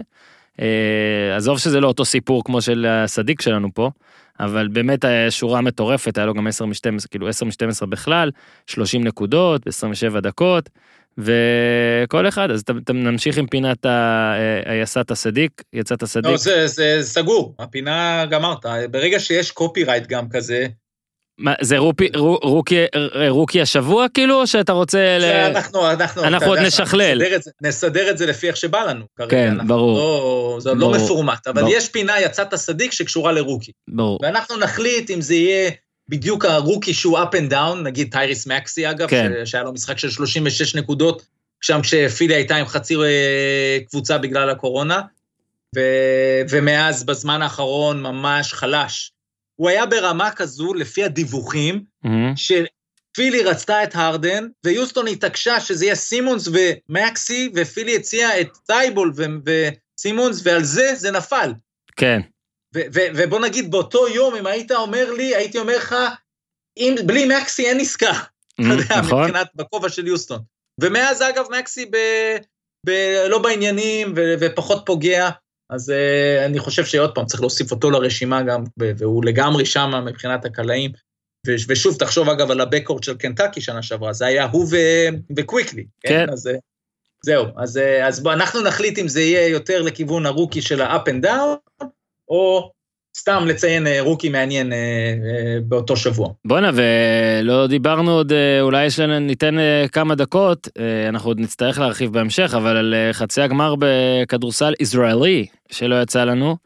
אה, 0.61 1.35
עזוב 1.35 1.59
שזה 1.59 1.79
לא 1.79 1.87
אותו 1.87 2.05
סיפור 2.05 2.43
כמו 2.43 2.61
של 2.61 2.85
הסדיק 2.89 3.41
שלנו 3.41 3.73
פה, 3.73 3.91
אבל 4.39 4.67
באמת 4.67 4.99
שורה 5.29 5.61
מטורפת, 5.61 6.17
היה 6.17 6.25
לו 6.25 6.33
גם 6.33 6.47
10 6.47 6.65
מ-12, 6.65 7.07
כאילו 7.11 7.27
10 7.27 7.45
מ-12 7.45 7.85
בכלל, 7.85 8.31
30 8.67 9.03
נקודות, 9.03 9.67
27 9.67 10.19
דקות, 10.19 10.69
וכל 11.17 12.27
אחד, 12.27 12.51
אז 12.51 12.63
ת- 12.63 12.89
נמשיך 12.89 13.37
עם 13.37 13.47
פינת 13.47 13.85
אה, 13.85 14.33
היסת 14.71 15.11
הסדיק, 15.11 15.51
יצאת 15.73 16.03
הסדיק. 16.03 16.31
לא, 16.31 16.37
זה, 16.37 16.67
זה 16.67 16.97
סגור, 17.01 17.55
הפינה 17.59 18.25
גמרת. 18.25 18.65
ברגע 18.91 19.19
שיש 19.19 19.51
קופי 19.51 19.83
רייט 19.83 20.07
גם 20.07 20.29
כזה, 20.29 20.67
מה, 21.39 21.53
זה 21.61 21.77
רופי, 21.77 22.09
רו- 22.15 22.39
רוקי, 22.43 22.85
אה, 23.15 23.29
רוקי 23.29 23.61
השבוע 23.61 24.05
כאילו, 24.13 24.41
או 24.41 24.47
שאתה 24.47 24.71
רוצה 24.71 25.17
ל... 25.17 25.21
זה 25.21 25.47
אנחנו, 25.47 25.91
אנחנו, 25.91 26.23
אנחנו 26.23 26.47
עוד 26.47 26.59
נשכלל. 26.59 27.15
נסדר 27.21 27.35
את, 27.35 27.43
זה, 27.43 27.51
נסדר 27.61 28.09
את 28.09 28.17
זה 28.17 28.25
לפי 28.25 28.47
איך 28.47 28.57
שבא 28.57 28.83
לנו. 28.83 29.05
כרגע. 29.17 29.29
כן, 29.31 29.47
אנחנו 29.51 29.67
ברור. 29.67 29.97
לא, 29.97 30.57
זה 30.61 30.69
עוד 30.69 30.77
לא 30.77 30.87
ברור. 30.87 30.97
מפורמט, 31.05 31.47
אבל 31.47 31.61
ברור. 31.61 31.73
יש 31.73 31.89
פינה 31.89 32.21
יצאת 32.21 32.55
סדיק 32.55 32.91
שקשורה 32.91 33.31
לרוקי. 33.31 33.71
ברור. 33.87 34.19
ואנחנו 34.21 34.57
נחליט 34.57 35.09
אם 35.11 35.21
זה 35.21 35.35
יהיה 35.35 35.71
בדיוק 36.09 36.45
הרוקי 36.45 36.93
שהוא 36.93 37.19
up 37.19 37.31
and 37.35 37.51
down, 37.53 37.75
נגיד 37.83 38.11
טייריס 38.11 38.47
מקסי 38.47 38.89
אגב, 38.89 39.07
כן. 39.09 39.31
ש- 39.45 39.51
שהיה 39.51 39.63
לו 39.63 39.73
משחק 39.73 39.97
של 39.99 40.09
36 40.09 40.75
נקודות, 40.75 41.21
שם 41.61 41.79
כשפילי 41.83 42.33
הייתה 42.35 42.55
עם 42.55 42.65
חצי 42.65 42.95
אה, 42.95 43.77
קבוצה 43.89 44.17
בגלל 44.17 44.49
הקורונה, 44.49 45.01
ו- 45.75 45.81
ומאז, 46.49 47.03
בזמן 47.03 47.41
האחרון, 47.41 48.01
ממש 48.01 48.53
חלש. 48.53 49.11
הוא 49.57 49.69
היה 49.69 49.85
ברמה 49.85 50.31
כזו, 50.31 50.73
לפי 50.73 51.03
הדיווחים, 51.03 51.83
מהמם. 52.03 52.33
שפילי 52.35 53.43
רצתה 53.43 53.83
את 53.83 53.95
הרדן, 53.95 54.47
ויוסטון 54.65 55.07
התעקשה 55.07 55.59
שזה 55.59 55.85
יהיה 55.85 55.95
סימונס 55.95 56.47
ומקסי, 56.47 57.49
ופילי 57.55 57.95
הציע 57.95 58.41
את 58.41 58.57
טייבול 58.65 59.13
ו- 59.15 59.23
וסימונס, 59.45 60.41
ועל 60.43 60.63
זה 60.63 60.95
זה 60.95 61.11
נפל. 61.11 61.53
כן, 61.95 62.19
ו- 62.75 62.87
ו- 62.93 63.07
ובוא 63.15 63.39
נגיד, 63.39 63.71
באותו 63.71 64.07
יום, 64.07 64.35
אם 64.35 64.47
היית 64.47 64.71
אומר 64.71 65.13
לי, 65.13 65.35
הייתי 65.35 65.59
אומר 65.59 65.77
לך, 65.77 65.95
אם, 66.77 66.95
בלי 67.05 67.25
מקסי 67.25 67.65
אין 67.65 67.79
עסקה. 67.79 68.13
אתה 68.53 68.73
יודע, 68.73 69.01
נכון. 69.01 69.23
מבחינת, 69.23 69.47
בכובע 69.55 69.89
של 69.89 70.07
יוסטון. 70.07 70.39
ומאז, 70.81 71.21
אגב, 71.21 71.45
מקסי 71.59 71.85
ב, 71.85 71.97
ב, 72.85 72.91
לא 73.29 73.39
בעניינים 73.39 74.13
ו, 74.15 74.33
ופחות 74.39 74.83
פוגע, 74.85 75.29
אז 75.69 75.89
uh, 75.89 76.45
אני 76.45 76.59
חושב 76.59 76.85
שעוד 76.85 77.15
פעם, 77.15 77.25
צריך 77.25 77.41
להוסיף 77.41 77.71
אותו 77.71 77.91
לרשימה 77.91 78.43
גם, 78.43 78.63
והוא 78.77 79.25
לגמרי 79.25 79.65
שם 79.65 79.91
מבחינת 80.05 80.45
הקלעים. 80.45 80.91
ושוב, 81.47 81.97
תחשוב 81.99 82.29
אגב 82.29 82.51
על 82.51 82.61
הבקורד 82.61 83.03
של 83.03 83.17
קנטקי 83.17 83.61
שנה 83.61 83.83
שעברה, 83.83 84.13
זה 84.13 84.25
היה 84.25 84.45
הוא 84.45 84.67
ו- 84.71 85.33
וקוויקלי. 85.37 85.85
כן. 85.99 86.29
אז, 86.31 86.47
אה, 86.47 86.53
זהו, 87.21 87.45
אז, 87.57 87.77
אה, 87.77 88.07
אז 88.07 88.23
בוא, 88.23 88.33
אנחנו 88.33 88.61
נחליט 88.61 88.99
אם 88.99 89.07
זה 89.07 89.21
יהיה 89.21 89.47
יותר 89.47 89.81
לכיוון 89.81 90.25
הרוקי 90.25 90.61
של 90.61 90.81
ה-up 90.81 91.09
and 91.09 91.25
down, 91.25 91.85
או 92.29 92.71
סתם 93.17 93.43
לציין 93.47 93.87
אה, 93.87 93.97
רוקי 94.01 94.29
מעניין 94.29 94.73
אה, 94.73 94.77
אה, 94.77 95.57
באותו 95.63 95.97
שבוע. 95.97 96.29
בואנה, 96.45 96.71
ולא 96.73 97.67
דיברנו 97.67 98.11
עוד, 98.11 98.33
אולי 98.61 98.85
יש 98.85 98.99
לנו, 98.99 99.19
ניתן 99.19 99.55
כמה 99.91 100.15
דקות, 100.15 100.67
אנחנו 101.09 101.29
עוד 101.29 101.39
נצטרך 101.39 101.79
להרחיב 101.79 102.13
בהמשך, 102.13 102.53
אבל 102.57 102.77
על 102.77 102.93
חצי 103.11 103.41
הגמר 103.41 103.75
בכדורסל 103.79 104.73
ישראלי, 104.79 105.45
שלא 105.71 106.01
יצא 106.01 106.23
לנו. 106.23 106.57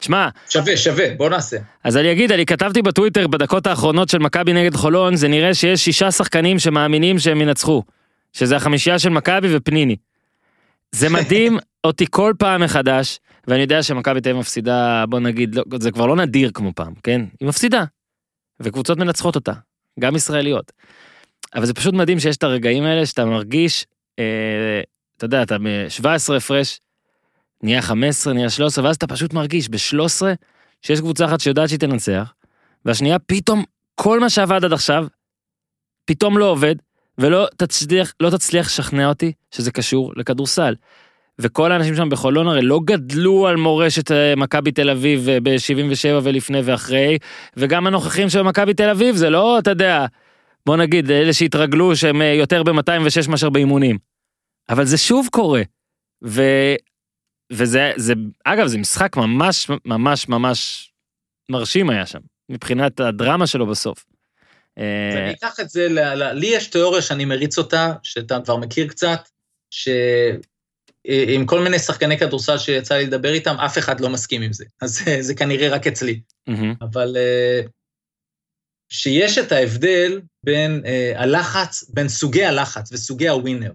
תשמע, 0.00 0.28
שווה, 0.48 0.76
שווה, 0.76 1.04
בוא 1.16 1.30
נעשה. 1.30 1.56
אז 1.84 1.96
אני 1.96 2.12
אגיד, 2.12 2.32
אני 2.32 2.46
כתבתי 2.46 2.82
בטוויטר 2.82 3.26
בדקות 3.26 3.66
האחרונות 3.66 4.08
של 4.08 4.18
מכבי 4.18 4.52
נגד 4.52 4.74
חולון, 4.74 5.16
זה 5.16 5.28
נראה 5.28 5.54
שיש 5.54 5.84
שישה 5.84 6.10
שחקנים 6.10 6.58
שמאמינים 6.58 7.18
שהם 7.18 7.40
ינצחו. 7.40 7.82
שזה 8.32 8.56
החמישייה 8.56 8.98
של 8.98 9.08
מכבי 9.08 9.56
ופניני. 9.56 9.96
זה 10.94 11.08
מדהים 11.08 11.58
אותי 11.84 12.04
כל 12.10 12.34
פעם 12.38 12.62
מחדש, 12.64 13.18
ואני 13.48 13.60
יודע 13.60 13.82
שמכבי 13.82 14.20
תהיה 14.20 14.34
מפסידה, 14.34 15.04
בוא 15.08 15.20
נגיד, 15.20 15.54
לא, 15.54 15.64
זה 15.80 15.90
כבר 15.90 16.06
לא 16.06 16.16
נדיר 16.16 16.50
כמו 16.54 16.72
פעם, 16.74 16.94
כן? 17.02 17.20
היא 17.40 17.48
מפסידה. 17.48 17.84
וקבוצות 18.60 18.98
מנצחות 18.98 19.34
אותה, 19.34 19.52
גם 20.00 20.16
ישראליות. 20.16 20.72
אבל 21.54 21.66
זה 21.66 21.74
פשוט 21.74 21.94
מדהים 21.94 22.20
שיש 22.20 22.36
את 22.36 22.42
הרגעים 22.42 22.84
האלה 22.84 23.06
שאתה 23.06 23.24
מרגיש, 23.24 23.86
אה, 24.18 24.80
אתה 25.16 25.24
יודע, 25.24 25.42
אתה 25.42 25.58
ב-17 25.58 26.34
הפרש, 26.36 26.80
נהיה 27.62 27.82
15, 27.82 28.32
נהיה 28.32 28.50
13, 28.50 28.84
ואז 28.84 28.96
אתה 28.96 29.06
פשוט 29.06 29.32
מרגיש 29.32 29.68
ב-13 29.68 30.22
שיש 30.82 31.00
קבוצה 31.00 31.24
אחת 31.24 31.40
שיודעת 31.40 31.68
שהיא 31.68 31.80
תנצח, 31.80 32.32
והשנייה 32.84 33.18
פתאום 33.18 33.64
כל 33.94 34.20
מה 34.20 34.30
שעבד 34.30 34.64
עד 34.64 34.72
עכשיו, 34.72 35.06
פתאום 36.04 36.38
לא 36.38 36.44
עובד, 36.44 36.74
ולא 37.18 37.46
תצליח, 37.56 38.14
לא 38.20 38.30
תצליח 38.30 38.66
לשכנע 38.66 39.08
אותי 39.08 39.32
שזה 39.50 39.70
קשור 39.70 40.12
לכדורסל. 40.16 40.74
וכל 41.38 41.72
האנשים 41.72 41.96
שם 41.96 42.08
בחולון 42.08 42.48
הרי 42.48 42.62
לא 42.62 42.80
גדלו 42.84 43.46
על 43.46 43.56
מורשת 43.56 44.10
אה, 44.10 44.34
מכבי 44.36 44.72
תל 44.72 44.90
אביב 44.90 45.28
אה, 45.28 45.38
ב-77 45.42 46.20
ולפני 46.22 46.60
ואחרי, 46.64 47.18
וגם 47.56 47.86
הנוכחים 47.86 48.28
של 48.28 48.42
מכבי 48.42 48.74
תל 48.74 48.88
אביב 48.88 49.16
זה 49.16 49.30
לא, 49.30 49.58
אתה 49.58 49.70
יודע, 49.70 50.06
בוא 50.66 50.76
נגיד, 50.76 51.10
אלה 51.10 51.32
שהתרגלו 51.32 51.96
שהם 51.96 52.22
אה, 52.22 52.26
יותר 52.26 52.62
ב-206 52.62 53.30
מאשר 53.30 53.50
באימונים. 53.50 53.98
אבל 54.68 54.84
זה 54.84 54.98
שוב 54.98 55.28
קורה. 55.32 55.62
ו... 56.24 56.42
וזה, 57.52 57.92
זה, 57.96 58.14
אגב, 58.44 58.66
זה 58.66 58.78
משחק 58.78 59.16
ממש 59.16 59.70
ממש 59.84 60.28
ממש 60.28 60.90
מרשים 61.50 61.90
היה 61.90 62.06
שם, 62.06 62.18
מבחינת 62.48 63.00
הדרמה 63.00 63.46
שלו 63.46 63.66
בסוף. 63.66 64.04
אה, 64.78 65.10
ואני 65.14 65.32
אקח 65.32 65.60
את 65.60 65.68
זה, 65.70 65.88
לי 66.32 66.46
יש 66.46 66.66
תיאוריה 66.66 67.02
שאני 67.02 67.24
מריץ 67.24 67.58
אותה, 67.58 67.92
שאתה 68.02 68.38
כבר 68.44 68.56
מכיר 68.56 68.88
קצת, 68.88 69.28
שעם 69.70 70.40
כל 71.46 71.60
מיני 71.60 71.78
שחקני 71.78 72.18
כדורסל 72.18 72.58
שיצא 72.58 72.94
לי 72.94 73.06
לדבר 73.06 73.32
איתם, 73.32 73.54
אף 73.54 73.78
אחד 73.78 74.00
לא 74.00 74.08
מסכים 74.08 74.42
עם 74.42 74.52
זה. 74.52 74.64
אז 74.82 74.90
זה- 75.04 75.22
זה 75.22 75.34
כנראה 75.34 75.68
רק 75.68 75.86
אצלי. 75.86 76.20
אבל 76.80 77.16
אה, 77.16 77.60
שיש 78.92 79.38
את 79.38 79.52
ההבדל 79.52 80.20
בין 80.44 80.82
אה, 80.86 81.12
הלחץ, 81.16 81.84
בין 81.90 82.08
סוגי 82.08 82.44
הלחץ 82.44 82.92
וסוגי 82.92 83.28
הווינר. 83.28 83.72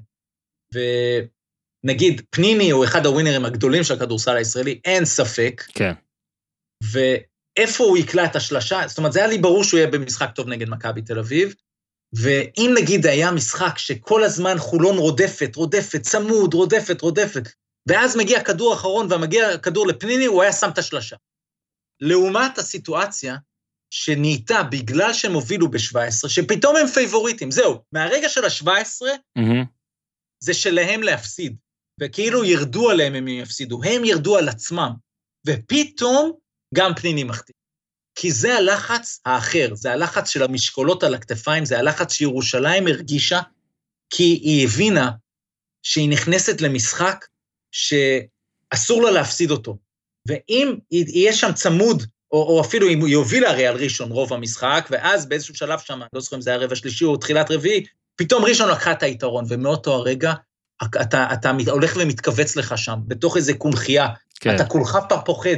ונגיד, 0.74 2.22
פניני 2.30 2.69
הוא 2.69 2.86
אחד 2.86 3.06
הווינרים 3.06 3.45
הגדולים 3.45 3.84
של 3.84 3.94
הכדורסל 3.94 4.36
הישראלי, 4.36 4.80
אין 4.86 5.06
ספק, 5.06 5.64
כן, 5.74 5.91
ואיפה 7.57 7.84
הוא 7.84 7.97
יקלע 7.97 8.25
את 8.25 8.35
השלשה, 8.35 8.88
זאת 8.88 8.97
אומרת, 8.97 9.13
זה 9.13 9.19
היה 9.19 9.27
לי 9.27 9.38
ברור 9.38 9.63
שהוא 9.63 9.77
יהיה 9.77 9.91
במשחק 9.91 10.29
טוב 10.35 10.47
נגד 10.47 10.69
מכבי 10.69 11.01
תל 11.01 11.19
אביב, 11.19 11.55
ואם 12.13 12.73
נגיד 12.81 13.05
היה 13.05 13.31
משחק 13.31 13.77
שכל 13.77 14.23
הזמן 14.23 14.57
חולון 14.57 14.97
רודפת, 14.97 15.55
רודפת, 15.55 16.01
צמוד, 16.01 16.53
רודפת, 16.53 17.01
רודפת, 17.01 17.49
ואז 17.89 18.17
מגיע 18.17 18.43
כדור 18.43 18.73
אחרון 18.73 19.13
ומגיע 19.13 19.57
כדור 19.57 19.88
לפניני, 19.88 20.25
הוא 20.25 20.41
היה 20.41 20.53
שם 20.53 20.69
את 20.69 20.77
השלשה. 20.77 21.15
לעומת 22.01 22.57
הסיטואציה 22.57 23.35
שנהייתה 23.89 24.63
בגלל 24.63 25.13
שהם 25.13 25.34
הובילו 25.34 25.71
ב-17, 25.71 26.29
שפתאום 26.29 26.75
הם 26.75 26.88
פייבוריטים, 26.88 27.51
זהו, 27.51 27.84
מהרגע 27.91 28.29
של 28.29 28.45
ה-17, 28.45 29.05
מהמם, 29.35 29.63
זה 30.43 30.53
שלהם 30.53 31.03
להפסיד, 31.03 31.55
וכאילו 32.01 32.45
ירדו 32.45 32.89
עליהם 32.89 33.15
אם 33.15 33.27
הם 33.27 33.27
יפסידו, 33.27 33.84
הם 33.84 34.05
ירדו 34.05 34.38
על 34.38 34.49
עצמם, 34.49 34.91
ופתאום 35.47 36.31
גם 36.76 36.95
פניני 36.95 37.23
מחטיא. 37.23 37.53
כי 38.15 38.31
זה 38.31 38.56
הלחץ 38.57 39.19
האחר, 39.26 39.69
זה 39.73 39.91
הלחץ 39.91 40.30
של 40.30 40.44
המשקולות 40.44 41.03
על 41.03 41.14
הכתפיים, 41.14 41.65
זה 41.65 41.80
הלחץ 41.80 42.14
שירושלים 42.14 42.88
הרגישה, 42.88 43.39
כי 44.10 44.23
היא 44.23 44.68
הבינה 44.68 45.11
שהיא 45.84 46.10
נכנסת 46.10 46.61
למשחק 46.61 47.26
שאסור 47.72 49.02
לה 49.03 49.11
להפסיד 49.11 49.52
אותו. 49.52 49.77
ואם 50.27 50.76
יהיה 50.91 51.34
שם 51.34 51.53
צמוד, 51.53 52.03
או, 52.31 52.44
או 52.44 52.61
אפילו 52.61 52.89
אם 52.89 53.06
היא 53.06 53.15
הובילה 53.15 53.49
הרי 53.49 53.68
על 53.68 53.76
ראשון 53.76 54.11
רוב 54.11 54.34
המשחק, 54.34 54.88
ואז 54.91 55.26
באיזשהו 55.26 55.56
שלב 55.56 55.80
שם, 55.80 55.99
לא 56.14 56.22
זוכר 56.22 56.35
אם 56.35 56.41
זה 56.41 56.49
היה 56.49 56.60
רבע 56.60 56.76
שלישי 56.76 57.06
או 57.06 57.18
תחילת 57.18 57.52
רביעי, 57.52 57.85
פתאום 58.15 58.45
ראשון 58.45 58.69
לקחה 58.69 58.91
את 58.91 59.03
היתרון, 59.03 59.45
ומאותו 59.48 59.94
הרגע 59.94 60.34
אתה, 61.02 61.27
אתה 61.34 61.53
מת- 61.53 61.68
הולך 61.68 61.98
ומתכווץ 61.99 62.56
לך 62.56 62.77
שם, 62.77 62.95
בתוך 63.07 63.38
איזה 63.38 63.53
קונכייה. 63.53 64.07
כן, 64.39 64.56
אתה 64.56 64.65
כולך 64.65 64.98
פוחד, 65.26 65.57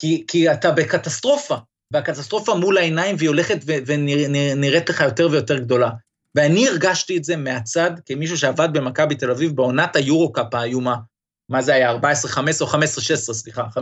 כי, 0.00 0.24
כי 0.28 0.52
אתה 0.52 0.70
בקטסטרופה, 0.70 1.56
והקטסטרופה 1.92 2.54
מול 2.54 2.78
העיניים 2.78 3.16
והיא 3.18 3.28
הולכת 3.28 3.58
ונראית 3.86 4.90
לך 4.90 5.00
יותר 5.00 5.28
ויותר 5.30 5.58
גדולה. 5.58 5.90
ואני 6.34 6.68
הרגשתי 6.68 7.16
את 7.16 7.24
זה 7.24 7.36
מהצד, 7.36 7.90
כמישהו 8.06 8.38
שעבד 8.38 8.68
במכבי 8.72 9.14
תל 9.14 9.30
אביב 9.30 9.56
בעונת 9.56 9.96
היורו-קאפ 9.96 10.54
האיומה, 10.54 10.96
מה 11.48 11.62
זה 11.62 11.74
היה, 11.74 11.92
14-15 11.92 11.96
או 12.60 12.66
15-16, 12.66 12.74
סליחה, 13.16 13.64
15-16, 13.76 13.78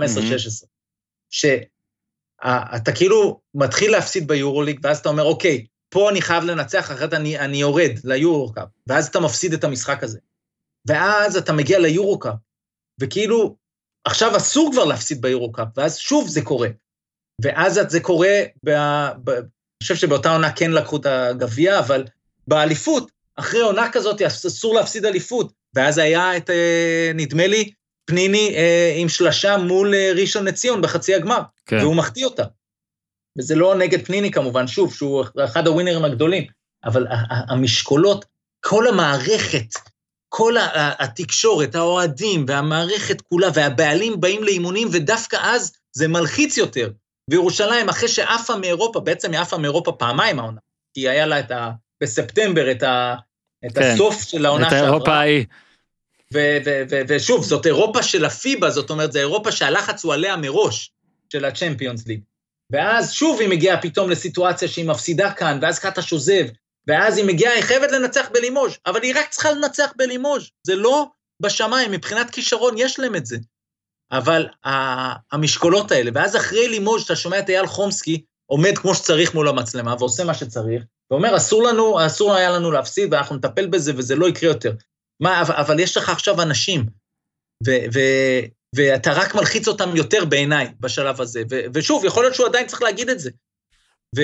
שאתה 1.30 2.92
כאילו 2.94 3.40
מתחיל 3.54 3.92
להפסיד 3.92 4.28
ביורוליג, 4.28 4.80
ואז 4.82 4.98
אתה 4.98 5.08
אומר, 5.08 5.24
אוקיי, 5.24 5.66
פה 5.88 6.10
אני 6.10 6.22
חייב 6.22 6.44
לנצח, 6.44 6.90
אחרת 6.90 7.14
אני, 7.14 7.38
אני 7.38 7.56
יורד 7.56 7.90
ליורו-קאפ, 8.04 8.68
ואז 8.86 9.06
אתה 9.06 9.20
מפסיד 9.20 9.52
את 9.52 9.64
המשחק 9.64 10.02
הזה. 10.02 10.18
ואז 10.86 11.36
אתה 11.36 11.52
מגיע 11.52 11.78
ליורו-קאפ, 11.78 12.34
וכאילו, 13.00 13.56
עכשיו 14.04 14.36
אסור 14.36 14.70
כבר 14.72 14.84
להפסיד 14.84 15.22
ביורו-קאפ, 15.22 15.68
ואז 15.76 15.98
שוב 15.98 16.28
זה 16.28 16.42
קורה. 16.42 16.68
ואז 17.42 17.80
זה 17.88 18.00
קורה, 18.00 18.42
ב, 18.64 18.70
ב, 19.24 19.30
אני 19.30 19.82
חושב 19.82 19.94
שבאותה 19.94 20.32
עונה 20.32 20.52
כן 20.52 20.70
לקחו 20.70 20.96
את 20.96 21.06
הגביע, 21.06 21.78
אבל 21.78 22.04
באליפות, 22.46 23.10
אחרי 23.36 23.60
עונה 23.60 23.92
כזאת 23.92 24.22
אסור 24.22 24.74
להפסיד 24.74 25.04
אליפות. 25.04 25.52
ואז 25.74 25.98
היה 25.98 26.36
את, 26.36 26.50
אה, 26.50 27.10
נדמה 27.14 27.46
לי, 27.46 27.70
פניני 28.04 28.54
אה, 28.56 28.94
עם 28.96 29.08
שלשה 29.08 29.56
מול 29.56 29.94
אה, 29.94 30.12
ראשון 30.16 30.44
לציון 30.44 30.82
בחצי 30.82 31.14
הגמר, 31.14 31.40
כן, 31.66 31.78
והוא 31.78 31.96
מחטיא 31.96 32.24
אותה. 32.24 32.44
וזה 33.38 33.54
לא 33.54 33.74
נגד 33.74 34.06
פניני 34.06 34.30
כמובן, 34.30 34.66
שוב, 34.66 34.94
שהוא 34.94 35.24
אחד 35.44 35.66
הווינרים 35.66 36.04
הגדולים, 36.04 36.46
אבל 36.84 37.06
המשקולות, 37.48 38.24
כל 38.60 38.88
המערכת, 38.88 39.68
כל 40.28 40.55
התקשורת, 40.74 41.74
האוהדים 41.74 42.44
והמערכת 42.48 43.20
כולה, 43.20 43.48
והבעלים 43.55 44.20
באים 44.20 44.44
לאימונים, 44.44 44.88
ודווקא 44.92 45.36
אז 45.42 45.72
זה 45.92 46.09
מלחיץ 46.09 46.56
יותר. 46.56 46.90
וירושלים, 47.30 47.88
אחרי 47.88 48.09
שעפה 48.09 48.56
מאירופה, 48.56 49.00
בעצם 49.00 49.32
היא 49.32 49.40
עפה 49.40 49.59
מאירופה 49.59 49.92
פעמיים 49.92 50.38
העונה, 50.38 50.60
כי 50.94 51.09
היה 51.09 51.26
לה 51.26 51.40
את 51.40 51.50
ה... 51.50 51.70
בספטמבר 52.00 52.70
את, 52.70 52.82
ה, 52.82 53.14
את 53.66 53.74
כן. 53.74 53.82
הסוף 53.94 54.22
של 54.22 54.46
העונה 54.46 54.66
את 54.66 54.70
שעברה. 54.70 54.88
האירופה 54.88 55.14
ההיא, 55.14 55.44
ו- 56.34 56.59
ו- 56.64 56.82
ו- 56.90 57.00
ושוב, 57.09 57.44
זאת 57.44 57.66
אירופה 57.66 58.02
של 58.02 58.24
הפיבה, 58.24 58.70
זאת 58.70 58.90
אומרת, 58.90 59.12
זו 59.12 59.18
אירופה 59.18 59.52
שהלחץ 59.52 60.05
הוא 60.05 60.14
עליה 60.14 60.36
מראש, 60.36 60.92
של 61.32 61.44
הצ'מפיונס 61.44 62.06
ליג. 62.06 62.20
ואז 62.70 63.12
שוב 63.12 63.40
היא 63.40 63.48
מגיעה 63.48 63.82
פתאום 63.82 64.10
לסיטואציה 64.10 64.68
שהיא 64.68 64.84
מפסידה 64.84 65.32
כאן, 65.32 65.59
ואז 65.62 65.78
קטש 65.78 66.12
עוזב, 66.12 66.44
ואז 66.89 67.19
היא 67.19 67.27
מגיעה, 67.27 67.55
היא 67.55 67.62
חייבת 67.62 67.93
לנצח 67.93 68.28
בלימוז', 68.32 68.78
אבל 68.86 69.02
היא 69.02 69.15
רק 69.16 69.28
צריכה 69.28 69.52
לנצח 69.52 69.93
בלימוז'. 69.97 70.51
זה 70.66 70.74
לא 70.77 71.06
בשמיים, 71.43 71.93
מבחינת 71.93 72.31
כישרון 72.31 72.74
יש 72.78 72.98
להם 72.98 73.16
את 73.16 73.27
זה. 73.27 73.36
אבל 74.12 74.47
המשקולות 75.32 75.93
האלה, 75.93 76.10
ואז 76.15 76.36
אחרי 76.36 76.69
לימוד, 76.69 77.01
שאתה 77.01 77.16
שומע 77.16 77.39
את 77.39 77.48
אייל 77.48 77.66
חומסקי, 77.66 78.24
עומד 78.47 78.78
כמו 78.78 78.94
שצריך 78.94 79.35
מול 79.35 79.48
המצלמה 79.48 79.94
ועושה 79.98 80.24
מה 80.24 80.35
שצריך, 80.35 80.82
ואומר, 81.10 81.36
אסור 81.36 81.62
לנו, 81.62 82.06
אסור 82.06 82.35
היה 82.35 82.51
לנו 82.51 82.70
להפסיד, 82.70 83.12
ואנחנו 83.12 83.36
נטפל 83.36 83.66
בזה 83.66 83.93
וזה 83.97 84.16
לא 84.16 84.28
יקרה 84.28 84.51
יותר. 84.51 84.73
מה, 85.20 85.43
אבל, 85.43 85.55
אבל 85.55 85.81
יש 85.81 85.97
לך 85.97 86.09
עכשיו 86.09 86.43
אנשים, 86.43 86.86
ו, 87.66 87.70
ו, 87.94 88.01
ואתה 88.77 89.12
רק 89.12 89.35
מלחיץ 89.35 89.69
אותם 89.69 89.97
יותר 89.97 90.24
בעיניי 90.24 90.69
בשלב 90.81 91.20
הזה. 91.20 91.43
ו, 91.51 91.60
ושוב, 91.74 92.05
יכול 92.05 92.24
להיות 92.24 92.35
שהוא 92.35 92.47
עדיין 92.47 92.66
צריך 92.66 92.82
להגיד 92.82 93.09
את 93.09 93.20
זה. 93.20 93.31
ו, 94.16 94.23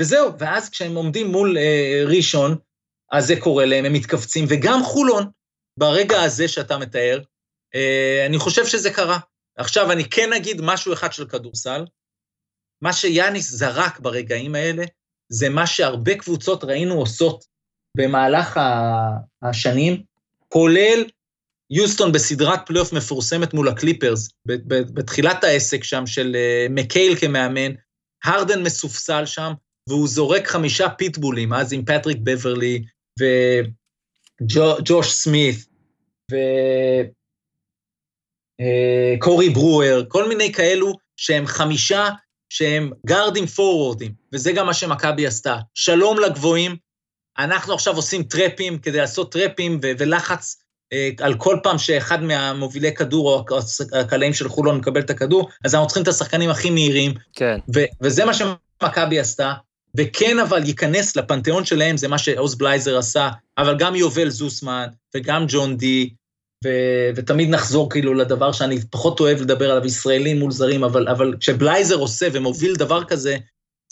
וזהו, 0.00 0.38
ואז 0.38 0.70
כשהם 0.70 0.94
עומדים 0.94 1.26
מול 1.26 1.58
אה, 1.58 2.04
ראשון, 2.06 2.56
אז 3.12 3.26
זה 3.26 3.34
קורה 3.40 3.66
להם, 3.66 3.84
הם 3.84 3.92
מתכווצים, 3.92 4.44
וגם 4.48 4.82
חולון, 4.82 5.30
ברגע 5.78 6.22
הזה 6.22 6.48
שאתה 6.48 6.78
מתאר, 6.78 7.20
אה, 7.74 8.26
אני 8.26 8.38
חושב 8.38 8.66
שזה 8.66 8.90
קרה. 8.90 9.18
עכשיו, 9.56 9.92
אני 9.92 10.04
כן 10.10 10.32
אגיד 10.32 10.60
משהו 10.62 10.92
אחד 10.92 11.12
של 11.12 11.28
כדורסל. 11.28 11.84
מה 12.82 12.92
שיאניס 12.92 13.50
זרק 13.50 14.00
ברגעים 14.00 14.54
האלה, 14.54 14.84
זה 15.28 15.48
מה 15.48 15.66
שהרבה 15.66 16.14
קבוצות 16.14 16.64
ראינו 16.64 16.94
עושות 16.94 17.44
במהלך 17.96 18.60
השנים, 19.42 20.02
כולל 20.48 21.04
יוסטון 21.70 22.12
בסדרת 22.12 22.66
פלייאוף 22.66 22.92
מפורסמת 22.92 23.54
מול 23.54 23.68
הקליפרס, 23.68 24.28
בתחילת 24.66 25.44
העסק 25.44 25.84
שם 25.84 26.06
של 26.06 26.36
אה, 26.36 26.66
מקהייל 26.70 27.16
כמאמן, 27.16 27.72
הרדן 28.24 28.62
מסופסל 28.62 29.26
שם, 29.26 29.52
והוא 29.88 30.08
זורק 30.08 30.46
חמישה 30.46 30.88
פיטבולים, 30.88 31.52
אז 31.52 31.72
עם 31.72 31.84
פטריק 31.84 32.18
בוורלי 32.22 32.84
וג'וש 34.40 35.12
סמית, 35.12 35.66
וקורי 39.18 39.50
ברואר, 39.50 40.02
כל 40.08 40.28
מיני 40.28 40.52
כאלו 40.52 40.92
שהם 41.16 41.46
חמישה 41.46 42.08
שהם 42.48 42.90
גארדים 43.06 43.46
פורוורדים, 43.46 44.12
וזה 44.32 44.52
גם 44.52 44.66
מה 44.66 44.74
שמכבי 44.74 45.26
עשתה. 45.26 45.56
שלום 45.74 46.18
לגבוהים, 46.18 46.76
אנחנו 47.38 47.74
עכשיו 47.74 47.96
עושים 47.96 48.22
טרפים 48.22 48.78
כדי 48.78 48.98
לעשות 48.98 49.32
טרפים 49.32 49.80
ו- 49.82 49.90
ולחץ 49.98 50.56
אה, 50.92 51.10
על 51.20 51.34
כל 51.38 51.58
פעם 51.62 51.78
שאחד 51.78 52.22
מהמובילי 52.22 52.94
כדור 52.94 53.44
או 53.50 53.58
הקלעים 54.00 54.34
של 54.34 54.48
חולון 54.48 54.78
מקבל 54.78 55.00
את 55.00 55.10
הכדור, 55.10 55.48
אז 55.64 55.74
אנחנו 55.74 55.86
צריכים 55.86 56.02
את 56.02 56.08
השחקנים 56.08 56.50
הכי 56.50 56.70
מהירים, 56.70 57.14
כן. 57.32 57.58
ו- 57.74 57.84
וזה 58.02 58.24
מה 58.24 58.32
שמכבי 58.34 59.18
עשתה, 59.18 59.54
וכן 59.96 60.38
אבל 60.38 60.66
ייכנס 60.66 61.16
לפנתיאון 61.16 61.64
שלהם, 61.64 61.96
זה 61.96 62.08
מה 62.08 62.18
שעוז 62.18 62.54
בלייזר 62.54 62.98
עשה, 62.98 63.28
אבל 63.58 63.76
גם 63.78 63.94
יובל 63.94 64.28
זוסמן, 64.30 64.86
וגם 65.16 65.44
ג'ון 65.48 65.76
די, 65.76 66.10
ו- 66.64 67.10
ותמיד 67.16 67.48
נחזור 67.50 67.90
כאילו 67.90 68.14
לדבר 68.14 68.52
שאני 68.52 68.80
פחות 68.90 69.20
אוהב 69.20 69.40
לדבר 69.40 69.70
עליו, 69.70 69.86
ישראלים 69.86 70.38
מול 70.38 70.50
זרים, 70.50 70.84
אבל, 70.84 71.08
אבל 71.08 71.34
כשבלייזר 71.40 71.94
עושה 71.94 72.28
ומוביל 72.32 72.76
דבר 72.76 73.04
כזה, 73.04 73.36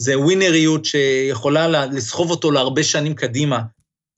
זה 0.00 0.18
ווינריות 0.18 0.84
שיכולה 0.84 1.68
לה- 1.68 1.86
לסחוב 1.86 2.30
אותו 2.30 2.50
להרבה 2.50 2.82
שנים 2.82 3.14
קדימה, 3.14 3.60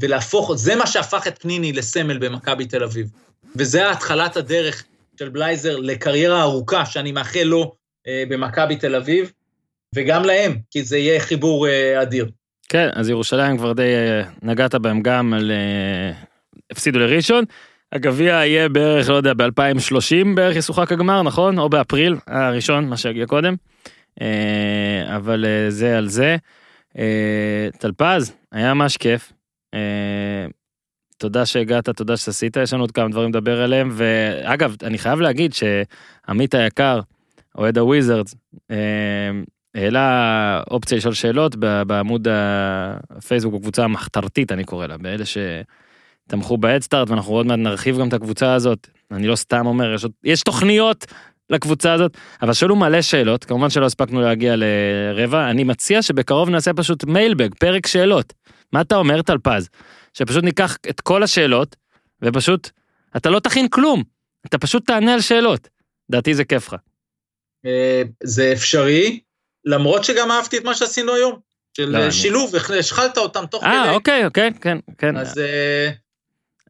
ולהפוך, 0.02 0.54
זה 0.54 0.76
מה 0.76 0.86
שהפך 0.86 1.26
את 1.26 1.42
פניני 1.42 1.72
לסמל 1.72 2.18
במכבי 2.18 2.66
תל 2.66 2.82
אביב. 2.82 3.10
וזה 3.56 3.90
התחלת 3.90 4.36
הדרך 4.36 4.84
של 5.18 5.28
בלייזר 5.28 5.76
לקריירה 5.76 6.42
ארוכה, 6.42 6.86
שאני 6.86 7.12
מאחל 7.12 7.42
לו 7.42 7.74
אה, 8.06 8.24
במכבי 8.28 8.76
תל 8.76 8.94
אביב, 8.94 9.32
וגם 9.94 10.24
להם, 10.24 10.56
כי 10.70 10.82
זה 10.82 10.98
יהיה 10.98 11.20
חיבור 11.20 11.68
אה, 11.68 12.02
אדיר. 12.02 12.30
כן, 12.68 12.88
אז 12.92 13.08
ירושלים 13.08 13.58
כבר 13.58 13.72
די 13.72 13.82
אה, 13.82 14.22
נגעת 14.42 14.74
בהם 14.74 15.02
גם 15.02 15.34
על... 15.34 15.50
אה, 15.50 16.12
הפסידו 16.70 16.98
לראשון. 16.98 17.44
הגביע 17.92 18.32
יהיה 18.32 18.68
בערך, 18.68 19.08
לא 19.08 19.14
יודע, 19.14 19.34
ב-2030 19.34 20.34
בערך 20.34 20.56
ישוחק 20.56 20.92
הגמר, 20.92 21.22
נכון? 21.22 21.58
או 21.58 21.68
באפריל 21.68 22.16
הראשון, 22.26 22.88
מה 22.88 22.96
שהגיע 22.96 23.26
קודם. 23.26 23.54
אבל 25.06 25.44
זה 25.68 25.98
על 25.98 26.08
זה. 26.08 26.36
טלפז, 27.78 28.32
היה 28.52 28.74
ממש 28.74 28.96
כיף. 28.96 29.32
תודה 31.18 31.46
שהגעת, 31.46 31.88
תודה 31.88 32.16
שעשית, 32.16 32.56
יש 32.56 32.72
לנו 32.72 32.82
עוד 32.82 32.90
כמה 32.90 33.08
דברים 33.08 33.30
לדבר 33.30 33.62
עליהם, 33.62 33.90
ואגב, 33.92 34.76
אני 34.82 34.98
חייב 34.98 35.20
להגיד 35.20 35.52
שעמית 35.54 36.54
היקר, 36.54 37.00
אוהד 37.58 37.78
הוויזרדס, 37.78 38.34
העלה 39.74 40.62
אופציה 40.70 40.98
לשאול 40.98 41.14
שאלות 41.14 41.56
בעמוד 41.86 42.28
הפייסבוק, 42.30 43.54
בקבוצה 43.54 43.84
המחתרתית, 43.84 44.52
אני 44.52 44.64
קורא 44.64 44.86
לה, 44.86 44.96
באלה 44.98 45.24
שתמכו 45.24 46.58
בהדסטארט, 46.58 47.10
ואנחנו 47.10 47.32
עוד 47.32 47.46
מעט 47.46 47.58
נרחיב 47.58 47.98
גם 47.98 48.08
את 48.08 48.12
הקבוצה 48.12 48.54
הזאת. 48.54 48.88
אני 49.10 49.26
לא 49.26 49.36
סתם 49.36 49.66
אומר, 49.66 49.94
יש, 49.94 50.06
יש 50.24 50.42
תוכניות 50.42 51.06
לקבוצה 51.50 51.92
הזאת, 51.92 52.16
אבל 52.42 52.52
שאלו 52.52 52.76
מלא 52.76 53.02
שאלות, 53.02 53.44
כמובן 53.44 53.70
שלא 53.70 53.86
הספקנו 53.86 54.20
להגיע 54.20 54.54
לרבע, 54.56 55.50
אני 55.50 55.64
מציע 55.64 56.02
שבקרוב 56.02 56.50
נעשה 56.50 56.72
פשוט 56.74 57.04
מיילבג, 57.04 57.54
פרק 57.54 57.86
שאלות. 57.86 58.32
מה 58.72 58.80
אתה 58.80 58.96
אומר, 58.96 59.22
טלפז? 59.22 59.68
שפשוט 60.12 60.44
ניקח 60.44 60.76
את 60.90 61.00
כל 61.00 61.22
השאלות, 61.22 61.76
ופשוט, 62.22 62.70
אתה 63.16 63.30
לא 63.30 63.40
תכין 63.40 63.68
כלום, 63.68 64.02
אתה 64.46 64.58
פשוט 64.58 64.86
תענה 64.86 65.14
על 65.14 65.20
שאלות. 65.20 65.68
לדעתי 66.08 66.34
זה 66.34 66.44
כיף 66.44 66.68
לך. 66.68 66.76
אה, 67.66 68.02
זה 68.22 68.52
אפשרי, 68.52 69.20
למרות 69.64 70.04
שגם 70.04 70.30
אהבתי 70.30 70.58
את 70.58 70.64
מה 70.64 70.74
שעשינו 70.74 71.14
היום, 71.14 71.38
של 71.76 71.84
לא, 71.88 71.98
אה, 71.98 72.04
אני- 72.04 72.12
שילוב, 72.12 72.54
איך- 72.54 72.70
השחלת 72.70 73.18
אותם 73.18 73.44
תוך 73.46 73.64
אה, 73.64 73.82
כדי. 73.84 73.94
אוקיי, 73.94 74.24
אוקיי, 74.26 74.50
כן, 74.60 74.78
כן. 74.98 75.16
אז 75.16 75.38
אה, 75.38 75.90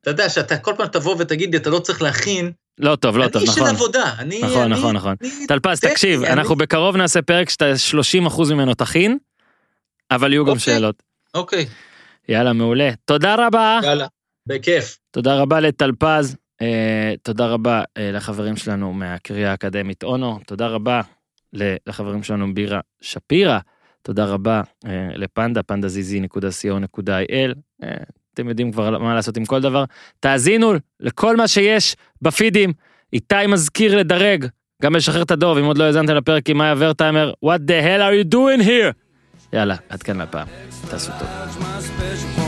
אתה 0.02 0.10
יודע, 0.10 0.28
שאתה 0.28 0.58
כל 0.58 0.74
פעם 0.76 0.86
תבוא 0.86 1.16
ותגיד 1.18 1.50
לי, 1.50 1.56
אתה 1.56 1.70
לא 1.70 1.78
צריך 1.78 2.02
להכין, 2.02 2.52
לא 2.78 2.96
טוב, 2.96 3.16
לא 3.18 3.28
טוב, 3.28 3.36
אני 3.42 3.48
איש 3.50 3.54
של 3.54 3.60
נכון. 3.60 3.74
עבודה, 3.74 4.12
אני... 4.18 4.40
נכון, 4.42 4.62
אני- 4.62 4.70
נכון, 4.80 4.96
נכון. 4.96 5.14
אני- 5.22 5.46
טלפז, 5.46 5.80
תקשיב, 5.80 6.22
אנחנו 6.24 6.54
אני- 6.54 6.58
בקרוב 6.58 6.96
נעשה 6.96 7.22
פרק 7.22 7.50
שאתה 7.50 7.64
30% 7.76 8.50
ממנו 8.50 8.74
תכין, 8.74 9.18
אבל 10.10 10.32
יהיו 10.32 10.44
גם 10.44 10.50
אוקיי. 10.50 10.60
שאלות. 10.74 11.02
אוקיי, 11.34 11.66
יאללה, 12.28 12.52
מעולה. 12.52 12.90
תודה 13.04 13.34
רבה. 13.46 13.80
יאללה, 13.82 14.06
בכיף. 14.48 14.98
תודה 15.10 15.34
רבה 15.34 15.60
לטלפז, 15.60 16.36
אה, 16.62 17.14
תודה 17.22 17.46
רבה 17.46 17.82
אה, 17.96 18.10
לחברים 18.12 18.56
שלנו 18.56 18.92
מהקריה 18.92 19.50
האקדמית 19.50 20.02
אונו, 20.04 20.38
תודה 20.46 20.66
רבה 20.66 21.00
לחברים 21.86 22.22
שלנו 22.22 22.54
בירה 22.54 22.80
שפירא, 23.00 23.58
תודה 24.02 24.24
רבה 24.24 24.62
אה, 24.86 25.08
לפנדה, 25.14 25.60
pandazz.co.il, 25.72 27.54
אה, 27.82 27.94
אתם 28.34 28.48
יודעים 28.48 28.72
כבר 28.72 28.98
מה 28.98 29.14
לעשות 29.14 29.36
עם 29.36 29.44
כל 29.44 29.60
דבר. 29.60 29.84
תאזינו 30.20 30.72
לכל 31.00 31.36
מה 31.36 31.48
שיש 31.48 31.96
בפידים, 32.22 32.72
איתי 33.12 33.46
מזכיר 33.48 33.98
לדרג, 33.98 34.46
גם 34.82 34.96
לשחרר 34.96 35.22
את 35.22 35.30
הדוב, 35.30 35.58
אם 35.58 35.64
עוד 35.64 35.78
לא 35.78 35.84
האזנתם 35.84 36.14
לפרק 36.14 36.50
עם 36.50 36.58
מאיה 36.58 36.74
ורטהיימר, 36.78 37.32
What 37.44 37.58
the 37.66 37.82
hell 37.84 38.00
are 38.00 38.14
you 38.24 38.34
doing 38.34 38.66
here? 38.66 38.92
יאללה, 39.52 39.76
עד 39.88 40.02
כאן 40.02 40.20
לפעם, 40.20 40.46
תעשו 40.90 41.12
טוב. 41.18 42.43